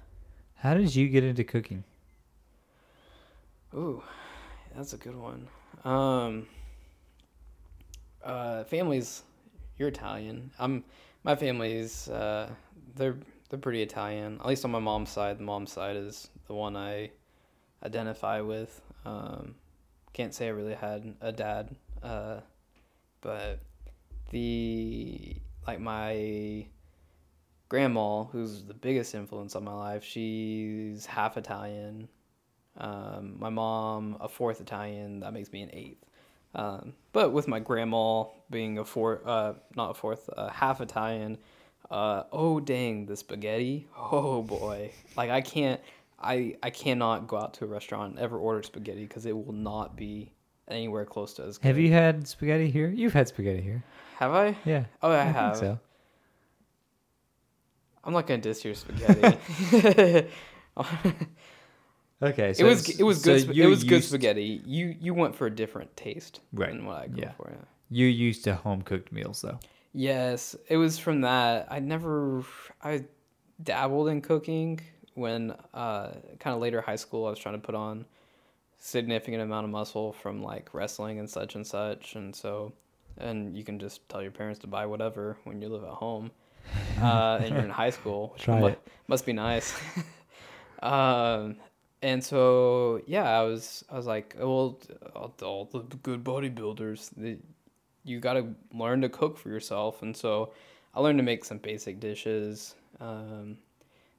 How 0.55 0.73
did 0.75 0.95
you 0.95 1.07
get 1.09 1.23
into 1.23 1.43
cooking? 1.43 1.83
Ooh, 3.73 4.03
that's 4.75 4.93
a 4.93 4.97
good 4.97 5.15
one. 5.15 5.47
Um, 5.83 6.47
uh, 8.23 8.63
families, 8.65 9.23
you're 9.77 9.89
Italian. 9.89 10.51
I'm. 10.59 10.83
My 11.23 11.35
family's. 11.35 12.09
Uh, 12.09 12.49
they're 12.95 13.17
they're 13.49 13.59
pretty 13.59 13.81
Italian. 13.81 14.39
At 14.39 14.45
least 14.45 14.65
on 14.65 14.71
my 14.71 14.79
mom's 14.79 15.09
side. 15.09 15.37
The 15.39 15.43
mom's 15.43 15.71
side 15.71 15.95
is 15.95 16.29
the 16.47 16.53
one 16.53 16.75
I 16.75 17.11
identify 17.83 18.41
with. 18.41 18.81
Um, 19.05 19.55
can't 20.11 20.33
say 20.33 20.47
I 20.47 20.51
really 20.51 20.73
had 20.73 21.15
a 21.21 21.31
dad. 21.31 21.75
Uh, 22.01 22.41
but 23.21 23.59
the 24.31 25.35
like 25.65 25.79
my 25.79 26.65
grandma, 27.69 28.25
who's 28.25 28.65
the 28.65 28.73
biggest 28.73 29.15
influence 29.15 29.55
on 29.55 29.63
my 29.63 29.73
life, 29.73 30.03
she's 30.03 31.05
half 31.05 31.37
Italian. 31.37 32.09
Um, 32.77 33.35
my 33.39 33.49
mom, 33.49 34.17
a 34.19 34.27
fourth 34.27 34.59
Italian, 34.59 35.21
that 35.21 35.33
makes 35.33 35.51
me 35.51 35.61
an 35.61 35.69
eighth. 35.73 36.03
Um, 36.55 36.93
but 37.13 37.31
with 37.31 37.47
my 37.47 37.59
grandma 37.59 38.25
being 38.49 38.77
a 38.77 38.85
fourth, 38.85 39.25
uh, 39.25 39.53
not 39.75 39.91
a 39.91 39.93
fourth, 39.93 40.29
uh, 40.35 40.49
half 40.49 40.81
Italian, 40.81 41.37
uh, 41.89 42.23
oh 42.31 42.59
dang, 42.59 43.05
the 43.05 43.15
spaghetti, 43.15 43.87
oh 43.97 44.41
boy, 44.41 44.91
like 45.17 45.29
I 45.29 45.41
can't, 45.41 45.81
I 46.19 46.55
I 46.61 46.69
cannot 46.69 47.27
go 47.27 47.37
out 47.37 47.55
to 47.55 47.65
a 47.65 47.67
restaurant 47.67 48.11
and 48.11 48.19
ever 48.19 48.37
order 48.37 48.63
spaghetti 48.63 49.01
because 49.01 49.25
it 49.25 49.35
will 49.35 49.53
not 49.53 49.95
be 49.95 50.31
anywhere 50.67 51.05
close 51.05 51.33
to 51.35 51.43
as 51.43 51.57
good. 51.57 51.67
Have 51.67 51.79
you 51.79 51.91
had 51.91 52.27
spaghetti 52.27 52.69
here? 52.69 52.89
You've 52.89 53.13
had 53.13 53.27
spaghetti 53.27 53.61
here. 53.61 53.83
Have 54.17 54.31
I? 54.31 54.57
Yeah. 54.63 54.85
Oh, 55.01 55.11
I, 55.11 55.23
think 55.23 55.35
have. 55.35 55.57
so. 55.57 55.79
I'm 58.03 58.13
not 58.13 58.27
gonna 58.27 58.41
diss 58.41 58.63
your 58.63 58.75
spaghetti. 58.75 60.27
Okay. 62.29 62.53
so 62.53 62.65
it 62.65 62.69
was 62.69 62.89
it 62.89 63.03
was 63.03 63.21
so 63.21 63.33
good. 63.33 63.41
sp- 63.43 63.57
it 63.57 63.67
was 63.67 63.83
good 63.83 64.03
spaghetti. 64.03 64.61
You 64.65 64.95
you 64.99 65.13
went 65.13 65.35
for 65.35 65.47
a 65.47 65.51
different 65.51 65.95
taste 65.97 66.39
Right. 66.53 66.69
than 66.69 66.85
what 66.85 66.97
I 67.03 67.07
go 67.07 67.21
Yeah. 67.21 67.31
for. 67.37 67.51
Yeah. 67.51 67.65
You 67.89 68.07
used 68.07 68.43
to 68.45 68.55
home 68.55 68.81
cooked 68.81 69.11
meals 69.11 69.41
though. 69.41 69.59
Yes, 69.93 70.55
it 70.69 70.77
was 70.77 70.97
from 70.97 71.21
that. 71.21 71.67
I 71.69 71.79
never 71.79 72.43
I 72.81 73.05
dabbled 73.61 74.07
in 74.09 74.21
cooking 74.21 74.79
when 75.15 75.51
uh 75.73 76.11
kind 76.39 76.55
of 76.55 76.59
later 76.61 76.81
high 76.81 76.95
school 76.95 77.27
I 77.27 77.29
was 77.29 77.39
trying 77.39 77.55
to 77.55 77.61
put 77.61 77.75
on 77.75 78.05
significant 78.79 79.41
amount 79.41 79.65
of 79.65 79.71
muscle 79.71 80.11
from 80.13 80.41
like 80.41 80.73
wrestling 80.73 81.19
and 81.19 81.29
such 81.29 81.55
and 81.55 81.65
such 81.65 82.15
and 82.15 82.35
so 82.35 82.73
and 83.17 83.55
you 83.55 83.63
can 83.63 83.77
just 83.79 84.07
tell 84.09 84.21
your 84.21 84.31
parents 84.31 84.59
to 84.59 84.67
buy 84.67 84.85
whatever 84.85 85.37
when 85.45 85.61
you 85.61 85.69
live 85.69 85.83
at 85.83 85.89
home 85.91 86.31
uh 87.01 87.39
and 87.41 87.53
you're 87.53 87.63
in 87.63 87.69
high 87.69 87.91
school 87.91 88.35
Try 88.39 88.59
mu- 88.59 88.67
it. 88.67 88.79
must 89.07 89.25
be 89.25 89.33
nice 89.33 89.73
um 90.81 91.55
and 92.03 92.23
so 92.23 93.01
yeah 93.07 93.39
i 93.39 93.41
was 93.41 93.83
i 93.89 93.95
was 93.95 94.05
like 94.05 94.35
well 94.37 94.77
all, 95.41 95.65
the 95.71 95.79
good 96.03 96.23
bodybuilders 96.23 97.39
you 98.03 98.19
got 98.19 98.33
to 98.33 98.45
learn 98.73 98.99
to 99.01 99.07
cook 99.07 99.37
for 99.37 99.47
yourself. 99.47 100.01
And 100.01 100.15
so 100.15 100.51
i 100.93 100.99
learned 100.99 101.17
to 101.17 101.23
make 101.23 101.43
some 101.45 101.57
basic 101.57 101.99
dishes 101.99 102.75
um 102.99 103.57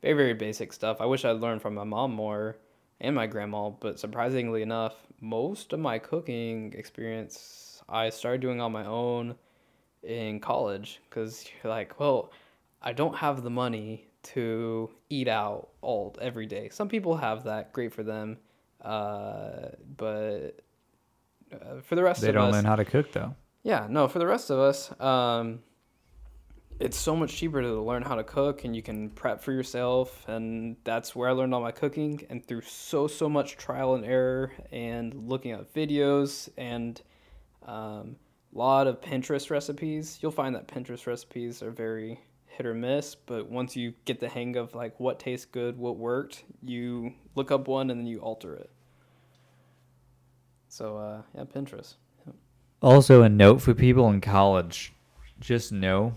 very 0.02 0.14
very 0.14 0.34
basic 0.34 0.72
stuff. 0.72 1.00
I 1.00 1.06
wish 1.06 1.24
i'd 1.24 1.40
learned 1.40 1.62
from 1.62 1.74
my 1.74 1.84
mom 1.84 2.12
more 2.12 2.56
and 3.00 3.14
my 3.14 3.26
grandma 3.26 3.68
but 3.68 4.00
surprisingly 4.00 4.62
enough 4.62 4.94
most 5.20 5.72
of 5.74 5.80
my 5.80 5.98
cooking 5.98 6.72
experience 6.76 7.82
i 7.88 8.08
started 8.08 8.40
doing 8.40 8.60
on 8.60 8.72
my 8.72 8.86
own 8.86 9.34
in 10.02 10.40
college. 10.40 11.00
Because 11.08 11.46
you're 11.62 11.70
like 11.72 12.00
well 12.00 12.32
i 12.80 12.92
don't 12.94 13.16
have 13.16 13.42
the 13.42 13.50
money 13.50 14.06
to 14.24 14.90
eat 15.10 15.28
out 15.28 15.68
all 15.80 16.16
every 16.20 16.46
day 16.46 16.68
some 16.70 16.88
people 16.88 17.16
have 17.16 17.44
that 17.44 17.72
great 17.72 17.92
for 17.92 18.02
them 18.02 18.36
uh, 18.84 19.68
but 19.96 20.60
uh, 21.52 21.80
for 21.82 21.94
the 21.94 22.02
rest 22.02 22.20
They 22.20 22.28
of 22.28 22.36
us, 22.36 22.40
they 22.40 22.40
don't 22.40 22.52
learn 22.52 22.64
how 22.64 22.76
to 22.76 22.84
cook 22.84 23.12
though. 23.12 23.34
yeah, 23.62 23.86
no, 23.88 24.08
for 24.08 24.18
the 24.18 24.26
rest 24.26 24.50
of 24.50 24.58
us, 24.58 24.92
um, 25.00 25.60
it's 26.80 26.96
so 26.96 27.14
much 27.14 27.34
cheaper 27.34 27.62
to 27.62 27.80
learn 27.80 28.02
how 28.02 28.16
to 28.16 28.24
cook 28.24 28.64
and 28.64 28.74
you 28.74 28.82
can 28.82 29.10
prep 29.10 29.42
for 29.42 29.52
yourself. 29.52 30.28
And 30.28 30.76
that's 30.84 31.14
where 31.14 31.28
I 31.28 31.32
learned 31.32 31.54
all 31.54 31.60
my 31.60 31.70
cooking. 31.70 32.26
And 32.28 32.44
through 32.44 32.62
so, 32.62 33.06
so 33.06 33.28
much 33.28 33.56
trial 33.56 33.94
and 33.94 34.04
error 34.04 34.52
and 34.72 35.14
looking 35.28 35.52
at 35.52 35.72
videos 35.72 36.48
and 36.56 37.00
a 37.66 37.70
um, 37.70 38.16
lot 38.52 38.86
of 38.86 39.00
Pinterest 39.00 39.50
recipes, 39.50 40.18
you'll 40.20 40.32
find 40.32 40.54
that 40.54 40.66
Pinterest 40.66 41.06
recipes 41.06 41.62
are 41.62 41.70
very 41.70 42.20
hit 42.56 42.66
or 42.66 42.74
miss. 42.74 43.14
But 43.14 43.50
once 43.50 43.76
you 43.76 43.94
get 44.04 44.20
the 44.20 44.28
hang 44.28 44.56
of 44.56 44.74
like 44.74 44.98
what 45.00 45.18
tastes 45.18 45.46
good, 45.46 45.76
what 45.78 45.96
worked, 45.96 46.44
you 46.62 47.12
look 47.34 47.50
up 47.50 47.68
one 47.68 47.90
and 47.90 48.00
then 48.00 48.06
you 48.06 48.18
alter 48.20 48.54
it. 48.54 48.70
So, 50.68 50.96
uh, 50.98 51.22
yeah, 51.34 51.44
Pinterest. 51.44 51.94
Also, 52.82 53.22
a 53.22 53.28
note 53.28 53.62
for 53.62 53.72
people 53.74 54.08
in 54.10 54.20
college: 54.20 54.92
just 55.40 55.72
know 55.72 56.14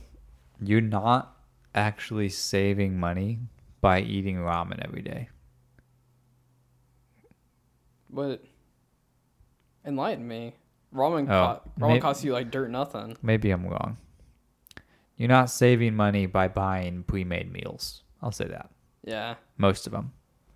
you're 0.61 0.81
not 0.81 1.37
actually 1.75 2.27
saving 2.29 2.99
money 2.99 3.39
by 3.79 4.01
eating 4.01 4.37
ramen 4.37 4.83
every 4.83 5.01
day. 5.01 5.29
What? 8.09 8.43
Enlighten 9.85 10.27
me. 10.27 10.55
Ramen, 10.93 11.29
Oh, 11.29 11.61
co- 11.63 11.71
ramen 11.85 11.93
may- 11.93 11.99
costs 11.99 12.23
you 12.23 12.33
like 12.33 12.49
dirt 12.51 12.71
nothing. 12.71 13.17
Maybe 13.21 13.51
I'm 13.51 13.65
wrong. 13.67 13.97
You're 15.17 15.29
not 15.29 15.49
saving 15.49 15.95
money 15.95 16.25
by 16.27 16.47
buying 16.47 17.03
pre-made 17.03 17.51
meals. 17.51 18.03
I'll 18.21 18.31
say 18.31 18.45
that. 18.47 18.69
Yeah. 19.03 19.35
Most 19.57 19.87
of 19.87 19.91
them. 19.93 20.11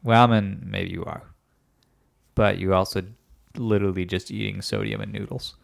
Ramen, 0.05 0.65
maybe 0.65 0.91
you 0.91 1.03
are. 1.05 1.23
But 2.35 2.57
you're 2.59 2.73
also 2.73 3.03
literally 3.57 4.05
just 4.05 4.31
eating 4.31 4.61
sodium 4.61 5.01
and 5.01 5.11
noodles. 5.11 5.55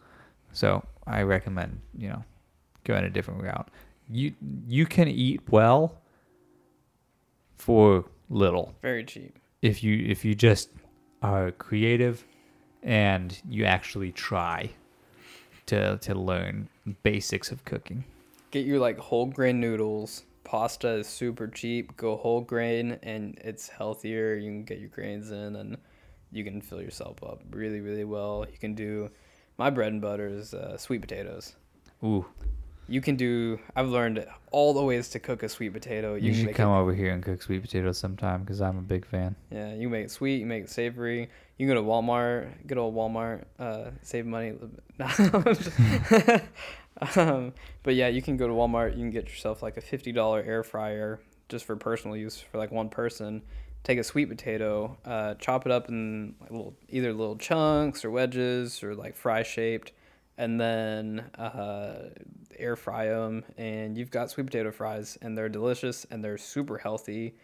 So 0.52 0.84
I 1.06 1.22
recommend, 1.22 1.80
you 1.96 2.08
know, 2.08 2.24
going 2.84 3.04
a 3.04 3.10
different 3.10 3.42
route. 3.42 3.70
You 4.10 4.34
you 4.66 4.86
can 4.86 5.06
eat 5.08 5.40
well 5.50 6.00
for 7.56 8.04
little 8.30 8.74
Very 8.82 9.04
cheap. 9.04 9.38
if 9.62 9.82
you 9.82 10.04
if 10.08 10.24
you 10.24 10.34
just 10.34 10.70
are 11.22 11.50
creative 11.50 12.24
and 12.82 13.38
you 13.48 13.64
actually 13.64 14.12
try 14.12 14.70
to 15.66 15.98
to 15.98 16.14
learn 16.14 16.68
basics 17.02 17.50
of 17.50 17.64
cooking. 17.64 18.04
Get 18.50 18.64
you 18.64 18.78
like 18.78 18.98
whole 18.98 19.26
grain 19.26 19.60
noodles. 19.60 20.24
Pasta 20.44 20.88
is 20.88 21.06
super 21.06 21.46
cheap. 21.46 21.96
Go 21.96 22.16
whole 22.16 22.40
grain 22.40 22.98
and 23.02 23.38
it's 23.44 23.68
healthier. 23.68 24.34
You 24.36 24.50
can 24.50 24.64
get 24.64 24.78
your 24.78 24.88
grains 24.88 25.30
in 25.30 25.56
and 25.56 25.76
you 26.32 26.44
can 26.44 26.62
fill 26.62 26.80
yourself 26.80 27.22
up 27.22 27.42
really, 27.50 27.80
really 27.80 28.04
well. 28.04 28.46
You 28.50 28.58
can 28.58 28.74
do 28.74 29.10
my 29.58 29.68
bread 29.68 29.92
and 29.92 30.00
butter 30.00 30.26
is 30.28 30.54
uh, 30.54 30.78
sweet 30.78 31.02
potatoes. 31.02 31.56
Ooh, 32.02 32.24
You 32.86 33.02
can 33.02 33.16
do. 33.16 33.58
I've 33.76 33.88
learned 33.88 34.24
all 34.50 34.72
the 34.72 34.82
ways 34.82 35.08
to 35.10 35.18
cook 35.18 35.42
a 35.42 35.48
sweet 35.48 35.74
potato. 35.74 36.14
you, 36.14 36.30
You, 36.30 36.34
should 36.34 36.54
come 36.54 36.70
it, 36.70 36.78
over 36.78 36.94
here 36.94 37.12
and 37.12 37.22
cook 37.22 37.42
sweet 37.42 37.60
potatoes 37.60 37.98
sometime 37.98 38.42
because 38.42 38.62
I'm 38.62 38.78
a 38.78 38.82
big 38.82 39.04
fan. 39.04 39.36
Yeah, 39.50 39.74
you 39.74 39.90
make 39.90 40.06
it 40.06 40.10
sweet. 40.10 40.36
You 40.36 40.46
make 40.46 40.64
it 40.64 40.70
savory. 40.70 41.28
You 41.58 41.66
can 41.66 41.74
go 41.74 41.82
to 41.82 41.86
Walmart, 41.86 42.66
good 42.66 42.78
old 42.78 42.94
Walmart, 42.94 43.44
uh, 43.58 43.90
save 44.02 44.24
money. 44.24 44.54
um, 47.16 47.52
but 47.82 47.94
yeah, 47.94 48.08
you 48.08 48.22
can 48.22 48.36
go 48.36 48.46
to 48.46 48.52
Walmart. 48.52 48.92
You 48.92 48.98
can 48.98 49.10
get 49.10 49.28
yourself 49.28 49.62
like 49.62 49.76
a 49.76 49.80
fifty 49.80 50.12
dollar 50.12 50.42
air 50.42 50.62
fryer 50.62 51.20
just 51.48 51.64
for 51.64 51.76
personal 51.76 52.16
use 52.16 52.40
for 52.40 52.58
like 52.58 52.70
one 52.70 52.88
person. 52.88 53.42
Take 53.84 53.98
a 53.98 54.04
sweet 54.04 54.28
potato, 54.28 54.98
uh, 55.04 55.34
chop 55.34 55.64
it 55.64 55.72
up 55.72 55.88
in 55.88 56.34
like 56.40 56.50
little 56.50 56.76
either 56.88 57.12
little 57.12 57.36
chunks 57.36 58.04
or 58.04 58.10
wedges 58.10 58.82
or 58.82 58.94
like 58.94 59.16
fry 59.16 59.42
shaped, 59.42 59.92
and 60.36 60.60
then 60.60 61.20
uh, 61.38 62.10
air 62.58 62.76
fry 62.76 63.06
them, 63.06 63.44
and 63.56 63.96
you've 63.96 64.10
got 64.10 64.30
sweet 64.30 64.46
potato 64.46 64.72
fries, 64.72 65.16
and 65.22 65.38
they're 65.38 65.48
delicious 65.48 66.06
and 66.10 66.22
they're 66.22 66.38
super 66.38 66.76
healthy. 66.76 67.36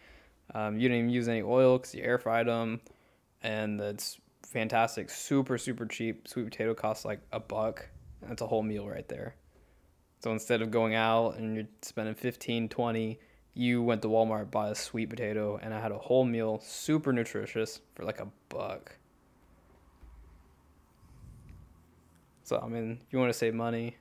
Um, 0.53 0.75
you 0.75 0.89
didn't 0.89 0.97
even 0.97 1.09
use 1.09 1.27
any 1.27 1.41
oil 1.41 1.77
because 1.77 1.95
you 1.95 2.03
air 2.03 2.19
fried 2.19 2.47
them, 2.47 2.81
and 3.41 3.79
it's 3.79 4.19
fantastic. 4.43 5.09
Super 5.09 5.57
super 5.57 5.85
cheap. 5.85 6.27
Sweet 6.27 6.45
potato 6.45 6.73
costs 6.73 7.05
like 7.05 7.21
a 7.31 7.39
buck. 7.39 7.87
That's 8.21 8.41
a 8.41 8.47
whole 8.47 8.63
meal 8.63 8.87
right 8.87 9.07
there. 9.07 9.35
So 10.25 10.31
instead 10.31 10.63
of 10.63 10.71
going 10.71 10.95
out 10.95 11.37
and 11.37 11.55
you're 11.55 11.67
spending 11.83 12.15
15, 12.15 12.67
20, 12.67 13.19
you 13.53 13.83
went 13.83 14.01
to 14.01 14.07
Walmart, 14.07 14.49
bought 14.49 14.71
a 14.71 14.73
sweet 14.73 15.07
potato, 15.07 15.59
and 15.61 15.71
I 15.71 15.79
had 15.79 15.91
a 15.91 15.99
whole 15.99 16.25
meal, 16.25 16.59
super 16.65 17.13
nutritious, 17.13 17.79
for 17.93 18.05
like 18.05 18.19
a 18.19 18.27
buck. 18.49 18.97
So 22.43 22.59
I 22.59 22.67
mean, 22.67 23.01
if 23.05 23.13
you 23.13 23.19
want 23.19 23.29
to 23.33 23.37
save 23.37 23.53
money, 23.53 23.97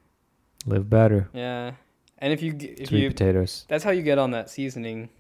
Live 0.65 0.89
better. 0.89 1.29
yeah. 1.35 1.73
And 2.17 2.33
if 2.33 2.41
you 2.41 2.57
if 2.59 2.89
Sweet 2.89 3.03
you 3.03 3.09
potatoes. 3.11 3.67
that's 3.69 3.85
how 3.85 3.91
you 3.91 4.01
get 4.01 4.17
on 4.17 4.31
that 4.31 4.49
seasoning 4.49 5.11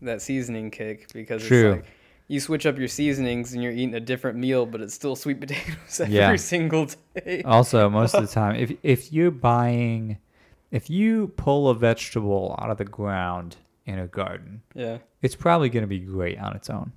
that 0.00 0.22
seasoning 0.22 0.70
kick 0.70 1.12
because 1.12 1.46
True. 1.46 1.72
it's 1.72 1.84
like 1.84 1.93
you 2.28 2.40
switch 2.40 2.64
up 2.66 2.78
your 2.78 2.88
seasonings 2.88 3.52
and 3.52 3.62
you're 3.62 3.72
eating 3.72 3.94
a 3.94 4.00
different 4.00 4.38
meal 4.38 4.64
but 4.66 4.80
it's 4.80 4.94
still 4.94 5.14
sweet 5.16 5.40
potatoes 5.44 6.00
every 6.00 6.14
Yeah. 6.14 6.36
single 6.36 6.88
day. 7.14 7.42
Also, 7.44 7.88
most 7.90 8.14
of 8.14 8.22
the 8.26 8.32
time, 8.40 8.56
if 8.56 8.72
if 8.82 9.12
you're 9.12 9.30
buying, 9.30 10.18
if 10.70 10.88
you 10.90 11.28
pull 11.36 11.68
a 11.68 11.74
vegetable 11.74 12.54
out 12.58 12.70
of 12.70 12.78
the 12.78 12.84
ground 12.84 13.56
in 13.86 13.98
a 13.98 14.06
garden, 14.06 14.62
Yeah. 14.74 14.98
it's 15.22 15.36
probably 15.36 15.68
going 15.68 15.82
to 15.82 15.86
be 15.88 15.98
great 16.00 16.38
on 16.38 16.56
its 16.56 16.70
own. 16.70 16.92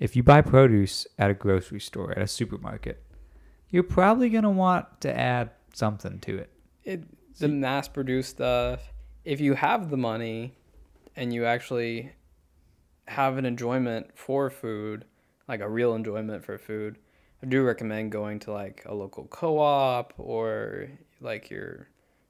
If 0.00 0.16
you 0.16 0.22
buy 0.22 0.40
produce 0.40 1.06
at 1.18 1.30
a 1.30 1.34
grocery 1.34 1.78
store, 1.80 2.10
at 2.12 2.22
a 2.22 2.26
supermarket, 2.26 3.02
you're 3.68 3.82
probably 3.84 4.30
going 4.30 4.42
to 4.44 4.50
want 4.50 4.86
to 5.02 5.16
add 5.16 5.50
something 5.74 6.18
to 6.20 6.38
it. 6.38 6.50
It 6.84 7.04
the 7.38 7.48
mass 7.48 7.88
produced 7.88 8.30
stuff, 8.30 8.92
if 9.24 9.40
you 9.40 9.54
have 9.54 9.90
the 9.90 9.96
money 9.96 10.54
and 11.14 11.32
you 11.32 11.44
actually 11.44 12.12
have 13.12 13.38
an 13.38 13.44
enjoyment 13.46 14.10
for 14.16 14.50
food, 14.50 15.04
like 15.48 15.60
a 15.60 15.68
real 15.68 15.94
enjoyment 15.94 16.44
for 16.44 16.58
food, 16.58 16.98
I 17.42 17.46
do 17.46 17.62
recommend 17.62 18.12
going 18.12 18.38
to 18.40 18.52
like 18.52 18.82
a 18.86 18.94
local 18.94 19.24
co-op 19.26 20.14
or 20.18 20.88
like 21.20 21.50
your 21.50 21.88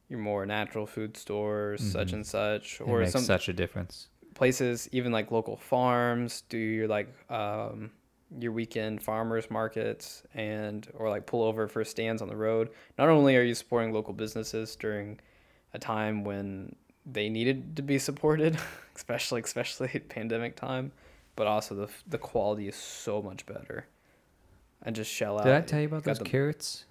your 0.09 0.19
more 0.19 0.45
natural 0.45 0.85
food 0.87 1.17
stores, 1.17 1.81
such 1.83 2.09
Mhm. 2.09 2.15
and 2.15 2.27
such, 2.27 2.81
It 2.81 2.85
or 2.85 2.99
makes 3.01 3.13
some 3.13 3.23
such 3.23 3.49
a 3.49 3.53
difference. 3.53 4.09
places, 4.35 4.89
even 4.93 5.11
like 5.13 5.31
local 5.31 5.57
farms, 5.57 6.43
do 6.49 6.59
your 6.59 6.89
like 6.89 7.09
um, 7.31 7.91
your 8.39 8.53
weekend 8.53 9.03
farmers 9.03 9.51
markets 9.51 10.23
and 10.35 10.89
or 10.95 11.09
like 11.11 11.27
pull 11.27 11.43
over 11.43 11.69
for 11.69 11.85
stands 11.85 12.21
on 12.23 12.29
the 12.29 12.37
road. 12.37 12.71
Not 12.99 13.09
only 13.09 13.37
are 13.37 13.43
you 13.43 13.55
supporting 13.55 13.93
local 13.93 14.13
businesses 14.15 14.75
during 14.77 15.21
a 15.75 15.79
time 15.79 16.25
when 16.25 16.75
they 17.05 17.29
needed 17.29 17.77
to 17.77 17.83
be 17.83 17.99
supported, 17.99 18.57
especially 18.97 19.41
especially 19.43 19.91
at 19.95 20.09
pandemic 20.11 20.57
time, 20.57 20.93
but 21.37 21.47
also 21.47 21.75
the 21.75 21.89
the 22.07 22.19
quality 22.19 22.69
is 22.69 22.77
so 22.77 23.21
much 23.23 23.47
better. 23.47 23.87
And 24.85 24.97
just 24.97 25.13
shell 25.13 25.39
out. 25.39 25.45
Did 25.45 25.55
I 25.55 25.61
tell 25.61 25.81
you 25.81 25.87
about 25.87 26.03
those 26.03 26.19
carrots? 26.19 26.87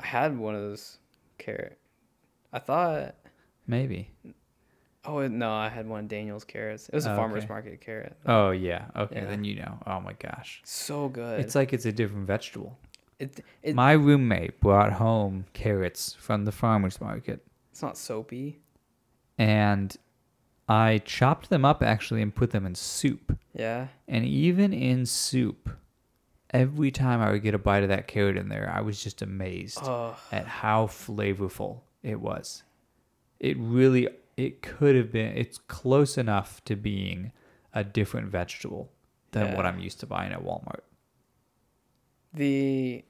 I 0.00 0.06
had 0.06 0.38
one 0.38 0.54
of 0.54 0.62
those 0.62 0.98
carrot. 1.36 1.78
I 2.52 2.58
thought. 2.58 3.14
Maybe. 3.66 4.10
Oh 5.04 5.26
no, 5.28 5.52
I 5.52 5.68
had 5.68 5.86
one 5.86 6.00
of 6.04 6.08
Daniel's 6.08 6.44
carrots. 6.44 6.88
It 6.88 6.94
was 6.94 7.04
a 7.06 7.12
Oh, 7.12 7.16
farmer's 7.16 7.44
okay. 7.44 7.52
market 7.52 7.80
carrot. 7.82 8.16
Oh 8.24 8.50
yeah. 8.50 8.86
Okay, 8.96 9.16
Yeah. 9.16 9.26
then 9.26 9.44
you 9.44 9.56
know. 9.56 9.78
Oh 9.86 10.00
my 10.00 10.14
gosh. 10.14 10.62
So 10.64 11.08
good. 11.08 11.38
It's 11.40 11.54
like 11.54 11.72
it's 11.74 11.84
a 11.84 11.92
different 11.92 12.26
vegetable. 12.26 12.78
it, 13.18 13.40
it 13.62 13.74
My 13.74 13.92
roommate 13.92 14.58
brought 14.60 14.92
home 14.94 15.44
carrots 15.52 16.14
from 16.18 16.44
the 16.46 16.52
farmer's 16.52 17.00
market 17.00 17.44
it's 17.70 17.82
not 17.82 17.98
soapy. 17.98 18.58
And 19.38 19.96
I 20.68 20.98
chopped 20.98 21.48
them 21.48 21.64
up 21.64 21.82
actually 21.82 22.22
and 22.22 22.34
put 22.34 22.50
them 22.50 22.66
in 22.66 22.74
soup. 22.74 23.38
Yeah. 23.54 23.88
And 24.08 24.24
even 24.24 24.72
in 24.72 25.06
soup, 25.06 25.70
every 26.50 26.90
time 26.90 27.20
I 27.20 27.30
would 27.30 27.42
get 27.42 27.54
a 27.54 27.58
bite 27.58 27.82
of 27.82 27.88
that 27.88 28.08
carrot 28.08 28.36
in 28.36 28.48
there, 28.48 28.72
I 28.74 28.80
was 28.80 29.02
just 29.02 29.22
amazed 29.22 29.78
Oh, 29.82 30.16
at 30.32 30.46
how 30.46 30.86
flavorful 30.86 31.80
it 32.02 32.20
was. 32.20 32.62
It 33.38 33.56
really 33.58 34.08
it 34.36 34.62
could 34.62 34.96
have 34.96 35.12
been 35.12 35.36
it's 35.36 35.58
close 35.58 36.18
enough 36.18 36.62
to 36.64 36.76
being 36.76 37.32
a 37.72 37.84
different 37.84 38.28
vegetable 38.28 38.90
than 39.32 39.54
what 39.54 39.66
I'm 39.66 39.78
used 39.78 40.00
to 40.00 40.06
buying 40.06 40.32
at 40.32 40.42
Walmart. 40.42 40.80
The 42.32 43.04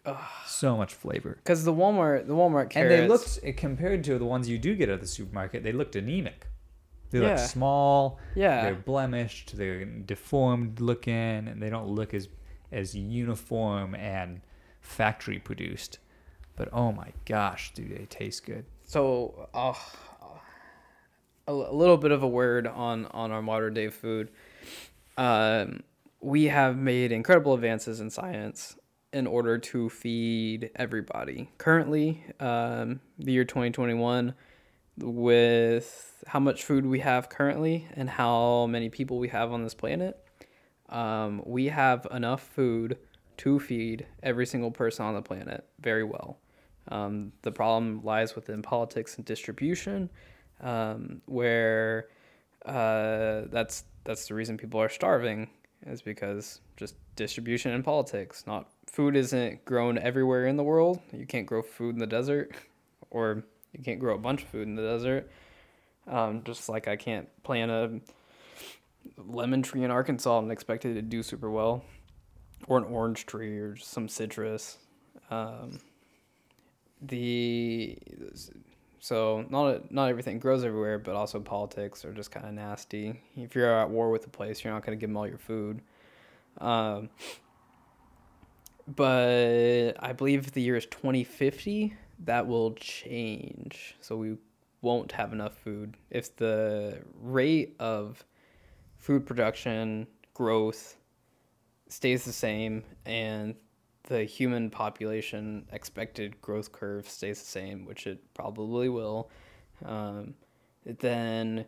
So 0.46 0.76
much 0.76 0.94
flavor. 0.94 1.38
because 1.42 1.64
the 1.64 1.72
Walmart 1.72 2.26
the 2.26 2.34
Walmart 2.34 2.74
And 2.76 2.90
they 2.90 3.06
looked 3.08 3.40
eh, 3.42 3.52
compared 3.52 4.04
to 4.04 4.18
the 4.18 4.24
ones 4.24 4.48
you 4.48 4.58
do 4.58 4.74
get 4.74 4.88
at 4.88 5.00
the 5.00 5.06
supermarket, 5.06 5.62
they 5.62 5.72
looked 5.72 5.96
anemic. 5.96 6.46
They 7.10 7.20
look 7.20 7.38
small, 7.38 8.18
yeah. 8.34 8.62
they're 8.62 8.74
blemished, 8.74 9.56
they're 9.56 9.84
deformed 9.84 10.80
looking, 10.80 11.14
and 11.14 11.62
they 11.62 11.70
don't 11.70 11.88
look 11.88 12.12
as 12.12 12.28
as 12.72 12.94
uniform 12.94 13.94
and 13.94 14.40
factory 14.80 15.38
produced. 15.38 15.98
But 16.56 16.68
oh 16.72 16.92
my 16.92 17.12
gosh, 17.24 17.72
do 17.74 17.86
they 17.86 18.06
taste 18.06 18.44
good. 18.44 18.64
So, 18.82 19.48
uh, 19.54 19.74
a, 21.46 21.52
a 21.52 21.52
little 21.52 21.96
bit 21.96 22.10
of 22.10 22.22
a 22.22 22.28
word 22.28 22.66
on 22.66 23.06
on 23.06 23.30
our 23.30 23.42
modern 23.42 23.74
day 23.74 23.88
food. 23.88 24.30
Um, 25.16 25.82
we 26.20 26.44
have 26.44 26.76
made 26.76 27.12
incredible 27.12 27.54
advances 27.54 28.00
in 28.00 28.10
science 28.10 28.76
in 29.16 29.26
order 29.26 29.56
to 29.56 29.88
feed 29.88 30.70
everybody. 30.76 31.48
Currently, 31.56 32.22
um, 32.38 33.00
the 33.18 33.32
year 33.32 33.46
2021, 33.46 34.34
with 34.98 36.22
how 36.26 36.38
much 36.38 36.64
food 36.64 36.84
we 36.84 37.00
have 37.00 37.30
currently 37.30 37.88
and 37.94 38.10
how 38.10 38.66
many 38.66 38.90
people 38.90 39.18
we 39.18 39.28
have 39.28 39.54
on 39.54 39.62
this 39.62 39.72
planet, 39.72 40.22
um, 40.90 41.42
we 41.46 41.68
have 41.68 42.06
enough 42.10 42.42
food 42.42 42.98
to 43.38 43.58
feed 43.58 44.06
every 44.22 44.44
single 44.44 44.70
person 44.70 45.06
on 45.06 45.14
the 45.14 45.22
planet 45.22 45.66
very 45.80 46.04
well. 46.04 46.38
Um, 46.88 47.32
the 47.40 47.52
problem 47.52 48.02
lies 48.04 48.36
within 48.36 48.60
politics 48.60 49.16
and 49.16 49.24
distribution, 49.24 50.10
um, 50.60 51.22
where 51.24 52.08
uh, 52.66 53.44
that's 53.50 53.84
that's 54.04 54.28
the 54.28 54.34
reason 54.34 54.58
people 54.58 54.78
are 54.78 54.90
starving 54.90 55.48
is 55.86 56.02
because 56.02 56.60
just 56.76 56.96
distribution 57.16 57.72
and 57.72 57.84
politics. 57.84 58.44
Not 58.46 58.68
food 58.86 59.16
isn't 59.16 59.64
grown 59.64 59.98
everywhere 59.98 60.46
in 60.46 60.56
the 60.56 60.62
world. 60.62 61.00
You 61.12 61.26
can't 61.26 61.46
grow 61.46 61.62
food 61.62 61.94
in 61.94 61.98
the 61.98 62.06
desert, 62.06 62.52
or 63.10 63.44
you 63.72 63.82
can't 63.82 63.98
grow 63.98 64.14
a 64.14 64.18
bunch 64.18 64.42
of 64.42 64.48
food 64.48 64.68
in 64.68 64.74
the 64.74 64.82
desert. 64.82 65.30
Um, 66.06 66.42
just 66.44 66.68
like 66.68 66.86
I 66.86 66.96
can't 66.96 67.28
plant 67.42 67.70
a 67.70 68.00
lemon 69.18 69.62
tree 69.62 69.82
in 69.82 69.90
Arkansas 69.90 70.38
and 70.38 70.52
expect 70.52 70.84
it 70.84 70.94
to 70.94 71.02
do 71.02 71.22
super 71.22 71.50
well, 71.50 71.84
or 72.68 72.78
an 72.78 72.84
orange 72.84 73.26
tree 73.26 73.58
or 73.58 73.76
some 73.76 74.08
citrus. 74.08 74.78
Um, 75.30 75.80
the 77.02 77.98
so 79.00 79.44
not 79.50 79.92
not 79.92 80.08
everything 80.08 80.38
grows 80.38 80.64
everywhere, 80.64 80.98
but 80.98 81.14
also 81.14 81.40
politics 81.40 82.04
are 82.04 82.12
just 82.12 82.30
kind 82.30 82.46
of 82.46 82.54
nasty. 82.54 83.20
If 83.36 83.54
you're 83.54 83.72
at 83.72 83.90
war 83.90 84.10
with 84.10 84.26
a 84.26 84.30
place, 84.30 84.64
you're 84.64 84.72
not 84.72 84.84
going 84.84 84.96
to 84.98 85.00
give 85.00 85.10
them 85.10 85.16
all 85.16 85.28
your 85.28 85.38
food. 85.38 85.80
Um, 86.58 87.10
but 88.86 89.92
I 89.98 90.12
believe 90.12 90.52
the 90.52 90.62
year 90.62 90.76
is 90.76 90.86
2050. 90.86 91.94
That 92.24 92.46
will 92.46 92.72
change, 92.74 93.94
so 94.00 94.16
we 94.16 94.36
won't 94.80 95.12
have 95.12 95.32
enough 95.32 95.56
food 95.58 95.96
if 96.10 96.34
the 96.36 97.02
rate 97.20 97.76
of 97.78 98.24
food 98.98 99.26
production 99.26 100.06
growth 100.32 100.96
stays 101.88 102.24
the 102.24 102.32
same 102.32 102.82
and 103.04 103.54
the 104.04 104.24
human 104.24 104.70
population 104.70 105.66
expected 105.72 106.40
growth 106.40 106.72
curve 106.72 107.08
stays 107.08 107.40
the 107.40 107.46
same, 107.46 107.84
which 107.84 108.06
it 108.06 108.18
probably 108.34 108.88
will, 108.88 109.30
um, 109.84 110.34
then 110.84 111.66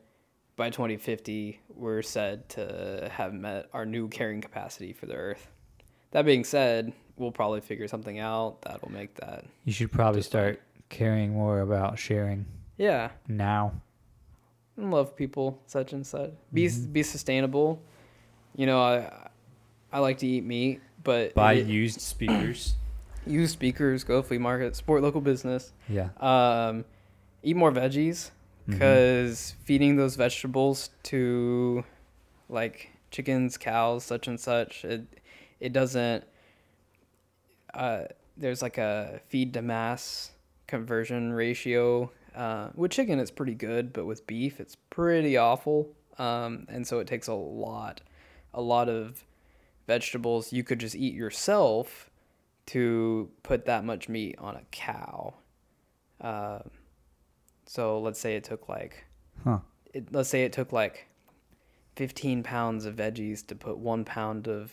by 0.59 0.69
2050, 0.71 1.61
we're 1.75 2.03
said 2.03 2.49
to 2.51 3.09
have 3.13 3.33
met 3.33 3.69
our 3.73 3.87
new 3.87 4.09
carrying 4.09 4.41
capacity 4.43 4.93
for 4.93 5.07
the 5.07 5.15
Earth. 5.15 5.49
That 6.11 6.27
being 6.27 6.45
said, 6.45 6.93
we'll 7.17 7.31
probably 7.33 7.61
figure 7.63 7.89
something 7.89 8.19
out 8.19 8.61
that'll 8.63 8.91
make 8.93 9.15
that. 9.15 9.45
You 9.65 9.73
should 9.73 9.91
probably 9.93 10.21
start 10.23 10.61
caring 10.91 11.33
more 11.33 11.61
about 11.61 11.99
sharing 11.99 12.45
Yeah, 12.77 13.11
now. 13.29 13.73
and 14.77 14.91
love 14.91 15.15
people, 15.17 15.61
such 15.67 15.93
and 15.93 16.07
such. 16.07 16.33
Be 16.53 16.69
be 16.93 17.03
sustainable. 17.03 17.81
You 18.57 18.67
know, 18.67 18.81
I 18.83 19.29
I 19.93 20.01
like 20.01 20.19
to 20.19 20.27
eat 20.27 20.45
meat, 20.45 20.81
but 21.05 21.35
Buy 21.35 21.55
it- 21.55 21.67
used 21.67 22.01
speakers. 22.13 22.75
use 23.27 23.53
speakers, 23.53 24.03
go 24.05 24.23
flea 24.23 24.39
market, 24.39 24.75
support 24.77 25.03
local 25.03 25.21
business. 25.21 25.73
Yeah. 25.89 26.09
Um, 26.19 26.85
eat 27.45 27.55
more 27.57 27.71
veggies 27.71 28.31
Because 28.69 29.55
feeding 29.65 29.97
those 29.97 30.17
vegetables 30.17 30.91
to 31.05 31.85
like 32.49 32.91
chickens, 33.11 33.57
cows, 33.57 34.05
such 34.05 34.29
and 34.29 34.39
such, 34.39 34.85
it 34.85 35.07
it 35.61 35.73
doesn't. 35.73 36.25
Uh, 37.73 38.05
there's 38.37 38.63
like 38.63 38.79
a 38.79 39.21
feed 39.29 39.55
to 39.55 39.63
mass 39.63 40.33
conversion 40.67 41.33
ratio. 41.33 42.11
Uh, 42.35 42.69
with 42.75 42.93
chicken, 42.93 43.19
it's 43.19 43.31
pretty 43.31 43.55
good, 43.55 43.93
but 43.93 44.05
with 44.05 44.27
beef, 44.27 44.61
it's 44.61 44.77
pretty 44.91 45.37
awful. 45.37 45.89
Um, 46.19 46.67
and 46.69 46.87
so 46.87 46.99
it 46.99 47.07
takes 47.07 47.27
a 47.27 47.35
lot, 47.35 48.01
a 48.55 48.61
lot 48.61 48.89
of 48.89 49.25
vegetables 49.87 50.53
you 50.53 50.63
could 50.63 50.79
just 50.79 50.95
eat 50.95 51.15
yourself 51.15 52.11
to 52.67 53.31
put 53.43 53.65
that 53.65 53.85
much 53.85 54.09
meat 54.09 54.37
on 54.39 54.55
a 54.55 54.63
cow. 54.71 55.35
Uh, 56.21 56.59
so 57.69 58.01
let's 58.01 58.19
say 58.19 58.35
it 58.35 58.45
took 58.45 58.69
like, 58.69 59.05
Huh. 59.45 59.59
it, 59.93 60.11
let's 60.13 60.29
say 60.31 60.45
it 60.45 60.53
took 60.55 60.73
like 60.73 61.07
15 61.97 62.43
pounds 62.43 62.87
of 62.87 62.97
veggies 62.97 63.47
to 63.49 63.55
put 63.55 63.77
one 63.79 64.05
pound 64.05 64.49
of 64.49 64.73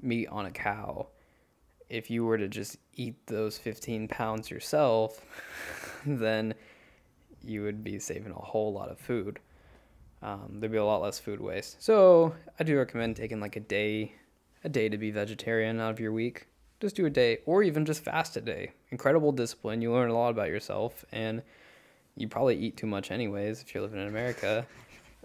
meat 0.00 0.28
on 0.28 0.46
a 0.46 0.50
cow. 0.50 1.08
If 1.88 2.10
you 2.10 2.24
were 2.24 2.38
to 2.38 2.46
just 2.46 2.76
eat 2.94 3.26
those 3.26 3.58
15 3.58 4.06
pounds 4.08 4.50
yourself, 4.50 5.24
then 6.06 6.54
you 7.42 7.62
would 7.62 7.82
be 7.82 7.98
saving 7.98 8.32
a 8.32 8.34
whole 8.34 8.72
lot 8.72 8.88
of 8.88 8.98
food. 9.00 9.40
Um, 10.22 10.58
there'd 10.60 10.72
be 10.72 10.78
a 10.78 10.84
lot 10.84 11.02
less 11.02 11.18
food 11.18 11.40
waste. 11.40 11.82
So 11.82 12.34
I 12.58 12.64
do 12.64 12.76
recommend 12.76 13.16
taking 13.16 13.40
like 13.40 13.56
a 13.56 13.60
day, 13.60 14.12
a 14.62 14.68
day 14.68 14.88
to 14.88 14.96
be 14.98 15.10
vegetarian 15.10 15.80
out 15.80 15.90
of 15.90 16.00
your 16.00 16.12
week. 16.12 16.46
Just 16.80 16.94
do 16.94 17.06
a 17.06 17.10
day, 17.10 17.38
or 17.46 17.64
even 17.64 17.84
just 17.84 18.04
fast 18.04 18.36
a 18.36 18.40
day. 18.40 18.70
Incredible 18.90 19.32
discipline. 19.32 19.82
You 19.82 19.92
learn 19.92 20.10
a 20.10 20.14
lot 20.14 20.30
about 20.30 20.48
yourself, 20.48 21.04
and 21.10 21.42
you 22.20 22.28
probably 22.28 22.56
eat 22.56 22.76
too 22.76 22.86
much 22.86 23.10
anyways 23.10 23.60
if 23.62 23.74
you're 23.74 23.82
living 23.82 24.00
in 24.00 24.08
America. 24.08 24.66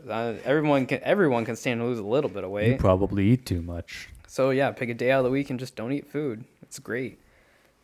Uh, 0.09 0.33
everyone 0.43 0.85
can 0.85 0.99
everyone 1.03 1.45
can 1.45 1.55
stand 1.55 1.79
to 1.79 1.85
lose 1.85 1.99
a 1.99 2.03
little 2.03 2.29
bit 2.29 2.43
of 2.43 2.49
weight. 2.51 2.71
You 2.73 2.77
probably 2.77 3.25
eat 3.27 3.45
too 3.45 3.61
much. 3.61 4.09
So 4.27 4.49
yeah, 4.49 4.71
pick 4.71 4.89
a 4.89 4.93
day 4.93 5.11
out 5.11 5.19
of 5.19 5.25
the 5.25 5.31
week 5.31 5.49
and 5.49 5.59
just 5.59 5.75
don't 5.75 5.91
eat 5.91 6.07
food. 6.07 6.43
It's 6.61 6.79
great. 6.79 7.19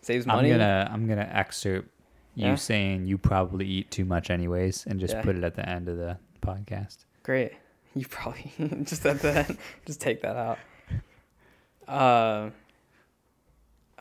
Saves 0.02 0.26
money. 0.26 0.52
I'm 0.52 0.58
gonna 0.60 0.90
I'm 0.92 1.08
gonna 1.08 1.30
excerpt 1.32 1.90
you 2.36 2.48
Yeah? 2.48 2.56
saying 2.56 3.06
you 3.06 3.18
probably 3.18 3.66
eat 3.68 3.92
too 3.92 4.06
much 4.06 4.30
anyways, 4.30 4.86
and 4.88 5.00
just 5.00 5.14
Yeah. 5.16 5.22
put 5.24 5.36
it 5.36 5.44
at 5.44 5.56
the 5.56 5.68
end 5.68 5.88
of 5.90 5.98
the 5.98 6.18
podcast. 6.42 7.06
Great. 7.24 7.54
You 7.96 8.06
probably 8.06 8.52
just 8.84 9.04
at 9.06 9.20
the 9.20 9.40
end, 9.40 9.58
just 9.86 10.00
take 10.00 10.22
that 10.22 10.36
out. 10.36 10.60
Uh, 11.88 12.52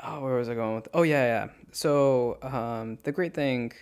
oh, 0.02 0.20
where 0.20 0.34
was 0.36 0.48
I 0.50 0.54
going 0.54 0.76
with? 0.76 0.88
Oh 0.92 1.02
yeah, 1.02 1.24
yeah. 1.24 1.48
So 1.72 2.38
um, 2.42 2.98
the 3.04 3.12
great 3.12 3.32
thing 3.34 3.72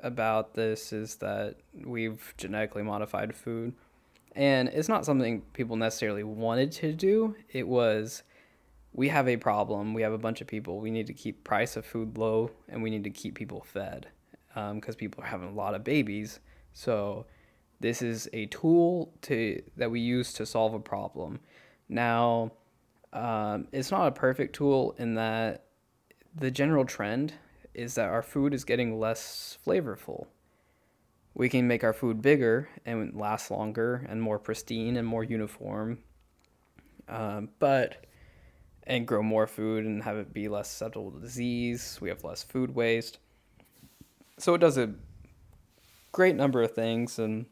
about 0.00 0.54
this 0.54 0.92
is 0.92 1.16
that 1.16 1.56
we've 1.84 2.34
genetically 2.36 2.82
modified 2.82 3.34
food, 3.34 3.74
and 4.34 4.68
it's 4.68 4.88
not 4.88 5.04
something 5.04 5.40
people 5.52 5.76
necessarily 5.76 6.22
wanted 6.22 6.72
to 6.72 6.92
do. 6.92 7.34
It 7.52 7.66
was 7.66 8.22
we 8.92 9.08
have 9.08 9.28
a 9.28 9.36
problem. 9.36 9.92
We 9.92 10.02
have 10.02 10.12
a 10.12 10.18
bunch 10.18 10.40
of 10.40 10.46
people. 10.46 10.80
We 10.80 10.90
need 10.90 11.06
to 11.06 11.12
keep 11.12 11.44
price 11.44 11.76
of 11.76 11.84
food 11.84 12.16
low, 12.16 12.50
and 12.68 12.82
we 12.82 12.90
need 12.90 13.04
to 13.04 13.10
keep 13.10 13.34
people 13.34 13.60
fed 13.60 14.08
because 14.48 14.94
um, 14.94 14.98
people 14.98 15.22
are 15.22 15.26
having 15.26 15.48
a 15.48 15.52
lot 15.52 15.74
of 15.74 15.84
babies. 15.84 16.40
So 16.72 17.26
this 17.78 18.00
is 18.00 18.28
a 18.32 18.46
tool 18.46 19.12
to 19.22 19.62
that 19.76 19.90
we 19.90 20.00
use 20.00 20.32
to 20.34 20.46
solve 20.46 20.72
a 20.72 20.80
problem. 20.80 21.40
Now, 21.88 22.52
um, 23.12 23.68
it's 23.70 23.90
not 23.90 24.08
a 24.08 24.12
perfect 24.12 24.54
tool 24.54 24.94
in 24.98 25.14
that 25.14 25.64
the 26.34 26.50
general 26.50 26.84
trend 26.84 27.34
is 27.76 27.94
that 27.94 28.08
our 28.08 28.22
food 28.22 28.54
is 28.54 28.64
getting 28.64 28.98
less 28.98 29.58
flavorful. 29.64 30.26
We 31.34 31.50
can 31.50 31.68
make 31.68 31.84
our 31.84 31.92
food 31.92 32.22
bigger 32.22 32.70
and 32.86 33.14
last 33.14 33.50
longer 33.50 34.06
and 34.08 34.22
more 34.22 34.38
pristine 34.38 34.96
and 34.96 35.06
more 35.06 35.22
uniform, 35.22 35.98
um, 37.06 37.50
but 37.58 38.06
and 38.86 39.06
grow 39.06 39.22
more 39.22 39.46
food 39.46 39.84
and 39.84 40.02
have 40.02 40.16
it 40.16 40.32
be 40.32 40.48
less 40.48 40.70
susceptible 40.70 41.10
to 41.10 41.20
disease. 41.20 41.98
We 42.00 42.08
have 42.08 42.24
less 42.24 42.42
food 42.42 42.74
waste. 42.74 43.18
So 44.38 44.54
it 44.54 44.58
does 44.58 44.78
a 44.78 44.94
great 46.12 46.36
number 46.36 46.62
of 46.62 46.72
things, 46.72 47.18
and 47.18 47.44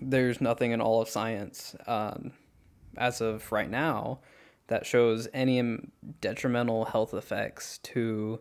there's 0.00 0.40
nothing 0.40 0.70
in 0.70 0.80
all 0.80 1.02
of 1.02 1.08
science 1.10 1.76
um, 1.86 2.32
as 2.96 3.20
of 3.20 3.52
right 3.52 3.68
now 3.68 4.20
that 4.68 4.86
shows 4.86 5.28
any 5.34 5.62
detrimental 6.22 6.86
health 6.86 7.12
effects 7.12 7.78
to 7.78 8.40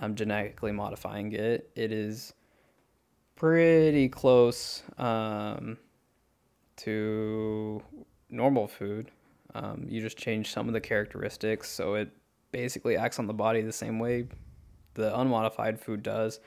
um, 0.00 0.14
genetically 0.14 0.72
modifying 0.72 1.32
it. 1.32 1.70
It 1.74 1.92
is 1.92 2.32
pretty 3.36 4.08
close 4.08 4.82
um, 4.98 5.78
to 6.76 7.82
normal 8.30 8.66
food. 8.66 9.10
Um, 9.54 9.86
you 9.88 10.00
just 10.00 10.16
change 10.16 10.50
some 10.50 10.66
of 10.68 10.74
the 10.74 10.80
characteristics, 10.80 11.70
so 11.70 11.94
it 11.94 12.10
basically 12.50 12.96
acts 12.96 13.18
on 13.18 13.26
the 13.26 13.34
body 13.34 13.60
the 13.62 13.72
same 13.72 13.98
way 13.98 14.26
the 14.94 15.18
unmodified 15.18 15.80
food 15.80 16.02
does. 16.02 16.40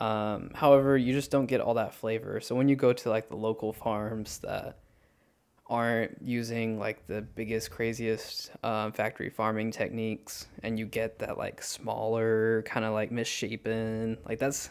Um, 0.00 0.50
however, 0.54 0.96
you 0.96 1.12
just 1.12 1.30
don't 1.30 1.46
get 1.46 1.60
all 1.60 1.74
that 1.74 1.94
flavor. 1.94 2.40
So 2.40 2.54
when 2.54 2.68
you 2.68 2.76
go 2.76 2.92
to 2.92 3.10
like 3.10 3.28
the 3.28 3.36
local 3.36 3.72
farms 3.72 4.38
that 4.38 4.78
aren't 5.68 6.16
using 6.22 6.78
like 6.78 7.06
the 7.06 7.22
biggest, 7.22 7.70
craziest 7.70 8.50
um, 8.62 8.92
factory 8.92 9.30
farming 9.30 9.70
techniques, 9.72 10.46
and 10.62 10.78
you 10.78 10.86
get 10.86 11.18
that 11.18 11.38
like 11.38 11.62
smaller, 11.62 12.62
kind 12.62 12.84
of 12.84 12.92
like 12.92 13.10
misshapen, 13.10 14.18
like 14.26 14.38
that's 14.38 14.70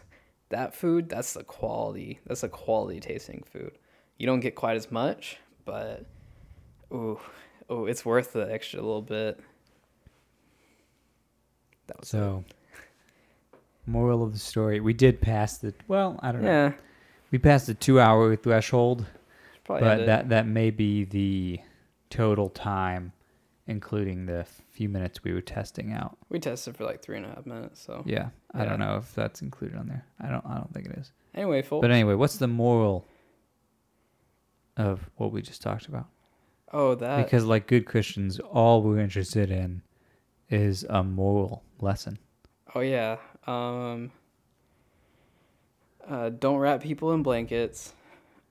that 0.49 0.73
food. 0.73 1.09
That's 1.09 1.33
the 1.33 1.43
quality. 1.43 2.19
That's 2.25 2.43
a 2.43 2.49
quality 2.49 2.99
tasting 2.99 3.43
food. 3.51 3.71
You 4.17 4.27
don't 4.27 4.39
get 4.39 4.55
quite 4.55 4.77
as 4.77 4.91
much, 4.91 5.37
but 5.65 6.05
ooh, 6.93 7.19
oh, 7.69 7.85
it's 7.85 8.05
worth 8.05 8.33
the 8.33 8.51
extra 8.51 8.81
little 8.81 9.01
bit. 9.01 9.39
That 11.87 11.99
was 11.99 12.09
so. 12.09 12.43
It. 12.47 12.53
Moral 13.87 14.23
of 14.23 14.33
the 14.33 14.39
story: 14.39 14.79
We 14.79 14.93
did 14.93 15.21
pass 15.21 15.57
the 15.57 15.73
well. 15.87 16.19
I 16.23 16.31
don't 16.31 16.41
know. 16.41 16.49
Yeah. 16.49 16.71
We 17.31 17.37
passed 17.37 17.67
the 17.67 17.73
two-hour 17.73 18.35
threshold, 18.37 19.05
Probably 19.65 19.87
but 19.87 20.05
that 20.05 20.29
that 20.29 20.47
may 20.47 20.69
be 20.69 21.03
the 21.03 21.59
total 22.09 22.49
time, 22.49 23.11
including 23.67 24.27
the 24.27 24.45
few 24.69 24.87
minutes 24.87 25.23
we 25.23 25.33
were 25.33 25.41
testing 25.41 25.91
out. 25.91 26.17
We 26.29 26.39
tested 26.39 26.77
for 26.77 26.85
like 26.85 27.01
three 27.01 27.17
and 27.17 27.25
a 27.25 27.29
half 27.29 27.45
minutes. 27.45 27.81
So 27.81 28.03
yeah, 28.05 28.29
I 28.53 28.63
yeah. 28.63 28.69
don't 28.69 28.79
know 28.79 28.97
if 28.97 29.13
that's 29.15 29.41
included 29.41 29.77
on 29.77 29.87
there. 29.87 30.05
I 30.21 30.29
don't. 30.29 30.45
I 30.45 30.55
don't 30.55 30.71
think 30.73 30.85
it 30.87 30.97
is. 30.97 31.11
Anyway, 31.33 31.63
folks. 31.63 31.81
But 31.81 31.91
anyway, 31.91 32.13
what's 32.13 32.37
the 32.37 32.47
moral 32.47 33.05
of 34.77 35.09
what 35.15 35.31
we 35.31 35.41
just 35.41 35.61
talked 35.61 35.87
about? 35.87 36.05
Oh, 36.71 36.95
that 36.95 37.23
because 37.23 37.45
like 37.45 37.67
good 37.67 37.85
Christians, 37.85 38.39
all 38.39 38.83
we're 38.83 38.99
interested 38.99 39.49
in 39.49 39.81
is 40.49 40.85
a 40.89 41.03
moral 41.03 41.63
lesson. 41.79 42.19
Oh 42.75 42.81
yeah. 42.81 43.17
Um, 43.47 44.11
uh, 46.07 46.29
don't 46.29 46.57
wrap 46.57 46.81
people 46.81 47.13
in 47.13 47.23
blankets. 47.23 47.93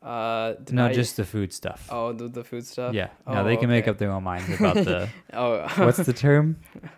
Uh, 0.04 0.56
no, 0.70 0.92
just 0.92 1.16
the 1.16 1.24
food 1.24 1.50
stuff. 1.50 1.88
Oh, 1.90 2.12
the, 2.12 2.28
the 2.28 2.44
food 2.44 2.66
stuff. 2.66 2.92
Yeah. 2.92 3.08
No, 3.26 3.40
oh, 3.40 3.44
they 3.44 3.56
can 3.56 3.64
okay. 3.64 3.78
make 3.78 3.88
up 3.88 3.96
their 3.96 4.10
own 4.10 4.22
minds 4.22 4.60
about 4.60 4.74
the. 4.74 5.08
oh. 5.32 5.66
what's 5.76 5.98
the 5.98 6.12
term? 6.12 6.58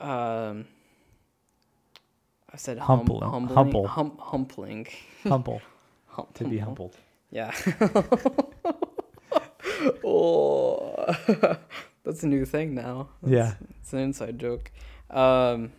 Um. 0.00 0.66
I 2.52 2.56
said 2.56 2.78
humble, 2.78 3.20
hum, 3.20 3.48
humbling, 3.48 3.54
humble, 3.56 3.86
hum, 3.88 4.16
humbling, 4.18 4.86
humble, 5.24 5.60
hum, 6.06 6.26
to 6.34 6.44
be 6.44 6.58
humbled. 6.58 6.96
Yeah. 7.32 7.52
oh, 10.04 11.16
that's 12.04 12.22
a 12.22 12.28
new 12.28 12.44
thing 12.44 12.74
now. 12.74 13.08
That's, 13.22 13.32
yeah, 13.32 13.54
it's 13.80 13.92
an 13.92 13.98
inside 13.98 14.38
joke. 14.38 14.70
Um, 15.10 15.72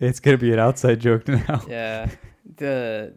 it's 0.00 0.18
gonna 0.18 0.38
be 0.38 0.52
an 0.52 0.58
outside 0.58 1.00
joke 1.00 1.28
now. 1.28 1.62
yeah, 1.68 2.10
the 2.56 3.14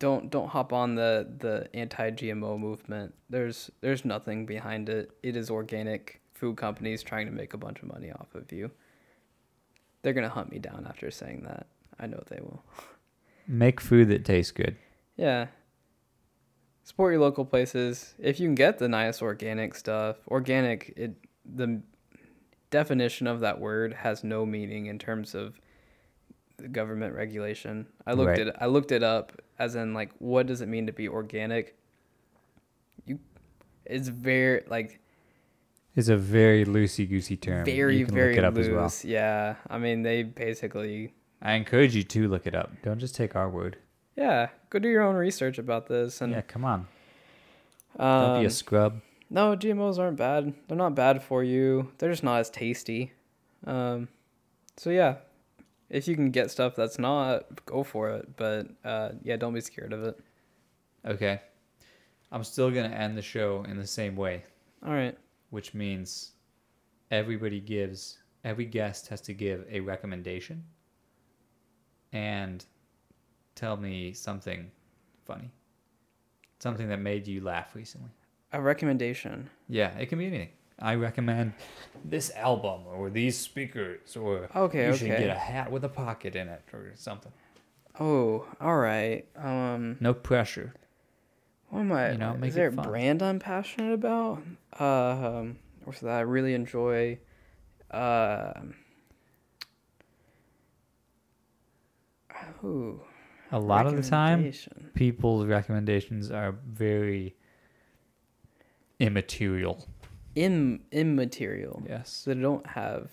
don't 0.00 0.30
don't 0.30 0.48
hop 0.48 0.72
on 0.72 0.96
the 0.96 1.28
the 1.38 1.68
anti-GMO 1.72 2.58
movement. 2.58 3.14
There's 3.28 3.70
there's 3.80 4.04
nothing 4.04 4.46
behind 4.46 4.88
it. 4.88 5.12
It 5.22 5.36
is 5.36 5.50
organic 5.50 6.20
food 6.34 6.56
companies 6.56 7.04
trying 7.04 7.26
to 7.26 7.32
make 7.32 7.54
a 7.54 7.58
bunch 7.58 7.80
of 7.82 7.88
money 7.88 8.10
off 8.10 8.34
of 8.34 8.50
you. 8.50 8.72
They're 10.02 10.14
gonna 10.14 10.30
hunt 10.30 10.50
me 10.50 10.58
down 10.58 10.86
after 10.88 11.10
saying 11.12 11.44
that. 11.44 11.68
I 12.00 12.06
know 12.06 12.22
they 12.28 12.40
will. 12.40 12.64
Make 13.46 13.80
food 13.80 14.08
that 14.08 14.24
tastes 14.24 14.52
good. 14.52 14.76
Yeah, 15.16 15.48
support 16.82 17.12
your 17.12 17.20
local 17.20 17.44
places. 17.44 18.14
If 18.18 18.40
you 18.40 18.48
can 18.48 18.54
get 18.54 18.78
the 18.78 18.88
nice 18.88 19.20
organic 19.20 19.74
stuff, 19.74 20.16
organic, 20.28 20.94
it 20.96 21.14
the 21.44 21.82
definition 22.70 23.26
of 23.26 23.40
that 23.40 23.60
word 23.60 23.92
has 23.92 24.24
no 24.24 24.46
meaning 24.46 24.86
in 24.86 24.98
terms 24.98 25.34
of 25.34 25.60
government 26.72 27.14
regulation. 27.14 27.86
I 28.06 28.14
looked 28.14 28.38
right. 28.38 28.48
it 28.48 28.56
I 28.58 28.66
looked 28.66 28.92
it 28.92 29.02
up 29.02 29.32
as 29.60 29.74
in 29.76 29.94
like 29.94 30.10
what 30.18 30.46
does 30.46 30.62
it 30.62 30.68
mean 30.68 30.86
to 30.86 30.92
be 30.92 31.08
organic? 31.08 31.76
You 33.04 33.20
it's 33.84 34.08
very 34.08 34.64
like 34.66 34.98
it's 35.94 36.08
a 36.08 36.16
very 36.16 36.64
loosey 36.64 37.08
goosey 37.08 37.36
term. 37.36 37.64
Very 37.64 38.02
very 38.02 38.40
loose. 38.40 38.68
Well. 38.68 38.92
Yeah, 39.04 39.56
I 39.68 39.78
mean 39.78 40.02
they 40.02 40.24
basically. 40.24 41.14
I 41.42 41.52
encourage 41.52 41.94
you 41.94 42.02
to 42.02 42.28
look 42.28 42.46
it 42.46 42.54
up. 42.54 42.70
Don't 42.82 42.98
just 42.98 43.14
take 43.14 43.36
our 43.36 43.48
word. 43.48 43.76
Yeah, 44.16 44.48
go 44.70 44.78
do 44.78 44.88
your 44.88 45.02
own 45.02 45.14
research 45.14 45.58
about 45.58 45.86
this. 45.86 46.20
And 46.20 46.32
yeah, 46.32 46.42
come 46.42 46.64
on. 46.64 46.86
Um, 47.98 48.22
Don't 48.22 48.40
be 48.40 48.44
a 48.44 48.48
um, 48.48 48.50
scrub. 48.50 49.00
No, 49.30 49.56
GMOs 49.56 49.98
aren't 49.98 50.16
bad. 50.16 50.52
They're 50.68 50.76
not 50.76 50.94
bad 50.94 51.22
for 51.22 51.44
you. 51.44 51.92
They're 51.98 52.10
just 52.10 52.24
not 52.24 52.40
as 52.40 52.50
tasty. 52.50 53.12
Um, 53.66 54.08
so 54.76 54.90
yeah, 54.90 55.16
if 55.90 56.06
you 56.06 56.14
can 56.14 56.30
get 56.30 56.50
stuff 56.50 56.76
that's 56.76 56.98
not, 56.98 57.64
go 57.66 57.82
for 57.82 58.10
it. 58.10 58.36
But 58.36 58.68
uh, 58.84 59.10
yeah, 59.22 59.36
don't 59.36 59.52
be 59.52 59.60
scared 59.60 59.92
of 59.92 60.04
it. 60.04 60.18
Okay. 61.04 61.40
I'm 62.32 62.44
still 62.44 62.70
gonna 62.70 62.88
end 62.88 63.18
the 63.18 63.22
show 63.22 63.64
in 63.68 63.76
the 63.76 63.86
same 63.86 64.16
way. 64.16 64.44
All 64.86 64.92
right. 64.92 65.18
Which 65.50 65.74
means 65.74 66.32
everybody 67.10 67.60
gives 67.60 68.18
every 68.44 68.64
guest 68.64 69.08
has 69.08 69.20
to 69.20 69.34
give 69.34 69.66
a 69.70 69.80
recommendation 69.80 70.64
and 72.12 72.64
tell 73.54 73.76
me 73.76 74.12
something 74.12 74.70
funny. 75.24 75.50
Something 76.60 76.88
that 76.88 77.00
made 77.00 77.26
you 77.26 77.42
laugh 77.42 77.74
recently. 77.74 78.10
A 78.52 78.60
recommendation. 78.60 79.48
Yeah, 79.68 79.90
it 79.98 80.08
can 80.08 80.18
be 80.18 80.26
anything. 80.26 80.50
I 80.80 80.94
recommend 80.94 81.52
this 82.04 82.30
album 82.34 82.82
or 82.86 83.10
these 83.10 83.38
speakers 83.38 84.16
or 84.16 84.48
okay, 84.54 84.84
you 84.84 84.90
okay. 84.90 84.98
should 84.98 85.08
get 85.08 85.30
a 85.30 85.34
hat 85.38 85.70
with 85.70 85.84
a 85.84 85.88
pocket 85.88 86.36
in 86.36 86.48
it 86.48 86.62
or 86.72 86.92
something. 86.94 87.32
Oh, 87.98 88.46
all 88.60 88.78
right. 88.78 89.26
Um, 89.36 89.98
no 90.00 90.14
pressure. 90.14 90.72
What 91.68 91.80
am 91.80 91.92
I? 91.92 92.12
You 92.12 92.18
know, 92.18 92.38
is 92.42 92.54
there 92.54 92.68
a 92.68 92.72
brand 92.72 93.22
I'm 93.22 93.38
passionate 93.38 93.92
about? 93.92 94.42
Uh, 94.78 94.84
um, 94.84 95.58
or 95.86 95.92
that 95.92 96.08
I 96.08 96.20
really 96.20 96.54
enjoy. 96.54 97.18
Uh, 97.90 98.52
a 103.52 103.58
lot 103.58 103.86
of 103.86 103.96
the 103.96 104.02
time 104.02 104.52
people's 104.94 105.46
recommendations 105.46 106.30
are 106.30 106.54
very 106.66 107.34
immaterial 108.98 109.88
Im- 110.34 110.84
immaterial 110.92 111.82
yes 111.88 112.24
they 112.24 112.34
don't 112.34 112.66
have 112.66 113.10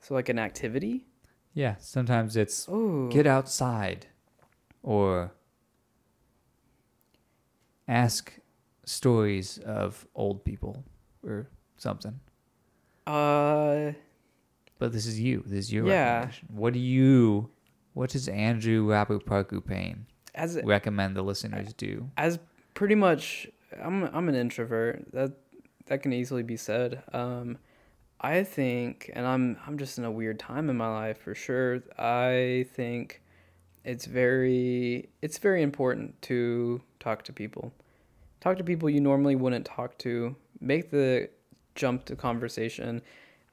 so 0.00 0.14
like 0.14 0.28
an 0.28 0.38
activity 0.38 1.04
yeah 1.52 1.74
sometimes 1.78 2.36
it's 2.36 2.68
Ooh. 2.68 3.08
get 3.12 3.26
outside 3.26 4.06
or 4.82 5.32
ask 7.86 8.32
stories 8.84 9.58
of 9.58 10.06
old 10.14 10.44
people 10.44 10.84
or 11.22 11.48
something 11.76 12.18
uh 13.06 13.92
but 14.78 14.92
this 14.92 15.06
is 15.06 15.20
you. 15.20 15.42
This 15.46 15.66
is 15.66 15.72
your 15.72 15.86
Yeah. 15.86 16.30
What 16.48 16.72
do 16.72 16.78
you? 16.78 17.48
What 17.92 18.10
does 18.10 18.28
Andrew 18.28 18.86
Rapuparku 18.88 19.64
Payne 19.64 20.06
As 20.34 20.60
recommend 20.64 21.16
the 21.16 21.22
listeners 21.22 21.72
do? 21.74 22.10
as 22.16 22.38
pretty 22.74 22.94
much 22.96 23.46
I'm 23.80 24.04
I'm 24.04 24.28
an 24.28 24.34
introvert. 24.34 25.06
That 25.12 25.32
that 25.86 26.02
can 26.02 26.12
easily 26.12 26.42
be 26.42 26.56
said. 26.56 27.02
Um 27.12 27.58
I 28.20 28.42
think 28.42 29.10
and 29.14 29.26
I'm 29.26 29.58
I'm 29.66 29.78
just 29.78 29.98
in 29.98 30.04
a 30.04 30.10
weird 30.10 30.38
time 30.38 30.70
in 30.70 30.76
my 30.76 30.88
life 30.88 31.18
for 31.18 31.34
sure. 31.34 31.82
I 31.98 32.66
think 32.74 33.20
it's 33.84 34.06
very 34.06 35.08
it's 35.20 35.38
very 35.38 35.62
important 35.62 36.20
to 36.22 36.80
talk 37.00 37.22
to 37.24 37.32
people. 37.32 37.72
Talk 38.40 38.56
to 38.58 38.64
people 38.64 38.88
you 38.88 39.00
normally 39.00 39.36
wouldn't 39.36 39.66
talk 39.66 39.98
to. 39.98 40.36
Make 40.60 40.90
the 40.90 41.28
jump 41.74 42.04
to 42.06 42.16
conversation. 42.16 43.02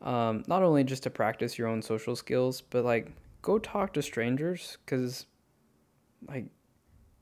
Um, 0.01 0.43
not 0.47 0.63
only 0.63 0.83
just 0.83 1.03
to 1.03 1.09
practice 1.09 1.57
your 1.57 1.67
own 1.67 1.81
social 1.81 2.15
skills, 2.15 2.61
but 2.61 2.85
like 2.85 3.11
go 3.41 3.59
talk 3.59 3.93
to 3.93 4.01
strangers 4.01 4.77
because 4.85 5.25
like 6.27 6.45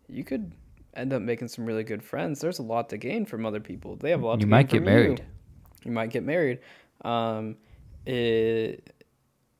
you 0.07 0.23
could 0.23 0.51
end 0.95 1.13
up 1.13 1.21
making 1.21 1.47
some 1.47 1.65
really 1.65 1.83
good 1.83 2.03
friends. 2.03 2.41
There's 2.41 2.59
a 2.59 2.63
lot 2.63 2.89
to 2.89 2.97
gain 2.97 3.25
from 3.25 3.45
other 3.45 3.59
people. 3.59 3.95
They 3.95 4.11
have 4.11 4.21
a 4.21 4.25
lot. 4.25 4.39
You 4.39 4.45
to 4.45 4.47
might 4.47 4.69
gain 4.69 4.83
get 4.83 4.87
from 4.89 4.97
you. 4.97 5.03
married. 5.03 5.25
You 5.85 5.91
might 5.91 6.09
get 6.09 6.23
married. 6.23 6.59
Um, 7.03 7.57
it 8.05 8.93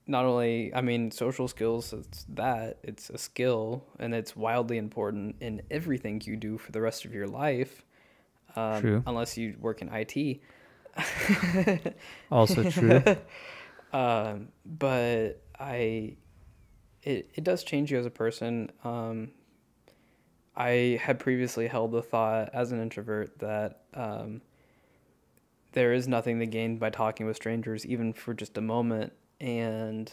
not 0.08 0.26
only 0.26 0.74
I 0.74 0.82
mean 0.82 1.12
social 1.12 1.48
skills. 1.48 1.94
It's 1.94 2.26
that 2.30 2.80
it's 2.84 3.10
a 3.10 3.18
skill 3.18 3.86
and 4.00 4.14
it's 4.14 4.36
wildly 4.36 4.78
important 4.78 5.36
in 5.40 5.62
everything 5.70 6.22
you 6.26 6.36
do 6.36 6.58
for 6.58 6.72
the 6.72 6.82
rest 6.82 7.06
of 7.06 7.14
your 7.14 7.28
life. 7.28 7.84
Um, 8.56 8.82
True. 8.82 9.04
Unless 9.06 9.38
you 9.38 9.56
work 9.60 9.82
in 9.82 9.90
IT. 9.94 10.40
Also 12.32 12.70
true. 12.70 13.02
um, 13.94 14.50
but 14.66 15.42
I, 15.58 16.16
it 17.04 17.30
it 17.36 17.44
does 17.44 17.64
change 17.64 17.92
you 17.92 18.00
as 18.00 18.06
a 18.06 18.12
person. 18.12 18.72
Um, 18.84 19.32
I 20.60 21.00
had 21.02 21.20
previously 21.20 21.68
held 21.68 21.94
the 21.94 22.02
thought 22.02 22.50
as 22.54 22.74
an 22.74 22.82
introvert 22.82 23.40
that 23.40 23.80
um, 23.94 24.42
there 25.72 25.94
is 25.94 26.06
nothing 26.06 26.40
to 26.40 26.46
gain 26.46 26.78
by 26.78 26.90
talking 26.90 27.26
with 27.26 27.38
strangers, 27.38 27.86
even 27.86 28.12
for 28.12 28.34
just 28.34 28.58
a 28.58 28.62
moment. 28.62 29.14
And 29.40 30.12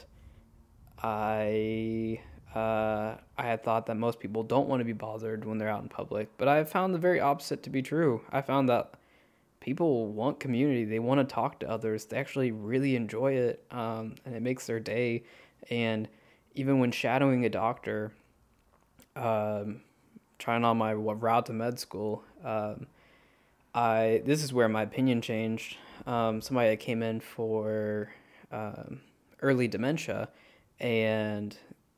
I 1.03 2.21
uh, 2.55 3.17
I 3.37 3.43
had 3.43 3.65
thought 3.65 3.87
that 3.87 3.97
most 3.97 4.21
people 4.21 4.45
don't 4.45 4.69
want 4.69 4.81
to 4.81 4.85
be 4.85 4.93
bothered 4.93 5.45
when 5.45 5.59
they're 5.59 5.69
out 5.69 5.83
in 5.83 5.89
public, 5.89 6.31
but 6.39 6.47
I 6.47 6.63
found 6.63 6.95
the 6.95 6.99
very 6.99 7.19
opposite 7.19 7.65
to 7.65 7.71
be 7.71 7.83
true. 7.83 8.23
I 8.31 8.41
found 8.41 8.69
that 8.69 8.95
people 9.59 10.07
want 10.07 10.39
community. 10.39 10.85
They 10.85 11.01
want 11.01 11.19
to 11.19 11.35
talk 11.35 11.59
to 11.61 11.69
others. 11.69 12.05
They 12.05 12.19
actually 12.19 12.53
really 12.53 12.95
enjoy 12.95 13.33
it, 13.33 13.65
um, 13.73 14.15
and 14.25 14.35
it 14.37 14.43
makes 14.43 14.67
their 14.69 14.79
day. 14.79 15.25
And 15.71 16.09
even 16.55 16.79
when 16.79 16.93
shadowing 16.93 17.45
a 17.45 17.51
doctor, 17.51 18.13
um, 19.17 19.83
trying 20.39 20.65
on 20.65 20.79
my 20.79 20.93
route 20.93 21.47
to 21.47 21.53
med 21.53 21.79
school, 21.79 22.25
um, 22.45 22.87
I 23.75 24.23
this 24.25 24.43
is 24.43 24.53
where 24.53 24.69
my 24.69 24.83
opinion 24.83 25.21
changed. 25.21 25.77
Um, 26.07 26.41
somebody 26.41 26.71
that 26.71 26.81
came 26.81 27.03
in 27.03 27.21
for 27.21 28.13
um, 28.53 29.01
early 29.43 29.69
dementia, 29.69 30.29
and 30.81 31.57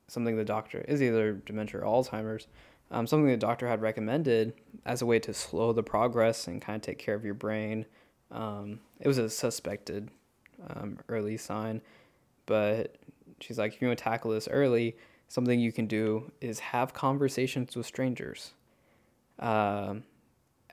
something 0.09 0.37
the 0.37 0.45
doctor 0.45 0.85
is 0.89 1.03
either 1.03 1.35
dementia 1.35 1.81
or 1.81 1.85
Alzheimer's. 1.85 2.47
Um, 2.91 3.07
something 3.07 3.29
the 3.29 3.37
doctor 3.37 3.69
had 3.69 3.83
recommended 3.83 4.55
as 4.87 5.03
a 5.03 5.07
way 5.07 5.19
to 5.21 5.35
slow 5.35 5.73
the 5.73 5.83
progress 5.83 6.47
and 6.47 6.63
kind 6.63 6.77
of 6.77 6.83
take 6.83 6.99
care 6.99 7.15
of 7.15 7.25
your 7.25 7.35
brain. 7.35 7.85
Um, 8.31 8.81
it 8.99 9.07
was 9.07 9.19
a 9.19 9.29
suspected 9.29 10.11
um, 10.71 10.99
early 11.09 11.37
sign, 11.37 11.83
but 12.47 12.97
she's 13.41 13.59
like, 13.59 13.75
if 13.75 13.83
you 13.83 13.89
want 13.89 13.99
to 13.99 14.05
tackle 14.05 14.31
this 14.31 14.49
early, 14.49 14.97
something 15.29 15.61
you 15.61 15.73
can 15.73 15.87
do 15.87 16.33
is 16.41 16.59
have 16.59 16.95
conversations 16.95 17.77
with 17.77 17.87
strangers. 17.87 18.53
Um, 19.39 20.05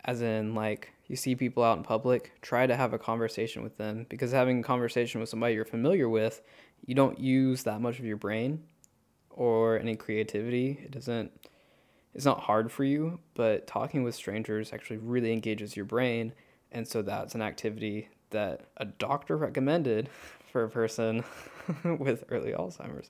as 0.06 0.22
in, 0.22 0.56
like, 0.56 0.92
you 1.08 1.16
see 1.16 1.36
people 1.36 1.64
out 1.64 1.78
in 1.78 1.84
public, 1.84 2.32
try 2.42 2.66
to 2.66 2.76
have 2.76 2.94
a 2.94 3.00
conversation 3.00 3.64
with 3.64 3.78
them 3.78 4.06
because 4.10 4.32
having 4.32 4.60
a 4.60 4.64
conversation 4.64 5.20
with 5.20 5.30
somebody 5.30 5.54
you're 5.54 5.66
familiar 5.66 6.10
with, 6.10 6.42
you 6.86 6.96
don't 6.96 7.20
use 7.20 7.64
that 7.64 7.82
much 7.82 8.00
of 8.00 8.06
your 8.06 8.18
brain 8.18 8.64
or 9.30 9.78
any 9.80 9.96
creativity. 9.96 10.80
It 10.84 10.92
doesn't 10.92 11.32
it's 12.16 12.26
not 12.26 12.40
hard 12.40 12.72
for 12.72 12.86
you, 12.86 13.20
but 13.34 13.68
talking 13.68 14.02
with 14.04 14.16
strangers 14.16 14.72
actually 14.72 14.98
really 14.98 15.34
engages 15.34 15.76
your 15.76 15.84
brain. 15.86 16.32
And 16.72 16.88
so 16.88 17.02
that's 17.02 17.36
an 17.36 17.42
activity 17.42 18.08
that 18.30 18.62
a 18.78 18.86
doctor 18.86 19.36
recommended 19.36 20.10
for 20.52 20.64
a 20.64 20.70
person 20.70 21.26
with 22.00 22.24
early 22.30 22.52
Alzheimer's. 22.52 23.10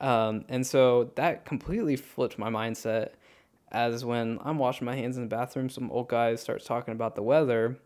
Um, 0.00 0.44
and 0.48 0.66
so 0.66 1.12
that 1.16 1.44
completely 1.44 1.96
flipped 1.96 2.38
my 2.38 2.50
mindset 2.50 3.10
as 3.70 4.04
when 4.04 4.38
I'm 4.42 4.58
washing 4.58 4.84
my 4.84 4.94
hands 4.94 5.16
in 5.16 5.24
the 5.24 5.28
bathroom, 5.28 5.68
some 5.68 5.90
old 5.90 6.08
guy 6.08 6.34
starts 6.36 6.64
talking 6.64 6.92
about 6.92 7.16
the 7.16 7.22
weather. 7.22 7.76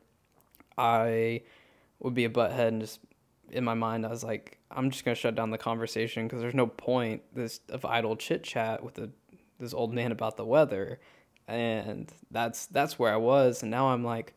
I 0.76 1.42
would 2.00 2.14
be 2.14 2.24
a 2.24 2.30
butthead 2.30 2.68
and 2.68 2.80
just 2.80 3.00
in 3.50 3.64
my 3.64 3.74
mind, 3.74 4.04
I 4.04 4.10
was 4.10 4.24
like, 4.24 4.58
I'm 4.70 4.90
just 4.90 5.04
gonna 5.04 5.14
shut 5.14 5.34
down 5.34 5.50
the 5.50 5.58
conversation 5.58 6.26
because 6.26 6.40
there's 6.40 6.54
no 6.54 6.66
point 6.66 7.22
this 7.34 7.60
of 7.68 7.84
idle 7.84 8.16
chit 8.16 8.42
chat 8.42 8.82
with 8.82 8.98
a, 8.98 9.10
this 9.58 9.74
old 9.74 9.92
man 9.94 10.12
about 10.12 10.36
the 10.36 10.44
weather, 10.44 11.00
and 11.46 12.12
that's 12.30 12.66
that's 12.66 12.98
where 12.98 13.12
I 13.12 13.16
was, 13.16 13.62
and 13.62 13.70
now 13.70 13.88
I'm 13.88 14.04
like, 14.04 14.34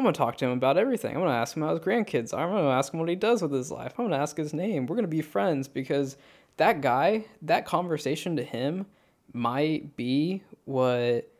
I'm 0.00 0.04
gonna 0.04 0.14
talk 0.14 0.38
to 0.38 0.46
him 0.46 0.52
about 0.52 0.78
everything. 0.78 1.14
I'm 1.14 1.20
gonna 1.20 1.34
ask 1.34 1.54
him 1.54 1.62
how 1.62 1.76
his 1.76 1.80
grandkids 1.80 2.32
are. 2.32 2.46
I'm 2.46 2.52
gonna 2.54 2.70
ask 2.70 2.94
him 2.94 3.00
what 3.00 3.10
he 3.10 3.16
does 3.16 3.42
with 3.42 3.52
his 3.52 3.70
life. 3.70 3.92
I'm 3.98 4.06
gonna 4.06 4.16
ask 4.16 4.34
his 4.34 4.54
name. 4.54 4.86
We're 4.86 4.96
gonna 4.96 5.08
be 5.08 5.20
friends 5.20 5.68
because 5.68 6.16
that 6.56 6.80
guy, 6.80 7.26
that 7.42 7.66
conversation 7.66 8.34
to 8.36 8.42
him, 8.42 8.86
might 9.34 9.96
be 9.96 10.42
what 10.64 11.30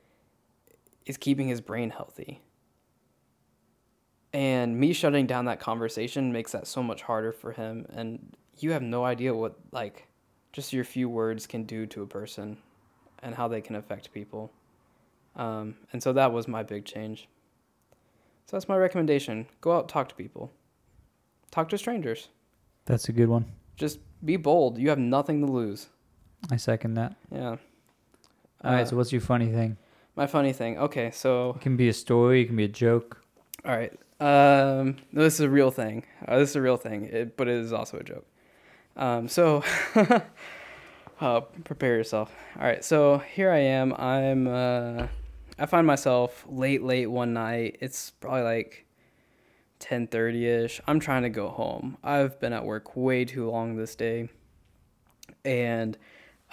is 1.06 1.16
keeping 1.16 1.48
his 1.48 1.62
brain 1.62 1.88
healthy. 1.88 2.42
And 4.34 4.78
me 4.78 4.92
shutting 4.92 5.26
down 5.26 5.46
that 5.46 5.58
conversation 5.58 6.30
makes 6.30 6.52
that 6.52 6.66
so 6.66 6.82
much 6.82 7.00
harder 7.00 7.32
for 7.32 7.52
him. 7.52 7.86
And 7.94 8.36
you 8.58 8.72
have 8.72 8.82
no 8.82 9.06
idea 9.06 9.32
what, 9.32 9.56
like, 9.72 10.06
just 10.52 10.74
your 10.74 10.84
few 10.84 11.08
words 11.08 11.46
can 11.46 11.64
do 11.64 11.86
to 11.86 12.02
a 12.02 12.06
person 12.06 12.58
and 13.22 13.34
how 13.34 13.48
they 13.48 13.62
can 13.62 13.74
affect 13.74 14.12
people. 14.12 14.52
Um, 15.34 15.76
and 15.94 16.02
so 16.02 16.12
that 16.12 16.30
was 16.30 16.46
my 16.46 16.62
big 16.62 16.84
change. 16.84 17.26
So 18.50 18.56
that's 18.56 18.68
my 18.68 18.76
recommendation. 18.76 19.46
Go 19.60 19.70
out, 19.70 19.88
talk 19.88 20.08
to 20.08 20.14
people, 20.16 20.52
talk 21.52 21.68
to 21.68 21.78
strangers. 21.78 22.30
That's 22.84 23.08
a 23.08 23.12
good 23.12 23.28
one. 23.28 23.44
Just 23.76 24.00
be 24.24 24.36
bold. 24.36 24.76
You 24.76 24.88
have 24.88 24.98
nothing 24.98 25.46
to 25.46 25.52
lose. 25.52 25.86
I 26.50 26.56
second 26.56 26.94
that. 26.94 27.14
Yeah. 27.30 27.50
All 27.50 27.58
right. 28.64 28.80
Uh, 28.80 28.84
So 28.86 28.96
what's 28.96 29.12
your 29.12 29.20
funny 29.20 29.52
thing? 29.52 29.76
My 30.16 30.26
funny 30.26 30.52
thing. 30.52 30.78
Okay, 30.78 31.12
so 31.12 31.50
It 31.50 31.60
can 31.60 31.76
be 31.76 31.88
a 31.90 31.92
story. 31.92 32.40
It 32.40 32.46
can 32.46 32.56
be 32.56 32.64
a 32.64 32.68
joke. 32.68 33.22
All 33.64 33.70
right. 33.70 33.92
Um, 34.18 34.96
no, 35.12 35.22
this 35.22 35.34
is 35.34 35.42
a 35.42 35.48
real 35.48 35.70
thing. 35.70 36.02
Uh, 36.26 36.40
this 36.40 36.50
is 36.50 36.56
a 36.56 36.60
real 36.60 36.76
thing, 36.76 37.04
it, 37.04 37.36
but 37.36 37.46
it 37.46 37.54
is 37.54 37.72
also 37.72 37.98
a 37.98 38.02
joke. 38.02 38.26
Um, 38.96 39.28
so, 39.28 39.62
uh, 41.20 41.40
prepare 41.62 41.94
yourself. 41.94 42.34
All 42.56 42.64
right. 42.66 42.84
So 42.84 43.18
here 43.18 43.52
I 43.52 43.58
am. 43.58 43.92
I'm. 43.92 44.48
Uh, 44.48 45.06
I 45.60 45.66
find 45.66 45.86
myself 45.86 46.46
late, 46.48 46.82
late 46.82 47.06
one 47.06 47.34
night. 47.34 47.76
It's 47.82 48.12
probably 48.12 48.42
like 48.42 48.86
ten 49.78 50.06
thirty 50.06 50.46
ish. 50.46 50.80
I'm 50.86 50.98
trying 50.98 51.22
to 51.24 51.28
go 51.28 51.48
home. 51.50 51.98
I've 52.02 52.40
been 52.40 52.54
at 52.54 52.64
work 52.64 52.96
way 52.96 53.26
too 53.26 53.50
long 53.50 53.76
this 53.76 53.94
day, 53.94 54.30
and 55.44 55.98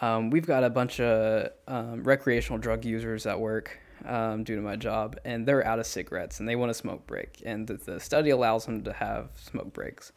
um, 0.01 0.29
we've 0.29 0.45
got 0.45 0.65
a 0.65 0.69
bunch 0.69 0.99
of 0.99 1.51
um, 1.69 2.03
recreational 2.03 2.59
drug 2.59 2.83
users 2.83 3.25
at 3.25 3.39
work 3.39 3.79
um, 4.03 4.43
due 4.43 4.57
to 4.57 4.61
my 4.61 4.75
job, 4.75 5.17
and 5.23 5.47
they're 5.47 5.65
out 5.65 5.79
of 5.79 5.87
cigarettes 5.87 6.41
and 6.41 6.49
they 6.49 6.57
want 6.57 6.71
a 6.71 6.73
smoke 6.73 7.07
break. 7.07 7.41
And 7.45 7.65
the, 7.65 7.75
the 7.75 7.99
study 8.01 8.29
allows 8.31 8.65
them 8.65 8.83
to 8.83 8.91
have 8.91 9.29
smoke 9.35 9.71
breaks. 9.71 10.11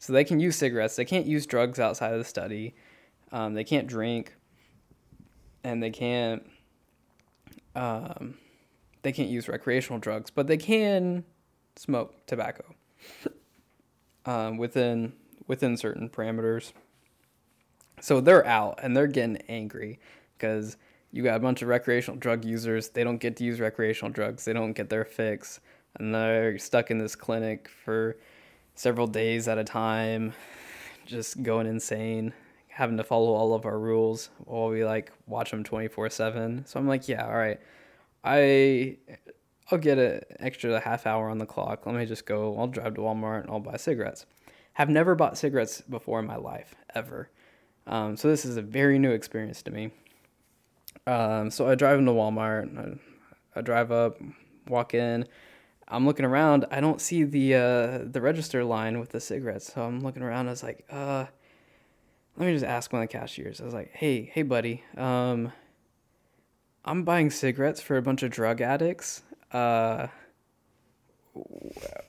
So 0.00 0.12
they 0.12 0.24
can 0.24 0.40
use 0.40 0.56
cigarettes. 0.56 0.96
They 0.96 1.04
can't 1.04 1.26
use 1.26 1.46
drugs 1.46 1.78
outside 1.78 2.12
of 2.12 2.18
the 2.18 2.24
study. 2.24 2.74
Um, 3.30 3.54
they 3.54 3.62
can't 3.62 3.86
drink, 3.86 4.34
and 5.62 5.80
they 5.80 5.90
can't. 5.90 6.44
Um, 7.74 8.34
they 9.02 9.12
can't 9.12 9.28
use 9.28 9.48
recreational 9.48 9.98
drugs, 9.98 10.30
but 10.30 10.46
they 10.46 10.56
can 10.56 11.24
smoke 11.76 12.26
tobacco 12.26 12.64
um, 14.26 14.58
within 14.58 15.14
within 15.46 15.76
certain 15.76 16.08
parameters. 16.08 16.72
So 18.00 18.20
they're 18.20 18.46
out 18.46 18.80
and 18.82 18.96
they're 18.96 19.06
getting 19.06 19.38
angry 19.48 19.98
because 20.36 20.76
you 21.12 21.22
got 21.22 21.36
a 21.36 21.40
bunch 21.40 21.62
of 21.62 21.68
recreational 21.68 22.18
drug 22.18 22.44
users. 22.44 22.88
They 22.88 23.04
don't 23.04 23.18
get 23.18 23.36
to 23.36 23.44
use 23.44 23.60
recreational 23.60 24.12
drugs. 24.12 24.44
They 24.44 24.52
don't 24.52 24.72
get 24.72 24.88
their 24.88 25.04
fix, 25.04 25.60
and 25.98 26.14
they're 26.14 26.58
stuck 26.58 26.90
in 26.90 26.98
this 26.98 27.14
clinic 27.14 27.68
for 27.68 28.16
several 28.74 29.06
days 29.06 29.46
at 29.46 29.58
a 29.58 29.64
time, 29.64 30.32
just 31.04 31.42
going 31.42 31.66
insane, 31.66 32.32
having 32.72 32.96
to 32.96 33.04
follow 33.04 33.32
all 33.34 33.54
of 33.54 33.66
our 33.66 33.78
rules 33.78 34.30
while 34.44 34.68
we 34.68 34.84
like 34.84 35.12
watch 35.26 35.50
them 35.50 35.62
twenty 35.62 35.88
four 35.88 36.10
seven. 36.10 36.64
So 36.66 36.80
I'm 36.80 36.88
like, 36.88 37.08
yeah, 37.08 37.26
all 37.26 37.36
right, 37.36 37.60
I. 38.24 38.98
I'll 39.70 39.78
get 39.78 39.96
an 39.96 40.20
extra 40.38 40.78
half 40.80 41.06
hour 41.06 41.30
on 41.30 41.38
the 41.38 41.46
clock. 41.46 41.86
Let 41.86 41.94
me 41.94 42.04
just 42.04 42.26
go. 42.26 42.58
I'll 42.58 42.66
drive 42.66 42.94
to 42.96 43.00
Walmart 43.00 43.42
and 43.42 43.50
I'll 43.50 43.60
buy 43.60 43.78
cigarettes. 43.78 44.26
have 44.74 44.88
never 44.88 45.14
bought 45.14 45.38
cigarettes 45.38 45.80
before 45.82 46.20
in 46.20 46.26
my 46.26 46.36
life 46.36 46.74
ever. 46.94 47.30
Um, 47.86 48.16
so 48.16 48.28
this 48.28 48.44
is 48.44 48.56
a 48.56 48.62
very 48.62 48.98
new 48.98 49.10
experience 49.10 49.62
to 49.62 49.70
me. 49.70 49.90
Um, 51.06 51.50
so 51.50 51.68
I 51.68 51.74
drive 51.74 51.98
into 51.98 52.12
Walmart. 52.12 52.76
I, 52.78 53.58
I 53.58 53.62
drive 53.62 53.90
up, 53.90 54.18
walk 54.68 54.94
in. 54.94 55.26
I'm 55.88 56.06
looking 56.06 56.24
around. 56.24 56.64
I 56.70 56.80
don't 56.80 57.00
see 57.00 57.24
the 57.24 57.54
uh, 57.54 57.98
the 58.04 58.20
register 58.20 58.64
line 58.64 58.98
with 58.98 59.10
the 59.10 59.20
cigarettes. 59.20 59.72
So 59.72 59.82
I'm 59.82 60.00
looking 60.00 60.22
around. 60.22 60.46
I 60.46 60.50
was 60.50 60.62
like, 60.62 60.86
uh, 60.90 61.26
let 62.36 62.46
me 62.46 62.52
just 62.52 62.64
ask 62.64 62.92
one 62.92 63.02
of 63.02 63.08
the 63.08 63.18
cashiers. 63.18 63.60
I 63.60 63.64
was 63.64 63.74
like, 63.74 63.90
hey, 63.92 64.30
hey, 64.32 64.42
buddy, 64.42 64.84
um, 64.96 65.52
I'm 66.84 67.04
buying 67.04 67.30
cigarettes 67.30 67.80
for 67.80 67.96
a 67.96 68.02
bunch 68.02 68.22
of 68.22 68.30
drug 68.30 68.60
addicts. 68.60 69.22
Uh, 69.52 70.08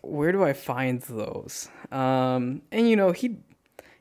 where 0.01 0.31
do 0.31 0.43
I 0.43 0.53
find 0.53 1.01
those? 1.01 1.69
Um, 1.91 2.61
and 2.71 2.89
you 2.89 2.95
know, 2.95 3.11
he 3.11 3.37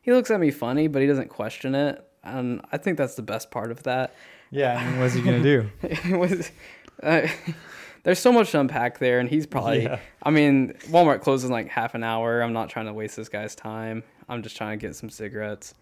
he 0.01 0.13
looks 0.13 0.31
at 0.31 0.41
me 0.41 0.51
funny, 0.51 0.89
but 0.89 1.03
he 1.03 1.09
doesn't 1.09 1.29
question 1.29 1.75
it, 1.75 2.05
and 2.25 2.61
I 2.73 2.79
think 2.79 2.99
that's 2.99 3.15
the 3.15 3.23
best 3.23 3.51
part 3.51 3.71
of 3.71 3.83
that. 3.85 4.15
Yeah, 4.51 4.79
I 4.79 4.91
mean, 4.91 5.01
what's 5.01 5.15
he 5.15 5.23
gonna 5.23 5.43
do? 5.43 5.71
was, 6.17 6.51
uh, 7.03 7.29
there's 8.03 8.19
so 8.19 8.33
much 8.33 8.51
to 8.53 8.61
unpack 8.61 8.99
there, 8.99 9.21
and 9.21 9.29
he's 9.29 9.47
probably. 9.47 9.85
Yeah. 9.85 10.01
I 10.23 10.31
mean, 10.31 10.75
Walmart 10.89 11.21
closes 11.21 11.45
in 11.45 11.53
like 11.53 11.69
half 11.69 11.95
an 11.95 12.03
hour. 12.03 12.41
I'm 12.41 12.53
not 12.53 12.69
trying 12.69 12.87
to 12.87 12.93
waste 12.93 13.17
this 13.17 13.29
guy's 13.29 13.55
time. 13.55 14.03
I'm 14.29 14.43
just 14.43 14.57
trying 14.57 14.79
to 14.79 14.87
get 14.87 14.97
some 14.97 15.11
cigarettes. 15.11 15.75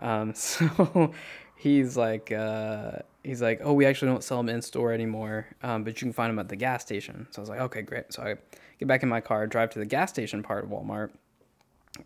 Um, 0.00 0.34
so 0.34 1.12
he's 1.56 1.96
like, 1.96 2.32
uh, 2.32 2.92
he's 3.22 3.42
like, 3.42 3.60
oh, 3.62 3.72
we 3.72 3.86
actually 3.86 4.10
don't 4.10 4.24
sell 4.24 4.38
them 4.38 4.48
in 4.48 4.62
store 4.62 4.92
anymore, 4.92 5.46
um, 5.62 5.84
but 5.84 6.00
you 6.00 6.06
can 6.06 6.12
find 6.12 6.30
them 6.30 6.38
at 6.38 6.48
the 6.48 6.56
gas 6.56 6.82
station. 6.82 7.26
So 7.30 7.40
I 7.40 7.42
was 7.42 7.48
like, 7.48 7.60
okay, 7.60 7.82
great. 7.82 8.12
So 8.12 8.22
I 8.22 8.36
get 8.78 8.88
back 8.88 9.02
in 9.02 9.08
my 9.08 9.20
car, 9.20 9.46
drive 9.46 9.70
to 9.70 9.78
the 9.78 9.86
gas 9.86 10.10
station 10.10 10.42
part 10.42 10.64
of 10.64 10.70
Walmart, 10.70 11.10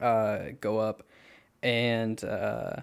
uh, 0.01 0.52
go 0.60 0.78
up, 0.78 1.02
and 1.62 2.23
uh, 2.24 2.77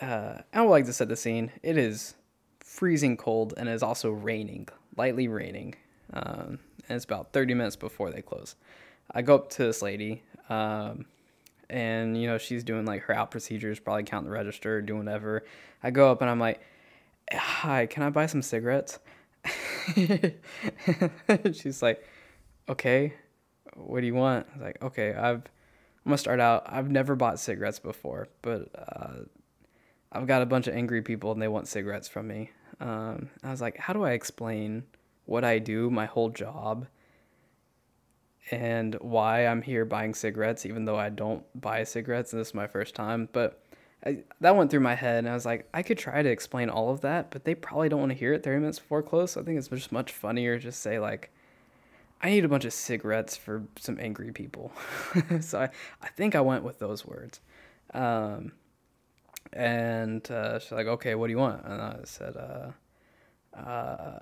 uh, 0.00 0.38
I 0.52 0.62
would 0.62 0.70
like 0.70 0.86
to 0.86 0.92
set 0.92 1.08
the 1.08 1.16
scene. 1.16 1.50
It 1.62 1.76
is 1.76 2.14
freezing 2.60 3.16
cold 3.16 3.54
and 3.56 3.68
it 3.68 3.72
is 3.72 3.82
also 3.82 4.10
raining, 4.10 4.68
lightly 4.96 5.28
raining. 5.28 5.74
Um, 6.12 6.58
and 6.88 6.96
it's 6.96 7.04
about 7.04 7.32
30 7.32 7.54
minutes 7.54 7.76
before 7.76 8.10
they 8.10 8.22
close. 8.22 8.54
I 9.10 9.22
go 9.22 9.34
up 9.34 9.50
to 9.50 9.64
this 9.64 9.82
lady, 9.82 10.22
um, 10.48 11.06
and 11.70 12.20
you 12.20 12.26
know 12.26 12.38
she's 12.38 12.64
doing 12.64 12.84
like 12.84 13.02
her 13.02 13.14
out 13.14 13.30
procedures, 13.30 13.78
probably 13.78 14.04
counting 14.04 14.30
the 14.30 14.36
register, 14.36 14.80
doing 14.82 15.04
whatever. 15.04 15.44
I 15.82 15.90
go 15.90 16.10
up 16.10 16.20
and 16.20 16.30
I'm 16.30 16.40
like, 16.40 16.60
"Hi, 17.32 17.86
can 17.86 18.02
I 18.02 18.10
buy 18.10 18.26
some 18.26 18.42
cigarettes?" 18.42 18.98
she's 21.52 21.82
like, 21.82 22.04
"Okay, 22.68 23.14
what 23.74 24.00
do 24.00 24.06
you 24.06 24.14
want?" 24.14 24.46
I 24.50 24.52
was 24.54 24.62
like, 24.62 24.82
"Okay, 24.82 25.14
I've 25.14 25.42
I'm 26.06 26.10
gonna 26.10 26.18
start 26.18 26.38
out. 26.38 26.62
I've 26.66 26.88
never 26.88 27.16
bought 27.16 27.40
cigarettes 27.40 27.80
before, 27.80 28.28
but 28.40 28.68
uh, 28.76 29.24
I've 30.12 30.28
got 30.28 30.40
a 30.40 30.46
bunch 30.46 30.68
of 30.68 30.74
angry 30.74 31.02
people 31.02 31.32
and 31.32 31.42
they 31.42 31.48
want 31.48 31.66
cigarettes 31.66 32.06
from 32.06 32.28
me. 32.28 32.52
Um, 32.78 33.28
I 33.42 33.50
was 33.50 33.60
like, 33.60 33.76
how 33.76 33.92
do 33.92 34.04
I 34.04 34.12
explain 34.12 34.84
what 35.24 35.42
I 35.42 35.58
do, 35.58 35.90
my 35.90 36.06
whole 36.06 36.28
job, 36.28 36.86
and 38.50 38.94
why 38.96 39.46
I'm 39.46 39.62
here 39.62 39.84
buying 39.84 40.14
cigarettes, 40.14 40.66
even 40.66 40.84
though 40.84 40.98
I 40.98 41.08
don't 41.08 41.44
buy 41.60 41.84
cigarettes 41.84 42.32
and 42.32 42.40
this 42.40 42.48
is 42.48 42.54
my 42.54 42.66
first 42.66 42.94
time? 42.94 43.28
But 43.32 43.62
I, 44.04 44.22
that 44.40 44.56
went 44.56 44.70
through 44.70 44.80
my 44.80 44.94
head, 44.94 45.18
and 45.18 45.28
I 45.28 45.34
was 45.34 45.44
like, 45.44 45.68
I 45.74 45.82
could 45.82 45.98
try 45.98 46.22
to 46.22 46.28
explain 46.28 46.70
all 46.70 46.90
of 46.90 47.00
that, 47.00 47.30
but 47.30 47.44
they 47.44 47.54
probably 47.54 47.88
don't 47.88 48.00
want 48.00 48.12
to 48.12 48.18
hear 48.18 48.32
it 48.34 48.42
30 48.44 48.60
minutes 48.60 48.78
before 48.78 49.02
close. 49.02 49.32
So 49.32 49.40
I 49.40 49.44
think 49.44 49.58
it's 49.58 49.68
just 49.68 49.90
much 49.90 50.12
funnier 50.12 50.58
just 50.58 50.80
say 50.80 50.98
like, 50.98 51.30
I 52.22 52.30
need 52.30 52.44
a 52.44 52.48
bunch 52.48 52.64
of 52.64 52.72
cigarettes 52.72 53.36
for 53.36 53.64
some 53.78 53.98
angry 54.00 54.32
people. 54.32 54.72
so 55.40 55.60
I, 55.60 55.70
I 56.00 56.08
think 56.08 56.34
I 56.34 56.40
went 56.40 56.62
with 56.62 56.78
those 56.78 57.04
words. 57.04 57.40
Um, 57.92 58.52
and 59.52 60.28
uh, 60.30 60.58
she's 60.58 60.72
like, 60.72 60.86
okay, 60.86 61.14
what 61.14 61.26
do 61.26 61.32
you 61.32 61.38
want? 61.38 61.64
And 61.64 61.80
I 61.80 61.98
said, 62.04 62.36
uh, 62.36 63.58
uh, 63.58 64.18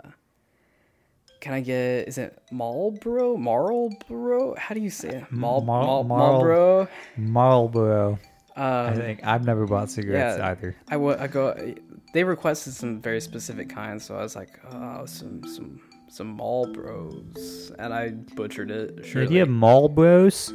can 1.44 1.52
I 1.52 1.60
get, 1.60 2.08
is 2.08 2.16
it 2.16 2.42
Marlboro? 2.50 3.36
Marlboro? 3.36 4.54
How 4.56 4.74
do 4.74 4.80
you 4.80 4.88
say 4.88 5.08
it? 5.08 5.30
Mal- 5.30 5.60
Mal- 5.60 6.02
Marl- 6.02 6.04
Marlboro? 6.04 6.88
Marlboro. 7.18 8.18
Um, 8.56 8.64
I 8.64 8.94
think 8.94 9.20
I've 9.24 9.44
never 9.44 9.66
bought 9.66 9.90
cigarettes 9.90 10.38
yeah. 10.38 10.48
either. 10.48 10.74
I, 10.88 10.94
w- 10.94 11.18
I 11.20 11.26
go, 11.26 11.74
they 12.14 12.24
requested 12.24 12.72
some 12.72 12.98
very 12.98 13.20
specific 13.20 13.68
kinds, 13.68 14.06
so 14.06 14.14
I 14.16 14.22
was 14.22 14.34
like, 14.34 14.58
oh, 14.72 15.04
some, 15.04 15.46
some, 15.46 15.82
some 16.08 16.38
Marlboros. 16.38 17.74
And 17.78 17.92
I 17.92 18.12
butchered 18.34 18.70
it. 18.70 19.04
Surely. 19.04 19.28
Do 19.28 19.34
you 19.34 19.40
have 19.40 19.48
Marlboros? 19.50 20.50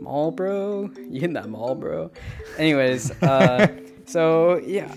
Marlboro, 0.00 0.90
you 0.96 1.20
getting 1.20 1.34
that 1.34 1.50
Marlboro? 1.50 2.10
Anyways, 2.56 3.10
uh, 3.22 3.68
so 4.06 4.56
yeah, 4.60 4.90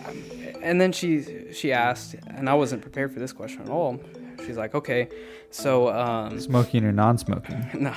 and 0.62 0.80
then 0.80 0.94
she 0.94 1.52
she 1.52 1.74
asked, 1.74 2.16
and 2.26 2.50
I 2.50 2.54
wasn't 2.54 2.82
prepared 2.82 3.14
for 3.14 3.20
this 3.20 3.34
question 3.34 3.64
at 3.64 3.70
all. 3.70 4.00
She's 4.46 4.58
like, 4.58 4.76
okay, 4.76 5.08
so 5.50 5.90
um, 5.90 6.40
Smoking 6.40 6.84
or 6.84 6.92
non-smoking? 6.92 7.70
no, 7.74 7.94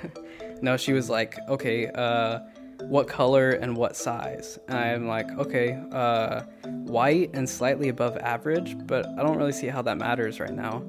no, 0.62 0.76
she 0.76 0.92
was 0.92 1.08
like, 1.08 1.38
okay, 1.48 1.88
uh, 1.88 2.40
what 2.82 3.08
color 3.08 3.50
and 3.50 3.76
what 3.76 3.96
size? 3.96 4.58
And 4.68 4.78
I'm 4.78 5.08
like, 5.08 5.30
okay, 5.38 5.80
uh, 5.92 6.42
white 6.64 7.30
and 7.34 7.48
slightly 7.48 7.88
above 7.88 8.16
average, 8.18 8.76
but 8.86 9.06
I 9.18 9.22
don't 9.22 9.36
really 9.36 9.52
see 9.52 9.68
how 9.68 9.82
that 9.82 9.98
matters 9.98 10.40
right 10.40 10.54
now. 10.54 10.82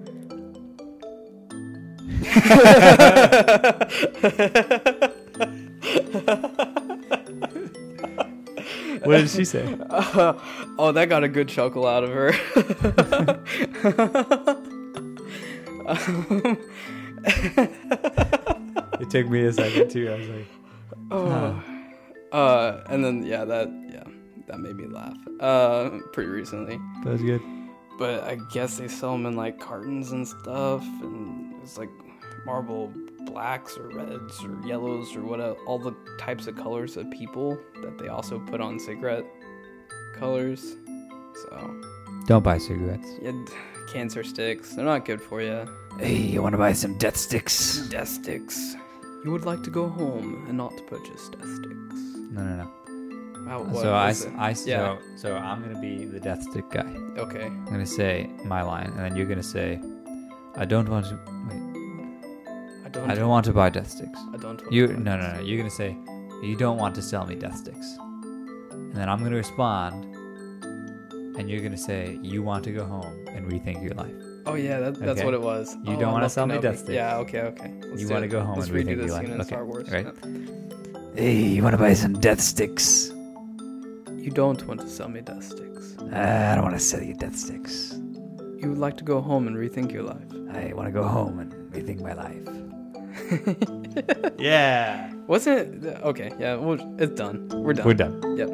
What 9.04 9.18
did 9.18 9.30
she 9.30 9.46
say? 9.46 9.78
oh, 9.90 10.92
that 10.94 11.10
got 11.10 11.24
a 11.24 11.30
good 11.30 11.48
chuckle 11.48 11.88
out 11.88 12.04
of 12.04 12.12
her. 12.12 12.34
It 19.02 19.10
took 19.10 19.28
me 19.30 19.46
a 19.46 19.54
second 19.54 19.90
too. 19.92 20.10
I 20.12 20.16
was 20.18 20.30
like, 20.30 20.48
oh. 21.12 21.64
Uh, 22.32 22.84
and 22.90 23.04
then 23.04 23.24
yeah, 23.26 23.46
that 23.46 23.70
yeah, 23.92 24.04
that 24.48 24.60
made 24.60 24.76
me 24.76 24.86
laugh. 24.88 25.18
Uh, 25.40 26.00
pretty 26.14 26.30
recently, 26.30 26.80
that 27.04 27.12
was 27.14 27.22
good. 27.24 27.42
but 27.98 28.24
I 28.24 28.38
guess 28.52 28.78
they 28.78 28.88
sell 28.88 29.14
them 29.14 29.26
in 29.26 29.36
like 29.36 29.60
cartons 29.60 30.12
and 30.12 30.28
stuff, 30.28 30.84
and 31.02 31.54
it's 31.64 31.78
like 31.78 31.90
Marlboro 32.46 32.92
blacks 33.26 33.78
or 33.78 33.88
reds 33.90 34.44
or 34.44 34.60
yellows 34.68 35.16
or 35.16 35.22
what 35.24 35.40
all 35.66 35.80
the 35.80 35.94
types 36.20 36.48
of 36.48 36.56
colors 36.56 36.98
of 36.98 37.10
people 37.12 37.58
that 37.82 37.98
they 37.98 38.08
also 38.10 38.40
put 38.40 38.62
on 38.62 38.80
cigarette 38.80 39.26
colors. 40.16 40.76
So 41.36 41.82
Don't 42.28 42.44
buy 42.44 42.58
cigarettes. 42.58 43.08
yeah, 43.22 43.32
cancer 43.92 44.24
sticks. 44.24 44.76
They're 44.76 44.86
not 44.86 45.06
good 45.06 45.22
for 45.22 45.42
you. 45.42 45.66
Hey, 46.00 46.16
you 46.16 46.42
want 46.42 46.54
to 46.54 46.58
buy 46.58 46.74
some 46.74 46.98
death 46.98 47.18
sticks? 47.18 47.88
Death 47.90 48.08
sticks. 48.08 48.76
You 49.24 49.32
would 49.32 49.46
like 49.46 49.64
to 49.64 49.70
go 49.70 49.90
home 49.90 50.46
and 50.48 50.58
not 50.58 50.74
purchase 50.88 51.30
death 51.30 51.42
sticks. 51.42 51.96
No, 52.32 52.44
no, 52.44 52.56
no. 52.64 52.72
How, 53.50 53.64
what 53.64 53.82
so 53.82 53.94
I, 53.94 54.10
is 54.12 54.26
it? 54.26 54.34
I, 54.38 54.50
yeah. 54.50 54.54
so, 54.56 55.00
so 55.16 55.36
I'm 55.36 55.62
gonna 55.62 55.82
be 55.82 56.06
the 56.06 56.20
death 56.20 56.44
stick 56.44 56.70
guy. 56.70 56.86
Okay. 57.18 57.46
I'm 57.46 57.66
gonna 57.66 57.86
say 57.86 58.30
my 58.46 58.62
line, 58.62 58.88
and 58.88 59.00
then 59.00 59.16
you're 59.16 59.26
gonna 59.26 59.42
say, 59.42 59.82
I 60.56 60.66
don't 60.66 60.88
want 60.88 61.08
to. 61.08 61.16
Wait, 61.50 62.86
I 62.86 62.90
don't. 62.90 63.10
I 63.10 63.16
don't 63.16 63.30
want 63.30 63.46
to 63.46 63.54
buy 63.54 63.70
death 63.70 63.90
sticks. 63.90 64.20
I 64.34 64.38
don't. 64.38 64.62
You 64.72 64.88
no 64.88 65.18
no 65.18 65.34
no. 65.34 65.42
You're 65.42 65.58
gonna 65.58 65.70
say, 65.72 65.98
you 66.44 66.56
don't 66.56 66.78
want 66.78 66.94
to 66.96 67.02
sell 67.02 67.26
me 67.26 67.36
death 67.36 67.58
sticks, 67.58 67.98
and 68.72 68.94
then 68.94 69.10
I'm 69.10 69.24
gonna 69.24 69.36
respond, 69.36 70.09
and 71.40 71.50
you're 71.50 71.62
gonna 71.62 71.78
say, 71.78 72.20
you 72.22 72.44
want 72.44 72.66
to 72.66 72.72
go 72.72 72.84
home 72.84 73.28
and 73.30 73.50
rethink 73.50 73.82
your 73.82 73.94
life. 73.94 74.14
Oh 74.46 74.56
yeah, 74.56 74.80
that, 74.80 74.96
that's 74.96 75.20
Okay. 75.20 75.26
what 75.26 75.34
it 75.34 75.42
was. 75.42 75.76
You 75.86 75.94
oh, 75.94 76.00
don't 76.00 76.12
wanna 76.12 76.26
love 76.26 76.32
sell 76.34 76.46
me 76.46 76.60
Death 76.60 76.80
Sticks. 76.80 76.94
Yeah. 76.94 77.18
Okay. 77.20 77.42
Okay. 77.42 77.74
Let's 77.88 78.02
You 78.02 78.10
wanna 78.10 78.28
go 78.28 78.42
home 78.42 78.60
Let's 78.60 78.70
and 78.70 78.78
rethink 78.78 78.98
your 78.98 79.08
life. 79.08 79.30
Okay, 79.30 79.44
Star 79.44 79.66
Wars. 79.66 79.90
right. 79.90 80.06
Yeah. 80.06 80.50
Hey, 81.16 81.42
you 81.42 81.64
want 81.64 81.74
to 81.74 81.78
buy 81.78 81.94
some 81.94 82.14
death 82.14 82.40
sticks? 82.40 83.10
You 84.16 84.32
don't 84.32 84.66
want 84.68 84.82
to 84.82 84.88
sell 84.88 85.10
me 85.10 85.22
death 85.22 85.44
sticks. 85.44 85.96
Uh, 86.00 86.50
I 86.52 86.56
don't 86.56 86.64
want 86.64 86.76
to 86.76 86.80
sell 86.80 87.02
you 87.02 87.14
death 87.14 87.36
sticks. 87.36 87.94
You 88.58 88.70
would 88.70 88.78
like 88.78 88.96
to 88.98 89.04
go 89.04 89.20
home 89.20 89.48
and 89.48 89.56
rethink 89.58 89.92
your 89.92 90.04
life. 90.04 90.30
I 90.52 90.74
want 90.74 90.88
to 90.88 90.92
go 90.92 91.04
home 91.04 91.40
and 91.40 91.52
rethink 91.74 92.02
my 92.02 92.14
life. 92.14 92.48
yeah. 94.40 95.12
Wasn't 95.28 95.84
it? 95.86 96.02
Okay. 96.04 96.32
Yeah. 96.40 96.56
Well, 96.56 96.78
it's 97.00 97.16
done. 97.16 97.50
We're 97.50 97.74
done. 97.74 97.86
We're 97.86 97.94
done. 97.94 98.38
Yep. 98.38 98.50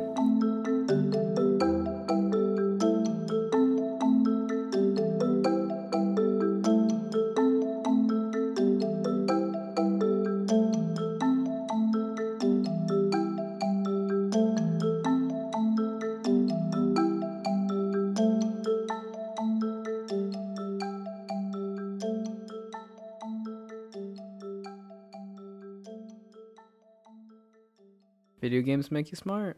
Video 28.45 28.61
games 28.61 28.91
make 28.91 29.09
you 29.09 29.15
smart. 29.15 29.57